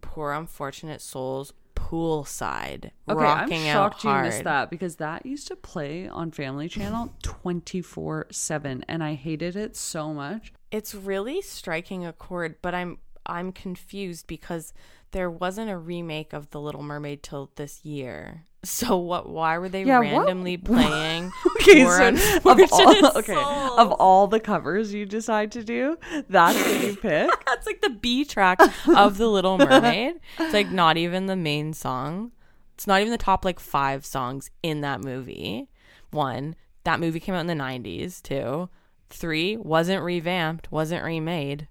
"Poor 0.00 0.32
Unfortunate 0.32 1.00
Souls" 1.00 1.52
poolside, 1.74 2.90
Okay, 3.08 3.22
rocking 3.22 3.62
I'm 3.68 3.76
out 3.76 4.00
shocked 4.00 4.04
you 4.04 4.22
missed 4.22 4.44
that 4.44 4.70
because 4.70 4.96
that 4.96 5.26
used 5.26 5.46
to 5.48 5.56
play 5.56 6.08
on 6.08 6.30
Family 6.30 6.68
Channel 6.68 7.12
24 7.22 8.28
7 8.30 8.84
and 8.88 9.04
I 9.04 9.14
hated 9.14 9.56
it 9.56 9.76
so 9.76 10.12
much. 10.14 10.52
it's 10.70 10.94
really 10.94 11.40
striking 11.42 12.04
a 12.04 12.12
chord 12.12 12.56
but 12.62 12.74
i'm 12.74 12.98
i'm 13.28 13.52
confused 13.52 14.26
because 14.26 14.72
there 15.12 15.30
wasn't 15.30 15.70
a 15.70 15.78
remake 15.78 16.32
of 16.32 16.50
the 16.50 16.60
little 16.60 16.82
mermaid 16.82 17.22
till 17.22 17.50
this 17.56 17.84
year. 17.84 18.44
So 18.66 18.96
what 18.96 19.28
why 19.28 19.58
were 19.58 19.68
they 19.68 19.84
Yeah, 19.84 20.00
what- 20.00 20.26
randomly 20.26 20.56
playing 20.72 21.30
Okay, 21.60 21.84
so 21.84 22.08
of 22.50 22.72
all, 22.72 23.16
okay, 23.18 23.34
Souls? 23.34 23.78
of 23.78 23.92
all 23.92 24.26
the 24.26 24.40
covers 24.40 24.92
you 24.92 25.06
decide 25.06 25.52
to 25.52 25.62
do, 25.62 25.96
that's 26.28 26.58
what 26.60 26.82
you 26.82 26.96
pick. 26.96 27.30
that's 27.46 27.64
like 27.64 27.80
the 27.80 27.90
b 27.90 28.24
track 28.24 28.58
of 28.88 29.18
the 29.18 29.28
little 29.28 29.56
mermaid. 29.56 30.16
It's 30.40 30.52
like 30.52 30.72
not 30.72 30.96
even 30.96 31.26
the 31.26 31.36
main 31.36 31.74
song. 31.74 32.32
It's 32.74 32.88
not 32.88 33.00
even 33.00 33.12
the 33.12 33.18
top 33.18 33.44
like 33.44 33.60
five 33.60 34.04
songs 34.04 34.50
in 34.64 34.80
that 34.80 35.00
movie. 35.00 35.68
One 36.10 36.56
that 36.82 36.98
movie 36.98 37.20
came 37.20 37.36
out 37.36 37.40
in 37.40 37.46
the 37.46 37.54
90s 37.54 38.20
too 38.20 38.68
three 39.10 39.56
wasn't 39.56 40.02
revamped 40.02 40.72
wasn't 40.72 41.04
remade 41.04 41.68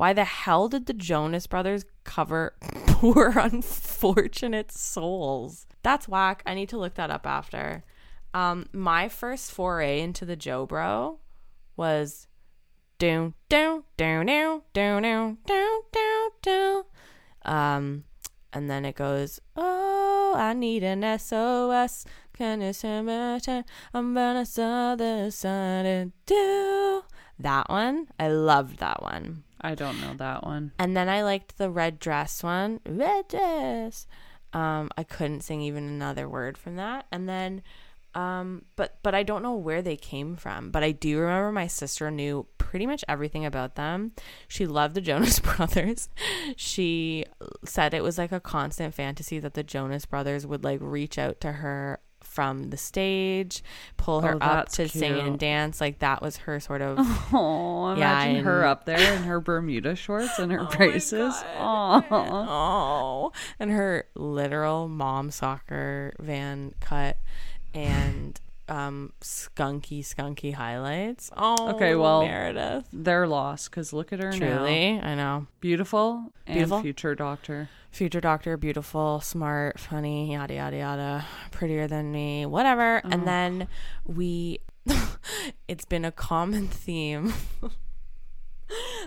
Why 0.00 0.14
the 0.14 0.24
hell 0.24 0.70
did 0.70 0.86
the 0.86 0.94
Jonas 0.94 1.46
Brothers 1.46 1.84
cover 2.04 2.54
Poor 2.86 3.34
Unfortunate 3.36 4.72
Souls? 4.72 5.66
That's 5.82 6.08
whack. 6.08 6.42
I 6.46 6.54
need 6.54 6.70
to 6.70 6.78
look 6.78 6.94
that 6.94 7.10
up 7.10 7.26
after. 7.26 7.84
Um, 8.32 8.64
my 8.72 9.10
first 9.10 9.52
foray 9.52 10.00
into 10.00 10.24
the 10.24 10.36
Joe 10.36 10.64
Bro 10.64 11.18
was 11.76 12.28
down, 12.98 13.34
down, 13.50 13.82
down, 13.98 14.24
down, 14.24 14.62
down, 14.72 15.02
down, 15.02 15.36
down, 15.46 15.80
down, 15.92 16.30
down. 16.40 16.82
Um, 17.44 18.04
and 18.54 18.70
then 18.70 18.86
it 18.86 18.94
goes, 18.94 19.38
Oh, 19.54 20.32
I 20.34 20.54
need 20.54 20.82
an 20.82 21.02
SOS. 21.18 22.06
Can 22.32 22.62
you 22.62 22.72
send 22.72 23.06
me? 23.06 23.38
I'm 23.92 24.14
gonna 24.14 24.46
saw 24.46 24.96
the 24.96 25.28
sun 25.30 25.84
and 25.84 26.12
do 26.24 27.02
that 27.38 27.68
one. 27.68 28.08
I 28.18 28.28
loved 28.28 28.78
that 28.78 29.02
one. 29.02 29.44
I 29.60 29.74
don't 29.74 30.00
know 30.00 30.14
that 30.14 30.44
one. 30.44 30.72
And 30.78 30.96
then 30.96 31.08
I 31.08 31.22
liked 31.22 31.58
the 31.58 31.70
red 31.70 31.98
dress 31.98 32.42
one. 32.42 32.80
Red 32.86 33.28
dress. 33.28 34.06
Um, 34.52 34.90
I 34.96 35.04
couldn't 35.04 35.42
sing 35.42 35.60
even 35.62 35.84
another 35.84 36.28
word 36.28 36.58
from 36.58 36.76
that. 36.76 37.06
And 37.12 37.28
then 37.28 37.62
um, 38.14 38.64
but 38.74 38.98
but 39.02 39.14
I 39.14 39.22
don't 39.22 39.42
know 39.42 39.54
where 39.54 39.82
they 39.82 39.96
came 39.96 40.36
from. 40.36 40.70
But 40.70 40.82
I 40.82 40.90
do 40.90 41.18
remember 41.18 41.52
my 41.52 41.66
sister 41.68 42.10
knew 42.10 42.46
pretty 42.58 42.86
much 42.86 43.04
everything 43.08 43.44
about 43.44 43.76
them. 43.76 44.12
She 44.48 44.66
loved 44.66 44.94
the 44.94 45.00
Jonas 45.00 45.38
Brothers. 45.38 46.08
She 46.56 47.24
said 47.64 47.94
it 47.94 48.02
was 48.02 48.18
like 48.18 48.32
a 48.32 48.40
constant 48.40 48.94
fantasy 48.94 49.38
that 49.38 49.54
the 49.54 49.62
Jonas 49.62 50.06
Brothers 50.06 50.46
would 50.46 50.64
like 50.64 50.80
reach 50.82 51.18
out 51.18 51.40
to 51.42 51.52
her 51.52 52.00
from 52.22 52.70
the 52.70 52.76
stage, 52.76 53.62
pull 53.96 54.20
her 54.20 54.34
Oh, 54.34 54.38
up 54.46 54.68
to 54.70 54.88
sing 54.88 55.18
and 55.18 55.38
dance. 55.38 55.80
Like 55.80 55.98
that 56.00 56.22
was 56.22 56.36
her 56.38 56.60
sort 56.60 56.82
of 56.82 56.98
Oh, 57.32 57.88
Yeah, 57.96 58.22
imagine 58.22 58.44
her 58.44 58.64
up 58.64 58.84
there 58.84 59.14
in 59.14 59.22
her 59.24 59.40
Bermuda 59.40 59.94
shorts 59.96 60.38
and 60.38 60.52
her 60.52 60.60
oh 60.62 60.64
my 60.64 60.76
braces. 60.76 61.34
Oh, 61.58 62.04
oh, 62.10 63.32
and 63.58 63.70
her 63.70 64.06
literal 64.14 64.88
mom 64.88 65.30
soccer 65.30 66.12
van 66.18 66.74
cut 66.80 67.18
and 67.74 68.40
um 68.70 69.12
skunky 69.20 70.00
skunky 70.00 70.54
highlights. 70.54 71.30
Oh, 71.36 71.70
Okay, 71.74 71.94
well, 71.96 72.22
Meredith. 72.22 72.86
they're 72.92 73.26
lost 73.26 73.70
because 73.70 73.92
look 73.92 74.12
at 74.12 74.20
her 74.20 74.30
now. 74.30 74.38
Truly, 74.58 75.00
I 75.00 75.14
know. 75.16 75.46
Beautiful 75.60 76.32
and 76.46 76.54
Beautiful. 76.54 76.80
future 76.82 77.14
doctor. 77.14 77.68
Future 77.90 78.20
doctor, 78.20 78.56
beautiful, 78.56 79.20
smart, 79.20 79.80
funny, 79.80 80.32
yada 80.32 80.54
yada 80.54 80.76
yada, 80.76 81.24
prettier 81.50 81.88
than 81.88 82.12
me, 82.12 82.46
whatever. 82.46 83.00
Oh. 83.04 83.08
And 83.10 83.26
then 83.26 83.66
we, 84.06 84.60
it's 85.68 85.84
been 85.84 86.04
a 86.04 86.12
common 86.12 86.68
theme 86.86 87.32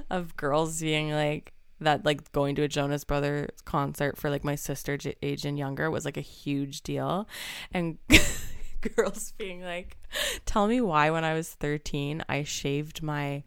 of 0.09 0.35
girls 0.35 0.81
being 0.81 1.11
like 1.11 1.53
that, 1.79 2.05
like 2.05 2.29
going 2.33 2.55
to 2.55 2.63
a 2.63 2.67
Jonas 2.67 3.03
Brothers 3.05 3.49
concert 3.65 4.17
for 4.17 4.29
like 4.29 4.43
my 4.43 4.55
sister 4.55 4.97
age 5.21 5.45
and 5.45 5.57
younger 5.57 5.89
was 5.89 6.03
like 6.05 6.17
a 6.17 6.21
huge 6.21 6.81
deal, 6.81 7.27
and 7.73 7.97
girls 8.95 9.33
being 9.37 9.61
like, 9.61 9.97
"Tell 10.45 10.67
me 10.67 10.81
why 10.81 11.09
when 11.11 11.23
I 11.23 11.33
was 11.33 11.49
thirteen 11.49 12.23
I 12.29 12.43
shaved 12.43 13.01
my." 13.03 13.43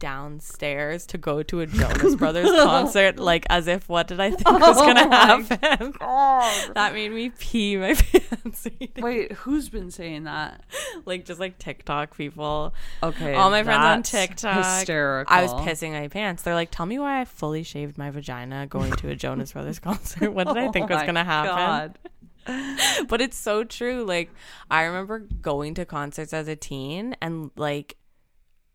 downstairs 0.00 1.06
to 1.06 1.18
go 1.18 1.42
to 1.44 1.60
a 1.60 1.66
Jonas 1.66 2.16
Brothers 2.16 2.50
concert, 2.64 3.18
like 3.18 3.46
as 3.48 3.68
if 3.68 3.88
what 3.88 4.08
did 4.08 4.18
I 4.18 4.30
think 4.30 4.50
was 4.50 4.76
gonna 4.80 5.06
Oh 5.06 5.10
happen? 5.10 6.72
That 6.74 6.94
made 6.94 7.12
me 7.12 7.30
pee 7.30 7.76
my 7.76 7.94
pants. 7.94 8.66
Wait, 8.98 9.32
who's 9.32 9.68
been 9.68 9.90
saying 9.92 10.24
that? 10.24 10.62
like 11.04 11.24
just 11.24 11.38
like 11.38 11.58
TikTok 11.58 12.16
people. 12.16 12.74
Okay. 13.02 13.34
All 13.34 13.50
my 13.50 13.62
friends 13.62 13.84
on 13.84 14.02
TikTok. 14.02 14.56
Hysterical. 14.56 15.32
I 15.32 15.42
was 15.42 15.52
pissing 15.52 15.92
my 15.92 16.08
pants. 16.08 16.42
They're 16.42 16.54
like, 16.54 16.70
"Tell 16.70 16.86
me 16.86 16.98
why 16.98 17.20
I 17.20 17.24
fully 17.24 17.62
shaved 17.62 17.98
my 17.98 18.10
vagina 18.10 18.66
going 18.66 18.92
to 18.92 19.10
a 19.10 19.14
Jonas 19.14 19.52
Brothers 19.52 19.78
concert. 19.78 20.30
What 20.32 20.48
did 20.48 20.56
I 20.56 20.70
think 20.70 20.90
Oh 20.90 20.94
was 20.94 21.04
gonna 21.04 21.24
happen?" 21.24 21.54
God. 21.54 21.98
but 23.08 23.20
it's 23.20 23.36
so 23.36 23.64
true. 23.64 24.04
Like 24.04 24.30
I 24.70 24.84
remember 24.84 25.18
going 25.18 25.74
to 25.74 25.84
concerts 25.84 26.32
as 26.32 26.48
a 26.48 26.56
teen 26.56 27.16
and 27.20 27.50
like 27.56 27.96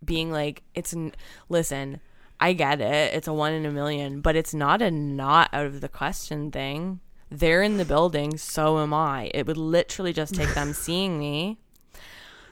being 0.03 0.31
like, 0.31 0.63
"It's 0.73 0.93
n- 0.93 1.13
listen." 1.49 2.01
I 2.37 2.51
get 2.51 2.81
it. 2.81 3.13
It's 3.13 3.29
a 3.29 3.33
one 3.33 3.53
in 3.53 3.65
a 3.65 3.71
million, 3.71 4.19
but 4.19 4.35
it's 4.35 4.53
not 4.53 4.81
a 4.81 4.91
not 4.91 5.49
out 5.53 5.67
of 5.67 5.79
the 5.79 5.87
question 5.87 6.51
thing. 6.51 6.99
They're 7.29 7.63
in 7.63 7.77
the 7.77 7.85
building, 7.85 8.37
so 8.37 8.79
am 8.79 8.93
I. 8.93 9.31
It 9.33 9.47
would 9.47 9.57
literally 9.57 10.13
just 10.13 10.35
take 10.35 10.53
them 10.53 10.73
seeing 10.85 11.17
me. 11.17 11.59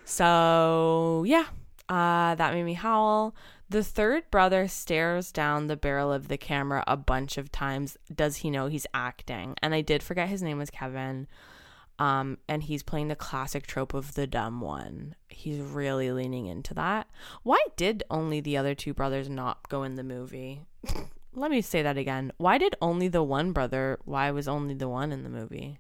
So, 0.06 1.24
yeah, 1.28 1.46
uh, 1.90 2.36
that 2.36 2.54
made 2.54 2.64
me 2.64 2.74
howl. 2.74 3.36
The 3.74 3.84
third 3.84 4.30
brother 4.30 4.68
stares 4.68 5.32
down 5.32 5.66
the 5.66 5.76
barrel 5.76 6.14
of 6.14 6.28
the 6.28 6.38
camera 6.38 6.84
a 6.86 6.96
bunch 6.96 7.40
of 7.40 7.52
times. 7.52 7.98
Does 8.14 8.38
he 8.38 8.52
know 8.52 8.68
he's 8.68 8.86
acting? 8.94 9.56
And 9.64 9.74
I 9.74 9.82
did 9.82 10.04
forget 10.04 10.30
his 10.30 10.44
name 10.44 10.60
was 10.60 10.70
Kevin. 10.70 11.26
Um, 11.98 12.38
and 12.48 12.62
he's 12.62 12.84
playing 12.84 13.08
the 13.08 13.16
classic 13.16 13.66
trope 13.66 13.96
of 13.96 14.14
the 14.14 14.28
dumb 14.28 14.62
one. 14.62 15.16
He's 15.28 15.60
really 15.60 16.12
leaning 16.12 16.46
into 16.46 16.76
that. 16.76 17.08
Why 17.42 17.66
did 17.76 18.04
only 18.12 18.42
the 18.42 18.58
other 18.58 18.76
two 18.76 18.94
brothers 18.94 19.28
not 19.28 19.68
go 19.70 19.82
in 19.82 19.96
the 19.96 20.04
movie? 20.04 20.62
Let 21.34 21.50
me 21.50 21.62
say 21.62 21.82
that 21.82 21.98
again. 21.98 22.32
Why 22.38 22.60
did 22.60 22.76
only 22.80 23.08
the 23.08 23.24
one 23.24 23.54
brother? 23.54 23.98
Why 24.06 24.30
was 24.30 24.48
only 24.48 24.76
the 24.76 24.88
one 24.88 25.12
in 25.12 25.24
the 25.24 25.30
movie? 25.30 25.80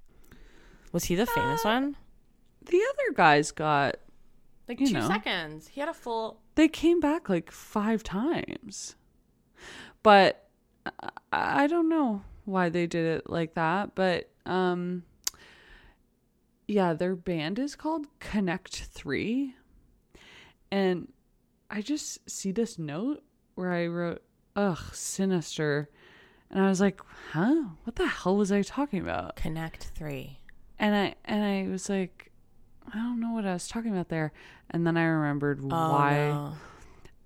Was 0.91 1.03
he 1.03 1.14
the 1.14 1.28
famous 1.28 1.64
one? 1.64 1.95
The 2.65 2.82
other 2.90 3.15
guys 3.15 3.52
got. 3.52 3.98
Like 4.68 4.80
you 4.80 4.88
two 4.88 4.94
know. 4.94 5.07
seconds. 5.07 5.68
He 5.68 5.80
had 5.80 5.90
a 5.90 5.94
full. 5.94 6.40
They 6.56 6.68
came 6.68 6.99
back 6.99 7.27
like 7.30 7.52
five 7.52 8.03
times, 8.03 8.95
but 10.03 10.48
I, 10.85 11.10
I 11.31 11.68
don't 11.68 11.90
know 11.90 12.22
why 12.45 12.69
they 12.69 12.88
did 12.88 13.06
it 13.06 13.30
like 13.30 13.56
that. 13.56 13.95
But 13.95 14.30
um, 14.45 15.03
yeah, 16.68 16.94
their 16.94 17.15
band 17.15 17.60
is 17.60 17.76
called 17.76 18.07
Connect 18.19 18.73
Three, 18.73 19.56
and 20.72 21.11
I 21.69 21.81
just 21.81 22.30
see 22.30 22.52
this 22.52 22.80
note 22.80 23.23
where 23.56 23.73
I 23.73 23.88
wrote, 23.88 24.22
"Ugh, 24.56 24.80
sinister," 24.94 25.90
and 26.49 26.64
I 26.64 26.69
was 26.69 26.80
like, 26.80 27.02
"Huh? 27.31 27.56
What 27.84 27.98
the 27.98 28.07
hell 28.07 28.38
was 28.38 28.52
I 28.52 28.61
talking 28.61 29.02
about?" 29.02 29.35
Connect 29.35 29.91
three. 29.95 30.40
and 30.80 30.95
I 30.95 31.15
and 31.26 31.44
I 31.44 31.69
was 31.69 31.90
like, 31.90 32.31
I 32.92 32.98
don't 32.98 33.20
know 33.20 33.32
what 33.34 33.46
I 33.46 33.54
was 33.54 33.68
talking 33.68 33.92
about 33.92 34.10
there. 34.10 34.32
And 34.70 34.86
then 34.86 34.98
I 34.98 35.04
remembered 35.04 35.60
Oh, 35.64 35.68
why. 35.68 36.16
no. 36.32 36.54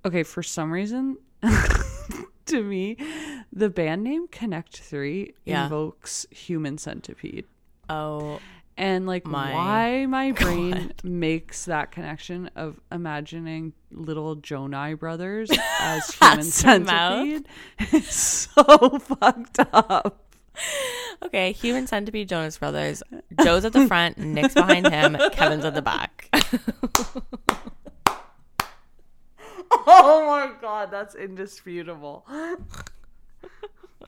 Okay, 0.06 0.24
for 0.24 0.44
some 0.44 0.72
reason, 0.72 1.18
to 2.46 2.64
me, 2.64 2.98
the 3.52 3.70
band 3.70 4.04
name 4.04 4.28
Connect 4.28 4.78
Three 4.78 5.34
Yeah. 5.46 5.64
invokes 5.66 6.26
Human 6.32 6.78
Centipede, 6.78 7.46
Oh, 7.90 8.40
and 8.78 9.08
like 9.08 9.26
My 9.26 9.54
why 9.54 10.06
my 10.06 10.32
brain 10.40 10.94
makes 11.04 11.66
that 11.66 11.92
connection 11.92 12.50
of 12.56 12.80
imagining 12.92 13.74
little 13.92 14.36
Jonai 14.38 14.98
brothers 14.98 15.50
as 15.82 16.12
Human 16.12 16.38
Hats 16.38 16.62
to 16.62 16.80
mouth. 16.80 16.86
Centipede 17.28 17.48
is 17.94 18.08
so 18.08 19.00
fucked 19.00 19.60
up. 19.74 20.27
Okay. 21.24 21.52
Human 21.54 21.88
Centipede 21.88 22.28
Jonas 22.30 22.58
Brothers. 22.58 23.04
Joe's 23.44 23.66
at 23.66 23.74
the 23.74 23.88
front. 23.88 24.18
Nick's 24.18 24.54
behind 24.54 24.88
him. 24.88 25.18
Kevin's 25.32 25.66
at 25.66 25.74
the 25.76 25.82
back. 25.82 26.30
Oh 29.90 30.26
my 30.26 30.52
god, 30.62 30.92
that's 30.92 31.16
indisputable. 31.16 32.26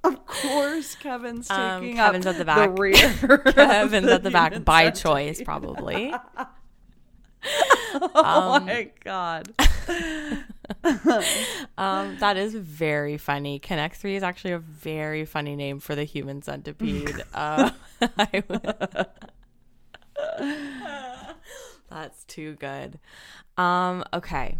of 0.04 0.26
course, 0.26 0.96
Kevin's 0.96 1.50
Um, 1.50 1.82
taking 1.82 1.96
Kevin's 1.98 2.26
up 2.26 2.36
at 2.36 2.38
the 2.40 2.46
back. 2.46 2.76
The 2.76 2.82
rear. 2.82 3.42
Kevin's 3.54 4.06
the 4.08 4.14
at 4.14 4.24
the 4.24 4.32
back 4.32 4.64
by 4.64 4.84
centipede. 4.86 5.02
choice, 5.02 5.42
probably. 5.44 6.14
Oh 7.92 8.54
Um, 8.56 8.66
my 8.66 8.92
god. 9.04 9.54
Um, 11.78 12.18
that 12.20 12.36
is 12.36 12.54
very 12.56 13.18
funny. 13.18 13.58
Connect 13.60 13.96
Three 13.96 14.16
is 14.18 14.24
actually 14.24 14.52
a 14.52 14.60
very 14.60 15.24
funny 15.26 15.56
name 15.56 15.80
for 15.80 15.96
the 15.96 16.04
human 16.04 16.41
centipede. 16.41 17.24
uh, 17.34 17.70
That's 21.90 22.24
too 22.26 22.56
good. 22.56 23.00
Um, 23.58 24.04
okay. 24.14 24.58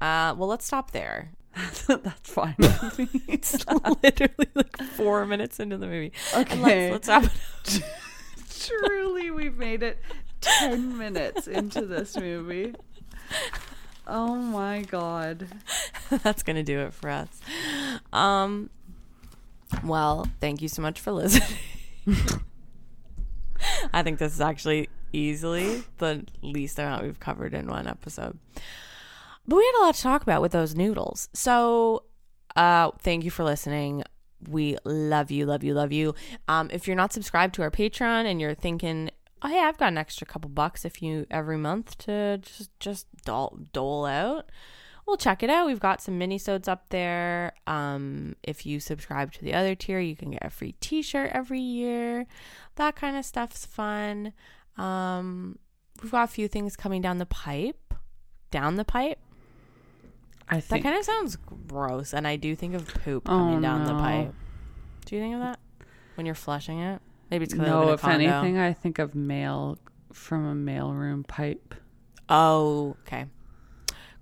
Uh, 0.00 0.34
well, 0.36 0.48
let's 0.48 0.66
stop 0.66 0.90
there. 0.90 1.32
that's 1.86 2.30
fine. 2.30 2.56
It's 2.58 3.64
literally 4.02 4.48
like 4.54 4.76
four 4.96 5.24
minutes 5.26 5.60
into 5.60 5.76
the 5.76 5.86
movie. 5.86 6.12
And 6.34 6.46
Okay. 6.50 6.90
let's, 6.90 7.08
let's 7.08 7.80
wrap. 7.80 7.84
Truly, 8.58 9.30
we've 9.30 9.56
made 9.56 9.82
it 9.82 9.98
10 10.40 10.98
minutes 10.98 11.46
into 11.46 11.86
this 11.86 12.16
movie. 12.16 12.74
Oh 14.06 14.34
my 14.34 14.82
god. 14.82 15.48
That's 16.22 16.42
gonna 16.42 16.62
do 16.62 16.80
it 16.80 16.94
for 16.94 17.08
us. 17.08 17.28
Um, 18.12 18.70
well, 19.84 20.26
thank 20.40 20.62
you 20.62 20.68
so 20.68 20.82
much 20.82 21.00
for 21.00 21.12
listening. 21.12 21.58
I 23.92 24.02
think 24.02 24.18
this 24.18 24.34
is 24.34 24.40
actually 24.40 24.88
easily 25.12 25.82
the 25.98 26.24
least 26.42 26.78
amount 26.78 27.04
we've 27.04 27.20
covered 27.20 27.54
in 27.54 27.66
one 27.68 27.86
episode. 27.86 28.38
But 29.46 29.56
we 29.56 29.64
had 29.64 29.80
a 29.80 29.84
lot 29.86 29.94
to 29.94 30.02
talk 30.02 30.22
about 30.22 30.42
with 30.42 30.52
those 30.52 30.74
noodles. 30.74 31.28
So, 31.32 32.04
uh, 32.56 32.90
thank 33.00 33.24
you 33.24 33.30
for 33.30 33.44
listening. 33.44 34.04
We 34.48 34.76
love 34.84 35.30
you, 35.30 35.46
love 35.46 35.62
you, 35.62 35.74
love 35.74 35.92
you. 35.92 36.14
Um, 36.48 36.70
if 36.72 36.86
you're 36.86 36.96
not 36.96 37.12
subscribed 37.12 37.54
to 37.54 37.62
our 37.62 37.70
Patreon 37.70 38.24
and 38.24 38.40
you're 38.40 38.54
thinking, 38.54 39.10
oh 39.42 39.48
hey, 39.48 39.60
I've 39.60 39.78
got 39.78 39.88
an 39.88 39.98
extra 39.98 40.26
couple 40.26 40.50
bucks 40.50 40.84
if 40.84 41.02
you 41.02 41.26
every 41.30 41.58
month 41.58 41.98
to 41.98 42.38
just 42.38 42.70
just 42.80 43.06
dole, 43.24 43.58
dole 43.72 44.04
out, 44.06 44.50
well 45.06 45.16
check 45.16 45.42
it 45.42 45.50
out. 45.50 45.66
We've 45.66 45.80
got 45.80 46.00
some 46.00 46.18
mini-sodes 46.18 46.68
up 46.68 46.88
there. 46.90 47.52
Um, 47.66 48.36
if 48.42 48.64
you 48.66 48.80
subscribe 48.80 49.32
to 49.32 49.44
the 49.44 49.54
other 49.54 49.74
tier, 49.74 50.00
you 50.00 50.16
can 50.16 50.30
get 50.30 50.44
a 50.44 50.50
free 50.50 50.72
T-shirt 50.80 51.30
every 51.32 51.60
year. 51.60 52.26
That 52.76 52.96
kind 52.96 53.16
of 53.16 53.24
stuff's 53.24 53.66
fun. 53.66 54.32
Um, 54.76 55.58
we've 56.02 56.12
got 56.12 56.24
a 56.24 56.32
few 56.32 56.48
things 56.48 56.76
coming 56.76 57.02
down 57.02 57.18
the 57.18 57.26
pipe. 57.26 57.94
Down 58.50 58.76
the 58.76 58.84
pipe. 58.84 59.18
I 60.48 60.60
think 60.60 60.82
That 60.82 60.88
kind 60.88 60.98
of 60.98 61.04
sounds 61.04 61.36
gross, 61.36 62.12
and 62.12 62.26
I 62.26 62.36
do 62.36 62.54
think 62.54 62.74
of 62.74 62.86
poop 62.86 63.22
Oh, 63.26 63.30
coming 63.30 63.62
down 63.62 63.84
the 63.86 63.94
pipe. 63.94 64.34
Do 65.06 65.16
you 65.16 65.22
think 65.22 65.34
of 65.34 65.40
that? 65.40 65.58
when 66.14 66.26
you're 66.26 66.34
flushing 66.34 66.78
it? 66.78 67.00
Maybe 67.32 67.44
it's 67.44 67.54
because 67.54 67.66
No, 67.66 67.92
if 67.92 68.04
anything, 68.04 68.58
I 68.58 68.74
think 68.74 68.98
of 68.98 69.14
mail 69.14 69.78
from 70.12 70.44
a 70.44 70.54
mailroom 70.54 71.26
pipe. 71.26 71.74
Oh, 72.28 72.94
okay. 73.06 73.24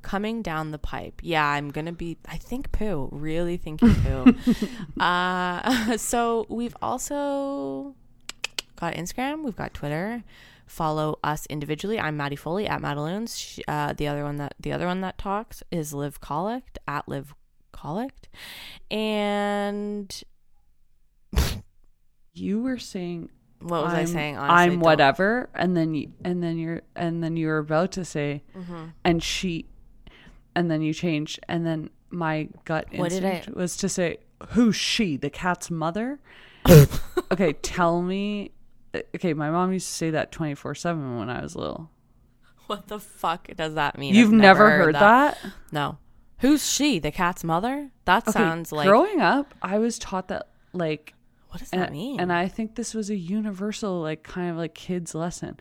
Coming 0.01 0.43
down 0.43 0.71
the 0.71 0.79
pipe. 0.79 1.21
Yeah, 1.21 1.45
I'm 1.45 1.71
gonna 1.71 1.91
be. 1.91 2.19
I 2.29 2.37
think 2.37 2.71
poo. 2.71 3.09
Really 3.11 3.57
thinking 3.57 3.97
poo. 3.97 4.33
uh, 5.03 5.97
so 5.97 6.47
we've 6.49 6.77
also 6.81 7.97
got 8.77 8.95
Instagram. 8.95 9.43
We've 9.43 9.57
got 9.57 9.75
Twitter. 9.75 10.23
Follow 10.67 11.19
us 11.25 11.47
individually. 11.47 11.99
I'm 11.99 12.17
Maddie 12.17 12.37
Foley 12.37 12.69
at 12.69 12.81
Madaloons. 12.81 13.37
She, 13.37 13.65
uh, 13.67 13.93
the 13.93 14.07
other 14.07 14.23
one 14.23 14.37
that 14.37 14.55
the 14.61 14.71
other 14.71 14.87
one 14.87 15.01
that 15.01 15.19
talks 15.19 15.65
is 15.73 15.93
Liv 15.93 16.21
Collect 16.21 16.79
at 16.87 17.09
Liv 17.09 17.35
Collect, 17.73 18.29
and 18.89 20.23
You 22.41 22.63
were 22.63 22.79
saying 22.79 23.29
what 23.61 23.85
was 23.85 23.93
i 23.93 23.99
I'm- 23.99 24.07
saying? 24.07 24.37
Honestly, 24.39 24.55
I'm 24.65 24.71
don't- 24.71 24.81
whatever, 24.81 25.51
and 25.55 25.77
then 25.77 25.95
you, 25.95 26.13
and 26.25 26.43
then 26.43 26.59
you're 26.59 26.83
and 26.97 27.23
then 27.23 27.37
you 27.37 27.47
were 27.49 27.59
about 27.59 27.93
to 27.93 28.05
say, 28.05 28.43
Mm-hmm. 28.57 28.85
and 29.05 29.23
she, 29.23 29.67
and 30.55 30.71
then 30.71 30.81
you 30.83 30.93
changed, 30.95 31.41
and 31.49 31.67
then 31.67 31.91
my 32.11 32.49
gut 32.65 32.87
What 32.95 33.11
did 33.11 33.25
I- 33.25 33.31
instinct 33.33 33.57
was 33.59 33.77
to 33.79 33.89
say, 33.89 34.19
"Who's 34.51 34.77
she? 34.77 35.17
The 35.17 35.31
cat's 35.31 35.71
mother?" 35.71 36.19
okay, 37.33 37.53
tell 37.55 38.03
me. 38.03 38.53
Okay, 39.15 39.35
my 39.35 39.51
mom 39.51 39.73
used 39.73 39.87
to 39.89 39.95
say 39.95 40.11
that 40.11 40.33
twenty 40.33 40.55
four 40.55 40.75
seven 40.75 41.19
when 41.19 41.29
I 41.31 41.43
was 41.43 41.55
little. 41.55 41.91
What 42.67 42.89
the 42.89 42.99
fuck 43.01 43.49
does 43.57 43.75
that 43.75 43.99
mean? 43.99 44.15
You've 44.15 44.29
I've 44.29 44.35
never, 44.35 44.71
heard 44.71 44.95
that? 44.95 45.39
No. 45.73 45.99
Who's 46.39 46.71
she? 46.71 46.99
The 46.99 47.11
cat's 47.11 47.43
mother? 47.45 47.91
That 48.05 48.23
Okay, 48.29 48.33
sounds 48.33 48.73
like. 48.73 48.87
growing 48.89 49.21
up, 49.21 49.55
I 49.61 49.79
was 49.79 49.99
taught 49.99 50.29
that 50.29 50.49
like 50.73 51.15
what 51.51 51.61
does 51.61 51.71
and, 51.71 51.83
that 51.83 51.93
mean? 51.93 52.21
and 52.21 52.33
I 52.33 52.49
think 52.49 52.75
this 52.75 52.95
was 52.95 53.11
a 53.11 53.17
universal 53.17 54.01
like 54.01 54.23
kind 54.23 54.51
of 54.51 54.57
like 54.57 54.75
kids 54.75 55.15
lesson 55.15 55.59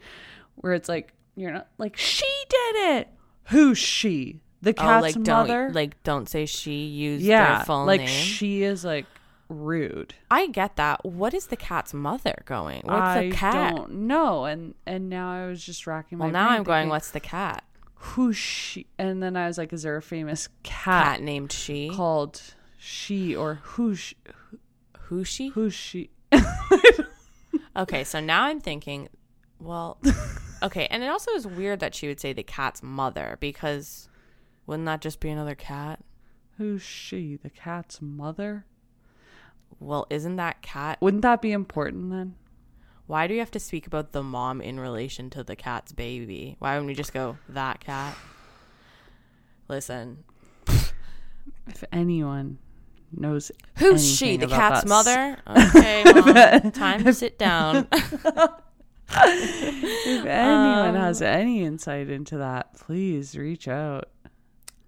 where 0.55 0.73
it's 0.73 0.89
like 0.89 1.13
you're 1.35 1.51
not 1.51 1.67
like 1.77 1.97
she 1.97 2.27
did 2.49 2.75
it. 2.97 3.09
Who's 3.45 3.77
she? 3.77 4.41
The 4.61 4.71
oh, 4.71 4.73
cat's 4.73 5.01
like 5.01 5.15
mother? 5.15 5.65
don't 5.65 5.75
like 5.75 6.03
don't 6.03 6.29
say 6.29 6.45
she. 6.45 6.85
used 6.85 7.23
yeah, 7.23 7.57
their 7.57 7.65
full 7.65 7.85
like 7.85 8.01
name. 8.01 8.09
she 8.09 8.63
is 8.63 8.83
like 8.83 9.05
rude. 9.47 10.13
I 10.29 10.47
get 10.47 10.75
that. 10.75 11.05
What 11.05 11.33
is 11.33 11.47
the 11.47 11.55
cat's 11.55 11.93
mother 11.93 12.43
going? 12.45 12.81
What's 12.83 13.01
I 13.01 13.29
the 13.29 13.35
cat? 13.35 13.75
don't 13.75 13.91
know. 14.07 14.45
And 14.45 14.75
and 14.85 15.09
now 15.09 15.31
I 15.31 15.47
was 15.47 15.63
just 15.63 15.87
racking 15.87 16.17
my 16.17 16.25
Well, 16.25 16.33
now 16.33 16.49
I'm 16.49 16.63
going. 16.63 16.89
What's 16.89 17.11
the 17.11 17.19
cat? 17.19 17.63
who's 17.99 18.37
she? 18.37 18.87
And 18.97 19.21
then 19.21 19.35
I 19.35 19.47
was 19.47 19.57
like, 19.57 19.73
is 19.73 19.83
there 19.83 19.97
a 19.97 20.01
famous 20.01 20.47
cat, 20.63 21.05
Cat 21.05 21.21
named 21.21 21.51
she. 21.51 21.89
called 21.89 22.41
she 22.77 23.35
or 23.35 23.55
who's 23.63 24.13
Who's 25.09 25.27
she? 25.27 25.49
who's 25.49 25.73
she? 25.73 26.11
Okay, 27.75 28.03
so 28.03 28.19
now 28.19 28.43
I'm 28.43 28.59
thinking. 28.59 29.07
Well, 29.59 29.99
okay, 30.63 30.87
and 30.91 31.01
it 31.01 31.07
also 31.07 31.31
is 31.31 31.47
weird 31.47 31.79
that 31.79 31.95
she 31.95 32.07
would 32.07 32.19
say 32.19 32.33
the 32.33 32.43
cat's 32.43 32.83
mother 32.83 33.37
because 33.39 34.09
wouldn't 34.67 34.85
that 34.85 35.01
just 35.01 35.19
be 35.19 35.29
another 35.29 35.55
cat? 35.55 35.99
Who's 36.57 36.81
she? 36.81 37.37
The 37.37 37.49
cat's 37.49 38.01
mother? 38.01 38.65
Well, 39.79 40.07
isn't 40.09 40.35
that 40.35 40.61
cat? 40.61 40.97
Wouldn't 40.99 41.21
that 41.21 41.41
be 41.41 41.53
important 41.53 42.11
then? 42.11 42.35
Why 43.07 43.27
do 43.27 43.33
you 43.33 43.39
have 43.39 43.51
to 43.51 43.59
speak 43.59 43.87
about 43.87 44.11
the 44.11 44.23
mom 44.23 44.61
in 44.61 44.79
relation 44.79 45.29
to 45.31 45.43
the 45.43 45.55
cat's 45.55 45.91
baby? 45.93 46.57
Why 46.59 46.73
wouldn't 46.73 46.87
we 46.87 46.95
just 46.95 47.13
go 47.13 47.37
that 47.47 47.79
cat? 47.79 48.15
Listen, 49.67 50.23
If 51.67 51.83
anyone 51.91 52.57
knows 53.11 53.51
who's 53.75 54.17
she? 54.17 54.37
The 54.37 54.47
cat's 54.47 54.83
that 54.83 54.87
mother? 54.87 55.37
Okay, 55.75 56.03
mom, 56.05 56.71
time 56.71 57.03
to 57.03 57.13
sit 57.13 57.37
down. 57.39 57.87
If 59.11 60.25
anyone 60.25 60.89
Um, 60.89 60.95
has 60.95 61.21
any 61.23 61.63
insight 61.63 62.09
into 62.09 62.37
that, 62.37 62.75
please 62.75 63.35
reach 63.35 63.67
out. 63.67 64.09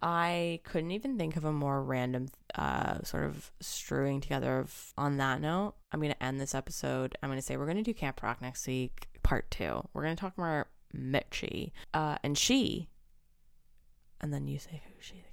I 0.03 0.59
couldn't 0.63 0.91
even 0.91 1.17
think 1.17 1.35
of 1.37 1.45
a 1.45 1.51
more 1.51 1.81
random 1.83 2.27
uh, 2.55 3.01
sort 3.03 3.23
of 3.23 3.51
strewing 3.61 4.21
together 4.21 4.59
of 4.59 4.93
on 4.97 5.17
that 5.17 5.41
note. 5.41 5.73
I'm 5.91 5.99
going 5.99 6.11
to 6.13 6.23
end 6.23 6.39
this 6.39 6.53
episode. 6.55 7.17
I'm 7.21 7.29
going 7.29 7.39
to 7.39 7.45
say 7.45 7.57
we're 7.57 7.65
going 7.65 7.77
to 7.77 7.83
do 7.83 7.93
Camp 7.93 8.21
Rock 8.21 8.41
next 8.41 8.65
week, 8.67 9.07
part 9.23 9.49
two. 9.51 9.87
We're 9.93 10.03
going 10.03 10.15
to 10.15 10.21
talk 10.21 10.37
more 10.37 10.67
Mitchie 10.95 11.71
uh, 11.93 12.17
and 12.23 12.37
she. 12.37 12.89
And 14.21 14.31
then 14.33 14.47
you 14.47 14.59
say 14.59 14.81
who 14.85 14.93
she, 14.99 15.15
the 15.15 15.21
cat's 15.21 15.23
mother. 15.23 15.30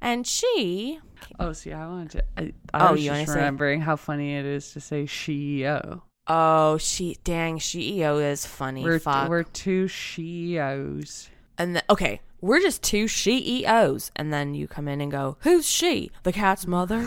And 0.00 0.26
she. 0.26 1.00
Oh, 1.40 1.52
see, 1.52 1.72
I 1.72 1.86
wanted 1.86 2.10
to. 2.10 2.24
I, 2.36 2.52
I 2.74 2.88
Oh, 2.88 2.92
was 2.92 3.02
you 3.04 3.10
just 3.10 3.26
say- 3.32 3.36
remembering 3.36 3.80
how 3.80 3.96
funny 3.96 4.34
it 4.36 4.44
is 4.44 4.72
to 4.72 4.80
say 4.80 5.04
CEO. 5.04 6.02
Oh, 6.26 6.78
she. 6.78 7.16
Dang, 7.24 7.58
CEO 7.58 8.22
is 8.22 8.44
funny. 8.46 8.82
We're 8.84 8.98
Fuck. 8.98 9.28
we're 9.28 9.42
two 9.44 9.88
CEOs. 9.88 11.30
And 11.56 11.76
then, 11.76 11.82
okay, 11.88 12.20
we're 12.40 12.60
just 12.60 12.82
two 12.82 13.08
CEOs. 13.08 14.10
And 14.16 14.32
then 14.32 14.54
you 14.54 14.66
come 14.66 14.88
in 14.88 15.00
and 15.00 15.10
go, 15.10 15.36
Who's 15.40 15.66
she? 15.68 16.10
The 16.24 16.32
cat's 16.32 16.66
mother? 16.66 17.06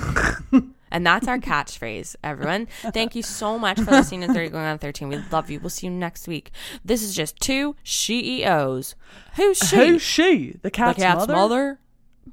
and 0.91 1.05
that's 1.05 1.27
our 1.27 1.37
catchphrase, 1.37 2.15
everyone. 2.23 2.67
Thank 2.93 3.15
you 3.15 3.21
so 3.23 3.59
much 3.59 3.79
for 3.79 3.91
listening 3.91 4.21
to 4.21 4.27
30 4.33 4.49
Going 4.49 4.65
on 4.65 4.77
13. 4.79 5.09
We 5.09 5.17
love 5.31 5.49
you. 5.49 5.59
We'll 5.59 5.69
see 5.69 5.87
you 5.87 5.91
next 5.93 6.27
week. 6.27 6.51
This 6.85 7.03
is 7.03 7.13
just 7.15 7.39
two 7.39 7.75
CEOs. 7.83 8.95
Who's 9.35 9.57
she? 9.57 9.75
Who's 9.75 10.01
she? 10.01 10.51
The 10.53 10.59
the 10.63 10.71
cat's, 10.71 10.97
cat's 10.99 11.19
mother. 11.27 11.33
mother? 11.33 11.79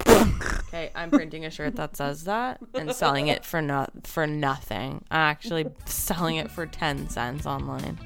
Okay, 0.08 0.90
I'm 0.94 1.10
printing 1.10 1.44
a 1.44 1.50
shirt 1.50 1.76
that 1.76 1.96
says 1.96 2.24
that 2.24 2.60
and 2.74 2.92
selling 2.92 3.28
it 3.28 3.44
for 3.44 3.62
no- 3.62 3.88
for 4.04 4.26
nothing. 4.26 5.04
I'm 5.10 5.20
actually 5.20 5.66
selling 5.86 6.36
it 6.36 6.50
for 6.50 6.66
10 6.66 7.08
cents 7.08 7.46
online. 7.46 7.98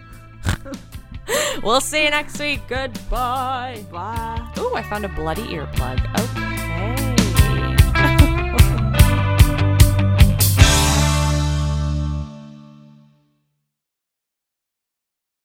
we'll 1.62 1.81
see 1.81 2.05
you 2.05 2.10
next 2.10 2.39
week. 2.39 2.60
Goodbye. 2.69 3.85
Bye. 3.90 4.52
Ooh, 4.59 4.74
I 4.74 4.82
found 4.82 5.05
a 5.05 5.09
bloody 5.09 5.43
earplug. 5.43 5.98
Okay. 6.20 7.07